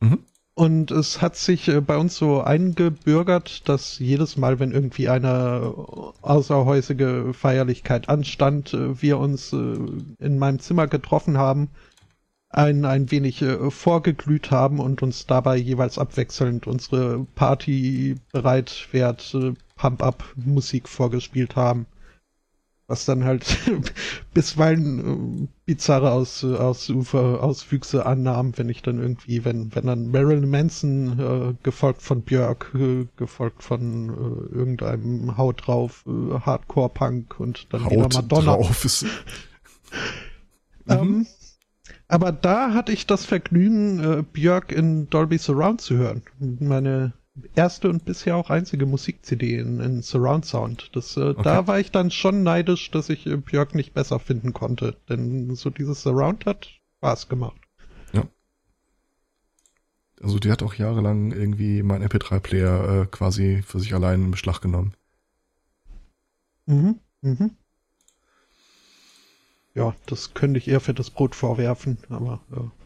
Mhm. 0.00 0.20
Und 0.54 0.90
es 0.90 1.22
hat 1.22 1.36
sich 1.36 1.68
äh, 1.68 1.80
bei 1.80 1.96
uns 1.96 2.16
so 2.16 2.42
eingebürgert, 2.42 3.68
dass 3.68 3.98
jedes 3.98 4.36
Mal, 4.36 4.58
wenn 4.58 4.72
irgendwie 4.72 5.08
eine 5.08 5.74
außerhäusige 6.20 7.32
Feierlichkeit 7.32 8.08
anstand, 8.10 8.74
äh, 8.74 9.00
wir 9.00 9.18
uns 9.18 9.52
äh, 9.54 9.76
in 10.18 10.38
meinem 10.38 10.58
Zimmer 10.58 10.88
getroffen 10.88 11.38
haben, 11.38 11.70
ein, 12.50 12.84
ein 12.84 13.10
wenig 13.10 13.42
vorgeglüht 13.70 14.50
haben 14.50 14.78
und 14.78 15.02
uns 15.02 15.26
dabei 15.26 15.56
jeweils 15.56 15.96
abwechselnd 15.96 16.66
unsere 16.66 17.24
Party 17.34 18.16
bereitwert 18.30 19.34
Pump-Up-Musik 19.76 20.86
vorgespielt 20.86 21.56
haben 21.56 21.86
was 22.92 23.06
dann 23.06 23.24
halt 23.24 23.58
bisweilen 24.34 25.44
äh, 25.44 25.48
bizarre 25.64 26.12
Aus, 26.12 26.44
Aus, 26.44 26.90
Auswüchse 26.90 28.04
annahm, 28.04 28.52
wenn 28.56 28.68
ich 28.68 28.82
dann 28.82 28.98
irgendwie, 28.98 29.46
wenn, 29.46 29.74
wenn 29.74 29.86
dann 29.86 30.10
Marilyn 30.10 30.50
Manson, 30.50 31.18
äh, 31.18 31.54
gefolgt 31.62 32.02
von 32.02 32.20
Björk, 32.20 32.70
äh, 32.74 33.06
gefolgt 33.16 33.62
von 33.62 34.10
äh, 34.10 34.54
irgendeinem 34.54 35.38
Haut 35.38 35.66
drauf, 35.66 36.04
äh, 36.06 36.38
Hardcore-Punk 36.40 37.40
und 37.40 37.72
dann 37.72 37.86
Haut 37.86 37.92
wieder 37.92 38.08
Madonna. 38.08 38.56
Drauf 38.56 38.84
ist 38.84 39.06
ähm, 40.88 41.26
aber 42.08 42.30
da 42.30 42.74
hatte 42.74 42.92
ich 42.92 43.06
das 43.06 43.24
Vergnügen, 43.24 44.00
äh, 44.04 44.22
Björk 44.22 44.70
in 44.70 45.08
Dolby 45.08 45.38
Surround 45.38 45.80
zu 45.80 45.96
hören. 45.96 46.22
Meine 46.38 47.14
erste 47.54 47.88
und 47.88 48.04
bisher 48.04 48.36
auch 48.36 48.50
einzige 48.50 48.86
Musik-CD 48.86 49.58
in, 49.58 49.80
in 49.80 50.02
Surround 50.02 50.44
Sound. 50.44 50.90
Das, 50.94 51.16
äh, 51.16 51.30
okay. 51.30 51.42
Da 51.42 51.66
war 51.66 51.80
ich 51.80 51.90
dann 51.90 52.10
schon 52.10 52.42
neidisch, 52.42 52.90
dass 52.90 53.08
ich 53.08 53.26
äh, 53.26 53.36
Björk 53.36 53.74
nicht 53.74 53.94
besser 53.94 54.18
finden 54.18 54.52
konnte. 54.52 54.96
Denn 55.08 55.54
so 55.54 55.70
dieses 55.70 56.02
Surround 56.02 56.46
hat 56.46 56.68
Spaß 56.98 57.28
gemacht. 57.28 57.60
Ja. 58.12 58.24
Also 60.22 60.38
die 60.38 60.50
hat 60.50 60.62
auch 60.62 60.74
jahrelang 60.74 61.32
irgendwie 61.32 61.82
mein 61.82 62.06
MP3-Player 62.06 63.02
äh, 63.02 63.06
quasi 63.06 63.62
für 63.62 63.80
sich 63.80 63.94
allein 63.94 64.22
in 64.22 64.30
Beschlag 64.30 64.60
genommen. 64.60 64.94
Mhm, 66.66 67.00
mhm. 67.22 67.50
Ja, 69.74 69.94
das 70.06 70.34
könnte 70.34 70.58
ich 70.58 70.68
eher 70.68 70.80
für 70.80 70.94
das 70.94 71.10
Brot 71.10 71.34
vorwerfen, 71.34 71.96
aber 72.10 72.40
äh, 72.52 72.81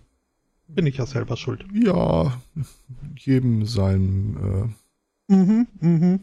bin 0.68 0.86
ich 0.86 0.96
ja 0.96 1.06
selber 1.06 1.36
schuld. 1.36 1.64
Ja, 1.72 2.40
jedem 3.16 3.66
sein, 3.66 4.74
äh, 5.28 5.34
mhm, 5.34 5.66
mhm. 5.80 6.20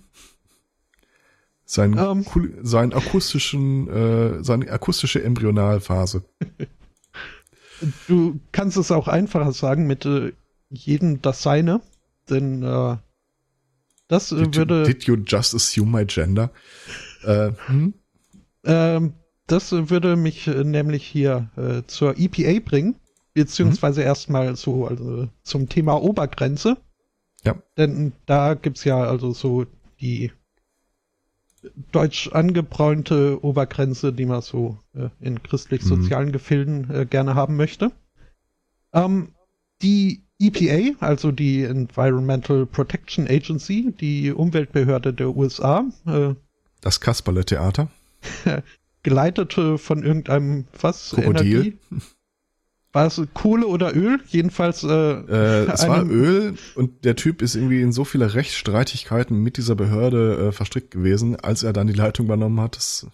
Sein, 1.65 1.97
um. 1.97 2.25
Ähm. 2.35 2.59
sein 2.61 2.93
akustischen, 2.93 3.87
äh, 3.87 4.43
seine 4.43 4.69
akustische 4.69 5.23
Embryonalphase. 5.23 6.23
du 8.07 8.39
kannst 8.51 8.77
es 8.77 8.91
auch 8.91 9.07
einfacher 9.07 9.53
sagen 9.53 9.87
mit 9.87 10.05
äh, 10.05 10.33
jedem 10.69 11.21
das 11.21 11.41
seine, 11.41 11.81
denn 12.29 12.63
äh, 12.63 12.97
das 14.07 14.31
äh, 14.31 14.43
did 14.43 14.55
würde. 14.55 14.79
You, 14.81 14.85
did 14.85 15.03
you 15.05 15.15
just 15.15 15.55
assume 15.55 15.91
my 15.91 16.05
gender? 16.05 16.51
äh, 17.23 17.51
hm? 17.67 17.93
ähm, 18.65 19.13
das 19.47 19.71
würde 19.71 20.15
mich 20.15 20.47
äh, 20.47 20.63
nämlich 20.63 21.05
hier 21.05 21.49
äh, 21.55 21.83
zur 21.87 22.15
EPA 22.17 22.59
bringen 22.63 22.95
beziehungsweise 23.33 24.01
mhm. 24.01 24.07
erstmal 24.07 24.55
so 24.55 24.87
also 24.87 25.27
zum 25.43 25.69
Thema 25.69 26.01
Obergrenze. 26.01 26.77
Ja. 27.43 27.55
Denn 27.77 28.13
da 28.25 28.53
gibt's 28.53 28.83
ja 28.83 29.03
also 29.03 29.33
so 29.33 29.65
die 29.99 30.31
deutsch 31.91 32.29
angebräunte 32.31 33.43
Obergrenze, 33.43 34.13
die 34.13 34.25
man 34.25 34.41
so 34.41 34.77
äh, 34.93 35.09
in 35.19 35.41
christlich-sozialen 35.41 36.29
mhm. 36.29 36.33
Gefilden 36.33 36.89
äh, 36.89 37.05
gerne 37.05 37.35
haben 37.35 37.55
möchte. 37.55 37.91
Ähm, 38.93 39.29
die 39.81 40.23
EPA, 40.39 41.05
also 41.05 41.31
die 41.31 41.63
Environmental 41.63 42.65
Protection 42.65 43.27
Agency, 43.27 43.93
die 43.99 44.31
Umweltbehörde 44.31 45.13
der 45.13 45.35
USA. 45.35 45.85
Äh, 46.05 46.35
das 46.81 46.99
Kasperle-Theater. 46.99 47.89
geleitet 49.03 49.53
von 49.53 50.03
irgendeinem 50.03 50.65
was? 50.79 51.11
Krokodil. 51.11 51.53
Energie? 51.53 51.77
War 52.93 53.07
es 53.07 53.19
Kohle 53.33 53.65
oder 53.67 53.95
Öl? 53.95 54.19
Jedenfalls. 54.27 54.83
Äh, 54.83 54.87
äh, 54.87 55.65
es 55.71 55.87
war 55.87 56.05
Öl 56.05 56.55
und 56.75 57.03
der 57.05 57.15
Typ 57.15 57.41
ist 57.41 57.55
irgendwie 57.55 57.81
in 57.81 57.91
so 57.91 58.05
viele 58.05 58.33
Rechtsstreitigkeiten 58.35 59.37
mit 59.37 59.57
dieser 59.57 59.75
Behörde 59.75 60.47
äh, 60.47 60.51
verstrickt 60.51 60.91
gewesen, 60.91 61.35
als 61.35 61.63
er 61.63 61.73
dann 61.73 61.87
die 61.87 61.93
Leitung 61.93 62.27
übernommen 62.27 62.61
hat. 62.61 62.75
Das, 62.75 63.07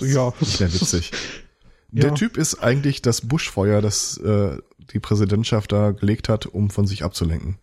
ja. 0.00 0.32
ist 0.40 0.58
sehr 0.58 0.72
witzig. 0.74 1.12
Der 1.92 2.10
Ja. 2.10 2.14
Typ 2.14 2.36
ist 2.36 2.62
eigentlich 2.62 3.02
das 3.02 3.20
Buschfeuer, 3.22 3.80
das 3.82 4.16
äh, 4.18 4.58
die 4.92 5.00
Präsidentschaft 5.00 5.72
da 5.72 5.90
gelegt 5.90 6.28
hat, 6.28 6.46
um 6.46 6.70
von 6.70 6.86
sich 6.86 7.02
abzulenken. 7.04 7.58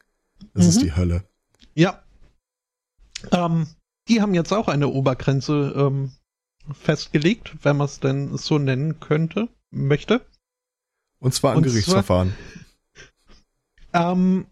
Das 0.54 0.66
ist 0.68 0.78
Mhm. 0.78 0.84
die 0.84 0.96
Hölle. 0.96 1.24
Ja. 1.76 2.02
Ähm, 3.32 3.68
die 4.10 4.22
haben 4.22 4.34
jetzt 4.34 4.52
auch 4.54 4.68
eine 4.68 4.90
Obergrenze 4.90 5.74
ähm, 5.78 6.12
festgelegt, 6.74 7.56
wenn 7.64 7.78
man 7.78 7.86
es 7.86 8.00
denn 8.02 8.38
so 8.38 8.58
nennen 8.58 9.00
könnte, 9.00 9.48
möchte. 9.72 10.22
Und 11.20 11.34
zwar 11.34 11.54
im 11.54 11.58
Und 11.58 11.64
Gerichtsverfahren. 11.64 12.34
Ähm, 13.94 14.46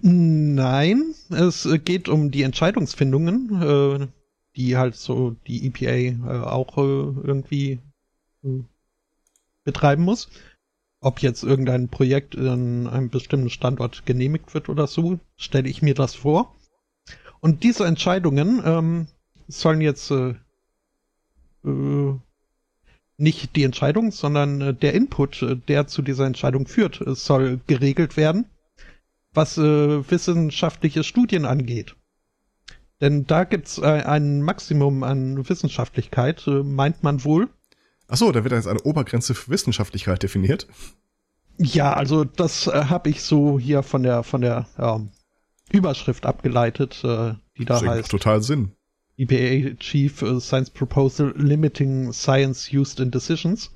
nein, 0.00 1.14
es 1.30 1.68
geht 1.84 2.08
um 2.08 2.30
die 2.30 2.42
Entscheidungsfindungen, 2.42 3.62
äh, 3.62 4.08
die 4.56 4.76
halt 4.76 4.96
so 4.96 5.36
die 5.46 5.66
EPA 5.66 5.90
äh, 5.90 6.44
auch 6.44 6.78
äh, 6.78 6.80
irgendwie 6.80 7.80
äh, 8.42 8.62
betreiben 9.64 10.04
muss. 10.04 10.28
Ob 11.00 11.20
jetzt 11.20 11.42
irgendein 11.42 11.88
Projekt 11.88 12.36
an 12.36 12.86
einem 12.86 13.10
bestimmten 13.10 13.50
Standort 13.50 14.06
genehmigt 14.06 14.54
wird 14.54 14.70
oder 14.70 14.86
so, 14.86 15.20
stelle 15.36 15.68
ich 15.68 15.82
mir 15.82 15.94
das 15.94 16.14
vor. 16.14 16.56
Und 17.40 17.62
diese 17.62 17.84
Entscheidungen 17.86 18.62
ähm, 18.64 19.08
sollen 19.46 19.82
jetzt 19.82 20.10
äh, 20.10 20.34
äh, 21.64 22.18
nicht 23.18 23.56
die 23.56 23.64
Entscheidung, 23.64 24.10
sondern 24.10 24.60
äh, 24.60 24.74
der 24.74 24.94
Input, 24.94 25.42
äh, 25.42 25.56
der 25.56 25.86
zu 25.86 26.02
dieser 26.02 26.26
Entscheidung 26.26 26.66
führt, 26.66 27.00
äh, 27.00 27.14
soll 27.14 27.60
geregelt 27.66 28.16
werden, 28.16 28.46
was 29.32 29.58
wissenschaftliche 29.58 31.04
Studien 31.04 31.44
angeht. 31.44 31.94
Denn 33.02 33.26
da 33.26 33.44
gibt's 33.44 33.78
ein 33.78 34.40
Maximum 34.40 35.02
an 35.02 35.46
Wissenschaftlichkeit, 35.46 36.44
meint 36.46 37.02
man 37.02 37.22
wohl. 37.22 37.50
Ach 38.08 38.16
so, 38.16 38.32
da 38.32 38.44
wird 38.44 38.54
jetzt 38.54 38.66
eine 38.66 38.80
Obergrenze 38.80 39.34
für 39.34 39.50
Wissenschaftlichkeit 39.50 40.22
definiert. 40.22 40.66
Ja, 41.58 41.94
also 41.94 42.24
das 42.24 42.66
äh, 42.66 42.84
habe 42.84 43.08
ich 43.10 43.22
so 43.22 43.58
hier 43.58 43.82
von 43.82 44.02
der 44.02 44.22
von 44.22 44.40
der 44.42 44.66
ähm, 44.78 45.10
Überschrift 45.72 46.26
abgeleitet, 46.26 47.02
äh, 47.02 47.34
die 47.58 47.64
da 47.64 47.80
Das 47.80 47.84
heißt 47.86 48.10
total 48.10 48.42
Sinn. 48.42 48.72
EPA 49.18 49.74
Chief 49.78 50.22
äh, 50.22 50.40
Science 50.40 50.70
Proposal 50.70 51.32
Limiting 51.36 52.12
Science 52.12 52.70
Used 52.72 53.00
in 53.00 53.10
Decisions. 53.10 53.70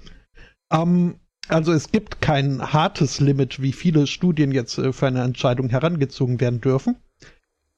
Ähm, 0.70 1.16
also 1.48 1.72
es 1.72 1.90
gibt 1.90 2.20
kein 2.20 2.72
hartes 2.72 3.20
Limit, 3.20 3.60
wie 3.60 3.72
viele 3.72 4.06
Studien 4.06 4.52
jetzt 4.52 4.78
äh, 4.78 4.92
für 4.92 5.06
eine 5.06 5.22
Entscheidung 5.22 5.68
herangezogen 5.68 6.40
werden 6.40 6.60
dürfen. 6.60 6.96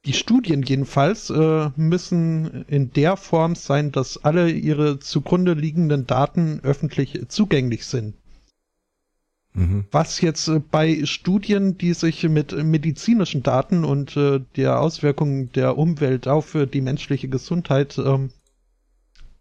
Die 0.05 0.13
Studien 0.13 0.63
jedenfalls 0.63 1.31
äh, 1.31 1.71
müssen 1.77 2.65
in 2.67 2.93
der 2.93 3.17
Form 3.17 3.55
sein, 3.55 3.93
dass 3.93 4.25
alle 4.25 4.51
ihre 4.51 4.99
zugrunde 4.99 5.55
liegenden 5.55 6.09
Daten 6.09 6.61
öffentlich 6.65 7.29
zugänglich 7.29 7.87
sind. 7.87 8.17
Mhm. 9.55 9.85
Was 9.91 10.21
jetzt 10.21 10.49
äh, 10.49 10.61
bei 10.61 11.05
Studien, 11.05 11.77
die 11.77 11.93
sich 11.93 12.23
mit 12.25 12.53
medizinischen 12.53 13.43
Daten 13.43 13.85
und 13.85 14.17
äh, 14.17 14.41
der 14.57 14.81
Auswirkungen 14.81 15.53
der 15.53 15.77
Umwelt 15.77 16.27
auf 16.27 16.55
äh, 16.55 16.67
die 16.67 16.81
menschliche 16.81 17.29
Gesundheit 17.29 17.99
ähm, 17.99 18.31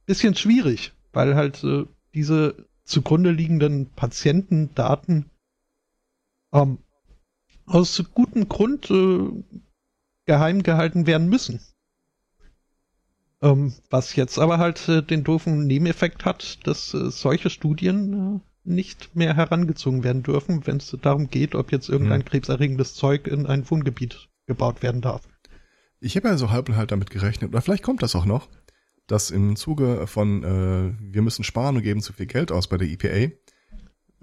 bisschen 0.06 0.36
schwierig, 0.36 0.92
weil 1.14 1.36
halt 1.36 1.66
diese 2.14 2.66
zugrunde 2.84 3.32
liegenden 3.32 3.90
Patientendaten 3.92 5.30
ähm, 6.54 6.80
aus 7.66 8.04
gutem 8.14 8.50
Grund 8.50 8.90
äh, 8.92 9.44
geheim 10.26 10.64
gehalten 10.64 11.08
werden 11.08 11.30
müssen. 11.30 11.62
Ähm, 13.42 13.74
was 13.90 14.16
jetzt 14.16 14.38
aber 14.38 14.58
halt 14.60 14.88
äh, 14.88 15.02
den 15.02 15.24
doofen 15.24 15.66
Nebeneffekt 15.66 16.26
hat, 16.26 16.60
dass 16.68 16.94
äh, 16.94 17.10
solche 17.10 17.50
Studien 17.50 18.42
nicht 18.64 19.16
mehr 19.16 19.36
herangezogen 19.36 20.04
werden 20.04 20.24
dürfen, 20.24 20.66
wenn 20.68 20.78
es 20.78 20.96
darum 21.02 21.30
geht, 21.30 21.56
ob 21.56 21.72
jetzt 21.72 21.90
irgendein 21.90 22.22
Hm. 22.22 22.28
krebserregendes 22.28 22.94
Zeug 22.94 23.28
in 23.28 23.46
ein 23.46 23.70
Wohngebiet 23.70 24.30
gebaut 24.46 24.84
werden 24.84 25.02
darf. 25.02 25.28
Ich 26.00 26.16
habe 26.16 26.28
ja 26.28 26.38
so 26.38 26.52
halb 26.52 26.70
und 26.70 26.76
halb 26.76 26.90
damit 26.90 27.10
gerechnet, 27.10 27.52
oder 27.52 27.62
vielleicht 27.62 27.84
kommt 27.84 28.02
das 28.02 28.16
auch 28.16 28.26
noch, 28.26 28.50
dass 29.08 29.32
im 29.32 29.56
Zuge 29.56 30.08
von 30.08 30.44
äh, 30.44 30.94
wir 31.14 31.22
müssen 31.22 31.44
sparen 31.44 31.76
und 31.76 31.84
geben 31.84 32.02
zu 32.02 32.14
viel 32.14 32.28
Geld 32.28 32.52
aus 32.52 32.68
bei 32.68 32.78
der 32.78 32.88
EPA, 32.88 33.34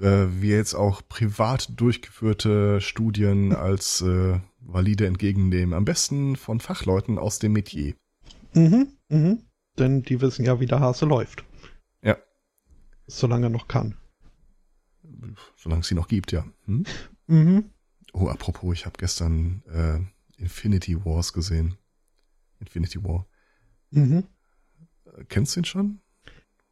äh, 0.01 0.27
wir 0.41 0.57
jetzt 0.57 0.75
auch 0.75 1.03
privat 1.09 1.81
durchgeführte 1.81 2.81
Studien 2.81 3.55
als 3.55 4.01
äh, 4.01 4.41
valide 4.61 5.07
entgegennehmen. 5.07 5.75
Am 5.75 5.85
besten 5.85 6.37
von 6.37 6.61
Fachleuten 6.61 7.19
aus 7.19 7.39
dem 7.39 7.53
Metier. 7.53 7.95
Mhm, 8.55 8.89
mhm. 9.09 9.43
Denn 9.79 10.03
die 10.03 10.21
wissen 10.21 10.45
ja, 10.45 10.61
wie 10.61 10.67
der 10.67 10.81
Hase 10.81 11.07
läuft. 11.07 11.45
Ja. 12.03 12.17
Solange 13.07 13.47
er 13.47 13.51
noch 13.51 13.69
kann. 13.69 13.95
Solange 15.57 15.81
es 15.83 15.89
sie 15.89 15.95
noch 15.95 16.09
gibt, 16.09 16.33
ja. 16.33 16.45
Hm? 16.67 16.85
Mhm. 17.27 17.71
Oh, 18.13 18.29
apropos, 18.29 18.73
ich 18.75 18.87
habe 18.87 18.97
gestern 18.99 19.63
äh, 19.73 19.99
Infinity 20.41 21.05
Wars 21.05 21.33
gesehen. 21.33 21.77
Infinity 22.61 23.03
War. 23.05 23.27
Mhm. 23.91 24.25
Äh, 25.07 25.25
Kennst 25.29 25.57
du 25.57 25.61
ihn 25.61 25.65
schon? 25.65 26.01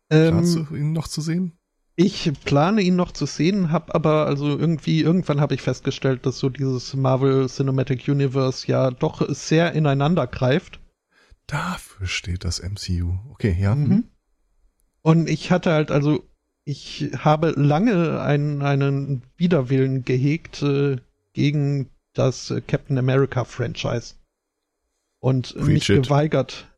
Planst 0.09 0.57
Ähm, 0.57 0.67
du 0.71 0.77
ihn 0.77 0.93
noch 0.93 1.09
zu 1.09 1.21
sehen? 1.21 1.59
ich 1.99 2.31
plane 2.45 2.83
ihn 2.83 2.95
noch 2.95 3.11
zu 3.13 3.25
sehen, 3.25 3.73
hab 3.73 3.95
aber 3.95 4.27
also 4.27 4.49
irgendwie, 4.59 5.01
irgendwann 5.01 5.41
habe 5.41 5.55
ich 5.55 5.63
festgestellt, 5.63 6.27
dass 6.27 6.39
so 6.39 6.51
dieses 6.51 6.95
Marvel 6.95 7.49
Cinematic 7.49 8.07
Universe 8.07 8.67
ja 8.67 8.91
doch 8.91 9.27
sehr 9.31 9.73
ineinander 9.73 10.27
greift. 10.27 10.79
Dafür 11.47 12.07
steht 12.07 12.45
das 12.45 12.61
MCU. 12.61 13.17
Okay, 13.31 13.57
ja. 13.59 13.75
Mhm. 13.75 14.05
Und 15.03 15.29
ich 15.29 15.51
hatte 15.51 15.73
halt, 15.73 15.91
also, 15.91 16.29
ich 16.67 17.11
habe 17.17 17.51
lange 17.51 18.21
einen, 18.21 18.61
einen 18.61 19.23
Widerwillen 19.37 20.05
gehegt 20.05 20.63
äh, 20.63 20.97
gegen 21.33 21.89
das 22.13 22.53
Captain 22.67 22.99
America 22.99 23.45
Franchise. 23.45 24.17
Und 25.21 25.55
mich 25.57 25.87
Preach 25.87 25.99
it. 25.99 26.05
geweigert, 26.05 26.77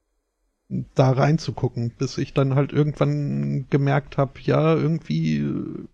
da 0.95 1.11
reinzugucken, 1.11 1.91
bis 1.99 2.19
ich 2.19 2.35
dann 2.35 2.55
halt 2.55 2.73
irgendwann 2.73 3.67
gemerkt 3.71 4.19
habe, 4.19 4.39
ja, 4.43 4.75
irgendwie 4.75 5.39
äh, 5.39 5.85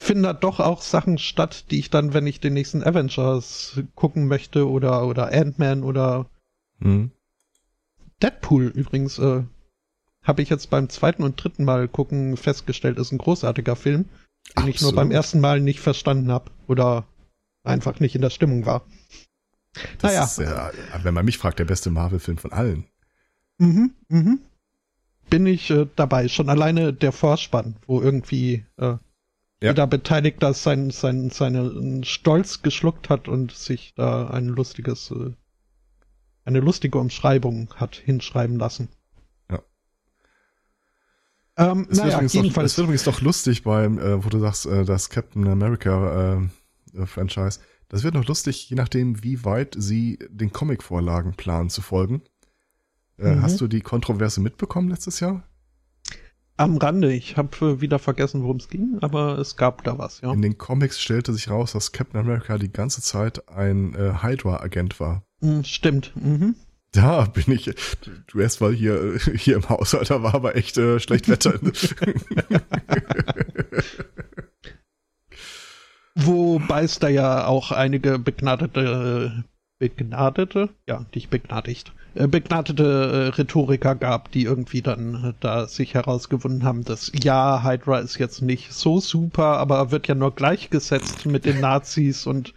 finden 0.00 0.24
da 0.24 0.32
doch 0.32 0.58
auch 0.58 0.82
Sachen 0.82 1.18
statt, 1.18 1.70
die 1.70 1.78
ich 1.78 1.90
dann, 1.90 2.14
wenn 2.14 2.26
ich 2.26 2.40
den 2.40 2.54
nächsten 2.54 2.82
Avengers 2.82 3.80
gucken 3.94 4.26
möchte 4.26 4.68
oder, 4.68 5.06
oder 5.06 5.32
Ant-Man 5.32 5.84
oder 5.84 6.26
Hm. 6.80 7.10
Deadpool 8.22 8.66
übrigens, 8.66 9.18
äh, 9.18 9.44
habe 10.26 10.42
ich 10.42 10.48
jetzt 10.48 10.70
beim 10.70 10.88
zweiten 10.88 11.22
und 11.22 11.42
dritten 11.42 11.64
Mal 11.64 11.88
gucken 11.88 12.36
festgestellt, 12.36 12.98
ist 12.98 13.12
ein 13.12 13.18
großartiger 13.18 13.76
Film, 13.76 14.06
den 14.58 14.68
ich 14.68 14.80
nur 14.80 14.90
Absolut. 14.90 14.96
beim 14.96 15.10
ersten 15.10 15.40
Mal 15.40 15.60
nicht 15.60 15.80
verstanden 15.80 16.30
habe 16.32 16.50
oder 16.66 17.06
einfach 17.64 18.00
nicht 18.00 18.14
in 18.14 18.22
der 18.22 18.30
Stimmung 18.30 18.66
war. 18.66 18.82
Das 19.98 20.12
Naja. 20.12 20.24
ist, 20.24 20.38
äh, 20.38 20.70
wenn 21.02 21.14
man 21.14 21.24
mich 21.24 21.38
fragt, 21.38 21.58
der 21.58 21.64
beste 21.64 21.90
Marvel-Film 21.90 22.38
von 22.38 22.52
allen. 22.52 22.84
Mhm, 23.58 23.92
mhm. 24.08 24.40
Bin 25.28 25.46
ich 25.46 25.70
äh, 25.70 25.86
dabei. 25.96 26.28
Schon 26.28 26.48
alleine 26.48 26.92
der 26.92 27.12
Vorspann, 27.12 27.76
wo 27.86 28.00
irgendwie 28.00 28.64
äh, 28.78 28.84
Ja. 28.84 28.98
jeder 29.60 29.86
Beteiligter 29.86 30.54
sein, 30.54 30.90
sein, 30.90 31.30
seinen 31.30 32.04
Stolz 32.04 32.62
geschluckt 32.62 33.10
hat 33.10 33.28
und 33.28 33.52
sich 33.52 33.92
da 33.96 34.28
ein 34.28 34.46
lustiges, 34.48 35.10
äh, 35.10 35.32
eine 36.44 36.60
lustige 36.60 36.98
Umschreibung 36.98 37.74
hat 37.76 37.96
hinschreiben 37.96 38.56
lassen. 38.58 38.88
Ähm, 41.58 41.86
Es, 41.90 41.96
wird 41.98 42.06
naja, 42.06 42.16
übrigens 42.20 42.32
doch, 42.54 42.62
es 42.62 42.76
wird 42.76 42.84
übrigens 42.84 43.04
doch 43.04 43.20
lustig 43.20 43.62
beim, 43.62 43.98
äh, 43.98 44.24
wo 44.24 44.28
du 44.28 44.38
sagst, 44.38 44.66
äh, 44.66 44.84
das 44.84 45.08
Captain 45.10 45.46
America 45.48 46.38
äh, 46.94 47.00
äh, 47.02 47.06
Franchise. 47.06 47.60
Das 47.88 48.02
wird 48.02 48.14
noch 48.14 48.26
lustig, 48.26 48.68
je 48.68 48.76
nachdem, 48.76 49.22
wie 49.22 49.44
weit 49.44 49.74
sie 49.78 50.18
den 50.28 50.52
Comic-Vorlagen 50.52 51.34
planen 51.34 51.70
zu 51.70 51.82
folgen. 51.82 52.22
Äh, 53.18 53.36
Mhm. 53.36 53.42
Hast 53.42 53.60
du 53.60 53.68
die 53.68 53.80
Kontroverse 53.80 54.40
mitbekommen 54.40 54.88
letztes 54.90 55.20
Jahr? 55.20 55.44
Am 56.58 56.78
Rande, 56.78 57.12
ich 57.12 57.36
habe 57.36 57.54
äh, 57.66 57.80
wieder 57.80 57.98
vergessen, 57.98 58.42
worum 58.42 58.56
es 58.56 58.68
ging, 58.68 58.98
aber 59.02 59.38
es 59.38 59.56
gab 59.56 59.84
da 59.84 59.98
was, 59.98 60.22
ja. 60.22 60.32
In 60.32 60.40
den 60.42 60.56
Comics 60.58 61.00
stellte 61.00 61.32
sich 61.34 61.50
raus, 61.50 61.72
dass 61.72 61.92
Captain 61.92 62.18
America 62.20 62.56
die 62.58 62.72
ganze 62.72 63.02
Zeit 63.02 63.48
ein 63.48 63.94
äh, 63.94 64.22
Hydra-Agent 64.22 64.98
war. 64.98 65.22
Mm, 65.40 65.62
stimmt. 65.62 66.12
Mhm. 66.16 66.54
Da 67.06 67.26
bin 67.26 67.52
ich, 67.52 67.70
du 68.26 68.40
erst 68.40 68.60
mal 68.60 68.72
hier, 68.72 69.14
äh, 69.14 69.18
hier 69.36 69.56
im 69.56 69.68
Haushalt, 69.68 70.08
da 70.10 70.22
war 70.22 70.34
aber 70.34 70.56
echt 70.56 70.78
äh, 70.78 70.98
schlecht 70.98 71.28
Wetter. 71.28 71.60
Wobei 76.14 76.84
es 76.84 76.98
da 76.98 77.08
ja 77.08 77.46
auch 77.46 77.72
einige 77.72 78.18
begnadete, 78.18 79.44
begnadete, 79.78 80.70
ja, 80.88 81.04
nicht 81.14 81.28
begnadigt, 81.28 81.92
äh, 82.14 82.26
begnadete 82.26 82.82
äh, 82.82 83.28
Rhetoriker 83.36 83.94
gab, 83.94 84.32
die 84.32 84.44
irgendwie 84.44 84.80
dann 84.80 85.22
äh, 85.22 85.34
da 85.40 85.66
sich 85.66 85.92
herausgefunden 85.92 86.64
haben, 86.64 86.84
dass 86.84 87.12
ja, 87.22 87.62
Hydra 87.62 87.98
ist 87.98 88.18
jetzt 88.18 88.40
nicht 88.40 88.72
so 88.72 89.00
super, 89.00 89.58
aber 89.58 89.90
wird 89.90 90.08
ja 90.08 90.14
nur 90.14 90.34
gleichgesetzt 90.34 91.26
mit 91.26 91.44
den 91.44 91.60
Nazis 91.60 92.26
und 92.26 92.54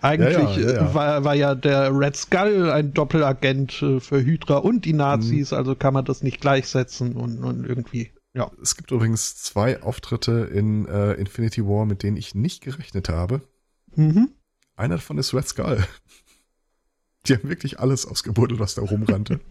eigentlich 0.00 0.32
Ja, 0.34 0.50
ja, 0.50 0.60
ja, 0.60 0.72
ja. 0.74 0.94
War, 0.94 1.24
war 1.24 1.34
ja 1.34 1.54
der 1.54 1.90
Red 1.92 2.16
Skull 2.16 2.70
ein 2.70 2.92
Doppelagent 2.94 3.82
äh, 3.82 4.00
für 4.00 4.20
Hydra 4.22 4.56
und 4.58 4.84
die 4.84 4.92
Nazis, 4.92 5.52
also 5.52 5.74
kann 5.74 5.94
man 5.94 6.04
das 6.04 6.22
nicht 6.22 6.40
gleichsetzen 6.40 7.12
und, 7.16 7.42
und 7.44 7.64
irgendwie 7.64 8.10
Ja. 8.34 8.50
Es 8.62 8.76
gibt 8.76 8.90
übrigens 8.90 9.36
zwei 9.36 9.82
Auftritte 9.82 10.48
in 10.52 10.86
äh, 10.86 11.14
Infinity 11.14 11.64
War, 11.64 11.86
mit 11.86 12.02
denen 12.02 12.16
ich 12.16 12.34
nicht 12.34 12.62
gerechnet 12.62 13.08
habe. 13.08 13.42
Mhm. 13.96 14.30
Einer 14.76 14.96
davon 14.96 15.18
ist 15.18 15.34
Red 15.34 15.48
Skull. 15.48 15.84
Die 17.26 17.34
haben 17.34 17.48
wirklich 17.48 17.78
alles 17.80 18.06
ausgebuddelt, 18.06 18.60
was 18.60 18.74
da 18.74 18.82
rumrannte. 18.82 19.40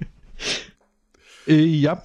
Äh, 1.48 1.64
ja. 1.64 2.04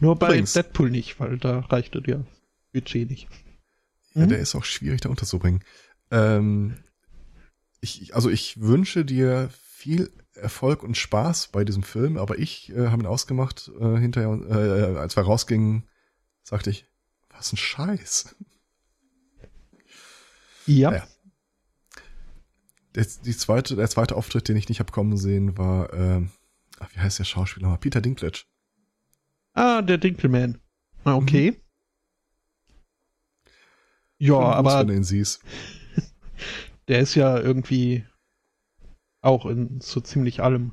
Nur 0.00 0.16
bei 0.16 0.26
Übrigens. 0.28 0.52
Deadpool 0.52 0.90
nicht, 0.90 1.18
weil 1.20 1.38
da 1.38 1.60
reichte 1.60 2.02
der 2.02 2.24
Budget 2.72 3.08
nicht. 3.08 3.28
Ja, 4.14 4.24
Mhm. 4.24 4.28
der 4.28 4.38
ist 4.40 4.54
auch 4.54 4.64
schwierig 4.64 5.00
da 5.00 5.08
unterzubringen. 5.08 5.62
Ähm, 6.10 6.76
ich, 7.80 8.14
also 8.14 8.30
ich 8.30 8.60
wünsche 8.60 9.04
dir 9.04 9.50
viel 9.50 10.10
Erfolg 10.34 10.82
und 10.82 10.96
Spaß 10.96 11.48
bei 11.48 11.64
diesem 11.64 11.82
Film, 11.82 12.18
aber 12.18 12.38
ich 12.38 12.70
äh, 12.70 12.88
habe 12.88 13.02
ihn 13.02 13.06
ausgemacht 13.06 13.70
äh, 13.80 13.98
hinterher, 13.98 14.30
äh, 14.50 14.98
als 14.98 15.16
wir 15.16 15.22
rausgingen, 15.22 15.88
sagte 16.42 16.70
ich, 16.70 16.86
was 17.30 17.52
ein 17.52 17.56
Scheiß. 17.56 18.36
Ja. 20.66 20.92
Ja. 20.92 21.06
Der, 22.94 23.06
die 23.24 23.36
zweite, 23.36 23.76
der 23.76 23.88
zweite 23.88 24.16
Auftritt, 24.16 24.48
den 24.48 24.56
ich 24.56 24.68
nicht 24.68 24.80
hab 24.80 24.90
kommen 24.90 25.16
sehen, 25.16 25.58
war, 25.58 25.90
ach, 26.78 26.88
wie 26.94 26.98
heißt 26.98 27.18
der 27.18 27.24
Schauspieler? 27.24 27.76
Peter 27.76 28.00
Dinklage. 28.00 28.44
Ah, 29.52 29.82
der 29.82 29.98
Dinkelman. 29.98 30.60
Ah, 31.04 31.14
okay. 31.14 31.52
Mhm. 31.52 31.56
Ja, 34.18 34.38
aber 34.38 34.80
wenn 34.80 34.86
du 34.88 34.94
ihn 34.94 35.04
siehst. 35.04 35.42
Der 36.88 37.00
ist 37.00 37.14
ja 37.14 37.38
irgendwie 37.38 38.04
auch 39.22 39.46
in 39.46 39.80
so 39.80 40.00
ziemlich 40.00 40.42
allem. 40.42 40.72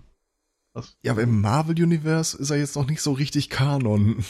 Was, 0.74 0.98
Ja, 1.04 1.12
aber 1.12 1.22
im 1.22 1.42
Marvel-Universe 1.42 2.38
ist 2.38 2.50
er 2.50 2.58
jetzt 2.58 2.76
noch 2.76 2.88
nicht 2.88 3.02
so 3.02 3.12
richtig 3.14 3.50
Kanon. 3.50 4.24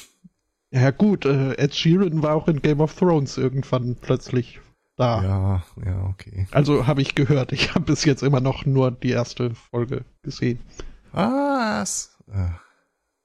ja, 0.72 0.92
gut, 0.92 1.26
äh, 1.26 1.54
Ed 1.54 1.76
Sheeran 1.76 2.22
war 2.22 2.36
auch 2.36 2.48
in 2.48 2.62
Game 2.62 2.82
of 2.82 2.96
Thrones 2.96 3.38
irgendwann 3.38 3.96
plötzlich 3.96 4.60
da. 4.96 5.24
Ja, 5.24 5.64
ja, 5.86 6.04
okay. 6.06 6.48
Also 6.52 6.88
habe 6.88 7.02
ich 7.02 7.16
gehört. 7.16 7.52
Ich 7.52 7.74
habe 7.76 7.86
bis 7.86 8.06
jetzt 8.06 8.24
immer 8.24 8.42
noch 8.42 8.66
nur 8.66 8.92
die 8.92 9.10
erste 9.10 9.56
Folge 9.56 10.06
gesehen. 10.22 10.60
Was? 11.12 12.18
Ah, 12.32 12.60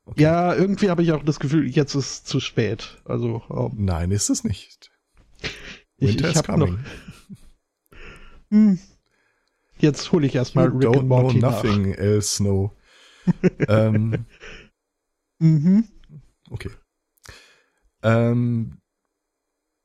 okay. 0.05 0.23
Ja, 0.23 0.55
irgendwie 0.55 0.91
habe 0.91 1.03
ich 1.03 1.13
auch 1.13 1.23
das 1.23 1.41
Gefühl, 1.41 1.69
jetzt 1.69 1.95
ist 1.95 2.27
zu 2.27 2.41
spät. 2.41 3.01
Also 3.05 3.43
ähm, 3.51 3.85
Nein, 3.85 4.11
ist 4.11 4.31
es 4.31 4.45
nicht. 4.45 4.91
ich, 5.97 6.09
Winter 6.09 6.29
ich 6.29 6.37
is 6.37 6.49
habe 6.49 6.59
noch. 6.59 6.79
Hm, 8.51 8.79
jetzt 9.79 10.11
hole 10.13 10.27
ich 10.27 10.35
erstmal 10.35 10.69
Rick 10.69 10.89
don't 10.89 10.99
and 11.01 11.07
know 11.09 11.23
Morty 11.23 11.41
nach. 11.41 11.53
nothing, 11.53 11.93
El 11.95 12.23
Snow. 12.23 12.73
ähm, 13.69 14.27
Mhm. 15.39 15.85
okay. 16.51 16.71
Ähm, 18.03 18.81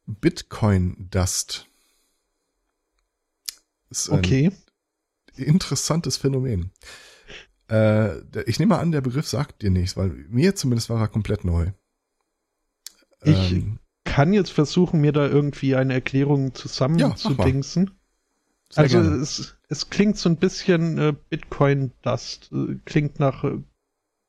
Bitcoin 0.06 1.08
Dust. 1.12 1.68
Ist 3.90 4.10
Okay. 4.10 4.52
interessantes 5.36 6.18
Phänomen. 6.18 6.72
Äh, 7.70 8.20
ich 8.50 8.60
nehme 8.60 8.78
an, 8.80 8.92
der 8.92 9.02
Begriff 9.02 9.28
sagt 9.28 9.62
dir 9.62 9.70
nichts, 9.72 9.96
weil 9.98 10.10
mir 10.30 10.56
zumindest 10.56 10.90
war 10.90 11.00
er 11.02 11.08
komplett 11.08 11.44
neu. 11.44 11.72
Ich- 13.24 13.52
Ähm, 13.54 13.80
Kann 14.06 14.34
jetzt 14.34 14.52
versuchen, 14.52 15.00
mir 15.02 15.12
da 15.14 15.28
irgendwie 15.28 15.76
eine 15.76 15.94
Erklärung 15.94 16.48
Ja, 16.48 16.54
zusammenzudingsen. 16.54 17.92
Sehr 18.74 18.84
also 18.86 19.02
gerne. 19.02 19.16
es, 19.18 19.56
es 19.70 19.90
klingt 19.90 20.18
so 20.18 20.30
ein 20.30 20.38
bisschen 20.38 20.98
äh, 20.98 21.14
Bitcoin 21.30 21.92
Dust. 22.02 22.52
Äh, 22.52 22.76
klingt 22.86 23.20
nach 23.20 23.44
äh, 23.44 23.60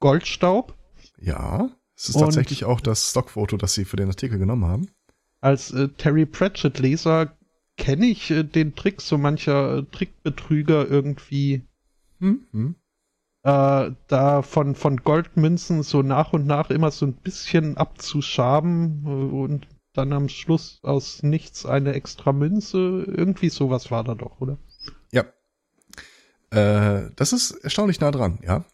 Goldstaub. 0.00 0.74
Ja, 1.18 1.70
es 1.96 2.08
ist 2.10 2.16
Und- 2.16 2.22
tatsächlich 2.22 2.64
auch 2.64 2.80
das 2.80 3.10
Stockfoto, 3.10 3.56
das 3.56 3.74
sie 3.74 3.84
für 3.84 3.96
den 3.96 4.08
Artikel 4.08 4.38
genommen 4.38 4.64
haben. 4.66 4.88
Als 5.40 5.70
äh, 5.72 5.88
Terry 5.88 6.26
Pratchett-Leser 6.26 7.36
kenne 7.76 8.06
ich 8.06 8.30
äh, 8.30 8.44
den 8.44 8.74
Trick 8.74 9.00
so 9.00 9.18
mancher 9.18 9.78
äh, 9.78 9.82
Trickbetrüger 9.84 10.88
irgendwie 10.88 11.62
Hm? 12.20 12.46
Hm? 12.52 12.74
äh, 13.42 13.90
da 14.08 14.42
von, 14.42 14.74
von 14.74 14.98
Goldmünzen 14.98 15.82
so 15.82 16.02
nach 16.02 16.32
und 16.32 16.46
nach 16.46 16.70
immer 16.70 16.90
so 16.90 17.04
ein 17.06 17.12
bisschen 17.14 17.76
abzuschaben 17.76 19.04
äh, 19.06 19.08
und 19.08 19.66
dann 19.94 20.12
am 20.12 20.28
Schluss 20.28 20.80
aus 20.82 21.22
nichts 21.22 21.64
eine 21.64 21.94
extra 21.94 22.32
Münze. 22.32 23.04
Irgendwie 23.06 23.48
sowas 23.48 23.90
war 23.90 24.04
da 24.04 24.14
doch, 24.14 24.40
oder? 24.40 24.58
Ja. 25.12 25.24
Äh, 26.50 27.10
das 27.16 27.32
ist 27.32 27.52
erstaunlich 27.52 28.00
nah 28.00 28.10
dran, 28.10 28.38
ja. 28.44 28.64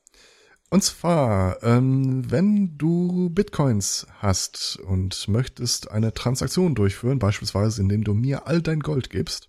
Und 0.72 0.84
zwar, 0.84 1.62
ähm, 1.64 2.30
wenn 2.30 2.78
du 2.78 3.28
Bitcoins 3.30 4.06
hast 4.18 4.78
und 4.86 5.26
möchtest 5.28 5.90
eine 5.90 6.14
Transaktion 6.14 6.74
durchführen, 6.76 7.18
beispielsweise 7.18 7.82
indem 7.82 8.04
du 8.04 8.14
mir 8.14 8.46
all 8.46 8.62
dein 8.62 8.80
Gold 8.80 9.10
gibst, 9.10 9.48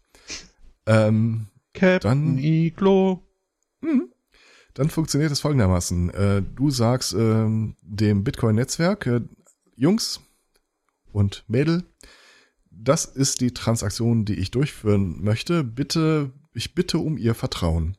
ähm, 0.87 1.47
Captain 1.73 2.01
Dann- 2.01 2.37
Iglo. 2.39 3.21
hm, 3.81 4.11
dann 4.73 4.89
funktioniert 4.89 5.31
es 5.31 5.41
folgendermaßen. 5.41 6.09
Äh, 6.09 6.41
du 6.55 6.69
sagst 6.71 7.13
ähm, 7.13 7.75
dem 7.81 8.23
Bitcoin-Netzwerk, 8.23 9.05
äh, 9.05 9.21
Jungs 9.75 10.21
und 11.11 11.43
Mädel, 11.47 11.83
das 12.69 13.05
ist 13.05 13.41
die 13.41 13.53
Transaktion, 13.53 14.25
die 14.25 14.35
ich 14.35 14.51
durchführen 14.51 15.21
möchte. 15.21 15.63
Bitte, 15.63 16.31
ich 16.53 16.73
bitte 16.73 16.97
um 16.97 17.17
ihr 17.17 17.35
Vertrauen. 17.35 17.97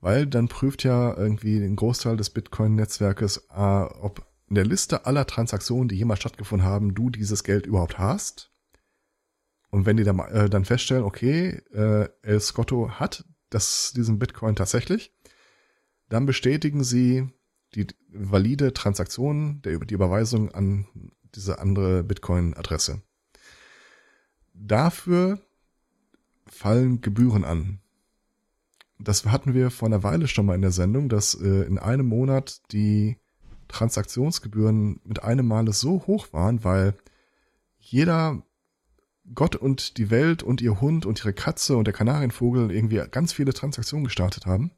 Weil 0.00 0.26
dann 0.26 0.48
prüft 0.48 0.84
ja 0.84 1.16
irgendwie 1.16 1.56
ein 1.58 1.76
Großteil 1.76 2.16
des 2.16 2.30
Bitcoin-Netzwerkes, 2.30 3.48
äh, 3.50 3.52
ob 3.52 4.26
in 4.48 4.56
der 4.56 4.66
Liste 4.66 5.06
aller 5.06 5.26
Transaktionen, 5.26 5.88
die 5.88 5.96
jemals 5.96 6.20
stattgefunden 6.20 6.66
haben, 6.66 6.94
du 6.94 7.08
dieses 7.08 7.42
Geld 7.42 7.66
überhaupt 7.66 7.98
hast. 7.98 8.50
Und 9.70 9.86
wenn 9.86 9.96
die 9.96 10.04
dann, 10.04 10.18
äh, 10.18 10.50
dann 10.50 10.66
feststellen, 10.66 11.04
okay, 11.04 11.62
äh, 11.72 12.08
El 12.22 12.40
Scotto 12.40 12.90
hat 12.90 13.24
das, 13.48 13.92
diesen 13.96 14.18
Bitcoin 14.18 14.56
tatsächlich, 14.56 15.16
dann 16.10 16.26
bestätigen 16.26 16.84
sie 16.84 17.28
die 17.74 17.86
valide 18.08 18.74
Transaktion, 18.74 19.62
der, 19.62 19.78
die 19.78 19.94
Überweisung 19.94 20.50
an 20.50 20.86
diese 21.34 21.58
andere 21.58 22.02
Bitcoin-Adresse. 22.02 23.02
Dafür 24.54 25.40
fallen 26.46 27.00
Gebühren 27.00 27.44
an. 27.44 27.80
Das 28.98 29.24
hatten 29.24 29.54
wir 29.54 29.70
vor 29.70 29.88
einer 29.88 30.02
Weile 30.02 30.28
schon 30.28 30.46
mal 30.46 30.54
in 30.54 30.62
der 30.62 30.70
Sendung, 30.70 31.08
dass 31.08 31.34
äh, 31.34 31.62
in 31.64 31.78
einem 31.78 32.06
Monat 32.06 32.60
die 32.72 33.16
Transaktionsgebühren 33.68 35.00
mit 35.04 35.22
einem 35.24 35.46
Male 35.46 35.72
so 35.72 36.06
hoch 36.06 36.32
waren, 36.32 36.62
weil 36.62 36.94
jeder 37.78 38.42
Gott 39.34 39.56
und 39.56 39.96
die 39.98 40.10
Welt 40.10 40.42
und 40.42 40.60
ihr 40.60 40.80
Hund 40.80 41.06
und 41.06 41.20
ihre 41.20 41.32
Katze 41.32 41.76
und 41.76 41.86
der 41.86 41.94
Kanarienvogel 41.94 42.70
irgendwie 42.70 43.02
ganz 43.10 43.32
viele 43.32 43.54
Transaktionen 43.54 44.04
gestartet 44.04 44.46
haben, 44.46 44.72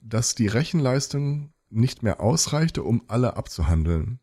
dass 0.00 0.34
die 0.34 0.46
Rechenleistung 0.46 1.52
nicht 1.70 2.02
mehr 2.02 2.20
ausreichte, 2.20 2.82
um 2.82 3.02
alle 3.08 3.36
abzuhandeln. 3.36 4.20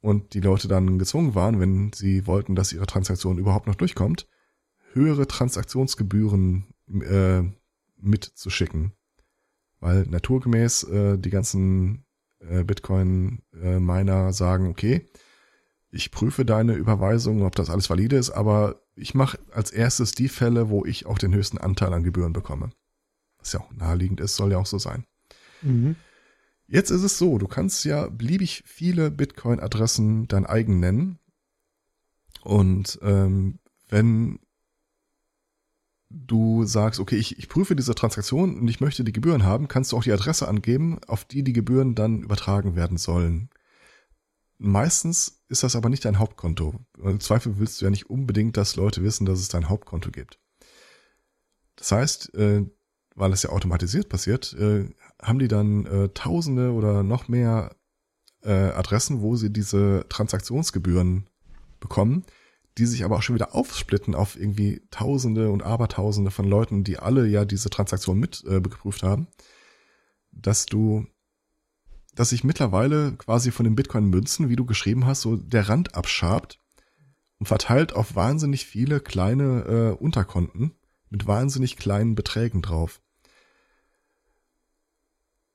Und 0.00 0.34
die 0.34 0.40
Leute 0.40 0.66
dann 0.66 0.98
gezwungen 0.98 1.34
waren, 1.34 1.60
wenn 1.60 1.92
sie 1.92 2.26
wollten, 2.26 2.54
dass 2.54 2.72
ihre 2.72 2.86
Transaktion 2.86 3.38
überhaupt 3.38 3.66
noch 3.66 3.74
durchkommt, 3.74 4.26
höhere 4.92 5.26
Transaktionsgebühren 5.26 6.64
äh, 6.88 7.42
mitzuschicken. 7.98 8.92
Weil 9.78 10.02
naturgemäß 10.04 10.84
äh, 10.84 11.18
die 11.18 11.30
ganzen 11.30 12.04
äh, 12.40 12.64
Bitcoin-Miner 12.64 14.32
sagen, 14.32 14.68
okay, 14.68 15.06
ich 15.90 16.10
prüfe 16.10 16.44
deine 16.44 16.74
Überweisung, 16.74 17.42
ob 17.42 17.54
das 17.56 17.68
alles 17.68 17.90
valide 17.90 18.16
ist, 18.16 18.30
aber 18.30 18.82
ich 18.94 19.14
mache 19.14 19.38
als 19.52 19.70
erstes 19.70 20.12
die 20.12 20.28
Fälle, 20.28 20.70
wo 20.70 20.84
ich 20.84 21.06
auch 21.06 21.18
den 21.18 21.34
höchsten 21.34 21.58
Anteil 21.58 21.92
an 21.92 22.04
Gebühren 22.04 22.32
bekomme. 22.32 22.70
Was 23.38 23.52
ja 23.52 23.60
auch 23.60 23.72
naheliegend 23.72 24.20
ist, 24.20 24.36
soll 24.36 24.52
ja 24.52 24.58
auch 24.58 24.66
so 24.66 24.78
sein. 24.78 25.04
Mhm. 25.62 25.96
Jetzt 26.70 26.90
ist 26.90 27.02
es 27.02 27.18
so, 27.18 27.38
du 27.38 27.48
kannst 27.48 27.84
ja 27.84 28.06
beliebig 28.06 28.62
viele 28.64 29.10
Bitcoin-Adressen 29.10 30.28
dein 30.28 30.46
eigen 30.46 30.78
nennen. 30.78 31.18
Und 32.42 33.00
ähm, 33.02 33.58
wenn 33.88 34.38
du 36.10 36.64
sagst, 36.64 37.00
okay, 37.00 37.16
ich, 37.16 37.40
ich 37.40 37.48
prüfe 37.48 37.74
diese 37.74 37.96
Transaktion 37.96 38.56
und 38.60 38.68
ich 38.68 38.80
möchte 38.80 39.02
die 39.02 39.12
Gebühren 39.12 39.42
haben, 39.42 39.66
kannst 39.66 39.90
du 39.90 39.96
auch 39.96 40.04
die 40.04 40.12
Adresse 40.12 40.46
angeben, 40.46 41.00
auf 41.08 41.24
die 41.24 41.42
die 41.42 41.52
Gebühren 41.52 41.96
dann 41.96 42.22
übertragen 42.22 42.76
werden 42.76 42.98
sollen. 42.98 43.50
Meistens 44.58 45.42
ist 45.48 45.64
das 45.64 45.74
aber 45.74 45.88
nicht 45.88 46.04
dein 46.04 46.20
Hauptkonto. 46.20 46.74
Im 47.02 47.18
Zweifel 47.18 47.58
willst 47.58 47.80
du 47.80 47.86
ja 47.86 47.90
nicht 47.90 48.08
unbedingt, 48.08 48.56
dass 48.56 48.76
Leute 48.76 49.02
wissen, 49.02 49.26
dass 49.26 49.40
es 49.40 49.48
dein 49.48 49.68
Hauptkonto 49.68 50.12
gibt. 50.12 50.38
Das 51.74 51.90
heißt, 51.90 52.34
äh, 52.34 52.64
weil 53.16 53.32
es 53.32 53.42
ja 53.42 53.50
automatisiert 53.50 54.08
passiert, 54.08 54.52
äh, 54.52 54.88
haben 55.22 55.38
die 55.38 55.48
dann 55.48 55.86
äh, 55.86 56.08
Tausende 56.10 56.72
oder 56.72 57.02
noch 57.02 57.28
mehr 57.28 57.76
äh, 58.42 58.50
Adressen, 58.50 59.20
wo 59.20 59.36
sie 59.36 59.52
diese 59.52 60.06
Transaktionsgebühren 60.08 61.28
bekommen, 61.78 62.24
die 62.78 62.86
sich 62.86 63.04
aber 63.04 63.16
auch 63.16 63.22
schon 63.22 63.34
wieder 63.34 63.54
aufsplitten 63.54 64.14
auf 64.14 64.38
irgendwie 64.38 64.82
Tausende 64.90 65.50
und 65.50 65.62
Abertausende 65.62 66.30
von 66.30 66.46
Leuten, 66.46 66.84
die 66.84 66.98
alle 66.98 67.26
ja 67.26 67.44
diese 67.44 67.70
Transaktion 67.70 68.18
mit 68.18 68.44
äh, 68.46 68.60
geprüft 68.60 69.02
haben, 69.02 69.26
dass 70.32 70.66
du 70.66 71.06
dass 72.14 72.30
sich 72.30 72.44
mittlerweile 72.44 73.12
quasi 73.12 73.50
von 73.50 73.64
den 73.64 73.76
Bitcoin-Münzen, 73.76 74.48
wie 74.48 74.56
du 74.56 74.66
geschrieben 74.66 75.06
hast, 75.06 75.22
so 75.22 75.36
der 75.36 75.68
Rand 75.68 75.94
abschabt 75.94 76.58
und 77.38 77.46
verteilt 77.46 77.94
auf 77.94 78.16
wahnsinnig 78.16 78.66
viele 78.66 79.00
kleine 79.00 79.64
äh, 79.64 80.02
Unterkonten 80.02 80.72
mit 81.08 81.26
wahnsinnig 81.26 81.76
kleinen 81.76 82.14
Beträgen 82.14 82.62
drauf. 82.62 83.00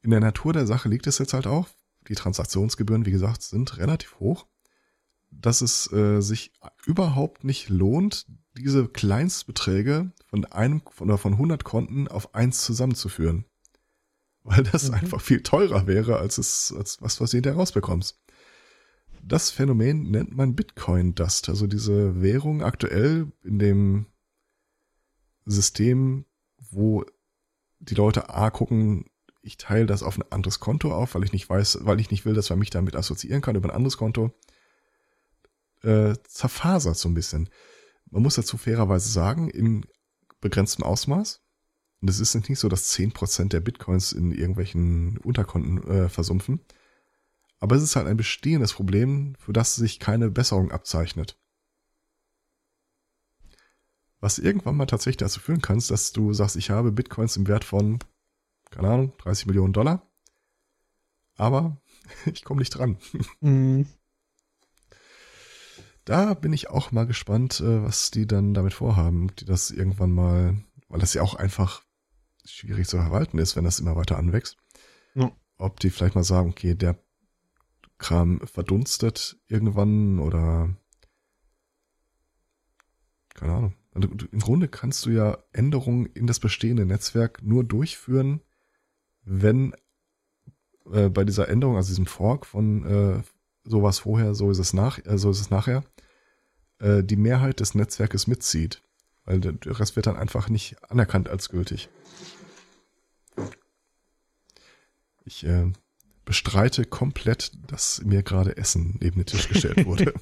In 0.06 0.12
der 0.12 0.20
Natur 0.20 0.54
der 0.54 0.68
Sache 0.68 0.88
liegt 0.88 1.08
es 1.08 1.18
jetzt 1.18 1.34
halt 1.34 1.48
auch, 1.48 1.68
die 2.08 2.14
Transaktionsgebühren, 2.14 3.08
wie 3.08 3.12
gesagt, 3.12 3.42
sind 3.42 3.80
relativ 3.80 4.20
hoch, 4.20 4.46
dass 5.32 5.62
es 5.62 5.92
äh, 5.92 6.22
sich 6.22 6.54
überhaupt 6.86 7.44
nicht 7.44 7.70
lohnt, 7.70 8.28
diese 8.56 8.88
Kleinstbeträge 8.88 10.12
von 10.28 10.46
einem 10.46 10.84
oder 11.00 11.18
von 11.18 11.34
100 11.34 11.64
Konten 11.64 12.08
auf 12.08 12.36
eins 12.36 12.64
zusammenzuführen. 12.64 13.46
Weil 14.44 14.62
das 14.62 14.90
mhm. 14.90 14.94
einfach 14.94 15.22
viel 15.22 15.42
teurer 15.42 15.88
wäre, 15.88 16.20
als 16.20 16.38
es, 16.38 16.72
als 16.78 17.02
was, 17.02 17.20
was 17.20 17.32
du 17.32 17.38
hinterher 17.38 17.58
rausbekommst. 17.58 18.22
Das 19.24 19.50
Phänomen 19.50 20.12
nennt 20.12 20.38
man 20.38 20.56
Bitcoin 20.56 21.16
Dust, 21.16 21.50
also 21.50 21.66
diese 21.66 22.22
Währung 22.22 22.62
aktuell 22.62 23.32
in 23.42 23.58
dem 23.58 24.06
System, 25.46 26.28
wo 26.60 27.04
die 27.80 27.96
Leute 27.96 28.30
A 28.30 28.52
gucken, 28.52 29.06
ich 29.46 29.58
teile 29.58 29.86
das 29.86 30.02
auf 30.02 30.18
ein 30.18 30.32
anderes 30.32 30.60
Konto 30.60 30.92
auf, 30.92 31.16
weil 31.16 31.24
ich 31.24 31.32
nicht 31.32 31.48
weiß, 31.48 31.80
weil 31.82 32.00
ich 32.00 32.10
nicht 32.10 32.26
will, 32.26 32.34
dass 32.34 32.50
man 32.50 32.60
mich 32.60 32.72
damit 32.72 32.96
assoziieren 32.96 33.42
kann 33.42 33.56
über 33.56 33.70
ein 33.70 33.76
anderes 33.76 33.98
Konto, 33.98 34.34
äh, 35.84 36.16
zerfasert 36.28 36.98
so 36.98 37.08
ein 37.08 37.14
bisschen. 37.14 37.50
Man 38.10 38.24
muss 38.24 38.36
dazu 38.36 38.58
fairerweise 38.58 39.10
sagen, 39.10 39.50
in 39.50 39.86
begrenztem 40.42 40.84
Ausmaß. 40.84 41.42
Und 42.02 42.10
es 42.10 42.20
ist 42.20 42.36
nicht 42.36 42.60
so, 42.60 42.70
dass 42.70 42.90
zehn 42.90 43.12
Prozent 43.12 43.54
der 43.54 43.62
Bitcoins 43.62 44.12
in 44.12 44.32
irgendwelchen 44.32 45.18
Unterkonten 45.20 45.84
äh, 45.88 46.10
versumpfen. 46.10 46.60
Aber 47.60 47.76
es 47.76 47.84
ist 47.84 47.96
halt 47.96 48.08
ein 48.08 48.18
bestehendes 48.18 48.74
Problem, 48.74 49.36
für 49.40 49.54
das 49.54 49.76
sich 49.76 50.00
keine 50.00 50.30
Besserung 50.30 50.72
abzeichnet. 50.72 51.38
Was 54.20 54.40
irgendwann 54.40 54.76
mal 54.76 54.86
tatsächlich 54.88 55.18
dazu 55.18 55.40
führen 55.40 55.62
kann, 55.62 55.82
dass 55.88 56.12
du 56.12 56.34
sagst, 56.34 56.56
ich 56.56 56.72
habe 56.72 56.92
Bitcoins 56.92 57.38
im 57.38 57.48
Wert 57.48 57.64
von 57.64 58.00
keine 58.76 58.90
Ahnung, 58.90 59.14
30 59.20 59.48
Millionen 59.48 59.74
Dollar. 59.74 60.06
Aber 61.38 61.82
ich 62.26 62.44
komme 62.44 62.60
nicht 62.60 62.72
dran. 62.72 62.98
Mhm. 63.40 63.88
Da 66.04 66.36
bin 66.36 66.54
ich 66.54 66.70
auch 66.70 66.92
mal 66.92 67.08
gespannt, 67.08 67.62
äh, 67.62 67.84
was 67.84 68.12
die 68.12 68.28
dann 68.28 68.54
damit 68.54 68.74
vorhaben. 68.74 69.34
Die 69.38 69.46
das 69.46 69.72
irgendwann 69.72 70.12
mal, 70.12 70.58
weil 70.90 71.00
das 71.00 71.14
ja 71.14 71.22
auch 71.22 71.36
einfach 71.36 71.84
schwierig 72.46 72.88
zu 72.88 72.98
verwalten 72.98 73.40
ist, 73.40 73.56
wenn 73.56 73.64
das 73.64 73.80
immer 73.80 73.96
weiter 73.96 74.18
anwächst. 74.18 74.58
Ja. 75.16 75.32
Ob 75.58 75.80
die 75.80 75.90
vielleicht 75.90 76.16
mal 76.16 76.24
sagen, 76.24 76.50
okay, 76.50 76.76
der 76.76 77.00
Kram 77.98 78.42
verdunstet 78.46 79.38
irgendwann 79.48 80.20
oder 80.20 80.76
keine 83.34 83.54
Ahnung. 83.54 83.76
Also, 83.94 84.10
Im 84.10 84.40
Grunde 84.40 84.68
kannst 84.68 85.06
du 85.06 85.12
ja 85.12 85.38
Änderungen 85.54 86.06
in 86.08 86.28
das 86.28 86.40
bestehende 86.40 86.86
Netzwerk 86.86 87.42
nur 87.42 87.64
durchführen, 87.64 88.42
wenn 89.26 89.74
äh, 90.92 91.10
bei 91.10 91.24
dieser 91.24 91.50
Änderung, 91.50 91.76
also 91.76 91.90
diesem 91.90 92.06
Fork 92.06 92.46
von 92.46 92.86
äh, 92.86 93.24
sowas 93.64 94.00
vorher, 94.00 94.36
so 94.36 94.52
ist 94.52 94.60
es 94.60 94.74
nach, 94.74 95.00
äh, 95.06 95.18
so 95.18 95.32
ist 95.32 95.42
es 95.42 95.50
nachher, 95.50 95.84
äh, 96.80 97.04
die 97.04 97.18
Mehrheit 97.18 97.60
des 97.60 97.76
Netzwerkes 97.76 98.28
mitzieht. 98.28 98.82
Weil 99.26 99.40
der, 99.40 99.56
Rest 99.80 99.96
wird 99.96 100.06
dann 100.06 100.18
einfach 100.18 100.50
nicht 100.50 100.76
anerkannt 100.90 101.30
als 101.30 101.50
gültig. 101.50 101.90
Ich 105.26 105.44
äh, 105.44 105.72
bestreite 106.26 106.86
komplett, 106.86 107.52
dass 107.68 108.04
mir 108.04 108.22
gerade 108.22 108.56
Essen 108.58 108.98
neben 109.02 109.18
den 109.18 109.26
Tisch 109.26 109.50
gestellt 109.50 109.84
wurde. 109.86 110.14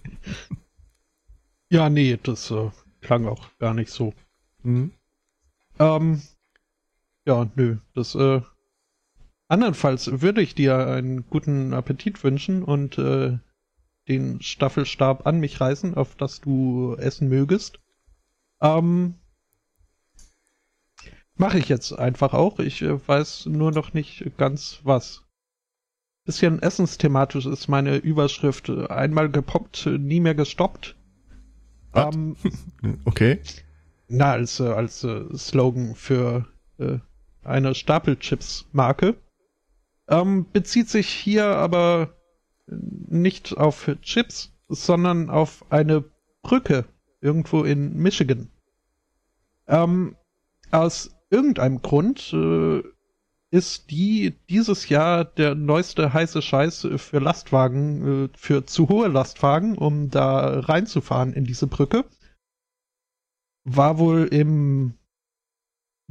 ja, 1.69 1.89
nee, 1.89 2.17
das 2.23 2.49
äh, 2.51 2.71
klang 3.01 3.27
auch 3.27 3.49
gar 3.59 3.73
nicht 3.73 3.91
so. 3.91 4.13
Mhm. 4.63 4.93
Ähm, 5.79 6.21
ja, 7.25 7.51
nö, 7.55 7.77
das 7.93 8.15
äh, 8.15 8.41
Andernfalls 9.47 10.21
würde 10.21 10.41
ich 10.41 10.55
dir 10.55 10.87
einen 10.87 11.29
guten 11.29 11.73
Appetit 11.73 12.23
wünschen 12.23 12.63
und 12.63 12.97
äh, 12.97 13.37
den 14.07 14.41
Staffelstab 14.41 15.27
an 15.27 15.39
mich 15.39 15.61
reißen, 15.61 15.95
auf 15.95 16.15
das 16.15 16.41
du 16.41 16.95
essen 16.95 17.29
mögest. 17.29 17.79
Ähm, 18.61 19.15
Mache 21.35 21.57
ich 21.57 21.67
jetzt 21.67 21.91
einfach 21.93 22.33
auch. 22.33 22.59
Ich 22.59 22.81
äh, 22.81 23.07
weiß 23.07 23.47
nur 23.47 23.71
noch 23.71 23.93
nicht 23.93 24.37
ganz 24.37 24.79
was. 24.83 25.23
Bisschen 26.25 26.61
essensthematisch 26.61 27.45
ist 27.45 27.67
meine 27.67 27.97
Überschrift. 27.97 28.69
Einmal 28.69 29.29
gepoppt, 29.29 29.87
nie 29.87 30.19
mehr 30.19 30.35
gestoppt. 30.35 30.95
Ähm, 31.93 32.37
okay. 33.05 33.41
Na, 34.07 34.31
als, 34.31 34.59
äh, 34.59 34.67
als 34.67 35.03
äh, 35.03 35.25
Slogan 35.35 35.95
für 35.95 36.45
äh, 36.77 36.99
eine 37.43 37.75
Stapelchips-Marke. 37.75 39.15
Ähm, 40.07 40.45
bezieht 40.51 40.89
sich 40.89 41.07
hier 41.09 41.45
aber 41.45 42.15
nicht 42.67 43.57
auf 43.57 43.89
Chips, 44.01 44.51
sondern 44.67 45.29
auf 45.29 45.65
eine 45.71 46.03
Brücke 46.41 46.85
irgendwo 47.21 47.63
in 47.63 47.95
Michigan. 47.97 48.49
Ähm, 49.67 50.15
aus 50.71 51.15
irgendeinem 51.29 51.81
Grund 51.81 52.33
äh, 52.33 52.83
ist 53.49 53.91
die 53.91 54.35
dieses 54.49 54.89
Jahr 54.89 55.23
der 55.25 55.55
neueste 55.55 56.11
heiße 56.11 56.41
Scheiß 56.41 56.87
für 56.97 57.19
Lastwagen, 57.19 58.25
äh, 58.25 58.29
für 58.35 58.65
zu 58.65 58.89
hohe 58.89 59.07
Lastwagen, 59.07 59.77
um 59.77 60.09
da 60.09 60.59
reinzufahren 60.59 61.33
in 61.33 61.45
diese 61.45 61.67
Brücke. 61.67 62.05
War 63.63 63.99
wohl 63.99 64.25
im 64.25 64.95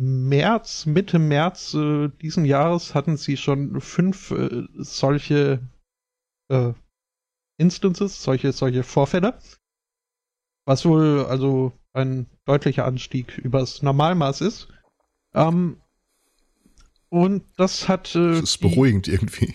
März, 0.03 0.84
Mitte 0.86 1.20
März 1.20 1.74
äh, 1.74 2.09
diesen 2.20 2.44
Jahres 2.44 2.92
hatten 2.92 3.16
sie 3.16 3.36
schon 3.36 3.80
fünf 3.80 4.32
äh, 4.32 4.64
solche 4.74 5.61
äh, 6.48 6.72
Instances, 7.57 8.20
solche, 8.20 8.50
solche 8.50 8.82
Vorfälle. 8.82 9.38
Was 10.64 10.84
wohl 10.84 11.24
also 11.28 11.72
ein 11.92 12.26
deutlicher 12.46 12.84
Anstieg 12.84 13.38
übers 13.38 13.82
Normalmaß 13.82 14.40
ist. 14.40 14.68
Ähm, 15.34 15.76
und 17.09 17.44
das 17.57 17.88
hat. 17.88 18.16
Äh, 18.16 18.30
das 18.30 18.42
ist 18.42 18.59
beruhigend 18.59 19.07
die, 19.07 19.12
irgendwie. 19.12 19.55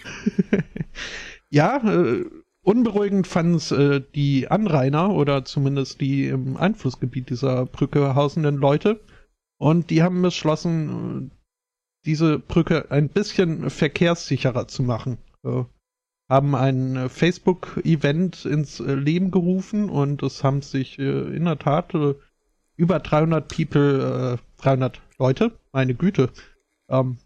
ja, 1.50 1.78
äh, 1.78 2.24
unberuhigend 2.62 3.28
fanden 3.28 3.56
es 3.56 3.72
äh, 3.72 4.02
die 4.16 4.48
Anrainer 4.50 5.10
oder 5.10 5.44
zumindest 5.44 6.00
die 6.00 6.28
im 6.28 6.56
Einflussgebiet 6.56 7.30
dieser 7.30 7.66
Brücke 7.66 8.16
hausenden 8.16 8.56
Leute 8.56 9.02
und 9.58 9.90
die 9.90 10.04
haben 10.04 10.22
beschlossen, 10.22 11.32
diese 12.06 12.40
Brücke 12.40 12.90
ein 12.92 13.10
bisschen 13.10 13.70
verkehrssicherer 13.70 14.68
zu 14.68 14.84
machen. 14.84 15.18
Äh, 15.44 15.64
haben 16.30 16.56
ein 16.56 17.10
Facebook-Event 17.10 18.46
ins 18.46 18.80
äh, 18.80 18.94
Leben 18.94 19.32
gerufen 19.32 19.90
und 19.90 20.24
es 20.24 20.44
haben 20.44 20.62
sich 20.62 21.00
äh, 21.00 21.36
in 21.36 21.46
der 21.46 21.58
Tat 21.58 21.94
äh, 21.94 22.16
über 22.76 23.00
300 23.00 23.48
People, 23.48 24.38
300 24.58 25.02
Leute, 25.18 25.52
meine 25.72 25.96
Güte. 25.96 26.30
Ähm, 26.90 27.18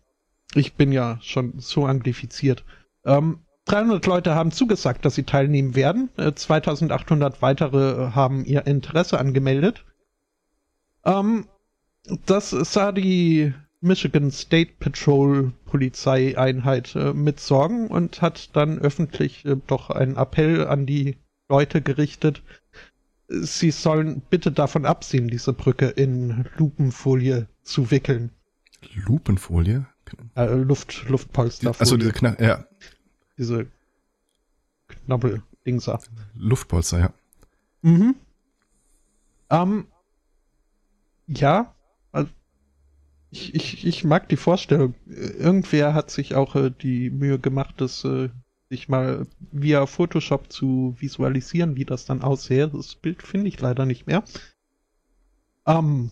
ich 0.53 0.73
bin 0.73 0.91
ja 0.91 1.17
schon 1.21 1.59
so 1.59 1.85
anglifiziert. 1.85 2.63
Ähm, 3.05 3.39
300 3.65 4.05
Leute 4.05 4.35
haben 4.35 4.51
zugesagt, 4.51 5.05
dass 5.05 5.15
sie 5.15 5.23
teilnehmen 5.23 5.75
werden. 5.75 6.09
2800 6.17 7.41
weitere 7.41 8.11
haben 8.11 8.43
ihr 8.43 8.65
Interesse 8.65 9.19
angemeldet. 9.19 9.85
Ähm, 11.05 11.45
das 12.25 12.49
sah 12.49 12.91
die 12.91 13.53
Michigan 13.81 14.31
State 14.31 14.73
Patrol 14.79 15.53
Polizeieinheit 15.65 16.95
äh, 16.95 17.13
mit 17.13 17.39
Sorgen 17.39 17.87
und 17.87 18.21
hat 18.21 18.55
dann 18.55 18.79
öffentlich 18.79 19.45
äh, 19.45 19.57
doch 19.67 19.89
einen 19.89 20.17
Appell 20.17 20.67
an 20.67 20.85
die 20.85 21.17
Leute 21.49 21.81
gerichtet. 21.81 22.43
Sie 23.27 23.71
sollen 23.71 24.21
bitte 24.29 24.51
davon 24.51 24.85
absehen, 24.85 25.29
diese 25.29 25.53
Brücke 25.53 25.87
in 25.87 26.45
Lupenfolie 26.57 27.47
zu 27.63 27.89
wickeln. 27.89 28.31
Lupenfolie? 28.93 29.85
Äh, 30.35 30.45
Luft, 30.53 31.05
Luftpolsterfolie. 31.07 31.79
Also 31.79 31.97
diese 31.97 32.11
Kna 32.11 32.35
ja. 32.39 32.65
Diese 33.37 33.67
Knabbel-Dingser. 34.87 35.99
Luftpolster, 36.35 36.99
ja. 36.99 37.13
Mhm. 37.81 38.15
Ähm, 39.49 39.87
ja, 41.27 41.73
ich, 43.31 43.55
ich, 43.55 43.87
ich 43.87 44.03
mag 44.03 44.27
die 44.29 44.37
Vorstellung. 44.37 44.93
Irgendwer 45.07 45.93
hat 45.93 46.11
sich 46.11 46.35
auch 46.35 46.55
äh, 46.55 46.69
die 46.69 47.09
Mühe 47.09 47.39
gemacht, 47.39 47.75
das 47.77 48.03
äh, 48.03 48.29
sich 48.69 48.89
mal 48.89 49.25
via 49.51 49.85
Photoshop 49.85 50.51
zu 50.51 50.95
visualisieren, 50.99 51.75
wie 51.75 51.85
das 51.85 52.05
dann 52.05 52.21
aussähe. 52.21 52.69
Das 52.69 52.95
Bild 52.95 53.23
finde 53.23 53.47
ich 53.47 53.59
leider 53.59 53.85
nicht 53.85 54.05
mehr. 54.05 54.23
Ähm, 55.65 56.11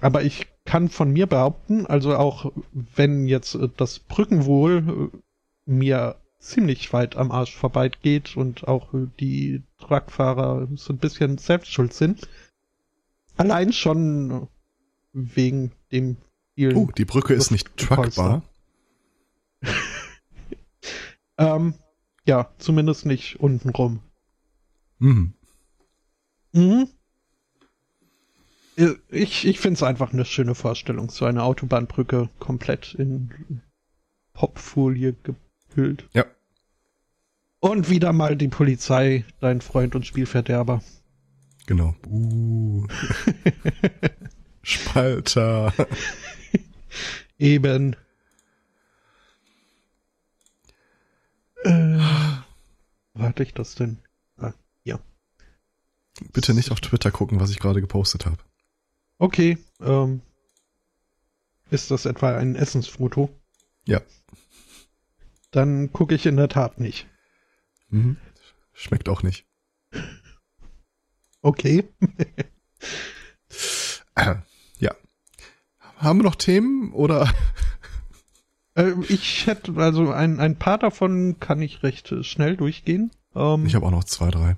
aber 0.00 0.22
ich 0.22 0.46
kann 0.64 0.88
von 0.88 1.12
mir 1.12 1.26
behaupten, 1.26 1.86
also 1.86 2.16
auch 2.16 2.52
wenn 2.72 3.26
jetzt 3.26 3.54
äh, 3.54 3.68
das 3.76 3.98
Brückenwohl 3.98 5.10
äh, 5.12 5.18
mir 5.66 6.16
ziemlich 6.38 6.92
weit 6.92 7.16
am 7.16 7.30
Arsch 7.30 7.54
vorbeigeht 7.56 8.36
und 8.36 8.68
auch 8.68 8.92
die 9.18 9.62
Truckfahrer 9.78 10.68
so 10.74 10.92
ein 10.92 10.98
bisschen 10.98 11.38
selbst 11.38 11.72
schuld 11.72 11.94
sind. 11.94 12.28
Allein 13.36 13.72
schon 13.72 14.48
wegen 15.14 15.72
dem 15.90 16.18
vielen. 16.54 16.76
Oh, 16.76 16.90
die 16.96 17.04
Brücke 17.04 17.34
ist 17.34 17.50
nicht 17.50 17.76
truckbar. 17.76 18.42
ähm, 21.38 21.74
ja, 22.26 22.50
zumindest 22.58 23.06
nicht 23.06 23.40
untenrum. 23.40 24.00
Mhm. 24.98 25.34
Mhm. 26.52 26.88
Ich, 29.10 29.46
ich 29.46 29.60
finde 29.60 29.78
es 29.78 29.82
einfach 29.82 30.12
eine 30.12 30.24
schöne 30.24 30.54
Vorstellung, 30.54 31.10
so 31.10 31.24
eine 31.26 31.44
Autobahnbrücke 31.44 32.28
komplett 32.40 32.94
in 32.94 33.62
Popfolie 34.32 35.14
gehüllt. 35.74 36.08
Ja. 36.12 36.24
Und 37.60 37.88
wieder 37.88 38.12
mal 38.12 38.36
die 38.36 38.48
Polizei, 38.48 39.24
dein 39.40 39.60
Freund 39.60 39.94
und 39.94 40.06
Spielverderber. 40.06 40.82
Genau. 41.66 41.94
Uh. 42.06 42.86
Spalter. 44.62 45.72
Eben. 47.38 47.96
Äh, 51.64 51.98
wo 53.14 53.22
hatte 53.22 53.42
ich 53.42 53.54
das 53.54 53.74
denn? 53.74 53.98
Ah, 54.36 54.52
ja. 54.84 54.98
Bitte 56.32 56.54
nicht 56.54 56.70
auf 56.70 56.80
Twitter 56.80 57.10
gucken, 57.10 57.40
was 57.40 57.50
ich 57.50 57.58
gerade 57.58 57.80
gepostet 57.80 58.26
habe. 58.26 58.38
Okay. 59.18 59.58
Ähm, 59.80 60.20
ist 61.70 61.90
das 61.90 62.04
etwa 62.04 62.36
ein 62.36 62.54
Essensfoto? 62.54 63.30
Ja. 63.86 64.00
Dann 65.50 65.92
gucke 65.92 66.14
ich 66.14 66.26
in 66.26 66.36
der 66.36 66.48
Tat 66.48 66.78
nicht. 66.80 67.06
Mhm. 67.88 68.16
Schmeckt 68.72 69.08
auch 69.08 69.22
nicht. 69.22 69.46
Okay. 71.42 71.88
Haben 76.04 76.20
wir 76.20 76.24
noch 76.24 76.36
Themen 76.36 76.92
oder? 76.92 77.32
Äh, 78.76 78.94
ich 79.08 79.46
hätte, 79.46 79.72
also 79.76 80.10
ein, 80.10 80.40
ein 80.40 80.56
paar 80.56 80.78
davon 80.78 81.38
kann 81.38 81.62
ich 81.62 81.84
recht 81.84 82.12
schnell 82.24 82.56
durchgehen. 82.56 83.12
Ähm, 83.36 83.66
ich 83.66 83.76
habe 83.76 83.86
auch 83.86 83.92
noch 83.92 84.02
zwei, 84.02 84.32
drei. 84.32 84.56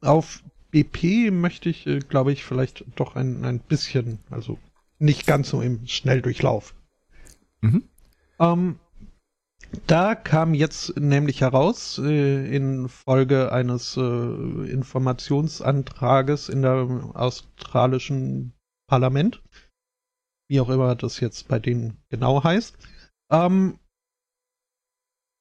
Auf 0.00 0.44
BP 0.70 1.32
möchte 1.32 1.68
ich, 1.68 1.88
äh, 1.88 1.98
glaube 1.98 2.32
ich, 2.32 2.44
vielleicht 2.44 2.84
doch 2.94 3.16
ein, 3.16 3.44
ein 3.44 3.58
bisschen, 3.58 4.20
also 4.30 4.60
nicht 5.00 5.26
ganz 5.26 5.48
so 5.48 5.60
im 5.60 5.88
Schnelldurchlauf. 5.88 6.76
Mhm. 7.62 7.82
Ähm, 8.38 8.78
da 9.86 10.14
kam 10.14 10.54
jetzt 10.54 10.96
nämlich 10.96 11.40
heraus, 11.40 11.98
äh, 11.98 12.54
in 12.54 12.88
Folge 12.88 13.50
eines 13.52 13.96
äh, 13.96 14.00
Informationsantrages 14.00 16.48
in 16.48 16.62
der 16.62 17.10
australischen 17.14 18.52
Parlament, 18.86 19.42
wie 20.48 20.60
auch 20.60 20.68
immer 20.68 20.94
das 20.94 21.20
jetzt 21.20 21.48
bei 21.48 21.58
denen 21.58 21.96
genau 22.08 22.42
heißt, 22.42 22.76
ähm, 23.30 23.78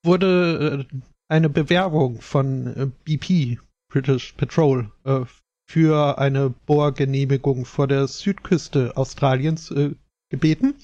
wurde 0.03 0.88
äh, 0.91 0.97
eine 1.28 1.49
Bewerbung 1.49 2.22
von 2.22 2.68
äh, 2.68 2.88
BP, 3.03 3.60
British 3.91 4.34
Petrol, 4.34 4.91
äh, 5.03 5.26
für 5.68 6.20
eine 6.20 6.51
Bohrgenehmigung 6.51 7.66
vor 7.66 7.88
der 7.88 8.08
Südküste 8.08 8.95
Australiens 8.95 9.74
gebeten. 10.30 10.76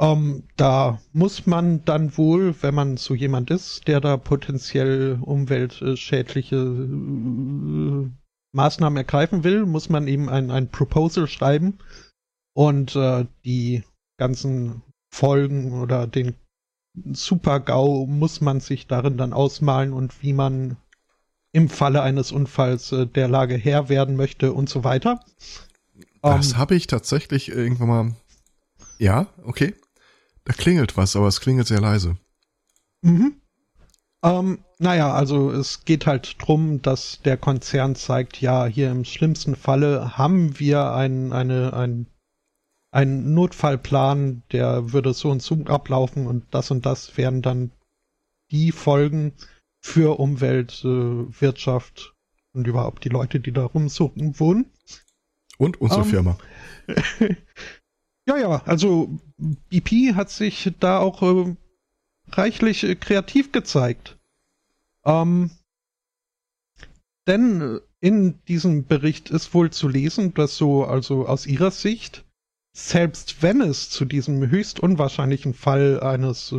Ähm, 0.00 0.42
da 0.56 1.00
muss 1.12 1.46
man 1.46 1.84
dann 1.84 2.16
wohl, 2.18 2.60
wenn 2.62 2.74
man 2.74 2.96
so 2.96 3.14
jemand 3.14 3.52
ist, 3.52 3.86
der 3.86 4.00
da 4.00 4.16
potenziell 4.16 5.20
umweltschädliche 5.20 6.56
äh, 6.56 8.10
Maßnahmen 8.52 8.96
ergreifen 8.96 9.44
will, 9.44 9.64
muss 9.66 9.88
man 9.88 10.08
eben 10.08 10.28
ein, 10.28 10.50
ein 10.50 10.68
Proposal 10.68 11.28
schreiben 11.28 11.78
und 12.54 12.96
äh, 12.96 13.26
die 13.44 13.82
ganzen 14.16 14.82
Folgen 15.10 15.80
oder 15.80 16.06
den 16.06 16.34
Super-GAU 16.94 18.06
muss 18.06 18.40
man 18.40 18.60
sich 18.60 18.86
darin 18.86 19.16
dann 19.16 19.32
ausmalen 19.32 19.92
und 19.92 20.22
wie 20.22 20.32
man 20.32 20.76
im 21.52 21.68
Falle 21.68 22.02
eines 22.02 22.32
Unfalls 22.32 22.92
äh, 22.92 23.06
der 23.06 23.28
Lage 23.28 23.56
Herr 23.56 23.88
werden 23.88 24.16
möchte 24.16 24.52
und 24.52 24.68
so 24.68 24.84
weiter. 24.84 25.20
Das 26.22 26.48
um, 26.48 26.52
ähm, 26.52 26.58
habe 26.58 26.74
ich 26.74 26.86
tatsächlich 26.86 27.50
irgendwann 27.50 27.88
mal. 27.88 28.16
Ja, 28.98 29.26
okay. 29.44 29.74
Da 30.44 30.52
klingelt 30.52 30.96
was, 30.96 31.16
aber 31.16 31.28
es 31.28 31.40
klingelt 31.40 31.66
sehr 31.66 31.80
leise. 31.80 32.16
Mhm. 33.02 33.36
Ähm, 34.24 34.58
naja, 34.78 35.12
also 35.12 35.50
es 35.50 35.84
geht 35.84 36.06
halt 36.06 36.36
drum, 36.38 36.80
dass 36.82 37.20
der 37.24 37.36
Konzern 37.36 37.96
zeigt, 37.96 38.40
ja, 38.40 38.66
hier 38.66 38.90
im 38.90 39.04
schlimmsten 39.04 39.56
Falle 39.56 40.16
haben 40.16 40.58
wir 40.58 40.92
ein, 40.92 41.32
eine, 41.32 41.72
ein, 41.74 42.06
einen 42.92 43.34
Notfallplan, 43.34 44.42
der 44.52 44.92
würde 44.92 45.14
so 45.14 45.30
und 45.30 45.42
so 45.42 45.56
ablaufen 45.64 46.26
und 46.26 46.44
das 46.52 46.70
und 46.70 46.86
das 46.86 47.16
wären 47.16 47.42
dann 47.42 47.72
die 48.50 48.70
Folgen 48.70 49.32
für 49.80 50.20
Umwelt, 50.20 50.82
äh, 50.84 50.88
Wirtschaft 50.88 52.14
und 52.52 52.66
überhaupt 52.66 53.04
die 53.04 53.08
Leute, 53.08 53.40
die 53.40 53.52
da 53.52 53.64
rumsuchen, 53.64 54.38
wohnen. 54.38 54.66
Und 55.58 55.80
unsere 55.80 56.02
ähm, 56.02 56.08
Firma. 56.08 56.38
ja, 58.26 58.36
ja, 58.36 58.62
also 58.64 59.18
BP 59.38 60.14
hat 60.14 60.30
sich 60.30 60.70
da 60.78 60.98
auch 60.98 61.22
äh, 61.22 61.56
reichlich 62.28 62.84
äh, 62.84 62.94
kreativ 62.94 63.52
gezeigt. 63.52 64.18
Ähm, 65.04 65.50
denn 67.26 67.60
äh, 67.60 67.80
in 68.00 68.42
diesem 68.44 68.86
Bericht 68.86 69.30
ist 69.30 69.54
wohl 69.54 69.70
zu 69.70 69.88
lesen, 69.88 70.34
dass 70.34 70.56
so, 70.56 70.84
also 70.84 71.26
aus 71.26 71.46
ihrer 71.46 71.70
Sicht, 71.70 72.24
selbst 72.74 73.42
wenn 73.42 73.60
es 73.60 73.90
zu 73.90 74.04
diesem 74.04 74.50
höchst 74.50 74.80
unwahrscheinlichen 74.80 75.54
Fall 75.54 76.00
eines 76.00 76.54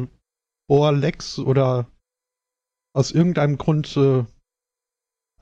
Bohrlecks 0.67 1.39
oder 1.39 1.87
aus 2.93 3.11
irgendeinem 3.11 3.57
Grund 3.57 3.97
äh, 3.97 4.23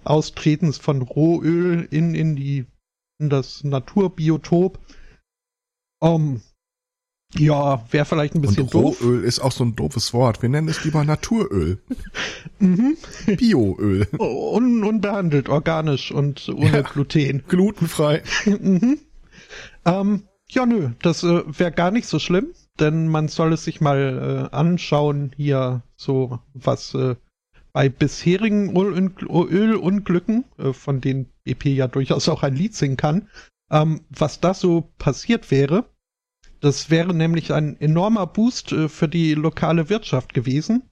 Austretens 0.04 0.78
von 0.78 1.02
Rohöl 1.02 1.88
in, 1.92 2.16
in 2.16 2.36
die 2.36 2.66
in 3.20 3.30
das 3.30 3.64
Naturbiotop, 3.64 4.80
ähm, 6.02 6.42
ja, 7.38 7.86
wäre 7.92 8.06
vielleicht 8.06 8.36
ein 8.36 8.42
bisschen 8.42 8.64
Und 8.64 8.74
doof. 8.74 9.02
Rohöl 9.02 9.24
ist 9.24 9.40
auch 9.40 9.52
so 9.52 9.64
ein 9.64 9.76
doofes 9.76 10.14
Wort. 10.14 10.42
Wir 10.42 10.50
nennen 10.50 10.68
es 10.68 10.84
lieber 10.84 11.06
Naturöl. 11.06 11.82
mhm. 12.60 12.98
Bioöl. 13.26 14.08
Un 14.20 14.84
unbehandelt, 14.84 15.48
organisch 15.48 16.12
und 16.12 16.50
ohne 16.50 16.72
ja, 16.72 16.82
Gluten. 16.82 17.44
Glutenfrei. 17.48 18.24
mhm. 18.46 19.00
ähm, 19.86 20.24
ja, 20.54 20.66
nö, 20.66 20.92
das 21.02 21.24
äh, 21.24 21.44
wäre 21.48 21.72
gar 21.72 21.92
nicht 21.92 22.08
so 22.08 22.20
schlimm, 22.20 22.54
denn 22.80 23.08
man 23.08 23.28
soll 23.28 23.54
es 23.54 23.64
sich 23.64 23.82
mal 23.82 24.50
äh, 24.52 24.56
anschauen, 24.56 25.32
hier 25.36 25.82
so 25.96 26.40
was 26.54 26.94
äh, 26.94 27.16
bei 27.74 27.90
bisherigen 27.90 28.76
Ölunglücken, 28.76 30.46
äh, 30.58 30.74
von 30.74 31.02
denen 31.02 31.32
BP 31.44 31.68
ja 31.68 31.88
durchaus 31.88 32.28
auch 32.30 32.44
ein 32.44 32.56
Lied 32.56 32.76
singen 32.76 32.98
kann, 32.98 33.30
ähm, 33.72 34.02
was 34.10 34.40
da 34.40 34.54
so 34.54 34.90
passiert 34.98 35.52
wäre 35.52 35.86
das 36.62 36.92
wäre 36.92 37.14
nämlich 37.14 37.52
ein 37.52 37.80
enormer 37.82 38.28
Boost 38.28 38.72
äh, 38.72 38.88
für 38.88 39.10
die 39.10 39.34
lokale 39.34 39.90
Wirtschaft 39.90 40.34
gewesen. 40.34 40.84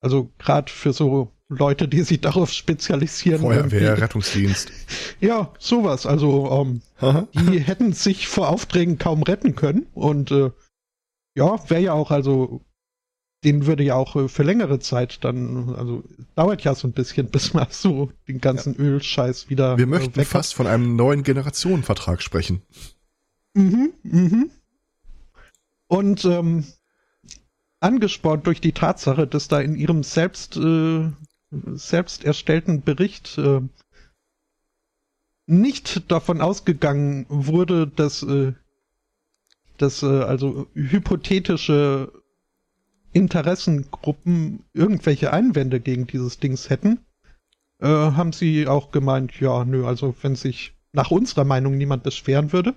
Also 0.00 0.30
gerade 0.38 0.70
für 0.70 0.92
so 0.92 1.32
Leute, 1.56 1.88
die 1.88 2.02
sich 2.02 2.20
darauf 2.20 2.50
spezialisieren. 2.50 3.40
Feuerwehr, 3.40 3.80
irgendwie. 3.80 4.02
Rettungsdienst. 4.02 4.72
Ja, 5.20 5.52
sowas. 5.58 6.04
Also 6.04 6.82
ähm, 7.00 7.22
die 7.32 7.58
hätten 7.60 7.92
sich 7.92 8.28
vor 8.28 8.48
Aufträgen 8.48 8.98
kaum 8.98 9.22
retten 9.22 9.54
können. 9.54 9.86
Und 9.94 10.30
äh, 10.30 10.50
ja, 11.34 11.58
wäre 11.70 11.80
ja 11.80 11.92
auch, 11.94 12.10
also 12.10 12.60
den 13.44 13.66
würde 13.66 13.82
ja 13.82 13.94
auch 13.94 14.16
äh, 14.16 14.28
für 14.28 14.42
längere 14.42 14.80
Zeit 14.80 15.22
dann, 15.22 15.74
also 15.76 16.02
dauert 16.34 16.62
ja 16.62 16.74
so 16.74 16.88
ein 16.88 16.92
bisschen, 16.92 17.26
bis 17.30 17.54
man 17.54 17.66
so 17.70 18.10
den 18.28 18.40
ganzen 18.40 18.74
ja. 18.74 18.80
Ölscheiß 18.80 19.50
wieder. 19.50 19.78
Wir 19.78 19.86
möchten 19.86 20.18
äh, 20.18 20.24
fast 20.24 20.54
von 20.54 20.66
einem 20.66 20.96
neuen 20.96 21.22
Generationenvertrag 21.22 22.22
sprechen. 22.22 22.62
Mhm, 23.54 23.92
mhm. 24.02 24.50
Und 25.86 26.24
ähm, 26.24 26.64
angespornt 27.80 28.46
durch 28.46 28.60
die 28.60 28.72
Tatsache, 28.72 29.26
dass 29.26 29.48
da 29.48 29.60
in 29.60 29.76
ihrem 29.76 30.02
selbst, 30.02 30.56
äh, 30.56 31.10
selbst 31.74 32.24
erstellten 32.24 32.82
Bericht 32.82 33.38
äh, 33.38 33.60
nicht 35.46 36.10
davon 36.10 36.40
ausgegangen 36.40 37.26
wurde, 37.28 37.86
dass, 37.86 38.22
äh, 38.22 38.52
dass 39.78 40.02
äh, 40.02 40.06
also 40.06 40.66
hypothetische 40.74 42.12
Interessengruppen 43.12 44.64
irgendwelche 44.72 45.32
Einwände 45.32 45.80
gegen 45.80 46.06
dieses 46.06 46.38
Dings 46.38 46.70
hätten, 46.70 46.98
äh, 47.80 47.86
haben 47.86 48.32
sie 48.32 48.66
auch 48.66 48.90
gemeint, 48.90 49.38
ja, 49.40 49.64
nö, 49.64 49.86
also 49.86 50.14
wenn 50.22 50.36
sich 50.36 50.72
nach 50.92 51.10
unserer 51.10 51.44
Meinung 51.44 51.76
niemand 51.76 52.02
beschweren 52.02 52.52
würde, 52.52 52.74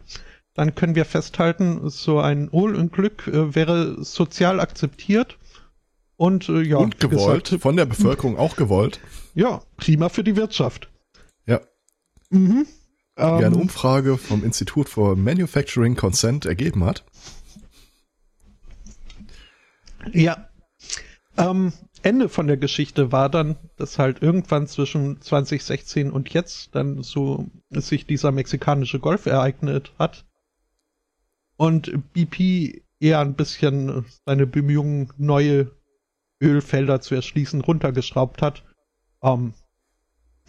dann 0.53 0.73
können 0.75 0.95
wir 0.95 1.05
festhalten, 1.05 1.89
so 1.89 2.19
ein 2.19 2.49
Unglück 2.49 3.27
äh, 3.27 3.55
wäre 3.55 4.03
sozial 4.03 4.59
akzeptiert 4.59 5.37
Und 6.17 6.49
äh, 6.49 6.61
ja, 6.63 6.77
Und 6.77 6.99
gewollt, 6.99 7.45
gesagt, 7.45 7.61
von 7.61 7.77
der 7.77 7.85
Bevölkerung 7.85 8.37
auch 8.37 8.55
gewollt. 8.55 8.99
ja, 9.35 9.61
prima 9.77 10.09
für 10.09 10.23
die 10.23 10.35
Wirtschaft. 10.35 10.91
Ja. 11.45 11.61
Mhm. 12.29 12.65
Wie 13.15 13.21
eine 13.21 13.45
Ähm, 13.47 13.55
Umfrage 13.55 14.17
vom 14.17 14.43
Institut 14.43 14.89
for 14.89 15.15
Manufacturing 15.15 15.95
Consent 15.95 16.45
ergeben 16.45 16.83
hat. 16.83 17.03
Ja. 20.13 20.49
Ähm, 21.37 21.73
Ende 22.03 22.29
von 22.29 22.47
der 22.47 22.57
Geschichte 22.57 23.11
war 23.11 23.29
dann, 23.29 23.57
dass 23.75 23.99
halt 23.99 24.21
irgendwann 24.21 24.67
zwischen 24.67 25.21
2016 25.21 26.11
und 26.11 26.29
jetzt 26.29 26.75
dann 26.75 27.01
so 27.03 27.47
sich 27.69 28.05
dieser 28.05 28.31
mexikanische 28.31 28.99
Golf 28.99 29.25
ereignet 29.25 29.91
hat. 29.99 30.25
Und 31.57 31.91
BP 32.13 32.83
eher 32.99 33.19
ein 33.19 33.33
bisschen 33.35 34.05
seine 34.25 34.45
Bemühungen, 34.47 35.11
neue 35.17 35.71
Ölfelder 36.41 37.01
zu 37.01 37.15
erschließen, 37.15 37.61
runtergeschraubt 37.61 38.41
hat. 38.41 38.63
Ähm, 39.21 39.53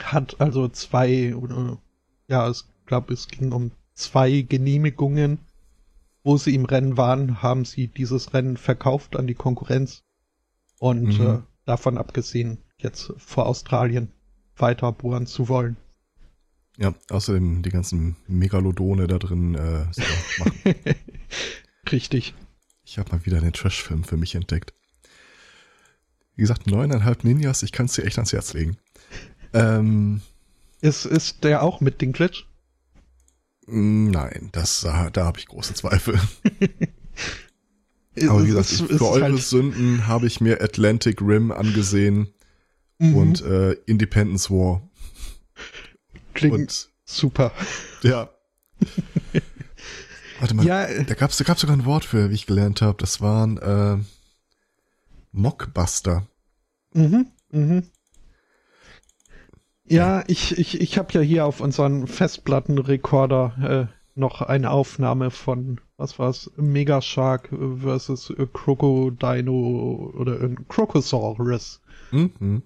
hat 0.01 0.41
also 0.41 0.69
zwei, 0.69 1.35
oder, 1.35 1.79
ja, 2.29 2.51
ich 2.51 2.63
glaube, 2.87 3.13
es 3.15 3.29
ging 3.29 3.53
um 3.53 3.73
zwei 3.95 4.43
Genehmigungen 4.43 5.39
wo 6.29 6.37
sie 6.37 6.55
im 6.55 6.67
Rennen 6.67 6.99
waren, 6.99 7.43
haben 7.43 7.65
sie 7.65 7.89
dieses 7.89 8.35
Rennen 8.35 8.59
verkauft 8.59 9.17
an 9.17 9.27
die 9.27 9.35
Konkurrenz 9.35 10.03
und 10.79 11.19
Mhm. 11.19 11.27
äh, 11.27 11.39
davon 11.65 11.97
abgesehen, 11.97 12.59
jetzt 12.79 13.15
vor 13.17 13.47
Australien 13.47 14.13
weiter 14.57 14.93
bohren 14.93 15.27
zu 15.27 15.49
wollen. 15.49 15.79
Ja, 16.77 16.95
außerdem 17.09 17.63
die 17.63 17.71
ganzen 17.71 18.17
Megalodone 18.27 19.07
da 19.07 19.19
drin. 19.19 19.55
Äh, 19.55 19.87
machen. 20.39 20.53
Richtig. 21.91 22.35
Ich 22.85 22.99
habe 22.99 23.11
mal 23.11 23.25
wieder 23.25 23.41
den 23.41 23.55
Trash-Film 23.55 24.05
für 24.05 24.19
mich 24.19 24.35
entdeckt. 24.35 24.75
Wie 26.39 26.43
gesagt, 26.43 26.69
neuneinhalb 26.69 27.25
Ninjas, 27.25 27.65
ich 27.65 27.73
kann 27.73 27.87
es 27.87 27.95
dir 27.95 28.05
echt 28.05 28.17
ans 28.17 28.33
Herz 28.33 28.53
legen. 28.55 28.77
Ähm, 29.53 30.21
Ist, 30.81 31.05
ist 31.05 31.43
der 31.43 31.65
auch 31.65 31.81
mit 31.81 32.01
Dinklage? 32.01 32.45
nein, 33.67 34.49
das, 34.53 34.83
da, 34.83 35.11
da 35.11 35.25
habe 35.27 35.41
ich 35.41 35.47
große 35.49 35.75
Zweifel. 35.75 36.19
Aber 38.29 38.43
wie 38.45 38.47
gesagt, 38.47 38.71
ich, 38.71 38.79
für 38.83 39.09
eure 39.09 39.23
halt- 39.25 39.43
Sünden 39.43 40.07
habe 40.07 40.29
ich 40.29 40.41
mir 40.41 40.63
Atlantic 40.63 41.21
Rim 41.21 41.51
angesehen 41.51 42.29
Mhm. 43.01 43.17
und 43.17 43.41
äh, 43.43 43.73
Independence 43.87 44.49
War. 44.51 44.81
klingt 46.35 46.55
Und 46.55 46.89
super. 47.05 47.53
ja. 48.03 48.31
Warte 50.41 50.55
mal, 50.55 50.65
Ja, 50.65 50.85
äh, 50.85 51.05
da 51.05 51.15
gab's 51.15 51.37
da 51.37 51.45
gab's 51.45 51.61
sogar 51.63 51.77
ein 51.77 51.85
Wort 51.85 52.05
für, 52.05 52.31
wie 52.31 52.35
ich 52.35 52.47
gelernt 52.47 52.81
habe. 52.81 52.97
Das 52.99 53.21
waren 53.21 53.57
äh, 53.59 53.99
Mockbuster. 55.39 56.27
Mhm, 56.93 57.29
mhm. 57.51 57.85
Ja, 59.85 60.23
ich, 60.27 60.59
ich, 60.59 60.81
ich 60.81 60.99
habe 60.99 61.15
ja 61.15 61.21
hier 61.21 61.47
auf 61.47 61.61
unseren 61.61 62.07
Festplattenrekorder 62.07 63.89
äh, 63.89 64.19
noch 64.19 64.43
eine 64.43 64.71
Aufnahme 64.71 65.31
von, 65.31 65.81
was 65.97 66.19
war's, 66.19 66.51
Mega 66.57 67.01
Shark 67.01 67.49
versus 67.81 68.31
äh, 68.31 68.47
Crocodino 68.53 70.13
oder 70.15 70.43
äh, 70.43 70.55
Crocosaurus. 70.69 71.81
Mhm. 72.11 72.63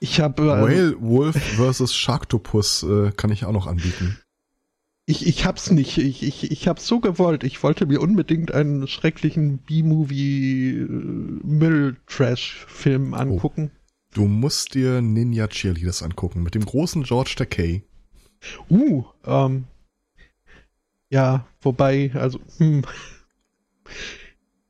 Ich 0.00 0.20
habe 0.20 0.42
äh, 0.42 0.46
Whale 0.46 1.00
Wolf 1.00 1.36
versus 1.36 1.94
Sharktopus 1.94 2.82
äh, 2.82 3.12
kann 3.12 3.30
ich 3.30 3.44
auch 3.44 3.52
noch 3.52 3.66
anbieten. 3.66 4.18
Ich, 5.10 5.26
ich 5.26 5.44
hab's 5.44 5.70
nicht. 5.70 5.98
Ich, 5.98 6.22
ich, 6.22 6.50
ich 6.50 6.68
hab's 6.68 6.86
so 6.86 7.00
gewollt. 7.00 7.42
Ich 7.42 7.62
wollte 7.62 7.86
mir 7.86 8.00
unbedingt 8.00 8.52
einen 8.52 8.86
schrecklichen 8.86 9.58
B-Movie 9.58 10.70
äh, 10.70 10.86
Müll-Trash-Film 10.86 13.14
angucken. 13.14 13.72
Du 14.14 14.26
musst 14.26 14.74
dir 14.74 15.00
Ninja 15.00 15.48
Cheerleaders 15.48 16.02
angucken 16.02 16.42
mit 16.42 16.54
dem 16.54 16.64
großen 16.64 17.02
George 17.02 17.34
Takei. 17.36 17.82
Uh, 18.70 19.04
ähm. 19.24 19.64
Ja, 21.10 21.46
wobei, 21.60 22.12
also, 22.14 22.38
hm. 22.58 22.82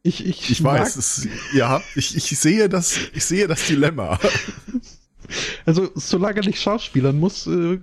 Ich, 0.02 0.26
ich, 0.26 0.50
Ich 0.50 0.64
weiß, 0.64 0.96
es, 0.96 1.28
ja, 1.52 1.82
ich, 1.94 2.16
ich 2.16 2.38
sehe 2.38 2.70
das, 2.70 2.98
ich 3.12 3.26
sehe 3.26 3.46
das 3.46 3.66
Dilemma. 3.66 4.18
also, 5.66 5.90
solange 5.94 6.40
er 6.40 6.46
nicht 6.46 6.62
schauspielern 6.62 7.18
muss, 7.18 7.46
äh, 7.46 7.80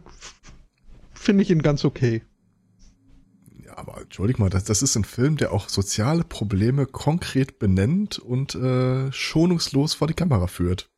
finde 1.13 1.43
ich 1.43 1.51
ihn 1.51 1.61
ganz 1.61 1.85
okay. 1.85 2.23
Aber 3.77 4.01
entschuldig 4.01 4.39
mal, 4.39 4.49
das, 4.49 4.63
das 4.63 4.81
ist 4.81 4.95
ein 4.95 5.03
Film, 5.03 5.37
der 5.37 5.51
auch 5.51 5.69
soziale 5.69 6.23
Probleme 6.23 6.87
konkret 6.87 7.59
benennt 7.59 8.17
und 8.17 8.55
äh, 8.55 9.11
schonungslos 9.11 9.93
vor 9.93 10.07
die 10.07 10.15
Kamera 10.15 10.47
führt. 10.47 10.89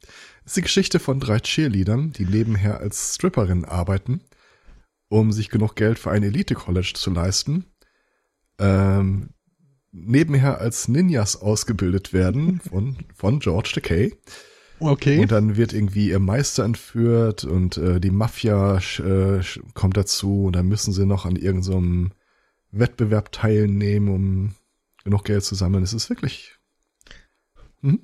Das 0.00 0.48
ist 0.48 0.56
die 0.58 0.62
Geschichte 0.62 1.00
von 1.00 1.20
drei 1.20 1.40
Cheerleadern, 1.40 2.12
die 2.12 2.26
nebenher 2.26 2.80
als 2.80 3.14
Stripperinnen 3.14 3.64
arbeiten, 3.64 4.20
um 5.08 5.32
sich 5.32 5.48
genug 5.48 5.74
Geld 5.74 5.98
für 5.98 6.10
ein 6.10 6.22
Elite-College 6.22 6.92
zu 6.94 7.10
leisten. 7.10 7.64
Ähm, 8.58 9.30
nebenher 9.90 10.60
als 10.60 10.88
Ninjas 10.88 11.40
ausgebildet 11.40 12.12
werden 12.12 12.60
von, 12.60 12.98
von 13.14 13.40
George 13.40 13.70
Takei. 13.72 14.12
Okay. 14.78 15.20
Und 15.20 15.32
dann 15.32 15.56
wird 15.56 15.72
irgendwie 15.72 16.10
ihr 16.10 16.18
Meister 16.18 16.64
entführt 16.64 17.44
und 17.44 17.78
äh, 17.78 17.98
die 18.00 18.10
Mafia 18.10 18.78
äh, 18.98 19.40
kommt 19.74 19.96
dazu 19.96 20.44
und 20.44 20.56
dann 20.56 20.68
müssen 20.68 20.92
sie 20.92 21.06
noch 21.06 21.24
an 21.24 21.36
irgendeinem 21.36 22.12
Wettbewerb 22.72 23.32
teilnehmen, 23.32 24.08
um 24.08 24.54
genug 25.04 25.24
Geld 25.24 25.44
zu 25.44 25.54
sammeln. 25.54 25.82
Es 25.82 25.94
ist 25.94 26.10
wirklich. 26.10 26.56
Hm? 27.80 28.00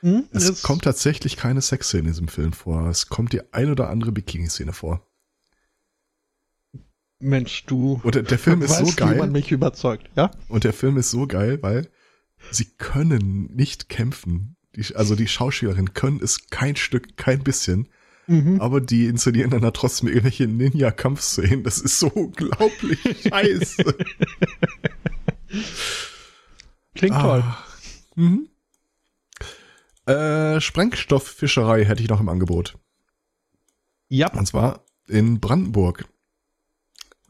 Hm, 0.00 0.28
Es 0.32 0.62
kommt 0.62 0.84
tatsächlich 0.84 1.36
keine 1.36 1.60
Sexszene 1.60 2.02
in 2.02 2.06
diesem 2.08 2.28
Film 2.28 2.52
vor. 2.52 2.88
Es 2.88 3.08
kommt 3.08 3.32
die 3.32 3.52
ein 3.52 3.70
oder 3.70 3.88
andere 3.90 4.12
Bikini-Szene 4.12 4.72
vor. 4.72 5.06
Mensch, 7.18 7.66
du. 7.66 8.00
Und 8.02 8.14
der, 8.14 8.22
der 8.22 8.38
Film 8.38 8.62
ist 8.62 8.70
weißt, 8.70 8.92
so 8.92 8.96
wie 8.98 9.04
man 9.04 9.18
geil. 9.18 9.30
mich 9.30 9.52
überzeugt, 9.52 10.10
ja? 10.16 10.30
Und 10.48 10.64
der 10.64 10.72
Film 10.72 10.96
ist 10.96 11.10
so 11.10 11.26
geil, 11.26 11.62
weil 11.62 11.90
sie 12.50 12.64
können 12.78 13.54
nicht 13.54 13.88
kämpfen. 13.90 14.56
Die, 14.80 14.96
also 14.96 15.14
die 15.14 15.28
Schauspielerinnen 15.28 15.92
können 15.94 16.20
es 16.22 16.48
kein 16.48 16.76
Stück, 16.76 17.16
kein 17.16 17.42
bisschen. 17.42 17.88
Mhm. 18.26 18.60
Aber 18.60 18.80
die 18.80 19.06
inszenieren 19.06 19.50
dann 19.50 19.62
da 19.62 19.70
trotzdem 19.72 20.08
irgendwelche 20.08 20.46
Ninja-Kampfszenen. 20.46 21.64
Das 21.64 21.78
ist 21.78 21.98
so 21.98 22.08
unglaublich 22.08 23.00
scheiße. 23.28 23.84
Klingt 26.94 27.16
toll. 27.16 27.42
Ah. 27.44 27.64
Mhm. 28.14 28.48
Äh, 30.06 30.60
Sprengstofffischerei 30.60 31.84
hätte 31.84 32.02
ich 32.02 32.08
noch 32.08 32.20
im 32.20 32.28
Angebot. 32.28 32.78
Ja. 34.08 34.32
Und 34.32 34.46
zwar 34.46 34.84
in 35.06 35.40
Brandenburg. 35.40 36.06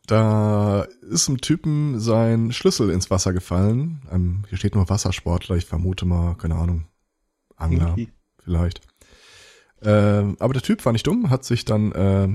Da 0.06 0.82
ist 1.09 1.28
einem 1.28 1.40
Typen 1.40 2.01
sein 2.01 2.52
Schlüssel 2.52 2.90
ins 2.90 3.10
Wasser 3.10 3.32
gefallen. 3.32 4.02
Ähm, 4.10 4.44
hier 4.48 4.59
steht 4.59 4.74
nur 4.74 4.89
Wassersportler, 4.89 5.56
ich 5.56 5.66
vermute 5.66 6.05
mal, 6.05 6.35
keine 6.35 6.56
Ahnung, 6.56 6.86
Angler 7.61 7.97
vielleicht. 8.43 8.81
Ähm, 9.82 10.37
aber 10.39 10.53
der 10.53 10.62
Typ 10.62 10.85
war 10.85 10.93
nicht 10.93 11.07
dumm, 11.07 11.31
hat 11.31 11.45
sich 11.45 11.65
dann 11.65 11.93
äh, 11.93 12.28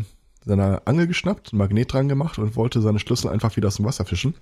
seine 0.46 0.86
Angel 0.88 1.08
geschnappt, 1.08 1.54
ein 1.54 1.58
Magnet 1.58 1.94
dran 1.94 2.08
gemacht 2.10 2.38
und 2.40 2.56
wollte 2.56 2.82
seine 2.82 3.00
Schlüssel 3.00 3.30
einfach 3.30 3.56
wieder 3.56 3.68
aus 3.68 3.76
dem 3.78 3.86
Wasser 3.86 4.06
fischen. 4.06 4.36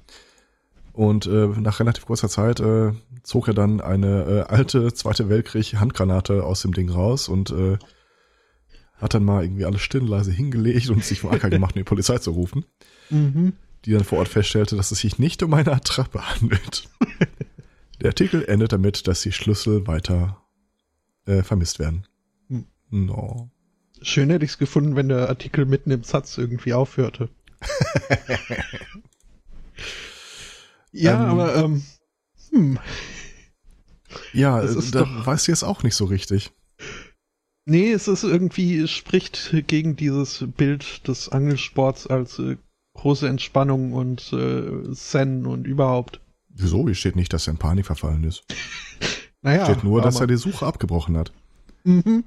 Und 0.93 1.25
äh, 1.25 1.47
nach 1.47 1.79
relativ 1.79 2.05
kurzer 2.05 2.29
Zeit 2.29 2.59
äh, 2.59 2.91
zog 3.23 3.47
er 3.47 3.53
dann 3.55 3.81
eine 3.81 4.23
äh, 4.23 4.41
alte 4.53 4.93
Zweite 4.93 5.27
Weltkrieg 5.27 5.75
Handgranate 5.79 6.43
aus 6.43 6.61
dem 6.61 6.73
Ding 6.73 6.89
raus 6.89 7.27
und 7.29 7.49
äh, 7.51 7.77
hat 8.97 9.13
dann 9.15 9.23
mal 9.25 9.43
irgendwie 9.43 9.65
alles 9.65 9.81
still 9.81 10.03
leise 10.03 10.31
hingelegt 10.31 10.89
und 10.89 11.03
sich 11.03 11.21
vom 11.21 11.31
Acker 11.31 11.49
gemacht, 11.49 11.75
um 11.75 11.79
die 11.79 11.83
Polizei 11.83 12.19
zu 12.19 12.31
rufen, 12.31 12.65
Mhm. 13.09 13.53
die 13.85 13.91
dann 13.91 14.03
vor 14.03 14.19
Ort 14.19 14.27
feststellte, 14.29 14.75
dass 14.75 14.91
es 14.91 14.99
sich 14.99 15.19
nicht 15.19 15.41
um 15.43 15.53
eine 15.53 15.73
Attrappe 15.73 16.21
handelt. 16.29 16.89
Der 18.01 18.09
Artikel 18.09 18.43
endet 18.45 18.71
damit, 18.71 19.07
dass 19.07 19.21
die 19.21 19.31
Schlüssel 19.31 19.87
weiter 19.87 20.42
äh, 21.25 21.43
vermisst 21.43 21.79
werden. 21.79 22.07
Hm. 22.49 22.65
No. 22.89 23.49
Schön 24.01 24.29
hätte 24.29 24.45
ich 24.45 24.51
es 24.51 24.57
gefunden, 24.57 24.95
wenn 24.95 25.07
der 25.09 25.29
Artikel 25.29 25.65
mitten 25.65 25.91
im 25.91 26.03
Satz 26.03 26.37
irgendwie 26.37 26.73
aufhörte. 26.73 27.29
ja, 30.91 31.13
Ähm, 31.23 31.29
aber 31.29 31.55
ähm, 31.55 31.83
hm. 32.51 32.79
Ja, 34.33 34.61
Das 34.61 34.75
äh, 34.75 34.79
ist 34.79 34.95
da 34.95 34.99
doch- 35.01 35.25
weißt 35.25 35.47
du 35.47 35.51
jetzt 35.51 35.63
auch 35.63 35.83
nicht 35.83 35.95
so 35.95 36.05
richtig. 36.05 36.51
Nee, 37.65 37.93
es 37.93 38.07
ist 38.09 38.23
irgendwie, 38.23 38.77
es 38.79 38.91
spricht 38.91 39.53
gegen 39.67 39.95
dieses 39.95 40.43
Bild 40.57 41.07
des 41.07 41.29
Angelsports 41.29 42.07
als 42.07 42.37
äh, 42.39 42.57
große 42.95 43.27
Entspannung 43.27 43.93
und 43.93 44.33
äh, 44.33 44.91
Zen 44.93 45.45
und 45.45 45.65
überhaupt. 45.65 46.19
Wieso? 46.49 46.85
Hier 46.85 46.95
steht 46.95 47.15
nicht, 47.15 47.31
dass 47.31 47.47
er 47.47 47.51
in 47.53 47.59
Panik 47.59 47.85
verfallen 47.85 48.23
ist. 48.25 48.43
Naja, 49.43 49.65
steht 49.65 49.83
nur, 49.83 50.01
dass 50.01 50.19
er 50.19 50.27
die 50.27 50.37
Suche 50.37 50.65
abgebrochen 50.65 51.17
hat. 51.17 51.31
Mhm. 51.83 52.23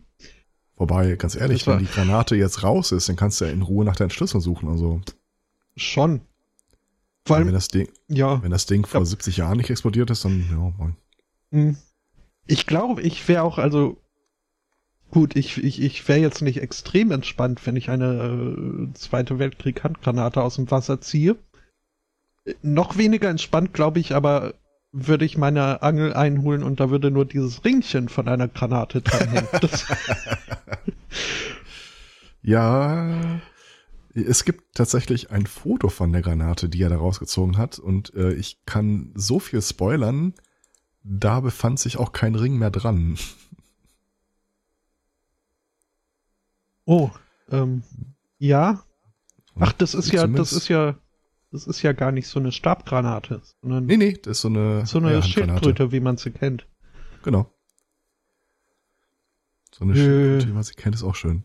Wobei, 0.77 1.17
ganz 1.17 1.35
ehrlich, 1.35 1.67
wenn 1.67 1.79
die 1.79 1.87
Granate 1.87 2.37
jetzt 2.37 2.63
raus 2.63 2.93
ist, 2.93 3.09
dann 3.09 3.17
kannst 3.17 3.41
du 3.41 3.47
ja 3.47 3.51
in 3.51 3.63
Ruhe 3.63 3.85
nach 3.85 3.97
deinen 3.97 4.11
Schlüsseln 4.11 4.43
suchen. 4.43 4.69
Also, 4.69 5.01
Schon. 5.77 6.21
Vor 7.25 7.39
wenn 7.39 7.45
allem, 7.45 7.55
das 7.55 7.69
Ding, 7.69 7.89
ja. 8.09 8.43
wenn 8.43 8.51
das 8.51 8.67
Ding 8.67 8.87
vor 8.87 9.01
Ja. 9.01 9.07
70 9.07 9.39
Jahren 9.39 9.57
nicht 9.57 9.71
explodiert 9.71 10.11
ist, 10.11 10.25
dann, 10.25 10.47
ja, 10.51 10.73
moin. 10.79 10.97
Mhm. 11.51 11.77
Ich 12.47 12.67
glaube, 12.67 13.03
ich 13.03 13.27
wäre 13.27 13.43
auch, 13.43 13.59
also 13.59 13.97
gut, 15.11 15.35
ich, 15.35 15.63
ich, 15.63 15.83
ich 15.83 16.07
wäre 16.09 16.21
jetzt 16.21 16.43
nicht 16.43 16.61
extrem 16.61 17.11
entspannt, 17.11 17.67
wenn 17.67 17.77
ich 17.77 17.89
eine 17.89 18.89
äh, 18.91 18.93
Zweite 18.95 19.39
Weltkrieg-Handgranate 19.39 20.43
aus 20.43 20.57
dem 20.57 20.71
Wasser 20.71 21.01
ziehe. 21.01 21.37
Noch 22.63 22.97
weniger 22.97 23.29
entspannt, 23.29 23.73
glaube 23.73 23.99
ich, 23.99 24.15
aber 24.15 24.55
würde 24.99 25.25
ich 25.27 25.37
meine 25.37 25.83
Angel 25.83 26.15
einholen 26.15 26.63
und 26.63 26.81
da 26.81 26.91
würde 26.91 27.11
nur 27.11 27.27
dieses 27.27 27.65
Ringchen 27.65 28.09
von 28.09 28.29
einer 28.29 28.49
Granate 28.49 29.03
dranhängen. 29.03 29.49
ja, 32.43 33.41
es 34.15 34.45
gibt 34.45 34.75
tatsächlich 34.75 35.31
ein 35.31 35.47
Foto 35.47 35.91
von 35.91 36.13
der 36.13 36.23
Granate, 36.23 36.71
die 36.71 36.81
er 36.81 36.89
da 36.89 36.97
rausgezogen 36.97 37.59
hat 37.59 37.79
und 37.79 38.15
äh, 38.15 38.33
ich 38.33 38.65
kann 38.65 39.13
so 39.15 39.39
viel 39.39 39.61
spoilern, 39.61 40.33
da 41.03 41.41
befand 41.41 41.79
sich 41.79 41.99
auch 41.99 42.13
kein 42.13 42.35
Ring 42.35 42.57
mehr 42.57 42.71
dran. 42.71 43.19
Oh, 46.87 47.11
ähm, 47.51 47.83
ja. 48.39 48.83
Ach, 49.59 49.73
das 49.73 49.95
ist 49.95 50.11
ja, 50.13 50.27
das 50.27 50.53
ist 50.53 50.69
ja, 50.69 50.97
das 51.57 51.67
ist 51.67 51.81
ja 51.81 51.93
gar 51.93 52.13
nicht 52.13 52.29
so 52.29 52.39
eine 52.39 52.53
Stabgranate, 52.53 53.41
sondern. 53.63 53.87
Nee, 53.87 53.97
nee, 53.97 54.13
das 54.13 54.39
ist 54.39 54.41
so 54.43 54.49
eine. 54.49 54.85
So 54.85 54.99
eine 54.99 55.13
ja, 55.13 55.23
Schildkröte, 55.23 55.91
wie 55.91 56.01
man 56.01 56.19
sie 56.19 56.31
kennt. 56.31 56.69
Genau. 57.23 57.51
So 59.73 59.85
eine 59.85 59.95
Schildkröte, 59.95 60.49
wie 60.49 60.53
man 60.53 60.63
sie 60.63 60.75
kennt, 60.75 60.95
ist 60.95 61.03
auch 61.03 61.15
schön. 61.15 61.45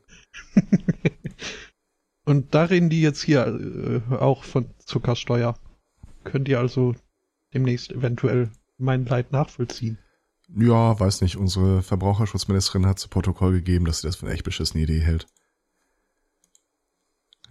Und 2.25 2.53
da 2.53 2.65
reden 2.65 2.89
die 2.89 3.01
jetzt 3.01 3.23
hier 3.23 3.47
äh, 3.47 4.15
auch 4.15 4.43
von 4.43 4.73
Zuckersteuer. 4.79 5.57
Könnt 6.25 6.49
ihr 6.49 6.59
also 6.59 6.93
demnächst 7.53 7.91
eventuell 7.91 8.51
mein 8.77 9.05
Leid 9.05 9.31
nachvollziehen? 9.31 9.97
Ja, 10.53 10.99
weiß 10.99 11.21
nicht. 11.21 11.37
Unsere 11.37 11.81
Verbraucherschutzministerin 11.81 12.85
hat 12.85 12.99
zu 12.99 13.07
Protokoll 13.07 13.53
gegeben, 13.53 13.85
dass 13.85 14.01
sie 14.01 14.07
das 14.07 14.17
für 14.17 14.25
eine 14.25 14.35
echt 14.35 14.43
beschissene 14.43 14.83
Idee 14.83 14.99
hält. 14.99 15.27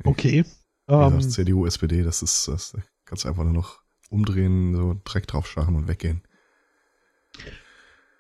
Okay. 0.05 0.45
Ähm, 0.91 1.21
CDU, 1.21 1.67
SPD, 1.67 2.03
das 2.03 2.23
ist, 2.23 2.49
das 2.49 2.77
kannst 3.05 3.27
einfach 3.27 3.45
nur 3.45 3.53
noch 3.53 3.81
umdrehen, 4.11 4.75
so 4.75 5.01
Dreck 5.05 5.27
draufschlagen 5.27 5.77
und 5.77 5.89
weggehen. 5.89 6.23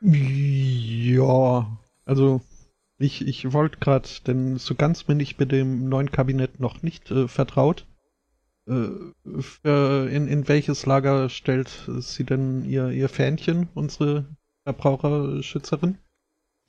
Ja, 0.00 1.78
also 2.04 2.40
ich, 2.98 3.26
ich 3.26 3.52
wollte 3.52 3.78
gerade, 3.78 4.08
denn 4.26 4.56
so 4.56 4.74
ganz 4.74 5.04
bin 5.04 5.20
ich 5.20 5.38
mit 5.38 5.52
dem 5.52 5.88
neuen 5.88 6.12
Kabinett 6.12 6.60
noch 6.60 6.82
nicht 6.82 7.10
äh, 7.10 7.28
vertraut. 7.28 7.86
Äh, 8.66 8.88
für, 9.40 10.08
in, 10.10 10.28
in 10.28 10.46
welches 10.48 10.86
Lager 10.86 11.28
stellt 11.28 11.88
sie 11.98 12.24
denn 12.24 12.64
ihr, 12.64 12.90
ihr 12.90 13.08
Fähnchen, 13.08 13.68
unsere 13.74 14.36
Verbraucherschützerin? 14.64 15.98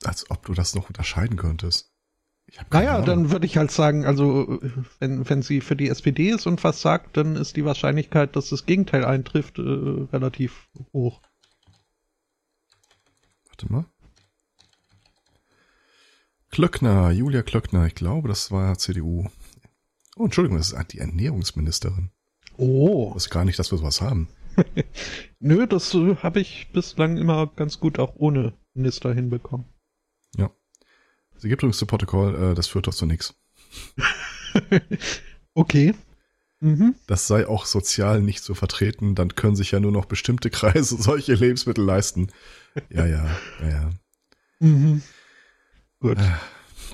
Als 0.04 0.30
ob 0.30 0.44
du 0.44 0.54
das 0.54 0.74
noch 0.74 0.88
unterscheiden 0.88 1.36
könntest. 1.36 1.91
Naja, 2.70 2.94
Ahnung. 2.94 3.06
dann 3.06 3.30
würde 3.30 3.46
ich 3.46 3.56
halt 3.56 3.70
sagen, 3.70 4.04
also 4.04 4.60
wenn, 4.98 5.28
wenn 5.28 5.42
sie 5.42 5.60
für 5.60 5.76
die 5.76 5.88
SPD 5.88 6.30
ist 6.30 6.46
und 6.46 6.62
was 6.64 6.82
sagt, 6.82 7.16
dann 7.16 7.36
ist 7.36 7.56
die 7.56 7.64
Wahrscheinlichkeit, 7.64 8.36
dass 8.36 8.50
das 8.50 8.66
Gegenteil 8.66 9.04
eintrifft, 9.04 9.58
äh, 9.58 9.62
relativ 9.62 10.68
hoch. 10.92 11.22
Warte 13.48 13.72
mal. 13.72 13.86
Klöckner, 16.50 17.10
Julia 17.10 17.42
Klöckner, 17.42 17.86
ich 17.86 17.94
glaube, 17.94 18.28
das 18.28 18.50
war 18.50 18.76
CDU. 18.76 19.28
Oh, 20.16 20.24
Entschuldigung, 20.24 20.58
das 20.58 20.72
ist 20.72 20.92
die 20.92 20.98
Ernährungsministerin. 20.98 22.10
Oh. 22.58 23.12
Das 23.14 23.24
ist 23.24 23.30
gar 23.30 23.46
nicht, 23.46 23.58
dass 23.58 23.70
wir 23.72 23.78
sowas 23.78 24.02
haben. 24.02 24.28
Nö, 25.40 25.66
das 25.66 25.94
äh, 25.94 26.16
habe 26.16 26.40
ich 26.40 26.68
bislang 26.72 27.16
immer 27.16 27.46
ganz 27.46 27.80
gut 27.80 27.98
auch 27.98 28.14
ohne 28.16 28.52
Minister 28.74 29.14
hinbekommen. 29.14 29.66
Sie 31.42 31.48
gibt 31.48 31.60
übrigens 31.64 31.78
zu 31.78 31.86
Protokoll, 31.86 32.52
äh, 32.52 32.54
das 32.54 32.68
führt 32.68 32.86
doch 32.86 32.94
zu 32.94 33.04
nichts. 33.04 33.34
okay. 35.54 35.92
Mhm. 36.60 36.94
Das 37.08 37.26
sei 37.26 37.48
auch 37.48 37.66
sozial 37.66 38.22
nicht 38.22 38.44
zu 38.44 38.54
vertreten, 38.54 39.16
dann 39.16 39.34
können 39.34 39.56
sich 39.56 39.72
ja 39.72 39.80
nur 39.80 39.90
noch 39.90 40.04
bestimmte 40.04 40.50
Kreise 40.50 40.96
solche 41.02 41.34
Lebensmittel 41.34 41.84
leisten. 41.84 42.28
Ja, 42.90 43.06
ja, 43.06 43.28
ja, 43.60 43.68
ja. 43.68 43.90
Mhm. 44.60 45.02
Gut. 45.98 46.18
Äh, 46.18 46.30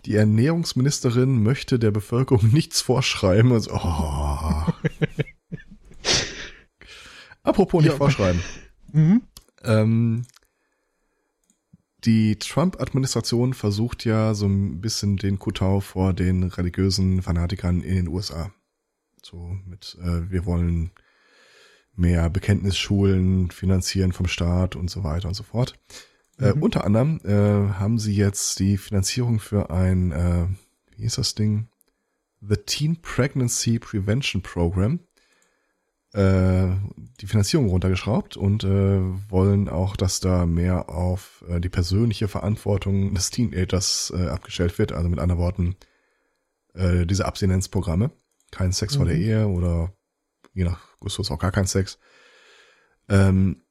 die 0.07 0.15
Ernährungsministerin 0.15 1.43
möchte 1.43 1.79
der 1.79 1.91
Bevölkerung 1.91 2.49
nichts 2.53 2.81
vorschreiben. 2.81 3.53
Also, 3.53 3.73
oh. 3.75 4.73
Apropos 7.43 7.83
nicht 7.83 7.93
ja. 7.93 7.99
vorschreiben. 7.99 8.43
Mhm. 8.93 9.23
Ähm, 9.63 10.25
die 12.05 12.37
Trump-Administration 12.37 13.55
versucht 13.55 14.05
ja 14.05 14.35
so 14.35 14.47
ein 14.47 14.81
bisschen 14.81 15.17
den 15.17 15.39
Kutau 15.39 15.81
vor 15.81 16.13
den 16.13 16.45
religiösen 16.45 17.23
Fanatikern 17.23 17.81
in 17.81 17.97
den 17.97 18.09
USA. 18.09 18.53
So 19.23 19.57
mit, 19.67 19.99
äh, 20.01 20.31
wir 20.31 20.47
wollen 20.47 20.93
mehr 21.95 22.31
Bekenntnisschulen 22.31 23.51
finanzieren 23.51 24.13
vom 24.13 24.29
Staat 24.29 24.77
und 24.77 24.89
so 24.89 25.03
weiter 25.03 25.29
und 25.29 25.35
so 25.35 25.43
fort. 25.43 25.75
Äh, 26.39 26.55
mhm. 26.55 26.61
Äh, 26.61 26.65
unter 26.65 26.85
anderem 26.85 27.21
äh, 27.25 27.75
haben 27.75 27.99
sie 27.99 28.15
jetzt 28.15 28.61
die 28.61 28.77
Finanzierung 28.77 29.41
für 29.41 29.71
ein, 29.71 30.13
äh, 30.13 30.47
wie 30.97 31.03
hieß 31.03 31.17
das 31.17 31.35
Ding? 31.35 31.69
The 32.41 32.57
Teen 32.57 33.03
Pregnancy 33.03 33.81
Prevention 33.81 34.43
Program 34.43 35.01
äh, 36.13 36.69
die 37.21 37.27
Finanzierung 37.27 37.69
runtergeschraubt 37.69 38.37
und 38.37 38.65
äh, 38.65 39.01
wollen 39.31 39.69
auch, 39.69 39.97
dass 39.97 40.21
da 40.21 40.47
mehr 40.47 40.89
auf 40.89 41.45
äh, 41.49 41.61
die 41.61 41.69
persönliche 41.69 42.29
Verantwortung 42.29 43.15
des 43.15 43.31
Teenagers 43.31 44.13
äh, 44.17 44.29
abgestellt 44.29 44.79
wird. 44.79 44.93
Also 44.93 45.09
mit 45.09 45.19
anderen 45.19 45.41
Worten, 45.41 45.77
äh, 46.75 47.07
diese 47.07 47.27
Abstinenzprogramme. 47.27 48.11
Kein 48.51 48.73
Sex 48.73 48.95
mhm. 48.95 48.97
vor 48.97 49.07
der 49.07 49.17
mhm. 49.17 49.23
Ehe 49.23 49.47
oder 49.49 49.93
je 50.55 50.65
nach 50.65 50.81
Gustus 51.01 51.31
auch 51.31 51.39
gar 51.39 51.53
kein 51.53 51.67
Sex. 51.67 51.99
Ähm, 53.09 53.63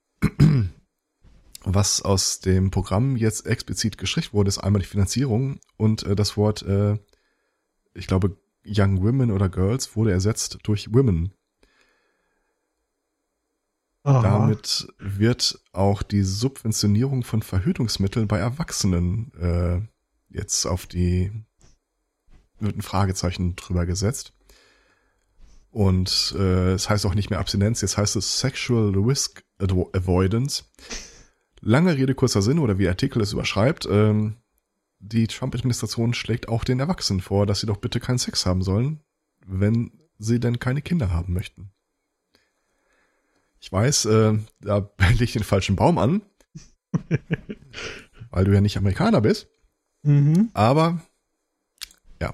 was 1.63 2.01
aus 2.01 2.39
dem 2.39 2.71
Programm 2.71 3.15
jetzt 3.15 3.45
explizit 3.45 3.97
gestrichen 3.97 4.33
wurde, 4.33 4.49
ist 4.49 4.59
einmal 4.59 4.81
die 4.81 4.87
Finanzierung 4.87 5.59
und 5.75 6.03
äh, 6.03 6.15
das 6.15 6.37
Wort, 6.37 6.61
äh, 6.61 6.97
ich 7.93 8.07
glaube, 8.07 8.37
Young 8.65 9.01
Women 9.01 9.31
oder 9.31 9.49
Girls 9.49 9.95
wurde 9.95 10.11
ersetzt 10.11 10.59
durch 10.63 10.93
Women. 10.93 11.33
Aha. 14.07 14.21
Damit 14.21 14.87
wird 14.99 15.59
auch 15.73 16.01
die 16.01 16.23
Subventionierung 16.23 17.25
von 17.25 17.41
Verhütungsmitteln 17.41 18.29
bei 18.29 18.37
Erwachsenen 18.37 19.33
äh, 19.33 19.81
jetzt 20.29 20.65
auf 20.65 20.85
die 20.85 21.29
wird 22.59 22.77
ein 22.77 22.81
Fragezeichen 22.81 23.57
drüber 23.57 23.85
gesetzt. 23.85 24.31
Und 25.71 26.33
äh, 26.39 26.71
es 26.71 26.89
heißt 26.89 27.05
auch 27.05 27.15
nicht 27.15 27.29
mehr 27.29 27.39
Abstinenz, 27.39 27.81
jetzt 27.81 27.97
heißt 27.97 28.15
es 28.15 28.39
Sexual 28.39 28.93
Risk 28.95 29.43
Avoidance. 29.59 30.63
Lange 31.59 31.97
Rede, 31.97 32.15
kurzer 32.15 32.41
Sinn, 32.41 32.59
oder 32.59 32.77
wie 32.77 32.83
der 32.83 32.93
Artikel 32.93 33.21
es 33.21 33.33
überschreibt, 33.33 33.89
ähm, 33.91 34.37
die 34.99 35.27
Trump-Administration 35.27 36.13
schlägt 36.13 36.47
auch 36.47 36.63
den 36.63 36.79
Erwachsenen 36.79 37.19
vor, 37.19 37.45
dass 37.45 37.59
sie 37.59 37.67
doch 37.67 37.77
bitte 37.77 37.99
keinen 37.99 38.19
Sex 38.19 38.45
haben 38.45 38.61
sollen, 38.61 39.01
wenn 39.45 39.91
sie 40.17 40.39
denn 40.39 40.59
keine 40.59 40.81
Kinder 40.81 41.11
haben 41.11 41.33
möchten. 41.33 41.73
Ich 43.59 43.71
weiß, 43.71 44.05
äh, 44.05 44.37
da 44.61 44.79
bälle 44.79 45.23
ich 45.23 45.33
den 45.33 45.43
falschen 45.43 45.75
Baum 45.75 45.97
an, 45.97 46.21
weil 48.29 48.45
du 48.45 48.53
ja 48.53 48.61
nicht 48.61 48.77
Amerikaner 48.77 49.21
bist. 49.21 49.47
Mhm. 50.03 50.49
Aber 50.53 51.01
ja. 52.21 52.33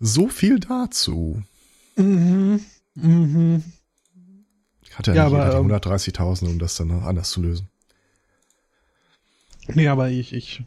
So 0.00 0.28
viel 0.28 0.58
dazu. 0.58 1.42
Mhm. 1.96 2.64
Mhm. 2.94 3.62
Ich 4.82 4.98
hatte 4.98 5.12
ja, 5.12 5.28
ja 5.28 5.60
nicht 5.62 5.74
130.000, 5.74 6.42
ähm, 6.42 6.48
um 6.52 6.58
das 6.58 6.76
dann 6.76 6.90
anders 6.90 7.30
zu 7.30 7.42
lösen. 7.42 7.68
Nee, 9.68 9.88
aber 9.88 10.08
ich, 10.08 10.32
ich. 10.32 10.62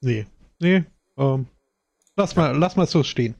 Nee. 0.00 0.26
Nee. 0.60 0.84
Ähm, 1.16 1.46
lass 2.16 2.36
mal, 2.36 2.56
lass 2.56 2.76
mal 2.76 2.86
so 2.86 3.02
stehen. 3.02 3.34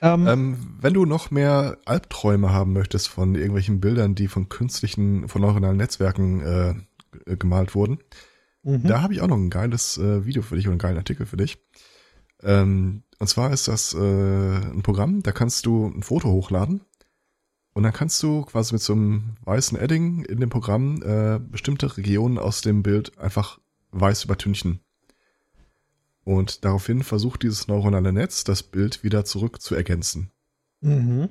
Ähm, 0.00 0.26
ähm, 0.26 0.76
wenn 0.80 0.94
du 0.94 1.04
noch 1.04 1.30
mehr 1.30 1.78
Albträume 1.84 2.52
haben 2.52 2.72
möchtest 2.72 3.08
von 3.08 3.34
irgendwelchen 3.34 3.80
Bildern, 3.80 4.14
die 4.14 4.28
von 4.28 4.48
künstlichen, 4.48 5.28
von 5.28 5.40
neuronalen 5.40 5.76
Netzwerken 5.76 6.40
äh, 6.40 7.36
gemalt 7.36 7.74
wurden, 7.74 7.98
mhm. 8.62 8.82
da 8.82 9.02
habe 9.02 9.14
ich 9.14 9.20
auch 9.20 9.28
noch 9.28 9.36
ein 9.36 9.50
geiles 9.50 9.98
äh, 9.98 10.26
Video 10.26 10.42
für 10.42 10.56
dich 10.56 10.66
und 10.66 10.72
einen 10.72 10.78
geilen 10.78 10.98
Artikel 10.98 11.26
für 11.26 11.36
dich. 11.36 11.58
Ähm, 12.42 13.04
und 13.18 13.26
zwar 13.28 13.52
ist 13.52 13.68
das 13.68 13.94
äh, 13.94 13.98
ein 13.98 14.82
Programm, 14.82 15.22
da 15.22 15.32
kannst 15.32 15.66
du 15.66 15.86
ein 15.86 16.02
Foto 16.02 16.28
hochladen 16.28 16.82
und 17.72 17.82
dann 17.82 17.92
kannst 17.92 18.22
du 18.22 18.42
quasi 18.42 18.74
mit 18.74 18.82
so 18.82 18.92
einem 18.92 19.36
weißen 19.44 19.78
Edding 19.78 20.24
in 20.24 20.40
dem 20.40 20.50
Programm 20.50 21.02
äh, 21.02 21.38
bestimmte 21.38 21.96
Regionen 21.96 22.38
aus 22.38 22.60
dem 22.60 22.82
Bild 22.82 23.18
einfach 23.18 23.58
weiß 23.90 24.24
übertünchen. 24.24 24.80
Und 26.24 26.64
daraufhin 26.64 27.02
versucht 27.02 27.42
dieses 27.42 27.68
neuronale 27.68 28.12
Netz, 28.12 28.44
das 28.44 28.62
Bild 28.62 29.02
wieder 29.04 29.24
zurück 29.24 29.60
zu 29.60 29.74
ergänzen. 29.74 30.30
Mhm. 30.80 31.30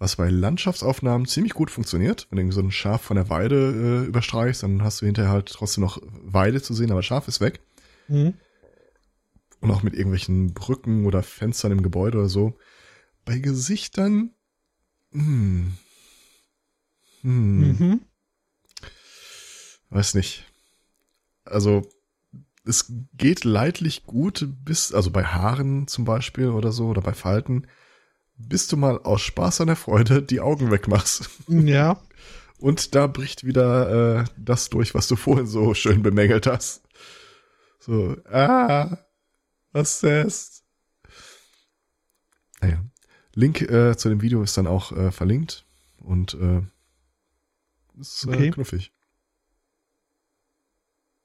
was 0.00 0.14
bei 0.16 0.28
Landschaftsaufnahmen 0.30 1.26
ziemlich 1.26 1.54
gut 1.54 1.70
funktioniert. 1.72 2.28
Wenn 2.30 2.46
du 2.46 2.52
so 2.52 2.60
ein 2.60 2.70
Schaf 2.70 3.02
von 3.02 3.16
der 3.16 3.30
Weide 3.30 4.02
äh, 4.04 4.06
überstreichst, 4.06 4.62
dann 4.62 4.82
hast 4.82 5.00
du 5.00 5.06
hinterher 5.06 5.32
halt 5.32 5.48
trotzdem 5.48 5.82
noch 5.82 5.98
Weide 6.04 6.62
zu 6.62 6.72
sehen, 6.72 6.92
aber 6.92 7.02
Schaf 7.02 7.26
ist 7.26 7.40
weg. 7.40 7.60
Mhm. 8.06 8.34
Und 9.60 9.70
auch 9.72 9.82
mit 9.82 9.94
irgendwelchen 9.94 10.54
Brücken 10.54 11.04
oder 11.04 11.24
Fenstern 11.24 11.72
im 11.72 11.82
Gebäude 11.82 12.18
oder 12.18 12.28
so. 12.28 12.56
Bei 13.24 13.38
Gesichtern, 13.38 14.30
hm, 15.10 15.72
hm, 17.22 17.68
Mhm. 17.68 18.00
weiß 19.90 20.14
nicht. 20.14 20.44
Also, 21.44 21.88
es 22.68 22.92
geht 23.14 23.44
leidlich 23.44 24.04
gut 24.04 24.46
bis, 24.64 24.92
also 24.92 25.10
bei 25.10 25.24
Haaren 25.24 25.88
zum 25.88 26.04
Beispiel 26.04 26.48
oder 26.48 26.70
so, 26.70 26.88
oder 26.88 27.00
bei 27.00 27.14
Falten, 27.14 27.66
bis 28.36 28.68
du 28.68 28.76
mal 28.76 28.98
aus 28.98 29.22
Spaß 29.22 29.62
an 29.62 29.68
der 29.68 29.76
Freude 29.76 30.22
die 30.22 30.40
Augen 30.40 30.70
wegmachst. 30.70 31.30
Ja. 31.48 32.00
Und 32.60 32.96
da 32.96 33.06
bricht 33.06 33.44
wieder 33.44 34.20
äh, 34.20 34.24
das 34.36 34.68
durch, 34.68 34.92
was 34.92 35.06
du 35.06 35.14
vorhin 35.14 35.46
so 35.46 35.74
schön 35.74 36.02
bemängelt 36.02 36.48
hast. 36.48 36.82
So, 37.78 38.16
ah, 38.28 38.98
was 39.70 40.02
ist? 40.02 40.64
Naja. 42.60 42.84
Link 43.34 43.62
äh, 43.62 43.96
zu 43.96 44.08
dem 44.08 44.22
Video 44.22 44.42
ist 44.42 44.56
dann 44.58 44.66
auch 44.66 44.90
äh, 44.90 45.12
verlinkt 45.12 45.66
und 45.98 46.34
äh, 46.34 46.62
ist 48.00 48.24
äh, 48.24 48.30
Okay. 48.30 48.50
knuffig. 48.50 48.92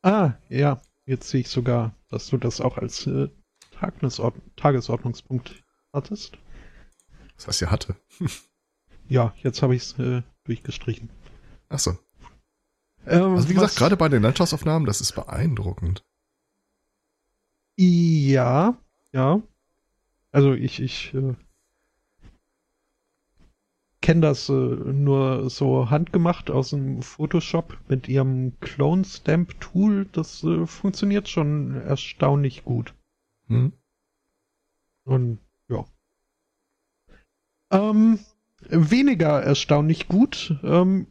Ah, 0.03 0.33
ja. 0.49 0.79
Jetzt 1.05 1.29
sehe 1.29 1.41
ich 1.41 1.49
sogar, 1.49 1.95
dass 2.09 2.27
du 2.27 2.37
das 2.37 2.61
auch 2.61 2.77
als 2.77 3.05
äh, 3.07 3.29
Tagesord 3.71 4.35
Tagesordnungspunkt 4.55 5.63
hattest. 5.91 6.37
Das 7.35 7.47
heißt, 7.47 7.61
er 7.63 7.71
hatte. 7.71 7.95
Ja, 9.09 9.35
jetzt 9.43 9.61
habe 9.61 9.75
ich 9.75 9.81
es 9.81 9.99
äh, 9.99 10.23
durchgestrichen. 10.45 11.09
Achso. 11.67 11.97
Ähm, 13.05 13.35
Also 13.35 13.49
wie 13.49 13.53
gesagt, 13.53 13.75
gerade 13.75 13.97
bei 13.97 14.07
den 14.07 14.23
Landschaftsaufnahmen, 14.23 14.85
das 14.85 15.01
ist 15.01 15.11
beeindruckend. 15.13 16.05
Ja, 17.77 18.77
ja. 19.11 19.41
Also 20.31 20.53
ich, 20.53 20.79
ich 20.79 21.13
äh, 21.13 21.35
kenne 24.03 24.19
das 24.19 24.49
äh, 24.49 24.53
nur 24.53 25.49
so 25.49 25.89
handgemacht 25.89 26.51
aus 26.51 26.71
dem 26.71 27.01
Photoshop 27.01 27.77
mit 27.87 28.09
ihrem 28.09 28.59
Clone 28.59 29.05
Stamp 29.05 29.59
Tool. 29.61 30.05
Das 30.11 30.43
äh, 30.43 30.67
funktioniert 30.67 31.29
schon 31.29 31.73
erstaunlich 31.73 32.65
gut. 32.65 32.93
Hm? 33.47 33.71
Und 35.05 35.39
ja. 35.69 35.85
Ähm, 37.71 38.19
weniger 38.69 39.41
erstaunlich 39.41 40.09
gut 40.09 40.53
ähm, 40.63 41.07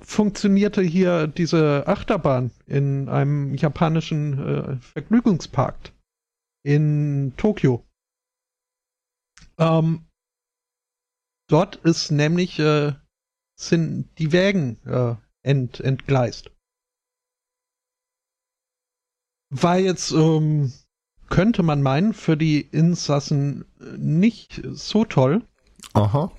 funktionierte 0.00 0.80
hier 0.80 1.26
diese 1.26 1.86
Achterbahn 1.86 2.52
in 2.66 3.10
einem 3.10 3.54
japanischen 3.54 4.38
äh, 4.38 4.76
Vergnügungspark 4.78 5.92
in 6.62 7.34
Tokio. 7.36 7.84
Ähm, 9.58 10.06
dort 11.48 11.76
ist 11.76 12.10
nämlich 12.10 12.58
äh, 12.58 12.92
sind 13.54 14.08
die 14.18 14.32
Wägen 14.32 14.78
äh, 14.86 15.14
ent, 15.42 15.80
entgleist. 15.80 16.50
War 19.50 19.78
jetzt 19.78 20.12
ähm, 20.12 20.72
könnte 21.32 21.62
man 21.62 21.80
meinen, 21.80 22.12
für 22.12 22.36
die 22.36 22.60
Insassen 22.60 23.64
äh, 23.80 23.96
nicht 23.96 24.60
so 24.72 25.06
toll. 25.06 25.42
Aha. 25.94 26.30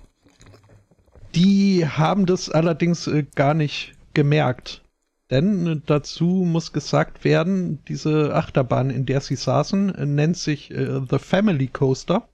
Die 1.33 1.87
haben 1.87 2.27
das 2.27 2.49
allerdings 2.49 3.07
äh, 3.07 3.23
gar 3.35 3.55
nicht 3.55 3.95
gemerkt. 4.13 4.83
Denn 5.31 5.65
äh, 5.65 5.81
dazu 5.83 6.25
muss 6.25 6.73
gesagt 6.73 7.23
werden, 7.23 7.83
diese 7.87 8.35
Achterbahn, 8.35 8.91
in 8.91 9.07
der 9.07 9.21
sie 9.21 9.35
saßen, 9.35 9.95
äh, 9.95 10.05
nennt 10.05 10.37
sich 10.37 10.69
äh, 10.69 11.01
The 11.09 11.17
Family 11.17 11.67
Coaster 11.67 12.29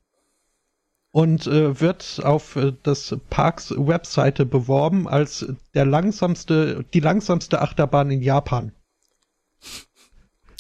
und 1.12 1.48
äh, 1.48 1.80
wird 1.80 2.22
auf 2.24 2.56
äh, 2.56 2.74
des 2.86 3.16
Parks 3.30 3.74
Webseite 3.76 4.46
beworben 4.46 5.08
als 5.08 5.46
der 5.74 5.86
langsamste, 5.86 6.86
die 6.94 7.00
langsamste 7.00 7.62
Achterbahn 7.62 8.12
in 8.12 8.22
Japan. 8.22 8.72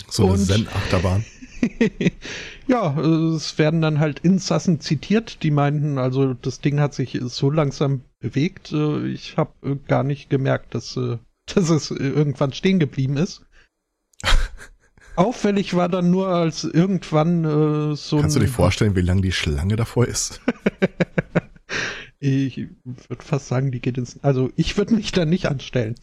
So 0.09 0.27
eine 0.27 0.37
Zen-Achterbahn. 0.37 1.23
ja, 2.67 2.99
es 2.99 3.57
werden 3.57 3.81
dann 3.81 3.99
halt 3.99 4.19
Insassen 4.19 4.79
zitiert, 4.79 5.43
die 5.43 5.51
meinten, 5.51 5.97
also 5.97 6.33
das 6.33 6.61
Ding 6.61 6.79
hat 6.79 6.93
sich 6.93 7.19
so 7.21 7.51
langsam 7.51 8.01
bewegt. 8.19 8.71
äh, 8.71 9.07
Ich 9.07 9.37
habe 9.37 9.51
äh, 9.63 9.75
gar 9.87 10.03
nicht 10.03 10.29
gemerkt, 10.29 10.73
dass, 10.73 10.97
äh, 10.97 11.17
dass 11.53 11.69
es 11.69 11.91
irgendwann 11.91 12.53
stehen 12.53 12.79
geblieben 12.79 13.17
ist. 13.17 13.45
Auffällig 15.19 15.75
war 15.75 15.89
dann 15.89 16.11
nur, 16.11 16.29
als 16.29 16.63
irgendwann 16.63 17.43
äh, 17.43 17.95
so 17.97 18.21
Kannst 18.21 18.37
du 18.37 18.39
dir 18.39 18.47
vorstellen, 18.47 18.95
wie 18.95 19.01
lang 19.01 19.21
die 19.21 19.33
Schlange 19.33 19.75
davor 19.75 20.07
ist? 20.07 20.41
Ich 22.21 22.57
würde 22.83 23.23
fast 23.23 23.47
sagen, 23.47 23.71
die 23.71 23.79
geht 23.79 23.97
ins. 23.97 24.21
Also 24.23 24.49
ich 24.57 24.77
würde 24.77 24.93
mich 24.93 25.13
da 25.13 25.23
nicht 25.23 25.45
anstellen. 25.45 25.95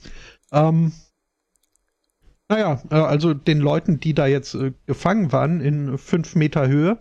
Ähm, 0.50 0.92
naja, 2.48 2.80
äh, 2.90 2.94
also 2.94 3.34
den 3.34 3.58
Leuten, 3.58 4.00
die 4.00 4.14
da 4.14 4.26
jetzt 4.26 4.54
äh, 4.54 4.72
gefangen 4.86 5.30
waren 5.32 5.60
in 5.60 5.98
fünf 5.98 6.34
Meter 6.34 6.68
Höhe, 6.68 6.98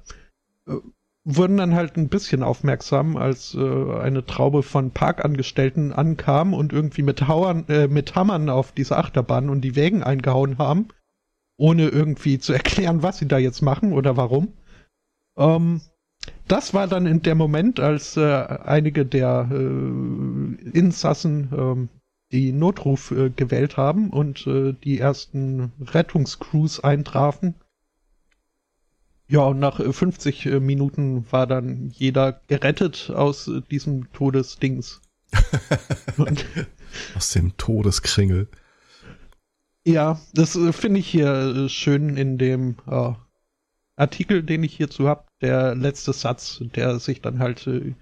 äh, 0.67 0.73
wurden 1.23 1.55
dann 1.55 1.75
halt 1.75 1.95
ein 1.95 2.09
bisschen 2.09 2.43
aufmerksam, 2.43 3.15
als 3.15 3.55
äh, 3.55 3.99
eine 3.99 4.25
Traube 4.25 4.63
von 4.63 4.91
Parkangestellten 4.91 5.93
ankam 5.93 6.53
und 6.53 6.73
irgendwie 6.73 7.03
mit, 7.03 7.25
Hauern, 7.29 7.69
äh, 7.69 7.87
mit 7.87 8.15
Hammern 8.15 8.49
auf 8.49 8.73
diese 8.73 8.97
Achterbahn 8.97 9.49
und 9.49 9.61
die 9.61 9.77
Wägen 9.77 10.03
eingehauen 10.03 10.57
haben, 10.57 10.89
ohne 11.57 11.89
irgendwie 11.89 12.39
zu 12.39 12.53
erklären, 12.53 13.03
was 13.03 13.17
sie 13.17 13.27
da 13.27 13.37
jetzt 13.37 13.61
machen 13.61 13.93
oder 13.93 14.17
warum. 14.17 14.53
Ähm, 15.37 15.81
das 16.47 16.73
war 16.73 16.87
dann 16.87 17.05
in 17.05 17.21
der 17.21 17.35
Moment, 17.35 17.79
als 17.79 18.17
äh, 18.17 18.23
einige 18.23 19.05
der 19.05 19.49
äh, 19.51 19.55
Insassen 20.77 21.49
ähm, 21.55 21.89
die 22.31 22.51
Notruf 22.51 23.11
äh, 23.11 23.29
gewählt 23.29 23.77
haben 23.77 24.09
und 24.09 24.47
äh, 24.47 24.73
die 24.73 24.99
ersten 24.99 25.71
Rettungscrews 25.79 26.79
eintrafen. 26.79 27.55
Ja, 29.27 29.41
und 29.41 29.59
nach 29.59 29.79
äh, 29.79 29.91
50 29.91 30.45
äh, 30.45 30.59
Minuten 30.59 31.25
war 31.31 31.47
dann 31.47 31.89
jeder 31.89 32.41
gerettet 32.47 33.11
aus 33.13 33.47
äh, 33.47 33.61
diesem 33.69 34.11
Todesdings. 34.13 35.01
Aus 37.15 37.31
dem 37.31 37.57
Todeskringel. 37.57 38.47
Ja, 39.85 40.19
das 40.33 40.55
äh, 40.55 40.73
finde 40.73 40.99
ich 40.99 41.07
hier 41.07 41.31
äh, 41.31 41.69
schön 41.69 42.17
in 42.17 42.37
dem 42.37 42.75
äh, 42.89 43.13
Artikel, 43.95 44.43
den 44.43 44.63
ich 44.63 44.75
hierzu 44.75 45.07
habe. 45.07 45.25
Der 45.41 45.75
letzte 45.75 46.11
Satz, 46.11 46.61
der 46.75 46.99
sich 46.99 47.21
dann 47.21 47.39
halt 47.39 47.67
äh, 47.67 47.93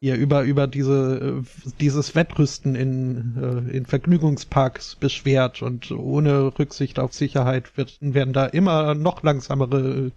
hier 0.00 0.16
über, 0.16 0.42
über 0.42 0.66
diese, 0.66 1.40
äh, 1.40 1.70
dieses 1.78 2.14
Wettrüsten 2.16 2.74
in, 2.74 3.68
in 3.70 3.86
Vergnügungsparks 3.86 4.96
beschwert 4.96 5.62
und 5.62 5.92
ohne 5.92 6.58
Rücksicht 6.58 6.98
auf 6.98 7.14
Sicherheit 7.14 7.76
wird, 7.76 7.98
werden 8.00 8.32
da 8.32 8.46
immer 8.46 8.94
noch 8.94 9.22
langsamere 9.22 10.12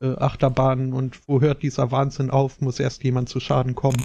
Achterbahnen 0.00 0.92
und 0.92 1.20
wo 1.26 1.40
hört 1.40 1.62
dieser 1.62 1.90
Wahnsinn 1.90 2.28
auf, 2.28 2.60
muss 2.60 2.78
erst 2.78 3.02
jemand 3.04 3.30
zu 3.30 3.40
Schaden 3.40 3.74
kommen. 3.74 4.02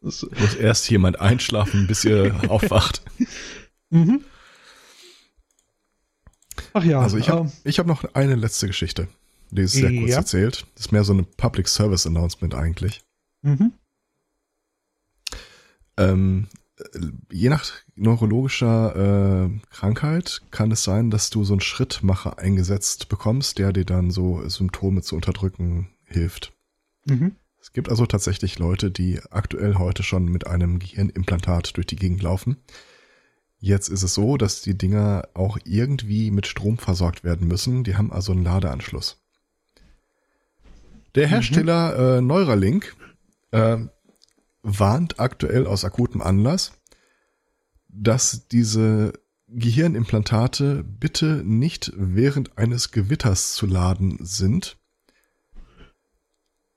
Muss 0.00 0.22
erst 0.60 0.88
jemand 0.88 1.18
einschlafen, 1.20 1.88
bis 1.88 2.04
ihr 2.04 2.32
aufwacht. 2.48 3.02
mhm. 3.90 4.22
Ach 6.76 6.84
ja, 6.84 7.00
Also 7.00 7.16
ich 7.16 7.30
habe 7.30 7.46
ähm, 7.46 7.52
ich 7.64 7.78
hab 7.78 7.86
noch 7.86 8.04
eine 8.12 8.34
letzte 8.34 8.66
Geschichte. 8.66 9.08
Die 9.50 9.62
ist 9.62 9.72
sehr 9.72 9.90
kurz 9.96 10.10
Ja. 10.10 10.18
erzählt. 10.18 10.66
Das 10.74 10.86
ist 10.86 10.92
mehr 10.92 11.04
so 11.04 11.14
eine 11.14 11.22
Public 11.22 11.68
Service 11.68 12.06
Announcement 12.06 12.54
eigentlich. 12.54 13.02
mhm. 13.42 13.72
Ähm, 15.96 16.48
äh, 16.78 16.98
je 17.32 17.48
nach 17.48 17.64
neurologischer 17.94 19.46
äh, 19.46 19.50
Krankheit 19.70 20.42
kann 20.50 20.70
es 20.70 20.84
sein, 20.84 21.10
dass 21.10 21.30
du 21.30 21.44
so 21.44 21.54
einen 21.54 21.62
Schrittmacher 21.62 22.38
eingesetzt 22.38 23.08
bekommst, 23.08 23.56
der 23.58 23.72
dir 23.72 23.86
dann 23.86 24.10
so 24.10 24.46
Symptome 24.46 25.00
zu 25.00 25.14
unterdrücken 25.16 25.88
hilft. 26.04 26.52
Mhm. 27.06 27.36
Es 27.58 27.72
gibt 27.72 27.88
also 27.88 28.04
tatsächlich 28.04 28.58
Leute, 28.58 28.90
die 28.90 29.18
aktuell 29.30 29.76
heute 29.76 30.02
schon 30.02 30.26
mit 30.26 30.46
einem 30.46 30.78
Gehirnimplantat 30.78 31.74
durch 31.78 31.86
die 31.86 31.96
Gegend 31.96 32.22
laufen. 32.22 32.58
Jetzt 33.66 33.88
ist 33.88 34.04
es 34.04 34.14
so, 34.14 34.36
dass 34.36 34.62
die 34.62 34.78
Dinger 34.78 35.28
auch 35.34 35.58
irgendwie 35.64 36.30
mit 36.30 36.46
Strom 36.46 36.78
versorgt 36.78 37.24
werden 37.24 37.48
müssen. 37.48 37.82
Die 37.82 37.96
haben 37.96 38.12
also 38.12 38.30
einen 38.30 38.44
Ladeanschluss. 38.44 39.20
Der 41.16 41.26
Hersteller 41.26 42.18
äh, 42.18 42.20
Neuralink 42.20 42.94
äh, 43.50 43.78
warnt 44.62 45.18
aktuell 45.18 45.66
aus 45.66 45.84
akutem 45.84 46.22
Anlass, 46.22 46.74
dass 47.88 48.46
diese 48.46 49.14
Gehirnimplantate 49.48 50.84
bitte 50.84 51.42
nicht 51.44 51.92
während 51.96 52.56
eines 52.58 52.92
Gewitters 52.92 53.54
zu 53.54 53.66
laden 53.66 54.18
sind. 54.20 54.76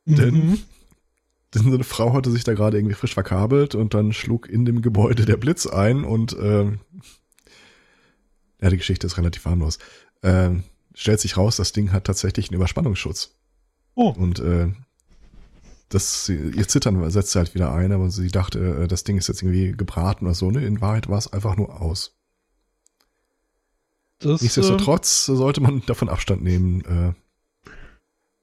Mhm. 0.05 0.15
Denn 0.15 0.59
eine 1.55 1.83
Frau 1.83 2.13
hatte 2.13 2.31
sich 2.31 2.43
da 2.43 2.53
gerade 2.53 2.77
irgendwie 2.77 2.95
frisch 2.95 3.13
verkabelt 3.13 3.75
und 3.75 3.93
dann 3.93 4.13
schlug 4.13 4.47
in 4.49 4.65
dem 4.65 4.81
Gebäude 4.81 5.25
der 5.25 5.37
Blitz 5.37 5.65
ein 5.65 6.03
und 6.03 6.33
äh, 6.33 6.65
ja, 8.61 8.69
die 8.69 8.77
Geschichte 8.77 9.07
ist 9.07 9.17
relativ 9.17 9.45
harmlos. 9.45 9.79
Äh, 10.21 10.51
stellt 10.93 11.19
sich 11.19 11.37
raus, 11.37 11.55
das 11.55 11.71
Ding 11.71 11.91
hat 11.91 12.05
tatsächlich 12.05 12.49
einen 12.49 12.57
Überspannungsschutz. 12.57 13.35
Oh. 13.95 14.09
Und 14.09 14.39
äh, 14.39 14.71
das, 15.89 16.29
ihr 16.29 16.67
Zittern 16.67 17.09
setzt 17.09 17.35
halt 17.35 17.55
wieder 17.55 17.73
ein, 17.73 17.91
aber 17.91 18.11
sie 18.11 18.27
dachte, 18.27 18.83
äh, 18.83 18.87
das 18.87 19.03
Ding 19.03 19.17
ist 19.17 19.27
jetzt 19.27 19.41
irgendwie 19.41 19.71
gebraten 19.71 20.25
oder 20.25 20.35
so. 20.35 20.51
Ne? 20.51 20.63
In 20.65 20.81
Wahrheit 20.81 21.09
war 21.09 21.17
es 21.17 21.31
einfach 21.31 21.55
nur 21.55 21.81
aus. 21.81 22.15
Das, 24.19 24.41
Nichtsdestotrotz 24.41 25.29
äh, 25.29 25.35
sollte 25.35 25.61
man 25.61 25.81
davon 25.85 26.09
Abstand 26.09 26.43
nehmen. 26.43 26.81
Äh, 26.85 27.13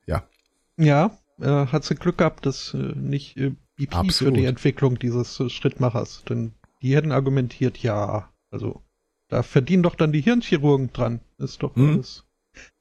ja. 0.07 0.29
Ja, 0.77 1.17
äh, 1.41 1.67
hat 1.67 1.85
sie 1.85 1.95
Glück 1.95 2.19
gehabt, 2.19 2.47
dass 2.47 2.75
äh, 2.75 2.79
nicht 2.95 3.37
äh, 3.37 3.55
BP 3.77 3.95
Absolut. 3.95 4.35
für 4.35 4.41
die 4.41 4.47
Entwicklung 4.47 4.99
dieses 4.99 5.39
äh, 5.41 5.49
Schrittmachers. 5.49 6.25
Denn 6.25 6.55
die 6.83 6.95
hätten 6.95 7.13
argumentiert, 7.13 7.79
ja, 7.79 8.33
also 8.51 8.83
da 9.29 9.43
verdienen 9.43 9.83
doch 9.83 9.95
dann 9.95 10.13
die 10.13 10.21
Hirnchirurgen 10.21 10.93
dran. 10.93 11.21
Ist 11.39 11.63
doch 11.63 11.75
mhm. 11.77 11.95
alles. 11.95 12.25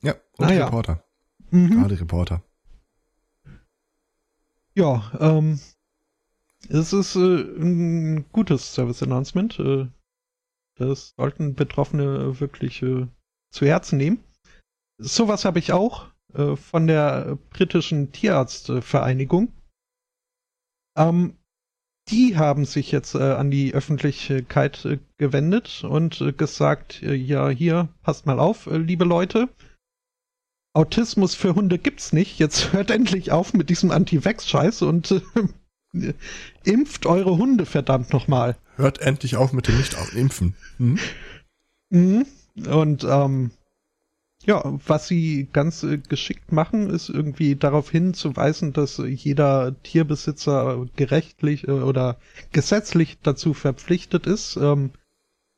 Ja, 0.02 0.16
und 0.38 0.48
naja. 0.48 0.66
Reporter. 0.66 1.04
Mhm. 1.52 1.82
Gerade 1.82 2.00
Reporter. 2.00 2.44
Ja, 4.74 5.12
ähm, 5.20 5.60
es 6.68 6.94
ist 6.94 7.16
äh, 7.16 7.20
ein 7.20 8.26
gutes 8.32 8.74
Service 8.74 9.02
Announcement. 9.02 9.60
Äh, 9.60 9.88
das 10.76 11.14
sollten 11.16 11.56
Betroffene 11.56 12.40
wirklich 12.40 12.82
äh, 12.82 13.08
zu 13.52 13.66
Herzen 13.66 13.98
nehmen. 13.98 14.24
Sowas 14.98 15.46
habe 15.46 15.60
ich 15.60 15.72
auch 15.72 16.12
äh, 16.36 16.56
von 16.56 16.88
der 16.88 17.38
britischen 17.52 18.12
Tierarztvereinigung. 18.12 19.52
Ähm, 20.98 21.36
die 22.10 22.38
haben 22.38 22.66
sich 22.66 22.92
jetzt 22.92 23.16
äh, 23.16 23.20
an 23.34 23.50
die 23.50 23.74
Öffentlichkeit 23.74 24.86
äh, 24.86 25.00
gewendet 25.18 25.84
und 25.84 26.22
äh, 26.22 26.34
gesagt, 26.34 27.02
äh, 27.02 27.16
ja, 27.16 27.50
hier, 27.50 27.90
passt 28.04 28.26
mal 28.26 28.40
auf, 28.40 28.68
äh, 28.68 28.78
liebe 28.78 29.06
Leute. 29.06 29.50
Autismus 30.74 31.34
für 31.34 31.56
Hunde 31.56 31.80
gibt's 31.80 32.14
nicht. 32.14 32.38
Jetzt 32.38 32.74
hört 32.74 32.92
endlich 32.92 33.32
auf 33.32 33.54
mit 33.54 33.70
diesem 33.70 33.92
Anti-Vax-Scheiß 33.92 34.84
und 34.84 35.22
impft 36.64 37.06
eure 37.06 37.38
Hunde 37.38 37.66
verdammt 37.66 38.12
nochmal. 38.12 38.58
Hört 38.76 39.00
endlich 39.00 39.38
auf 39.38 39.54
mit 39.54 39.68
dem 39.68 39.78
Nicht-Impfen. 39.78 40.56
Hm? 40.78 41.00
Mhm. 41.90 42.26
Und 42.68 43.04
ähm, 43.04 43.52
ja, 44.46 44.62
was 44.86 45.08
sie 45.08 45.48
ganz 45.52 45.82
äh, 45.84 45.98
geschickt 45.98 46.52
machen, 46.52 46.90
ist 46.90 47.10
irgendwie 47.10 47.56
darauf 47.56 47.90
hinzuweisen, 47.90 48.74
dass 48.74 48.98
jeder 48.98 49.82
Tierbesitzer 49.82 50.86
gerechtlich 50.96 51.68
äh, 51.68 51.72
oder 51.72 52.18
gesetzlich 52.52 53.18
dazu 53.24 53.56
verpflichtet 53.56 54.28
ist, 54.28 54.56
ähm, 54.58 54.92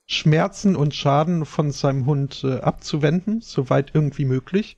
Schmerzen 0.05 0.77
und 0.77 0.95
Schaden 0.95 1.45
von 1.45 1.71
seinem 1.71 2.05
Hund 2.05 2.45
äh, 2.45 2.61
abzuwenden, 2.61 3.41
soweit 3.41 3.93
irgendwie 3.93 4.23
möglich. 4.23 4.77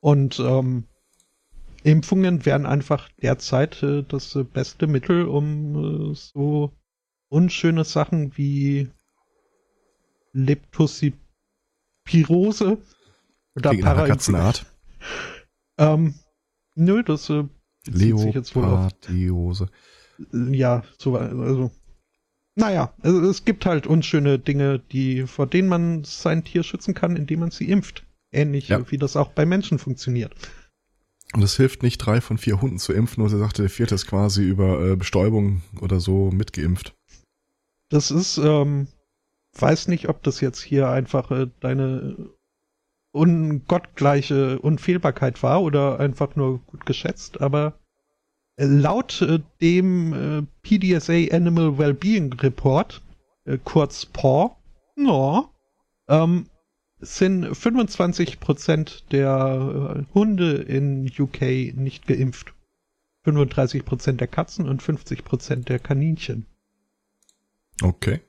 Und 0.00 0.38
ähm, 0.38 0.84
Impfungen 1.84 2.44
wären 2.44 2.66
einfach 2.66 3.08
derzeit 3.22 3.82
äh, 3.82 4.04
das 4.06 4.38
beste 4.52 4.86
Mittel, 4.86 5.26
um 5.26 6.10
äh, 6.10 6.14
so 6.14 6.72
unschöne 7.28 7.84
Sachen 7.84 8.36
wie 8.36 8.90
Leptospirose 10.32 12.78
oder 13.56 14.06
Katzenart. 14.06 14.66
Ähm, 15.78 16.14
nö, 16.74 17.02
das 17.02 17.28
äh, 17.28 17.44
sich 17.84 18.34
jetzt 18.34 18.56
wohl 18.56 18.64
auf. 18.64 18.92
Ja, 20.32 20.82
so, 20.98 21.16
also. 21.16 21.70
Naja, 22.54 22.94
also 23.02 23.20
es 23.28 23.44
gibt 23.44 23.66
halt 23.66 23.86
unschöne 23.86 24.38
Dinge, 24.38 24.78
die, 24.78 25.26
vor 25.26 25.46
denen 25.46 25.68
man 25.68 26.04
sein 26.04 26.42
Tier 26.44 26.62
schützen 26.62 26.94
kann, 26.94 27.14
indem 27.16 27.40
man 27.40 27.50
sie 27.50 27.68
impft. 27.68 28.06
Ähnlich 28.32 28.68
ja. 28.68 28.90
wie 28.90 28.96
das 28.96 29.16
auch 29.16 29.32
bei 29.32 29.44
Menschen 29.44 29.78
funktioniert. 29.78 30.34
Und 31.34 31.42
es 31.42 31.56
hilft 31.56 31.82
nicht, 31.82 31.98
drei 31.98 32.20
von 32.22 32.38
vier 32.38 32.62
Hunden 32.62 32.78
zu 32.78 32.92
impfen, 32.94 33.20
nur 33.20 33.28
sie 33.28 33.38
sagte, 33.38 33.62
der 33.62 33.70
vierte 33.70 33.94
ist 33.94 34.06
quasi 34.06 34.42
über 34.42 34.92
äh, 34.92 34.96
Bestäubung 34.96 35.62
oder 35.80 36.00
so 36.00 36.30
mitgeimpft. 36.30 36.94
Das 37.90 38.10
ist, 38.10 38.38
ähm, 38.38 38.88
weiß 39.52 39.88
nicht, 39.88 40.08
ob 40.08 40.22
das 40.22 40.40
jetzt 40.40 40.62
hier 40.62 40.88
einfach 40.88 41.30
äh, 41.30 41.48
deine 41.60 42.30
ungottgleiche 43.16 44.58
Unfehlbarkeit 44.58 45.42
war 45.42 45.62
oder 45.62 45.98
einfach 46.00 46.36
nur 46.36 46.58
gut 46.66 46.86
geschätzt, 46.86 47.40
aber 47.40 47.78
äh, 48.56 48.66
laut 48.66 49.22
äh, 49.22 49.40
dem 49.60 50.12
äh, 50.12 50.42
PDSA 50.62 51.34
Animal 51.34 51.78
Wellbeing 51.78 52.32
Report, 52.34 53.02
äh, 53.44 53.58
kurz 53.62 54.06
PAW, 54.06 54.56
no, 54.96 55.50
ähm, 56.08 56.46
sind 56.98 57.44
25% 57.46 59.08
der 59.10 59.96
äh, 60.08 60.14
Hunde 60.14 60.54
in 60.54 61.10
UK 61.18 61.74
nicht 61.74 62.06
geimpft. 62.06 62.54
35% 63.26 64.12
der 64.12 64.28
Katzen 64.28 64.68
und 64.68 64.82
50% 64.82 65.64
der 65.64 65.78
Kaninchen. 65.78 66.46
Okay. 67.82 68.20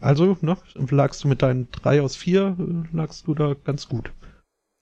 Also, 0.00 0.38
ne, 0.40 0.56
lagst 0.74 1.24
du 1.24 1.28
mit 1.28 1.42
deinen 1.42 1.70
3 1.70 2.02
aus 2.02 2.16
4, 2.16 2.56
äh, 2.58 2.96
lagst 2.96 3.26
du 3.26 3.34
da 3.34 3.54
ganz 3.54 3.88
gut. 3.88 4.12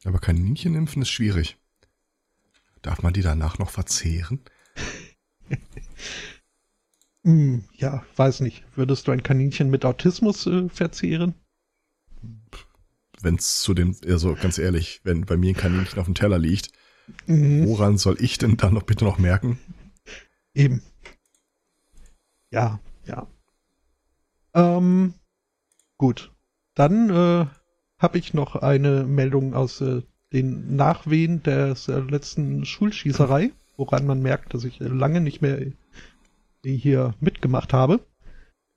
Aber 0.04 0.18
Kaninchen 0.18 0.74
impfen 0.74 1.02
ist 1.02 1.10
schwierig. 1.10 1.56
Darf 2.82 3.02
man 3.02 3.12
die 3.12 3.22
danach 3.22 3.58
noch 3.58 3.70
verzehren? 3.70 4.40
hm, 7.24 7.64
ja, 7.72 8.04
weiß 8.16 8.40
nicht. 8.40 8.64
Würdest 8.76 9.08
du 9.08 9.12
ein 9.12 9.22
Kaninchen 9.22 9.70
mit 9.70 9.84
Autismus 9.84 10.46
äh, 10.46 10.68
verzehren? 10.68 11.34
wenn 13.22 13.36
es 13.36 13.60
zu 13.60 13.74
dem, 13.74 13.96
also 14.06 14.34
ganz 14.34 14.58
ehrlich, 14.58 15.00
wenn 15.04 15.24
bei 15.24 15.36
mir 15.36 15.50
ein 15.50 15.56
Kaninchen 15.56 15.98
auf 15.98 16.06
dem 16.06 16.14
Teller 16.14 16.38
liegt, 16.38 16.70
mhm. 17.26 17.66
woran 17.66 17.98
soll 17.98 18.16
ich 18.20 18.38
denn 18.38 18.56
dann 18.56 18.74
noch 18.74 18.84
bitte 18.84 19.04
noch 19.04 19.18
merken? 19.18 19.58
Eben. 20.54 20.82
Ja, 22.50 22.80
ja. 23.04 23.26
Ähm, 24.56 25.14
gut. 25.98 26.32
Dann 26.74 27.10
äh, 27.10 27.46
habe 27.98 28.18
ich 28.18 28.34
noch 28.34 28.56
eine 28.56 29.04
Meldung 29.04 29.54
aus 29.54 29.80
äh, 29.80 30.02
den 30.32 30.76
Nachwehen 30.76 31.42
der 31.42 31.76
äh, 31.88 31.92
letzten 32.00 32.64
Schulschießerei, 32.64 33.52
woran 33.76 34.06
man 34.06 34.20
merkt, 34.22 34.54
dass 34.54 34.64
ich 34.64 34.80
lange 34.80 35.20
nicht 35.20 35.42
mehr 35.42 35.60
hier 36.64 37.14
mitgemacht 37.20 37.72
habe. 37.72 38.00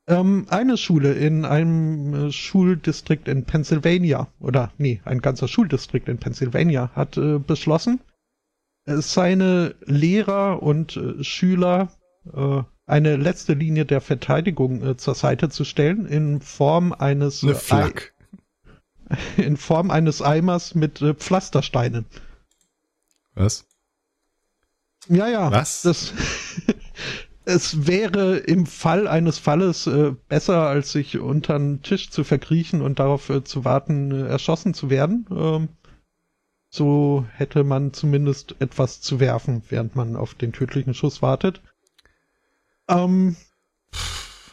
Ähm, 0.07 0.45
eine 0.49 0.77
Schule 0.77 1.13
in 1.13 1.45
einem 1.45 2.13
äh, 2.13 2.31
Schuldistrikt 2.31 3.27
in 3.27 3.45
Pennsylvania, 3.45 4.27
oder 4.39 4.71
nee, 4.77 5.01
ein 5.05 5.21
ganzer 5.21 5.47
Schuldistrikt 5.47 6.09
in 6.09 6.17
Pennsylvania 6.17 6.91
hat 6.95 7.17
äh, 7.17 7.39
beschlossen, 7.39 8.01
äh, 8.85 8.97
seine 8.97 9.75
Lehrer 9.85 10.61
und 10.61 10.97
äh, 10.97 11.23
Schüler 11.23 11.89
äh, 12.33 12.63
eine 12.89 13.15
letzte 13.15 13.53
Linie 13.53 13.85
der 13.85 14.01
Verteidigung 14.01 14.83
äh, 14.85 14.97
zur 14.97 15.15
Seite 15.15 15.49
zu 15.49 15.63
stellen 15.63 16.05
in 16.05 16.41
Form 16.41 16.93
eines 16.93 17.43
eine 17.43 17.55
Flak. 17.55 18.13
in 19.37 19.57
Form 19.57 19.91
eines 19.91 20.21
Eimers 20.21 20.75
mit 20.75 20.99
Pflastersteinen. 21.17 22.05
Was? 23.35 23.65
Ja, 25.07 25.27
ja. 25.27 25.51
Was? 25.51 25.81
Das 25.83 26.13
es 27.45 27.87
wäre 27.87 28.37
im 28.37 28.65
Fall 28.65 29.07
eines 29.07 29.39
Falles 29.39 29.87
äh, 29.87 30.13
besser, 30.27 30.67
als 30.67 30.91
sich 30.91 31.17
unter 31.17 31.57
den 31.57 31.81
Tisch 31.81 32.11
zu 32.11 32.23
verkriechen 32.23 32.81
und 32.81 32.99
darauf 32.99 33.29
äh, 33.29 33.43
zu 33.43 33.65
warten, 33.65 34.11
äh, 34.11 34.27
erschossen 34.27 34.73
zu 34.73 34.89
werden. 34.89 35.25
Ähm, 35.31 35.69
so 36.71 37.25
hätte 37.33 37.63
man 37.63 37.93
zumindest 37.93 38.55
etwas 38.59 39.01
zu 39.01 39.19
werfen, 39.19 39.63
während 39.69 39.95
man 39.95 40.15
auf 40.15 40.35
den 40.35 40.53
tödlichen 40.53 40.93
Schuss 40.93 41.23
wartet. 41.23 41.61
Ähm, 42.89 43.35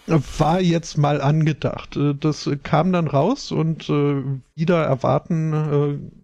war 0.07 0.61
jetzt 0.61 0.99
mal 0.99 1.21
angedacht. 1.21 1.97
Äh, 1.97 2.15
das 2.15 2.49
kam 2.63 2.93
dann 2.93 3.09
raus 3.09 3.51
und 3.53 3.89
äh, 3.89 4.23
wieder 4.55 4.85
erwarten 4.85 5.53
äh, 5.53 6.17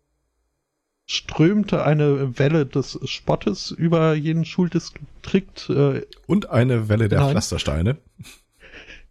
strömte 1.07 1.85
eine 1.85 2.39
Welle 2.39 2.67
des 2.67 2.99
Spottes 3.05 3.71
über 3.71 4.15
jeden 4.15 4.45
Schuldistrikt. 4.45 5.69
Äh, 5.69 6.07
Und 6.27 6.51
eine 6.51 6.89
Welle 6.89 7.09
der 7.09 7.21
nein. 7.21 7.31
Pflastersteine. 7.33 7.99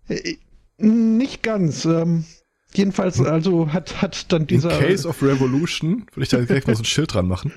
Äh, 0.08 0.38
nicht 0.78 1.44
ganz. 1.44 1.86
Ähm, 1.86 2.26
jedenfalls, 2.74 3.20
hm. 3.20 3.28
also 3.28 3.72
hat, 3.72 4.02
hat 4.02 4.32
dann 4.32 4.48
dieser. 4.48 4.72
In 4.80 4.88
Case 4.88 5.08
of 5.08 5.22
Revolution 5.22 6.08
würde 6.14 6.24
ich 6.24 6.30
da 6.30 6.38
direkt 6.40 6.68
mal 6.68 6.76
so 6.76 6.82
ein 6.82 6.86
Schild 6.86 7.14
dran 7.14 7.28
machen. 7.28 7.54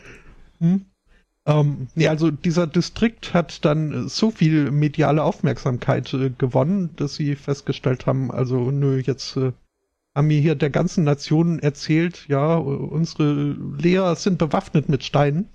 Hm. 0.59 0.85
Ähm, 1.47 1.89
ja, 1.95 2.11
also 2.11 2.31
dieser 2.31 2.67
Distrikt 2.67 3.35
hat 3.35 3.65
dann 3.65 4.09
so 4.09 4.31
viel 4.31 4.71
mediale 4.71 5.23
Aufmerksamkeit 5.23 6.13
äh, 6.15 6.31
gewonnen, 6.31 6.91
dass 6.97 7.17
sie 7.17 7.37
festgestellt 7.37 8.07
haben, 8.07 8.31
also 8.31 8.71
nö, 8.71 8.99
jetzt 8.99 9.37
äh, 9.37 9.53
haben 10.15 10.29
mir 10.29 10.41
hier 10.41 10.55
der 10.55 10.71
ganzen 10.71 11.05
Nation 11.05 11.59
erzählt, 11.59 12.27
ja, 12.29 12.55
unsere 12.57 13.53
Lehrer 13.79 14.17
sind 14.17 14.39
bewaffnet 14.39 14.89
mit 14.89 15.05
Steinen. 15.05 15.49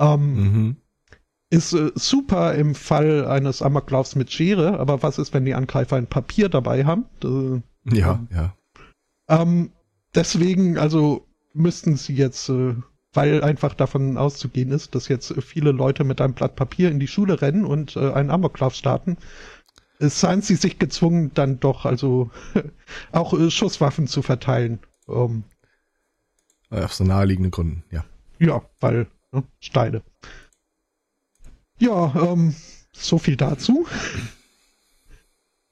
Ähm, 0.00 0.34
mhm. 0.34 0.76
ist 1.50 1.72
äh, 1.74 1.90
super 1.94 2.54
im 2.54 2.74
Fall 2.74 3.26
eines 3.26 3.62
Amoklaufs 3.62 4.16
mit 4.16 4.32
Schere, 4.32 4.78
aber 4.78 5.02
was 5.02 5.18
ist, 5.18 5.34
wenn 5.34 5.44
die 5.44 5.54
Angreifer 5.54 5.96
ein 5.96 6.06
Papier 6.06 6.48
dabei 6.48 6.84
haben? 6.84 7.04
Äh, 7.22 7.96
Ja, 7.96 8.14
ähm, 8.14 8.28
ja. 8.32 8.56
Ähm, 9.28 9.70
deswegen, 10.14 10.78
also 10.78 11.26
müssten 11.52 11.96
sie 11.96 12.14
jetzt, 12.14 12.48
äh, 12.48 12.74
weil 13.18 13.42
einfach 13.42 13.74
davon 13.74 14.16
auszugehen 14.16 14.70
ist, 14.70 14.94
dass 14.94 15.08
jetzt 15.08 15.34
viele 15.42 15.72
Leute 15.72 16.04
mit 16.04 16.20
einem 16.20 16.34
Blatt 16.34 16.54
Papier 16.54 16.88
in 16.88 17.00
die 17.00 17.08
Schule 17.08 17.42
rennen 17.42 17.64
und 17.64 17.96
äh, 17.96 18.12
einen 18.12 18.30
Amoklauf 18.30 18.76
starten, 18.76 19.16
seien 19.98 20.40
sie 20.40 20.54
sich 20.54 20.78
gezwungen, 20.78 21.32
dann 21.34 21.58
doch 21.58 21.84
also 21.84 22.30
auch 23.10 23.32
äh, 23.34 23.50
Schusswaffen 23.50 24.06
zu 24.06 24.22
verteilen. 24.22 24.78
Ähm, 25.08 25.42
Äh, 26.70 26.84
Auf 26.84 26.94
so 26.94 27.02
naheliegenden 27.02 27.50
Gründen, 27.50 27.82
ja. 27.90 28.04
ja, 28.38 28.62
weil 28.78 29.08
ne, 29.32 29.42
Steine. 29.58 30.02
Ja, 31.80 32.14
ähm, 32.14 32.54
so 32.92 33.18
viel 33.18 33.36
dazu. 33.36 33.88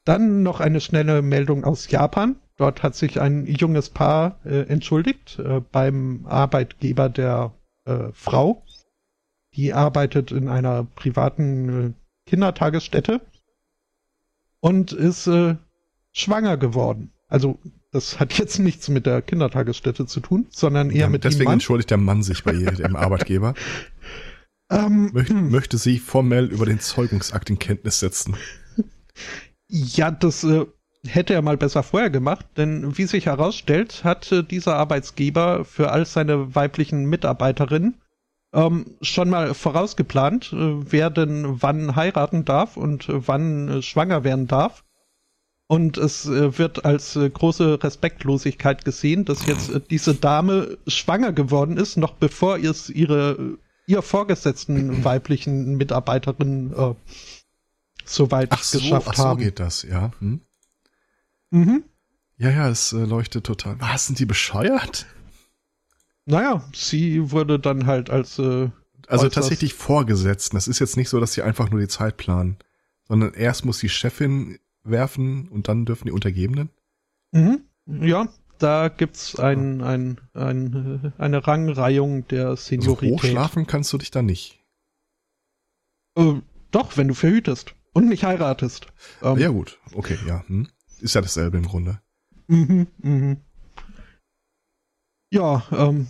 Dann 0.04 0.42
noch 0.42 0.58
eine 0.58 0.80
schnelle 0.80 1.22
Meldung 1.22 1.62
aus 1.62 1.88
Japan. 1.88 2.40
Dort 2.56 2.82
hat 2.82 2.94
sich 2.94 3.20
ein 3.20 3.46
junges 3.46 3.90
Paar 3.90 4.40
äh, 4.44 4.62
entschuldigt 4.62 5.38
äh, 5.38 5.60
beim 5.60 6.24
Arbeitgeber 6.26 7.08
der 7.08 7.54
äh, 7.84 8.08
Frau. 8.12 8.64
Die 9.54 9.72
arbeitet 9.72 10.32
in 10.32 10.48
einer 10.48 10.84
privaten 10.84 11.68
äh, 11.68 11.92
Kindertagesstätte 12.30 13.20
und 14.60 14.92
ist 14.92 15.26
äh, 15.26 15.56
schwanger 16.12 16.56
geworden. 16.56 17.12
Also 17.28 17.58
das 17.92 18.18
hat 18.20 18.38
jetzt 18.38 18.58
nichts 18.58 18.88
mit 18.88 19.06
der 19.06 19.22
Kindertagesstätte 19.22 20.06
zu 20.06 20.20
tun, 20.20 20.46
sondern 20.50 20.90
eher 20.90 21.02
ja 21.02 21.08
mit 21.08 21.24
dem 21.24 21.30
deswegen 21.30 21.44
Mann. 21.44 21.54
entschuldigt 21.54 21.90
der 21.90 21.98
Mann 21.98 22.22
sich 22.22 22.42
bei 22.42 22.52
dem 22.52 22.96
Arbeitgeber. 22.96 23.54
Ähm, 24.70 25.10
Möcht, 25.12 25.32
möchte 25.32 25.78
sie 25.78 25.98
formell 25.98 26.46
über 26.46 26.66
den 26.66 26.80
Zeugungsakt 26.80 27.50
in 27.50 27.58
Kenntnis 27.58 28.00
setzen. 28.00 28.36
Ja, 29.68 30.10
das 30.10 30.44
äh, 30.44 30.66
hätte 31.14 31.34
er 31.34 31.42
mal 31.42 31.56
besser 31.56 31.82
vorher 31.82 32.10
gemacht, 32.10 32.46
denn 32.56 32.96
wie 32.96 33.06
sich 33.06 33.26
herausstellt, 33.26 34.04
hat 34.04 34.30
äh, 34.32 34.42
dieser 34.42 34.76
Arbeitsgeber 34.76 35.64
für 35.64 35.90
all 35.90 36.06
seine 36.06 36.54
weiblichen 36.54 37.06
Mitarbeiterinnen 37.06 37.96
ähm, 38.52 38.86
schon 39.02 39.30
mal 39.30 39.54
vorausgeplant, 39.54 40.52
äh, 40.52 40.56
wer 40.90 41.10
denn 41.10 41.62
wann 41.62 41.96
heiraten 41.96 42.44
darf 42.44 42.76
und 42.76 43.08
äh, 43.08 43.26
wann 43.26 43.82
schwanger 43.82 44.24
werden 44.24 44.46
darf. 44.46 44.84
Und 45.68 45.98
es 45.98 46.28
wird 46.28 46.84
als 46.84 47.18
große 47.18 47.82
Respektlosigkeit 47.82 48.84
gesehen, 48.84 49.24
dass 49.24 49.46
jetzt 49.46 49.72
diese 49.90 50.14
Dame 50.14 50.78
schwanger 50.86 51.32
geworden 51.32 51.76
ist, 51.76 51.96
noch 51.96 52.12
bevor 52.12 52.58
es 52.58 52.88
ihre 52.88 53.58
ihr 53.86 54.02
vorgesetzten 54.02 55.04
weiblichen 55.04 55.76
Mitarbeiterinnen 55.76 56.72
äh, 56.72 56.94
soweit 58.04 58.54
so, 58.60 58.78
geschafft 58.78 59.08
ach 59.10 59.14
so 59.14 59.24
haben. 59.24 59.40
geht 59.40 59.60
das, 59.60 59.82
ja. 59.82 60.12
Hm? 60.18 60.40
Mhm. 61.50 61.84
Ja, 62.38 62.50
ja, 62.50 62.68
es 62.68 62.92
äh, 62.92 63.04
leuchtet 63.04 63.46
total. 63.46 63.80
Was, 63.80 64.06
sind 64.06 64.18
die 64.18 64.26
bescheuert? 64.26 65.06
Naja, 66.26 66.68
sie 66.74 67.30
wurde 67.30 67.58
dann 67.58 67.86
halt 67.86 68.10
als 68.10 68.38
äh, 68.38 68.70
Also 69.06 69.28
tatsächlich 69.28 69.74
vorgesetzt. 69.74 70.52
Das 70.54 70.68
ist 70.68 70.80
jetzt 70.80 70.96
nicht 70.96 71.08
so, 71.08 71.20
dass 71.20 71.32
sie 71.32 71.42
einfach 71.42 71.70
nur 71.70 71.80
die 71.80 71.88
Zeit 71.88 72.16
planen, 72.16 72.58
sondern 73.06 73.32
erst 73.34 73.64
muss 73.64 73.78
die 73.78 73.88
Chefin 73.88 74.58
werfen 74.82 75.48
und 75.48 75.68
dann 75.68 75.84
dürfen 75.86 76.06
die 76.06 76.12
Untergebenen. 76.12 76.70
mhm. 77.32 77.62
ja, 77.86 78.28
da 78.58 78.88
gibt's 78.88 79.38
ein, 79.38 79.82
ein, 79.82 80.18
ein, 80.34 81.12
eine 81.18 81.46
Rangreihung 81.46 82.26
der 82.28 82.48
Also 82.48 82.62
Seniorität. 82.62 83.12
hochschlafen 83.12 83.66
kannst 83.66 83.92
du 83.92 83.98
dich 83.98 84.10
da 84.10 84.22
nicht. 84.22 84.58
äh, 86.16 86.34
doch, 86.70 86.96
wenn 86.96 87.08
du 87.08 87.14
verhütest 87.14 87.74
und 87.92 88.08
nicht 88.08 88.24
heiratest. 88.24 88.86
Ähm, 89.22 89.38
Ja 89.38 89.48
gut, 89.48 89.78
okay, 89.94 90.18
ja. 90.26 90.42
Hm? 90.48 90.68
Ist 91.06 91.14
ja 91.14 91.20
dasselbe 91.20 91.56
im 91.56 91.66
Grunde. 91.66 92.00
Mhm, 92.48 92.88
mhm. 92.98 93.36
Ja, 95.30 95.64
ähm, 95.70 96.08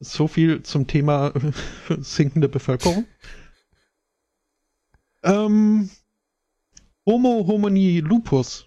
so 0.00 0.26
viel 0.26 0.62
zum 0.62 0.86
Thema 0.86 1.34
sinkende 1.98 2.48
Bevölkerung. 2.48 3.04
Ähm, 5.22 5.90
Homo 7.04 7.46
homini 7.46 8.00
lupus. 8.00 8.66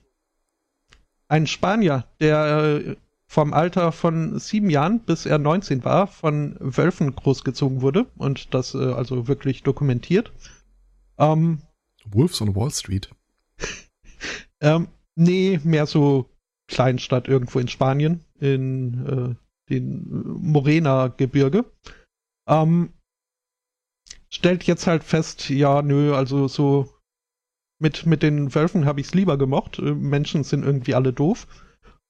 Ein 1.28 1.48
Spanier, 1.48 2.06
der 2.20 2.84
äh, 2.86 2.96
vom 3.26 3.54
Alter 3.54 3.92
von 3.92 4.38
sieben 4.38 4.70
Jahren 4.70 5.00
bis 5.00 5.26
er 5.26 5.40
19 5.40 5.84
war, 5.84 6.06
von 6.06 6.56
Wölfen 6.60 7.16
großgezogen 7.16 7.82
wurde 7.82 8.06
und 8.16 8.54
das 8.54 8.76
äh, 8.76 8.94
also 8.94 9.28
wirklich 9.28 9.64
dokumentiert. 9.64 10.32
Ähm, 11.18 11.64
Wolves 12.06 12.40
on 12.42 12.56
Wall 12.56 12.70
Street. 12.70 13.10
Ähm, 14.60 14.88
nee, 15.16 15.60
mehr 15.64 15.86
so 15.86 16.30
Kleinstadt 16.68 17.28
irgendwo 17.28 17.60
in 17.60 17.68
Spanien, 17.68 18.24
in 18.40 19.06
äh, 19.06 19.36
den 19.70 20.08
Morena-Gebirge. 20.42 21.66
Ähm, 22.48 22.94
stellt 24.30 24.64
jetzt 24.64 24.88
halt 24.88 25.04
fest, 25.04 25.50
ja, 25.50 25.82
nö, 25.82 26.16
also 26.16 26.48
so 26.48 26.94
mit, 27.80 28.06
mit 28.06 28.24
den 28.24 28.54
Wölfen 28.54 28.86
habe 28.86 29.02
ich 29.02 29.08
es 29.08 29.14
lieber 29.14 29.38
gemocht. 29.38 29.80
Äh, 29.80 29.94
Menschen 29.94 30.44
sind 30.44 30.64
irgendwie 30.64 30.96
alle 30.96 31.14
doof 31.14 31.48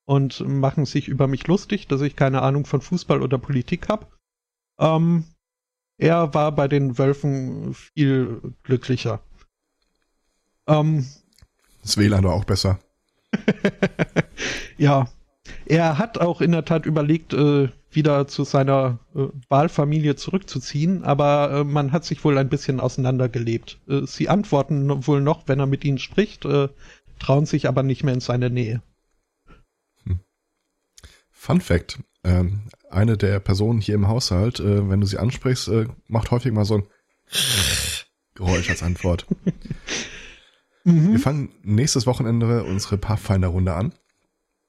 und 0.05 0.41
machen 0.47 0.85
sich 0.85 1.07
über 1.07 1.27
mich 1.27 1.47
lustig, 1.47 1.87
dass 1.87 2.01
ich 2.01 2.15
keine 2.15 2.41
Ahnung 2.41 2.65
von 2.65 2.81
Fußball 2.81 3.21
oder 3.21 3.37
Politik 3.37 3.89
habe. 3.89 4.07
Ähm, 4.79 5.25
er 5.97 6.33
war 6.33 6.51
bei 6.51 6.67
den 6.67 6.97
Wölfen 6.97 7.73
viel 7.73 8.41
glücklicher. 8.63 9.21
Ähm, 10.67 11.05
Das 11.81 11.97
WLAN 11.97 12.23
war 12.23 12.33
auch 12.33 12.45
besser. 12.45 12.79
ja, 14.77 15.07
er 15.65 15.97
hat 15.97 16.19
auch 16.19 16.41
in 16.41 16.51
der 16.51 16.65
Tat 16.65 16.85
überlegt, 16.85 17.33
äh, 17.33 17.69
wieder 17.89 18.27
zu 18.27 18.43
seiner 18.43 18.99
äh, 19.15 19.27
Wahlfamilie 19.49 20.15
zurückzuziehen, 20.15 21.03
aber 21.03 21.51
äh, 21.51 21.63
man 21.63 21.91
hat 21.91 22.05
sich 22.05 22.23
wohl 22.23 22.37
ein 22.37 22.49
bisschen 22.49 22.79
auseinandergelebt. 22.79 23.79
Äh, 23.87 24.05
sie 24.05 24.29
antworten 24.29 25.05
wohl 25.07 25.21
noch, 25.21 25.47
wenn 25.47 25.59
er 25.59 25.65
mit 25.65 25.83
ihnen 25.83 25.97
spricht, 25.97 26.45
äh, 26.45 26.69
trauen 27.19 27.45
sich 27.45 27.67
aber 27.67 27.83
nicht 27.83 28.03
mehr 28.03 28.13
in 28.13 28.21
seine 28.21 28.49
Nähe. 28.49 28.81
Fun 31.41 31.59
Fact. 31.59 31.99
Ähm, 32.23 32.67
eine 32.91 33.17
der 33.17 33.39
Personen 33.39 33.81
hier 33.81 33.95
im 33.95 34.07
Haushalt, 34.07 34.59
äh, 34.59 34.87
wenn 34.87 35.01
du 35.01 35.07
sie 35.07 35.17
ansprichst, 35.17 35.69
äh, 35.69 35.87
macht 36.07 36.29
häufig 36.29 36.51
mal 36.51 36.65
so 36.65 36.75
ein 36.75 36.87
Geräusch 38.35 38.69
als 38.69 38.83
Antwort. 38.83 39.25
Wir 40.83 41.19
fangen 41.19 41.49
nächstes 41.63 42.05
Wochenende 42.07 42.63
unsere 42.63 42.97
Pathfinder-Runde 42.97 43.73
an. 43.73 43.93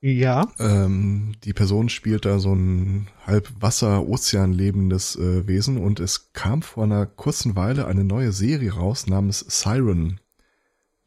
Ja. 0.01 0.53
Ähm, 0.59 1.37
die 1.45 1.53
Person 1.53 1.89
spielt 1.89 2.25
da 2.25 2.41
so 2.41 2.53
ein 2.53 3.09
halb 3.25 3.53
Wasser-Ozean 3.61 4.53
lebendes 4.53 5.15
äh, 5.15 5.47
Wesen 5.47 5.79
und 5.79 6.01
es 6.01 6.33
kam 6.33 6.63
vor 6.63 6.85
einer 6.85 7.07
kurzen 7.07 7.55
Weile 7.55 7.87
eine 7.87 8.03
neue 8.03 8.33
Serie 8.33 8.73
raus 8.73 9.07
namens 9.07 9.45
Siren, 9.49 10.21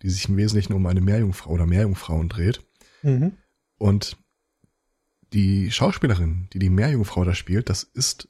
die 0.02 0.10
sich 0.10 0.30
im 0.30 0.38
Wesentlichen 0.38 0.74
um 0.74 0.86
eine 0.86 1.02
Meerjungfrau 1.02 1.52
oder 1.52 1.66
Meerjungfrauen 1.66 2.30
dreht. 2.30 2.62
Mhm. 3.04 3.34
Und 3.78 4.18
die 5.34 5.72
Schauspielerin, 5.72 6.48
die 6.54 6.60
die 6.60 6.70
Meerjungfrau 6.70 7.26
da 7.26 7.36
spielt, 7.36 7.70
das 7.70 7.84
ist 7.84 8.30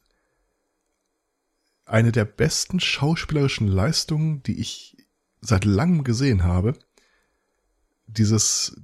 eine 1.85 2.11
der 2.11 2.25
besten 2.25 2.79
schauspielerischen 2.79 3.67
Leistungen, 3.67 4.41
die 4.41 4.59
ich 4.59 4.94
seit 5.45 5.65
langem 5.65 6.03
gesehen 6.03 6.43
habe. 6.43 6.73
Dieses, 8.07 8.75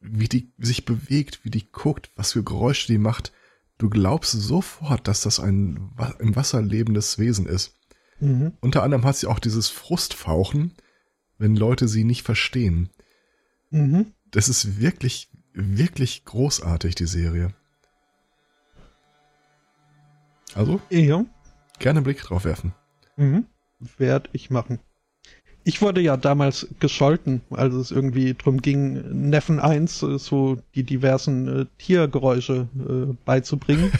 wie 0.00 0.28
die 0.28 0.52
sich 0.58 0.84
bewegt, 0.84 1.44
wie 1.44 1.50
die 1.50 1.70
guckt, 1.70 2.10
was 2.16 2.32
für 2.32 2.42
Geräusche 2.44 2.86
die 2.88 2.98
macht. 2.98 3.32
Du 3.78 3.88
glaubst 3.88 4.32
sofort, 4.32 5.08
dass 5.08 5.22
das 5.22 5.40
ein 5.40 5.92
im 6.18 6.36
Wasser 6.36 6.62
lebendes 6.62 7.18
Wesen 7.18 7.46
ist. 7.46 7.78
Mhm. 8.20 8.52
Unter 8.60 8.82
anderem 8.82 9.04
hat 9.04 9.16
sie 9.16 9.26
auch 9.26 9.38
dieses 9.38 9.68
Frustfauchen, 9.68 10.72
wenn 11.38 11.56
Leute 11.56 11.88
sie 11.88 12.04
nicht 12.04 12.22
verstehen. 12.22 12.90
Mhm. 13.70 14.12
Das 14.30 14.48
ist 14.48 14.80
wirklich, 14.80 15.30
wirklich 15.54 16.24
großartig, 16.24 16.94
die 16.94 17.06
Serie. 17.06 17.54
Also, 20.54 20.80
Ja. 20.90 21.24
gerne 21.78 21.98
einen 21.98 22.04
Blick 22.04 22.20
drauf 22.22 22.44
werfen. 22.44 22.74
Mhm. 23.16 23.46
Werd 23.96 24.28
ich 24.32 24.50
machen. 24.50 24.80
Ich 25.64 25.82
wurde 25.82 26.00
ja 26.00 26.16
damals 26.16 26.66
gescholten, 26.80 27.42
als 27.50 27.74
es 27.74 27.90
irgendwie 27.90 28.34
drum 28.34 28.62
ging, 28.62 29.28
Neffen 29.28 29.60
1 29.60 30.02
äh, 30.02 30.18
so 30.18 30.58
die 30.74 30.84
diversen 30.84 31.62
äh, 31.62 31.66
Tiergeräusche 31.78 32.68
äh, 32.78 33.12
beizubringen. 33.24 33.92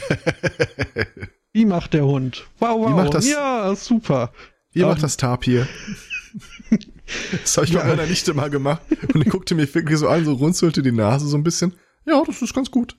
Wie 1.53 1.65
macht 1.65 1.93
der 1.93 2.05
Hund? 2.05 2.47
Wow, 2.59 2.79
wow. 2.79 2.89
Wie 2.89 2.93
macht 2.93 3.13
das- 3.13 3.29
Ja, 3.29 3.75
super. 3.75 4.31
Ihr 4.73 4.83
Ähm. 4.83 4.89
macht 4.89 5.03
das 5.03 5.17
Tapir. 5.17 5.67
Das 7.43 7.57
habe 7.57 7.67
ich 7.67 7.73
Ja. 7.73 7.81
bei 7.81 7.87
meiner 7.89 8.05
Nichte 8.05 8.33
mal 8.33 8.49
gemacht. 8.49 8.81
Und 9.13 9.25
die 9.25 9.29
guckte 9.29 9.53
mich 9.53 9.75
wirklich 9.75 9.97
so 9.99 10.07
an, 10.07 10.23
so 10.23 10.31
runzelte 10.33 10.81
die 10.81 10.93
Nase 10.93 11.27
so 11.27 11.35
ein 11.35 11.43
bisschen. 11.43 11.73
Ja, 12.05 12.23
das 12.25 12.41
ist 12.41 12.53
ganz 12.53 12.71
gut. 12.71 12.95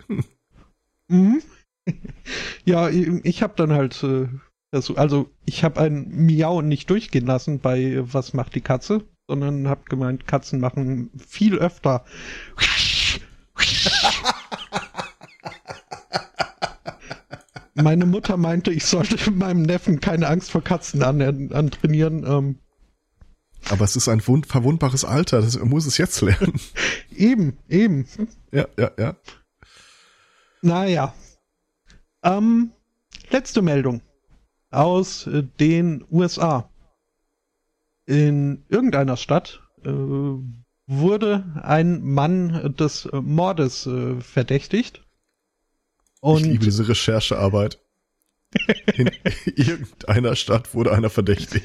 Mhm. 1.08 1.40
ja, 2.66 2.90
ich, 2.90 3.08
ich 3.24 3.42
habe 3.42 3.54
dann 3.56 3.72
halt 3.72 4.02
äh, 4.02 4.28
Also, 4.72 4.96
also 4.96 5.30
ich 5.44 5.62
habe 5.64 5.80
ein 5.80 6.08
Miau 6.08 6.62
nicht 6.62 6.88
durchgehen 6.88 7.26
lassen 7.26 7.60
bei 7.60 7.98
Was 8.04 8.32
macht 8.32 8.54
die 8.54 8.62
Katze, 8.62 9.04
sondern 9.28 9.68
habe 9.68 9.84
gemeint, 9.84 10.26
Katzen 10.26 10.60
machen 10.60 11.10
viel 11.18 11.58
öfter. 11.58 12.06
Meine 17.74 18.06
Mutter 18.06 18.38
meinte, 18.38 18.70
ich 18.72 18.86
sollte 18.86 19.30
meinem 19.36 19.60
Neffen 19.62 20.00
keine 20.00 20.26
Angst 20.28 20.50
vor 20.50 20.64
Katzen 20.64 21.02
an, 21.02 21.52
antrainieren. 21.52 22.24
Ähm, 22.26 22.58
Aber 23.68 23.84
es 23.84 23.94
ist 23.94 24.08
ein 24.08 24.26
wund, 24.26 24.46
verwundbares 24.46 25.04
Alter, 25.04 25.42
das, 25.42 25.56
er 25.56 25.66
muss 25.66 25.84
es 25.84 25.98
jetzt 25.98 26.22
lernen. 26.22 26.58
eben, 27.14 27.58
eben. 27.68 28.06
Ja, 28.50 28.66
ja, 28.78 28.90
ja. 28.98 29.16
Naja. 30.62 31.14
Ähm, 32.22 32.72
letzte 33.30 33.60
Meldung 33.60 34.00
aus 34.72 35.26
äh, 35.26 35.44
den 35.60 36.04
USA. 36.10 36.68
In 38.06 38.64
irgendeiner 38.68 39.16
Stadt 39.16 39.62
äh, 39.84 39.90
wurde 40.86 41.60
ein 41.62 42.02
Mann 42.02 42.74
des 42.76 43.08
Mordes 43.12 43.86
äh, 43.86 44.20
verdächtigt. 44.20 45.04
Und 46.20 46.40
ich 46.40 46.46
liebe 46.46 46.64
diese 46.64 46.88
Recherchearbeit. 46.88 47.80
In 48.94 49.10
irgendeiner 49.56 50.36
Stadt 50.36 50.74
wurde 50.74 50.92
einer 50.92 51.10
verdächtigt. 51.10 51.64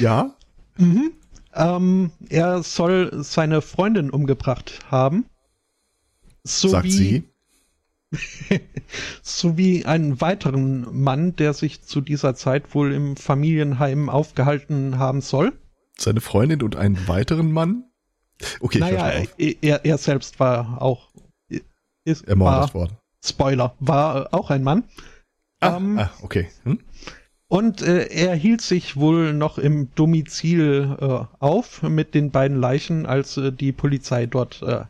ja? 0.00 0.34
Mhm. 0.76 1.12
Ähm, 1.52 2.12
er 2.28 2.62
soll 2.62 3.10
seine 3.22 3.62
Freundin 3.62 4.10
umgebracht 4.10 4.80
haben. 4.90 5.26
So 6.44 6.68
Sagt 6.68 6.90
sie? 6.90 7.24
sowie 9.22 9.84
einen 9.84 10.20
weiteren 10.20 11.02
Mann, 11.02 11.36
der 11.36 11.52
sich 11.52 11.82
zu 11.82 12.00
dieser 12.00 12.34
Zeit 12.34 12.74
wohl 12.74 12.92
im 12.92 13.16
Familienheim 13.16 14.08
aufgehalten 14.08 14.98
haben 14.98 15.20
soll. 15.20 15.52
Seine 15.98 16.20
Freundin 16.20 16.62
und 16.62 16.76
einen 16.76 17.08
weiteren 17.08 17.52
Mann? 17.52 17.84
Okay, 18.60 18.78
naja, 18.78 19.22
er, 19.38 19.84
er 19.84 19.98
selbst 19.98 20.40
war 20.40 20.82
auch 20.82 21.12
ist, 22.04 22.26
ermordet 22.28 22.74
war, 22.74 22.74
worden. 22.74 22.96
Spoiler, 23.24 23.74
war 23.80 24.28
auch 24.32 24.50
ein 24.50 24.62
Mann. 24.62 24.84
Ah, 25.60 25.76
ähm, 25.76 25.98
ah 25.98 26.10
okay. 26.22 26.48
Hm? 26.64 26.80
Und 27.48 27.82
äh, 27.82 28.06
er 28.06 28.34
hielt 28.34 28.60
sich 28.60 28.96
wohl 28.96 29.32
noch 29.32 29.58
im 29.58 29.94
Domizil 29.94 30.96
äh, 31.00 31.24
auf 31.38 31.82
mit 31.82 32.14
den 32.14 32.30
beiden 32.30 32.58
Leichen, 32.58 33.06
als 33.06 33.36
äh, 33.36 33.52
die 33.52 33.72
Polizei 33.72 34.26
dort 34.26 34.62
äh, 34.62 34.84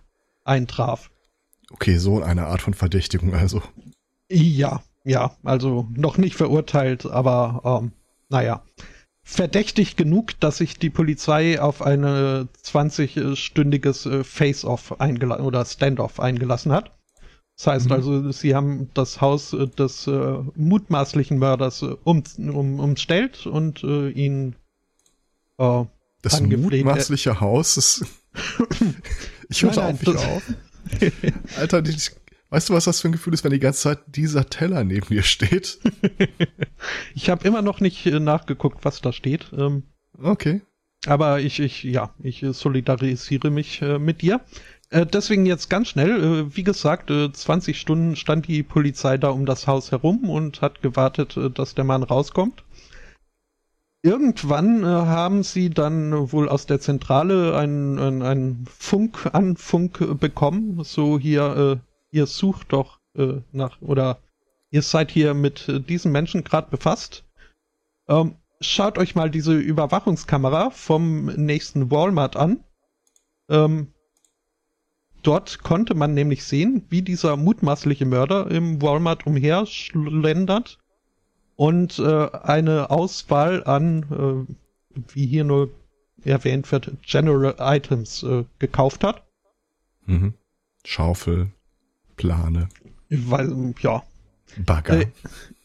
eintraf. 0.44 1.10
Okay, 1.74 1.98
so 1.98 2.22
eine 2.22 2.46
Art 2.46 2.62
von 2.62 2.72
Verdächtigung 2.72 3.34
also. 3.34 3.60
Ja, 4.30 4.80
ja, 5.02 5.36
also 5.42 5.88
noch 5.96 6.18
nicht 6.18 6.36
verurteilt, 6.36 7.04
aber 7.04 7.80
ähm, 7.82 7.92
naja. 8.28 8.62
Verdächtig 9.24 9.96
genug, 9.96 10.38
dass 10.38 10.58
sich 10.58 10.78
die 10.78 10.90
Polizei 10.90 11.60
auf 11.60 11.82
eine 11.82 12.46
20-stündiges 12.64 14.08
äh, 14.08 14.22
Face-Off 14.22 15.00
eingelassen 15.00 15.44
oder 15.44 15.64
Stand-Off 15.64 16.20
eingelassen 16.20 16.70
hat. 16.70 16.92
Das 17.56 17.66
heißt 17.66 17.86
mhm. 17.86 17.92
also, 17.92 18.30
sie 18.30 18.54
haben 18.54 18.90
das 18.94 19.20
Haus 19.20 19.52
äh, 19.52 19.66
des 19.66 20.06
äh, 20.06 20.38
mutmaßlichen 20.54 21.38
Mörders 21.38 21.82
äh, 21.82 21.96
um, 22.04 22.22
um, 22.36 22.78
umstellt 22.78 23.46
und 23.46 23.82
äh, 23.82 24.10
ihn 24.10 24.54
äh, 25.58 25.84
Das 26.22 26.40
mutmaßliche 26.40 27.40
Haus 27.40 27.78
ist. 27.78 28.04
ich 29.48 29.62
höre 29.62 29.86
auf 29.86 30.00
mich 30.00 30.16
auf. 30.16 30.42
Alter, 31.58 31.82
die, 31.82 31.96
weißt 32.50 32.68
du, 32.68 32.74
was 32.74 32.84
das 32.84 33.00
für 33.00 33.08
ein 33.08 33.12
Gefühl 33.12 33.34
ist, 33.34 33.44
wenn 33.44 33.52
die 33.52 33.58
ganze 33.58 33.80
Zeit 33.80 34.00
dieser 34.06 34.48
Teller 34.48 34.84
neben 34.84 35.06
dir 35.06 35.22
steht? 35.22 35.78
ich 37.14 37.30
habe 37.30 37.46
immer 37.46 37.62
noch 37.62 37.80
nicht 37.80 38.06
äh, 38.06 38.20
nachgeguckt, 38.20 38.84
was 38.84 39.00
da 39.00 39.12
steht. 39.12 39.46
Ähm, 39.56 39.84
okay. 40.20 40.62
Aber 41.06 41.40
ich, 41.40 41.60
ich, 41.60 41.82
ja, 41.82 42.14
ich 42.22 42.44
solidarisiere 42.50 43.50
mich 43.50 43.82
äh, 43.82 43.98
mit 43.98 44.22
dir. 44.22 44.40
Äh, 44.90 45.06
deswegen 45.06 45.44
jetzt 45.44 45.68
ganz 45.70 45.88
schnell, 45.88 46.22
äh, 46.22 46.56
wie 46.56 46.62
gesagt, 46.62 47.10
20 47.10 47.74
äh, 47.74 47.78
Stunden 47.78 48.16
stand 48.16 48.46
die 48.46 48.62
Polizei 48.62 49.18
da 49.18 49.30
um 49.30 49.44
das 49.44 49.66
Haus 49.66 49.90
herum 49.90 50.28
und 50.30 50.62
hat 50.62 50.82
gewartet, 50.82 51.36
äh, 51.36 51.50
dass 51.50 51.74
der 51.74 51.84
Mann 51.84 52.02
rauskommt. 52.02 52.64
Irgendwann 54.04 54.82
äh, 54.82 54.86
haben 54.86 55.42
sie 55.42 55.70
dann 55.70 56.30
wohl 56.30 56.50
aus 56.50 56.66
der 56.66 56.78
Zentrale 56.78 57.56
einen, 57.56 57.98
einen, 57.98 58.20
einen 58.20 58.66
Funk 58.66 59.30
Anfunk 59.32 60.20
bekommen, 60.20 60.84
so 60.84 61.18
hier, 61.18 61.80
äh, 61.80 62.14
ihr 62.14 62.26
sucht 62.26 62.74
doch 62.74 63.00
äh, 63.16 63.40
nach, 63.52 63.80
oder 63.80 64.18
ihr 64.70 64.82
seid 64.82 65.10
hier 65.10 65.32
mit 65.32 65.70
äh, 65.70 65.80
diesem 65.80 66.12
Menschen 66.12 66.44
gerade 66.44 66.70
befasst. 66.70 67.24
Ähm, 68.06 68.36
schaut 68.60 68.98
euch 68.98 69.14
mal 69.14 69.30
diese 69.30 69.54
Überwachungskamera 69.54 70.68
vom 70.68 71.24
nächsten 71.24 71.90
Walmart 71.90 72.36
an. 72.36 72.62
Ähm, 73.48 73.94
dort 75.22 75.62
konnte 75.62 75.94
man 75.94 76.12
nämlich 76.12 76.44
sehen, 76.44 76.84
wie 76.90 77.00
dieser 77.00 77.38
mutmaßliche 77.38 78.04
Mörder 78.04 78.50
im 78.50 78.82
Walmart 78.82 79.26
umherschlendert 79.26 80.78
und 81.56 81.98
äh, 81.98 82.30
eine 82.42 82.90
Auswahl 82.90 83.64
an, 83.64 84.46
äh, 84.96 85.00
wie 85.14 85.26
hier 85.26 85.44
nur 85.44 85.70
erwähnt 86.24 86.70
wird, 86.72 86.92
General 87.02 87.54
Items 87.58 88.22
äh, 88.22 88.44
gekauft 88.58 89.04
hat. 89.04 89.22
Mhm. 90.06 90.34
Schaufel, 90.84 91.50
Plane. 92.16 92.68
Weil, 93.08 93.74
ja. 93.80 94.02
Bagger. 94.56 95.00
Äh, 95.00 95.06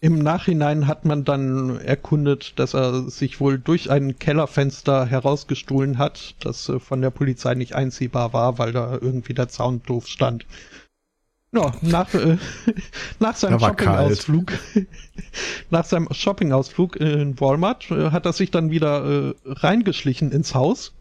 Im 0.01 0.19
Nachhinein 0.19 0.87
hat 0.87 1.05
man 1.05 1.25
dann 1.25 1.79
erkundet, 1.79 2.57
dass 2.57 2.73
er 2.73 3.09
sich 3.09 3.39
wohl 3.39 3.59
durch 3.59 3.91
ein 3.91 4.17
Kellerfenster 4.17 5.05
herausgestohlen 5.05 5.97
hat, 5.97 6.35
das 6.39 6.69
äh, 6.69 6.79
von 6.79 7.01
der 7.01 7.11
Polizei 7.11 7.53
nicht 7.55 7.75
einsehbar 7.75 8.33
war, 8.33 8.57
weil 8.57 8.71
da 8.71 8.97
irgendwie 8.99 9.33
der 9.33 9.49
Zaun 9.49 9.81
doof 9.85 10.07
stand. 10.07 10.45
Ja, 11.51 11.73
nach, 11.81 12.13
äh, 12.13 12.37
nach 13.19 13.35
seinem 13.35 13.59
Shopping-Ausflug, 13.59 14.53
nach 15.71 15.85
seinem 15.85 16.07
Shopping-Ausflug 16.11 16.95
in 16.97 17.39
Walmart 17.39 17.89
äh, 17.89 18.11
hat 18.11 18.25
er 18.27 18.33
sich 18.33 18.51
dann 18.51 18.69
wieder 18.69 19.29
äh, 19.29 19.33
reingeschlichen 19.45 20.31
ins 20.31 20.53
Haus. 20.53 20.93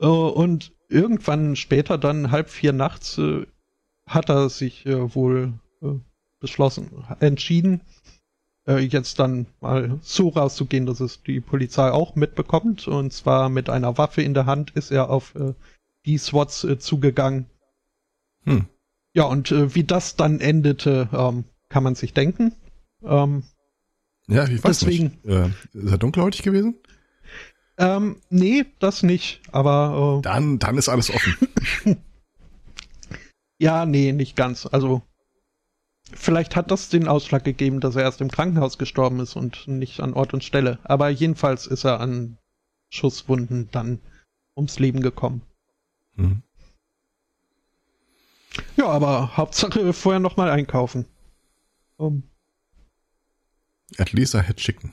Äh, 0.00 0.06
und 0.06 0.72
irgendwann 0.88 1.56
später, 1.56 1.98
dann 1.98 2.30
halb 2.30 2.48
vier 2.48 2.72
nachts, 2.72 3.18
äh, 3.18 3.46
hat 4.06 4.30
er 4.30 4.48
sich 4.48 4.86
äh, 4.86 5.14
wohl 5.14 5.54
beschlossen, 6.40 7.04
entschieden, 7.20 7.82
jetzt 8.66 9.18
dann 9.18 9.46
mal 9.60 9.98
so 10.00 10.30
rauszugehen, 10.30 10.86
dass 10.86 11.00
es 11.00 11.22
die 11.22 11.40
Polizei 11.40 11.90
auch 11.90 12.14
mitbekommt. 12.14 12.88
Und 12.88 13.12
zwar 13.12 13.50
mit 13.50 13.68
einer 13.68 13.98
Waffe 13.98 14.22
in 14.22 14.32
der 14.32 14.46
Hand 14.46 14.70
ist 14.70 14.90
er 14.90 15.10
auf 15.10 15.34
die 16.06 16.16
SWATs 16.16 16.66
zugegangen. 16.78 17.50
Hm 18.44 18.66
ja, 19.14 19.24
und 19.24 19.52
äh, 19.52 19.74
wie 19.74 19.84
das 19.84 20.16
dann 20.16 20.40
endete, 20.40 21.08
ähm, 21.12 21.44
kann 21.68 21.84
man 21.84 21.94
sich 21.94 22.12
denken. 22.12 22.52
Ähm, 23.02 23.44
ja, 24.26 24.44
ich 24.44 24.62
weiß 24.64 24.80
deswegen, 24.80 25.18
nicht. 25.22 25.26
Äh, 25.26 25.48
ist 25.72 25.92
er 25.92 25.98
dunkelhäutig 25.98 26.42
gewesen? 26.42 26.74
Ähm, 27.78 28.16
nee, 28.28 28.64
das 28.80 29.02
nicht, 29.02 29.40
aber. 29.52 30.18
Äh, 30.18 30.22
dann, 30.22 30.58
dann 30.58 30.78
ist 30.78 30.88
alles 30.88 31.10
offen. 31.10 31.36
ja, 33.58 33.86
nee, 33.86 34.12
nicht 34.12 34.36
ganz. 34.36 34.66
Also, 34.66 35.02
vielleicht 36.12 36.56
hat 36.56 36.72
das 36.72 36.88
den 36.88 37.06
Ausschlag 37.06 37.44
gegeben, 37.44 37.80
dass 37.80 37.96
er 37.96 38.02
erst 38.02 38.20
im 38.20 38.30
Krankenhaus 38.30 38.78
gestorben 38.78 39.20
ist 39.20 39.36
und 39.36 39.68
nicht 39.68 40.00
an 40.00 40.14
Ort 40.14 40.34
und 40.34 40.42
Stelle. 40.42 40.78
Aber 40.82 41.08
jedenfalls 41.08 41.66
ist 41.66 41.84
er 41.84 42.00
an 42.00 42.38
Schusswunden 42.90 43.68
dann 43.70 44.00
ums 44.56 44.78
Leben 44.78 45.00
gekommen. 45.00 45.42
Mhm. 46.16 46.42
Ja, 48.76 48.86
aber 48.88 49.36
Hauptsache 49.36 49.92
vorher 49.92 50.20
nochmal 50.20 50.50
einkaufen. 50.50 51.06
Um. 51.96 52.22
At 53.98 54.12
least 54.12 54.34
I 54.34 54.38
had 54.38 54.56
chicken. 54.56 54.92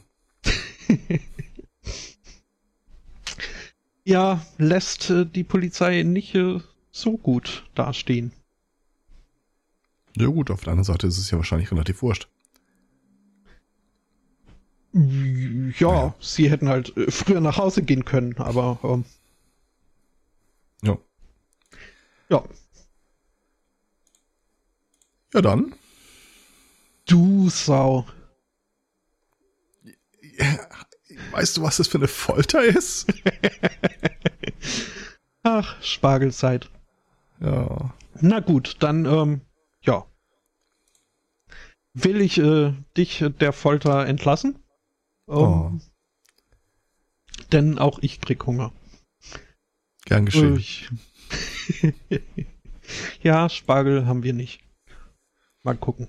ja, 4.04 4.46
lässt 4.58 5.10
äh, 5.10 5.26
die 5.26 5.44
Polizei 5.44 6.04
nicht 6.04 6.36
äh, 6.36 6.60
so 6.92 7.18
gut 7.18 7.66
dastehen. 7.76 8.32
Ja 10.18 10.28
gut, 10.28 10.52
auf 10.52 10.62
der 10.62 10.74
anderen 10.74 10.84
Seite 10.84 11.08
ist 11.08 11.18
es 11.18 11.32
ja 11.32 11.38
wahrscheinlich 11.38 11.72
relativ 11.72 12.02
wurscht. 12.02 12.28
Ja, 14.94 15.72
ja. 15.80 16.16
sie 16.20 16.50
hätten 16.50 16.68
halt 16.68 16.96
äh, 16.98 17.10
früher 17.10 17.40
nach 17.40 17.58
Hause 17.58 17.82
gehen 17.82 18.04
können, 18.04 18.38
aber 18.38 18.78
ähm, 18.84 19.06
ja. 20.84 20.98
Ja, 22.30 22.44
ja, 25.34 25.42
dann. 25.42 25.76
Du 27.08 27.50
Sau. 27.50 28.06
Weißt 31.32 31.58
du, 31.58 31.62
was 31.62 31.78
das 31.78 31.88
für 31.88 31.98
eine 31.98 32.08
Folter 32.08 32.64
ist? 32.64 33.08
Ach, 35.44 35.82
Spargelzeit. 35.82 36.70
Ja. 37.40 37.94
Na 38.20 38.40
gut, 38.40 38.78
dann, 38.80 39.06
ähm, 39.06 39.42
ja. 39.82 40.06
will 41.94 42.22
ich 42.22 42.38
äh, 42.38 42.74
dich 42.96 43.24
der 43.40 43.54
Folter 43.54 44.06
entlassen. 44.06 44.56
Ähm, 45.28 45.36
Oh. 45.36 45.72
Denn 47.52 47.80
auch 47.80 48.00
ich 48.02 48.22
krieg 48.22 48.46
Hunger. 48.46 48.72
Gern 50.06 50.26
geschehen. 50.26 50.64
Ja, 53.22 53.48
Spargel 53.48 54.06
haben 54.06 54.24
wir 54.24 54.34
nicht. 54.34 54.62
Mal 55.64 55.78
gucken. 55.78 56.08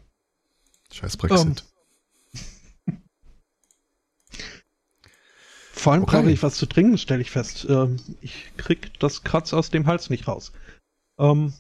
Scheiß 0.93 1.17
Brexit. 1.17 1.65
Vor 5.73 5.93
allem 5.95 6.05
Okay. 6.05 6.17
brauche 6.19 6.31
ich 6.31 6.43
was 6.43 6.57
zu 6.57 6.67
trinken, 6.67 6.97
stelle 6.97 7.23
ich 7.23 7.31
fest. 7.31 7.67
Ähm, 7.69 7.97
ich 8.21 8.53
krieg 8.57 8.99
das 9.01 9.25
Kratz 9.25 9.53
aus 9.53 9.71
dem 9.71 9.87
Hals 9.87 10.11
nicht 10.11 10.29
raus. 10.29 10.53
Ähm, 11.19 11.53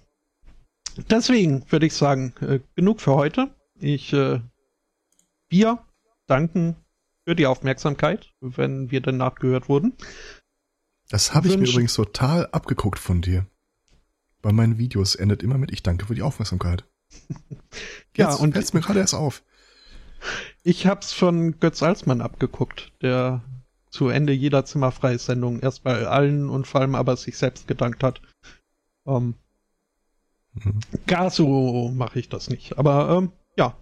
deswegen 1.10 1.64
würde 1.72 1.86
ich 1.86 1.94
sagen, 1.94 2.34
äh, 2.40 2.60
genug 2.76 3.00
für 3.00 3.14
heute. 3.14 3.52
Ich 3.80 4.12
äh, 4.12 4.40
wir 5.48 5.84
danken 6.26 6.76
für 7.24 7.34
die 7.34 7.46
Aufmerksamkeit, 7.46 8.32
wenn 8.40 8.90
wir 8.90 9.00
denn 9.00 9.16
nachgehört 9.16 9.68
wurden. 9.68 9.94
Das 11.08 11.34
habe 11.34 11.48
ich 11.48 11.58
mir 11.58 11.68
übrigens 11.68 11.94
total 11.94 12.46
abgeguckt 12.52 12.98
von 12.98 13.22
dir. 13.22 13.46
Bei 14.40 14.52
meinen 14.52 14.78
Videos 14.78 15.14
endet 15.14 15.42
immer 15.42 15.58
mit 15.58 15.72
Ich 15.72 15.82
danke 15.82 16.06
für 16.06 16.14
die 16.14 16.22
Aufmerksamkeit. 16.22 16.84
Ja, 18.16 18.30
Jetzt 18.30 18.40
und- 18.40 18.52
fällt's 18.52 18.72
mir 18.74 18.80
gerade 18.80 18.98
erst 19.00 19.14
auf. 19.14 19.42
Ich 20.62 20.86
hab's 20.86 21.12
von 21.12 21.58
Götz 21.58 21.82
Alsmann 21.82 22.20
abgeguckt, 22.20 22.92
der 23.00 23.42
zu 23.90 24.08
Ende 24.08 24.32
jeder 24.32 24.64
Zimmerfrei-Sendung 24.64 25.60
erst 25.60 25.82
bei 25.82 26.06
allen 26.06 26.48
und 26.48 26.66
vor 26.66 26.80
allem 26.82 26.94
aber 26.94 27.16
sich 27.16 27.36
selbst 27.38 27.66
gedankt 27.66 28.02
hat. 28.02 28.20
Ähm, 29.06 29.34
Mhm. 30.54 30.80
Gar 31.06 31.30
so 31.30 31.90
mache 31.94 32.18
ich 32.18 32.28
das 32.28 32.50
nicht. 32.50 32.76
Aber 32.76 33.08
ähm, 33.16 33.32
ja, 33.56 33.74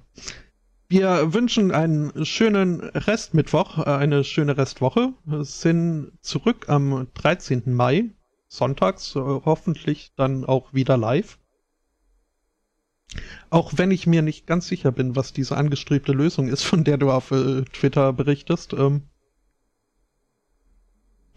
wir 0.89 1.35
wünschen 1.35 1.73
einen 1.73 2.25
schönen 2.25 2.79
Restmittwoch, 2.81 3.79
äh, 3.79 3.91
eine 3.91 4.23
schöne 4.23 4.57
Restwoche. 4.57 5.13
Wir 5.25 5.43
sind 5.43 6.13
zurück 6.21 6.69
am 6.69 7.09
13. 7.15 7.75
Mai, 7.75 8.11
sonntags, 8.47 9.17
äh, 9.17 9.19
hoffentlich 9.19 10.13
dann 10.15 10.45
auch 10.45 10.73
wieder 10.73 10.97
live. 10.97 11.40
Auch 13.51 13.73
wenn 13.77 13.91
ich 13.91 14.07
mir 14.07 14.23
nicht 14.23 14.47
ganz 14.47 14.69
sicher 14.69 14.93
bin, 14.93 15.17
was 15.17 15.33
diese 15.33 15.57
angestrebte 15.57 16.13
Lösung 16.13 16.49
ist, 16.49 16.63
von 16.63 16.85
der 16.85 16.97
du 16.99 17.11
auf 17.11 17.31
äh, 17.33 17.63
Twitter 17.63 18.13
berichtest. 18.13 18.73
Ähm, 18.75 19.03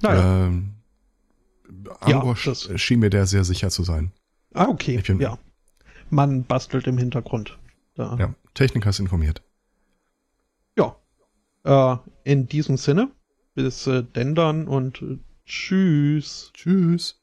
naja, 0.01 0.45
Ähm, 0.47 0.69
Ja, 2.07 2.17
Angor 2.19 2.37
das- 2.45 2.69
sch- 2.69 2.77
schien 2.77 2.99
mir 2.99 3.09
der 3.09 3.25
sehr 3.25 3.43
sicher 3.43 3.69
zu 3.69 3.83
sein. 3.83 4.11
ah, 4.53 4.67
okay, 4.67 4.97
bin- 5.01 5.19
ja. 5.19 5.37
Man 6.09 6.43
bastelt 6.43 6.85
im 6.87 6.97
Hintergrund. 6.97 7.57
Da. 7.95 8.15
Ja, 8.19 8.35
Techniker 8.53 8.89
ist 8.91 8.99
informiert. 8.99 9.41
Ja. 10.77 10.95
Äh, 11.63 11.97
in 12.23 12.47
diesem 12.47 12.77
Sinne, 12.77 13.09
bis 13.55 13.87
äh, 13.87 14.03
denn 14.03 14.35
dann 14.35 14.67
und 14.67 15.01
äh, 15.01 15.17
tschüss. 15.45 16.51
Tschüss. 16.53 17.22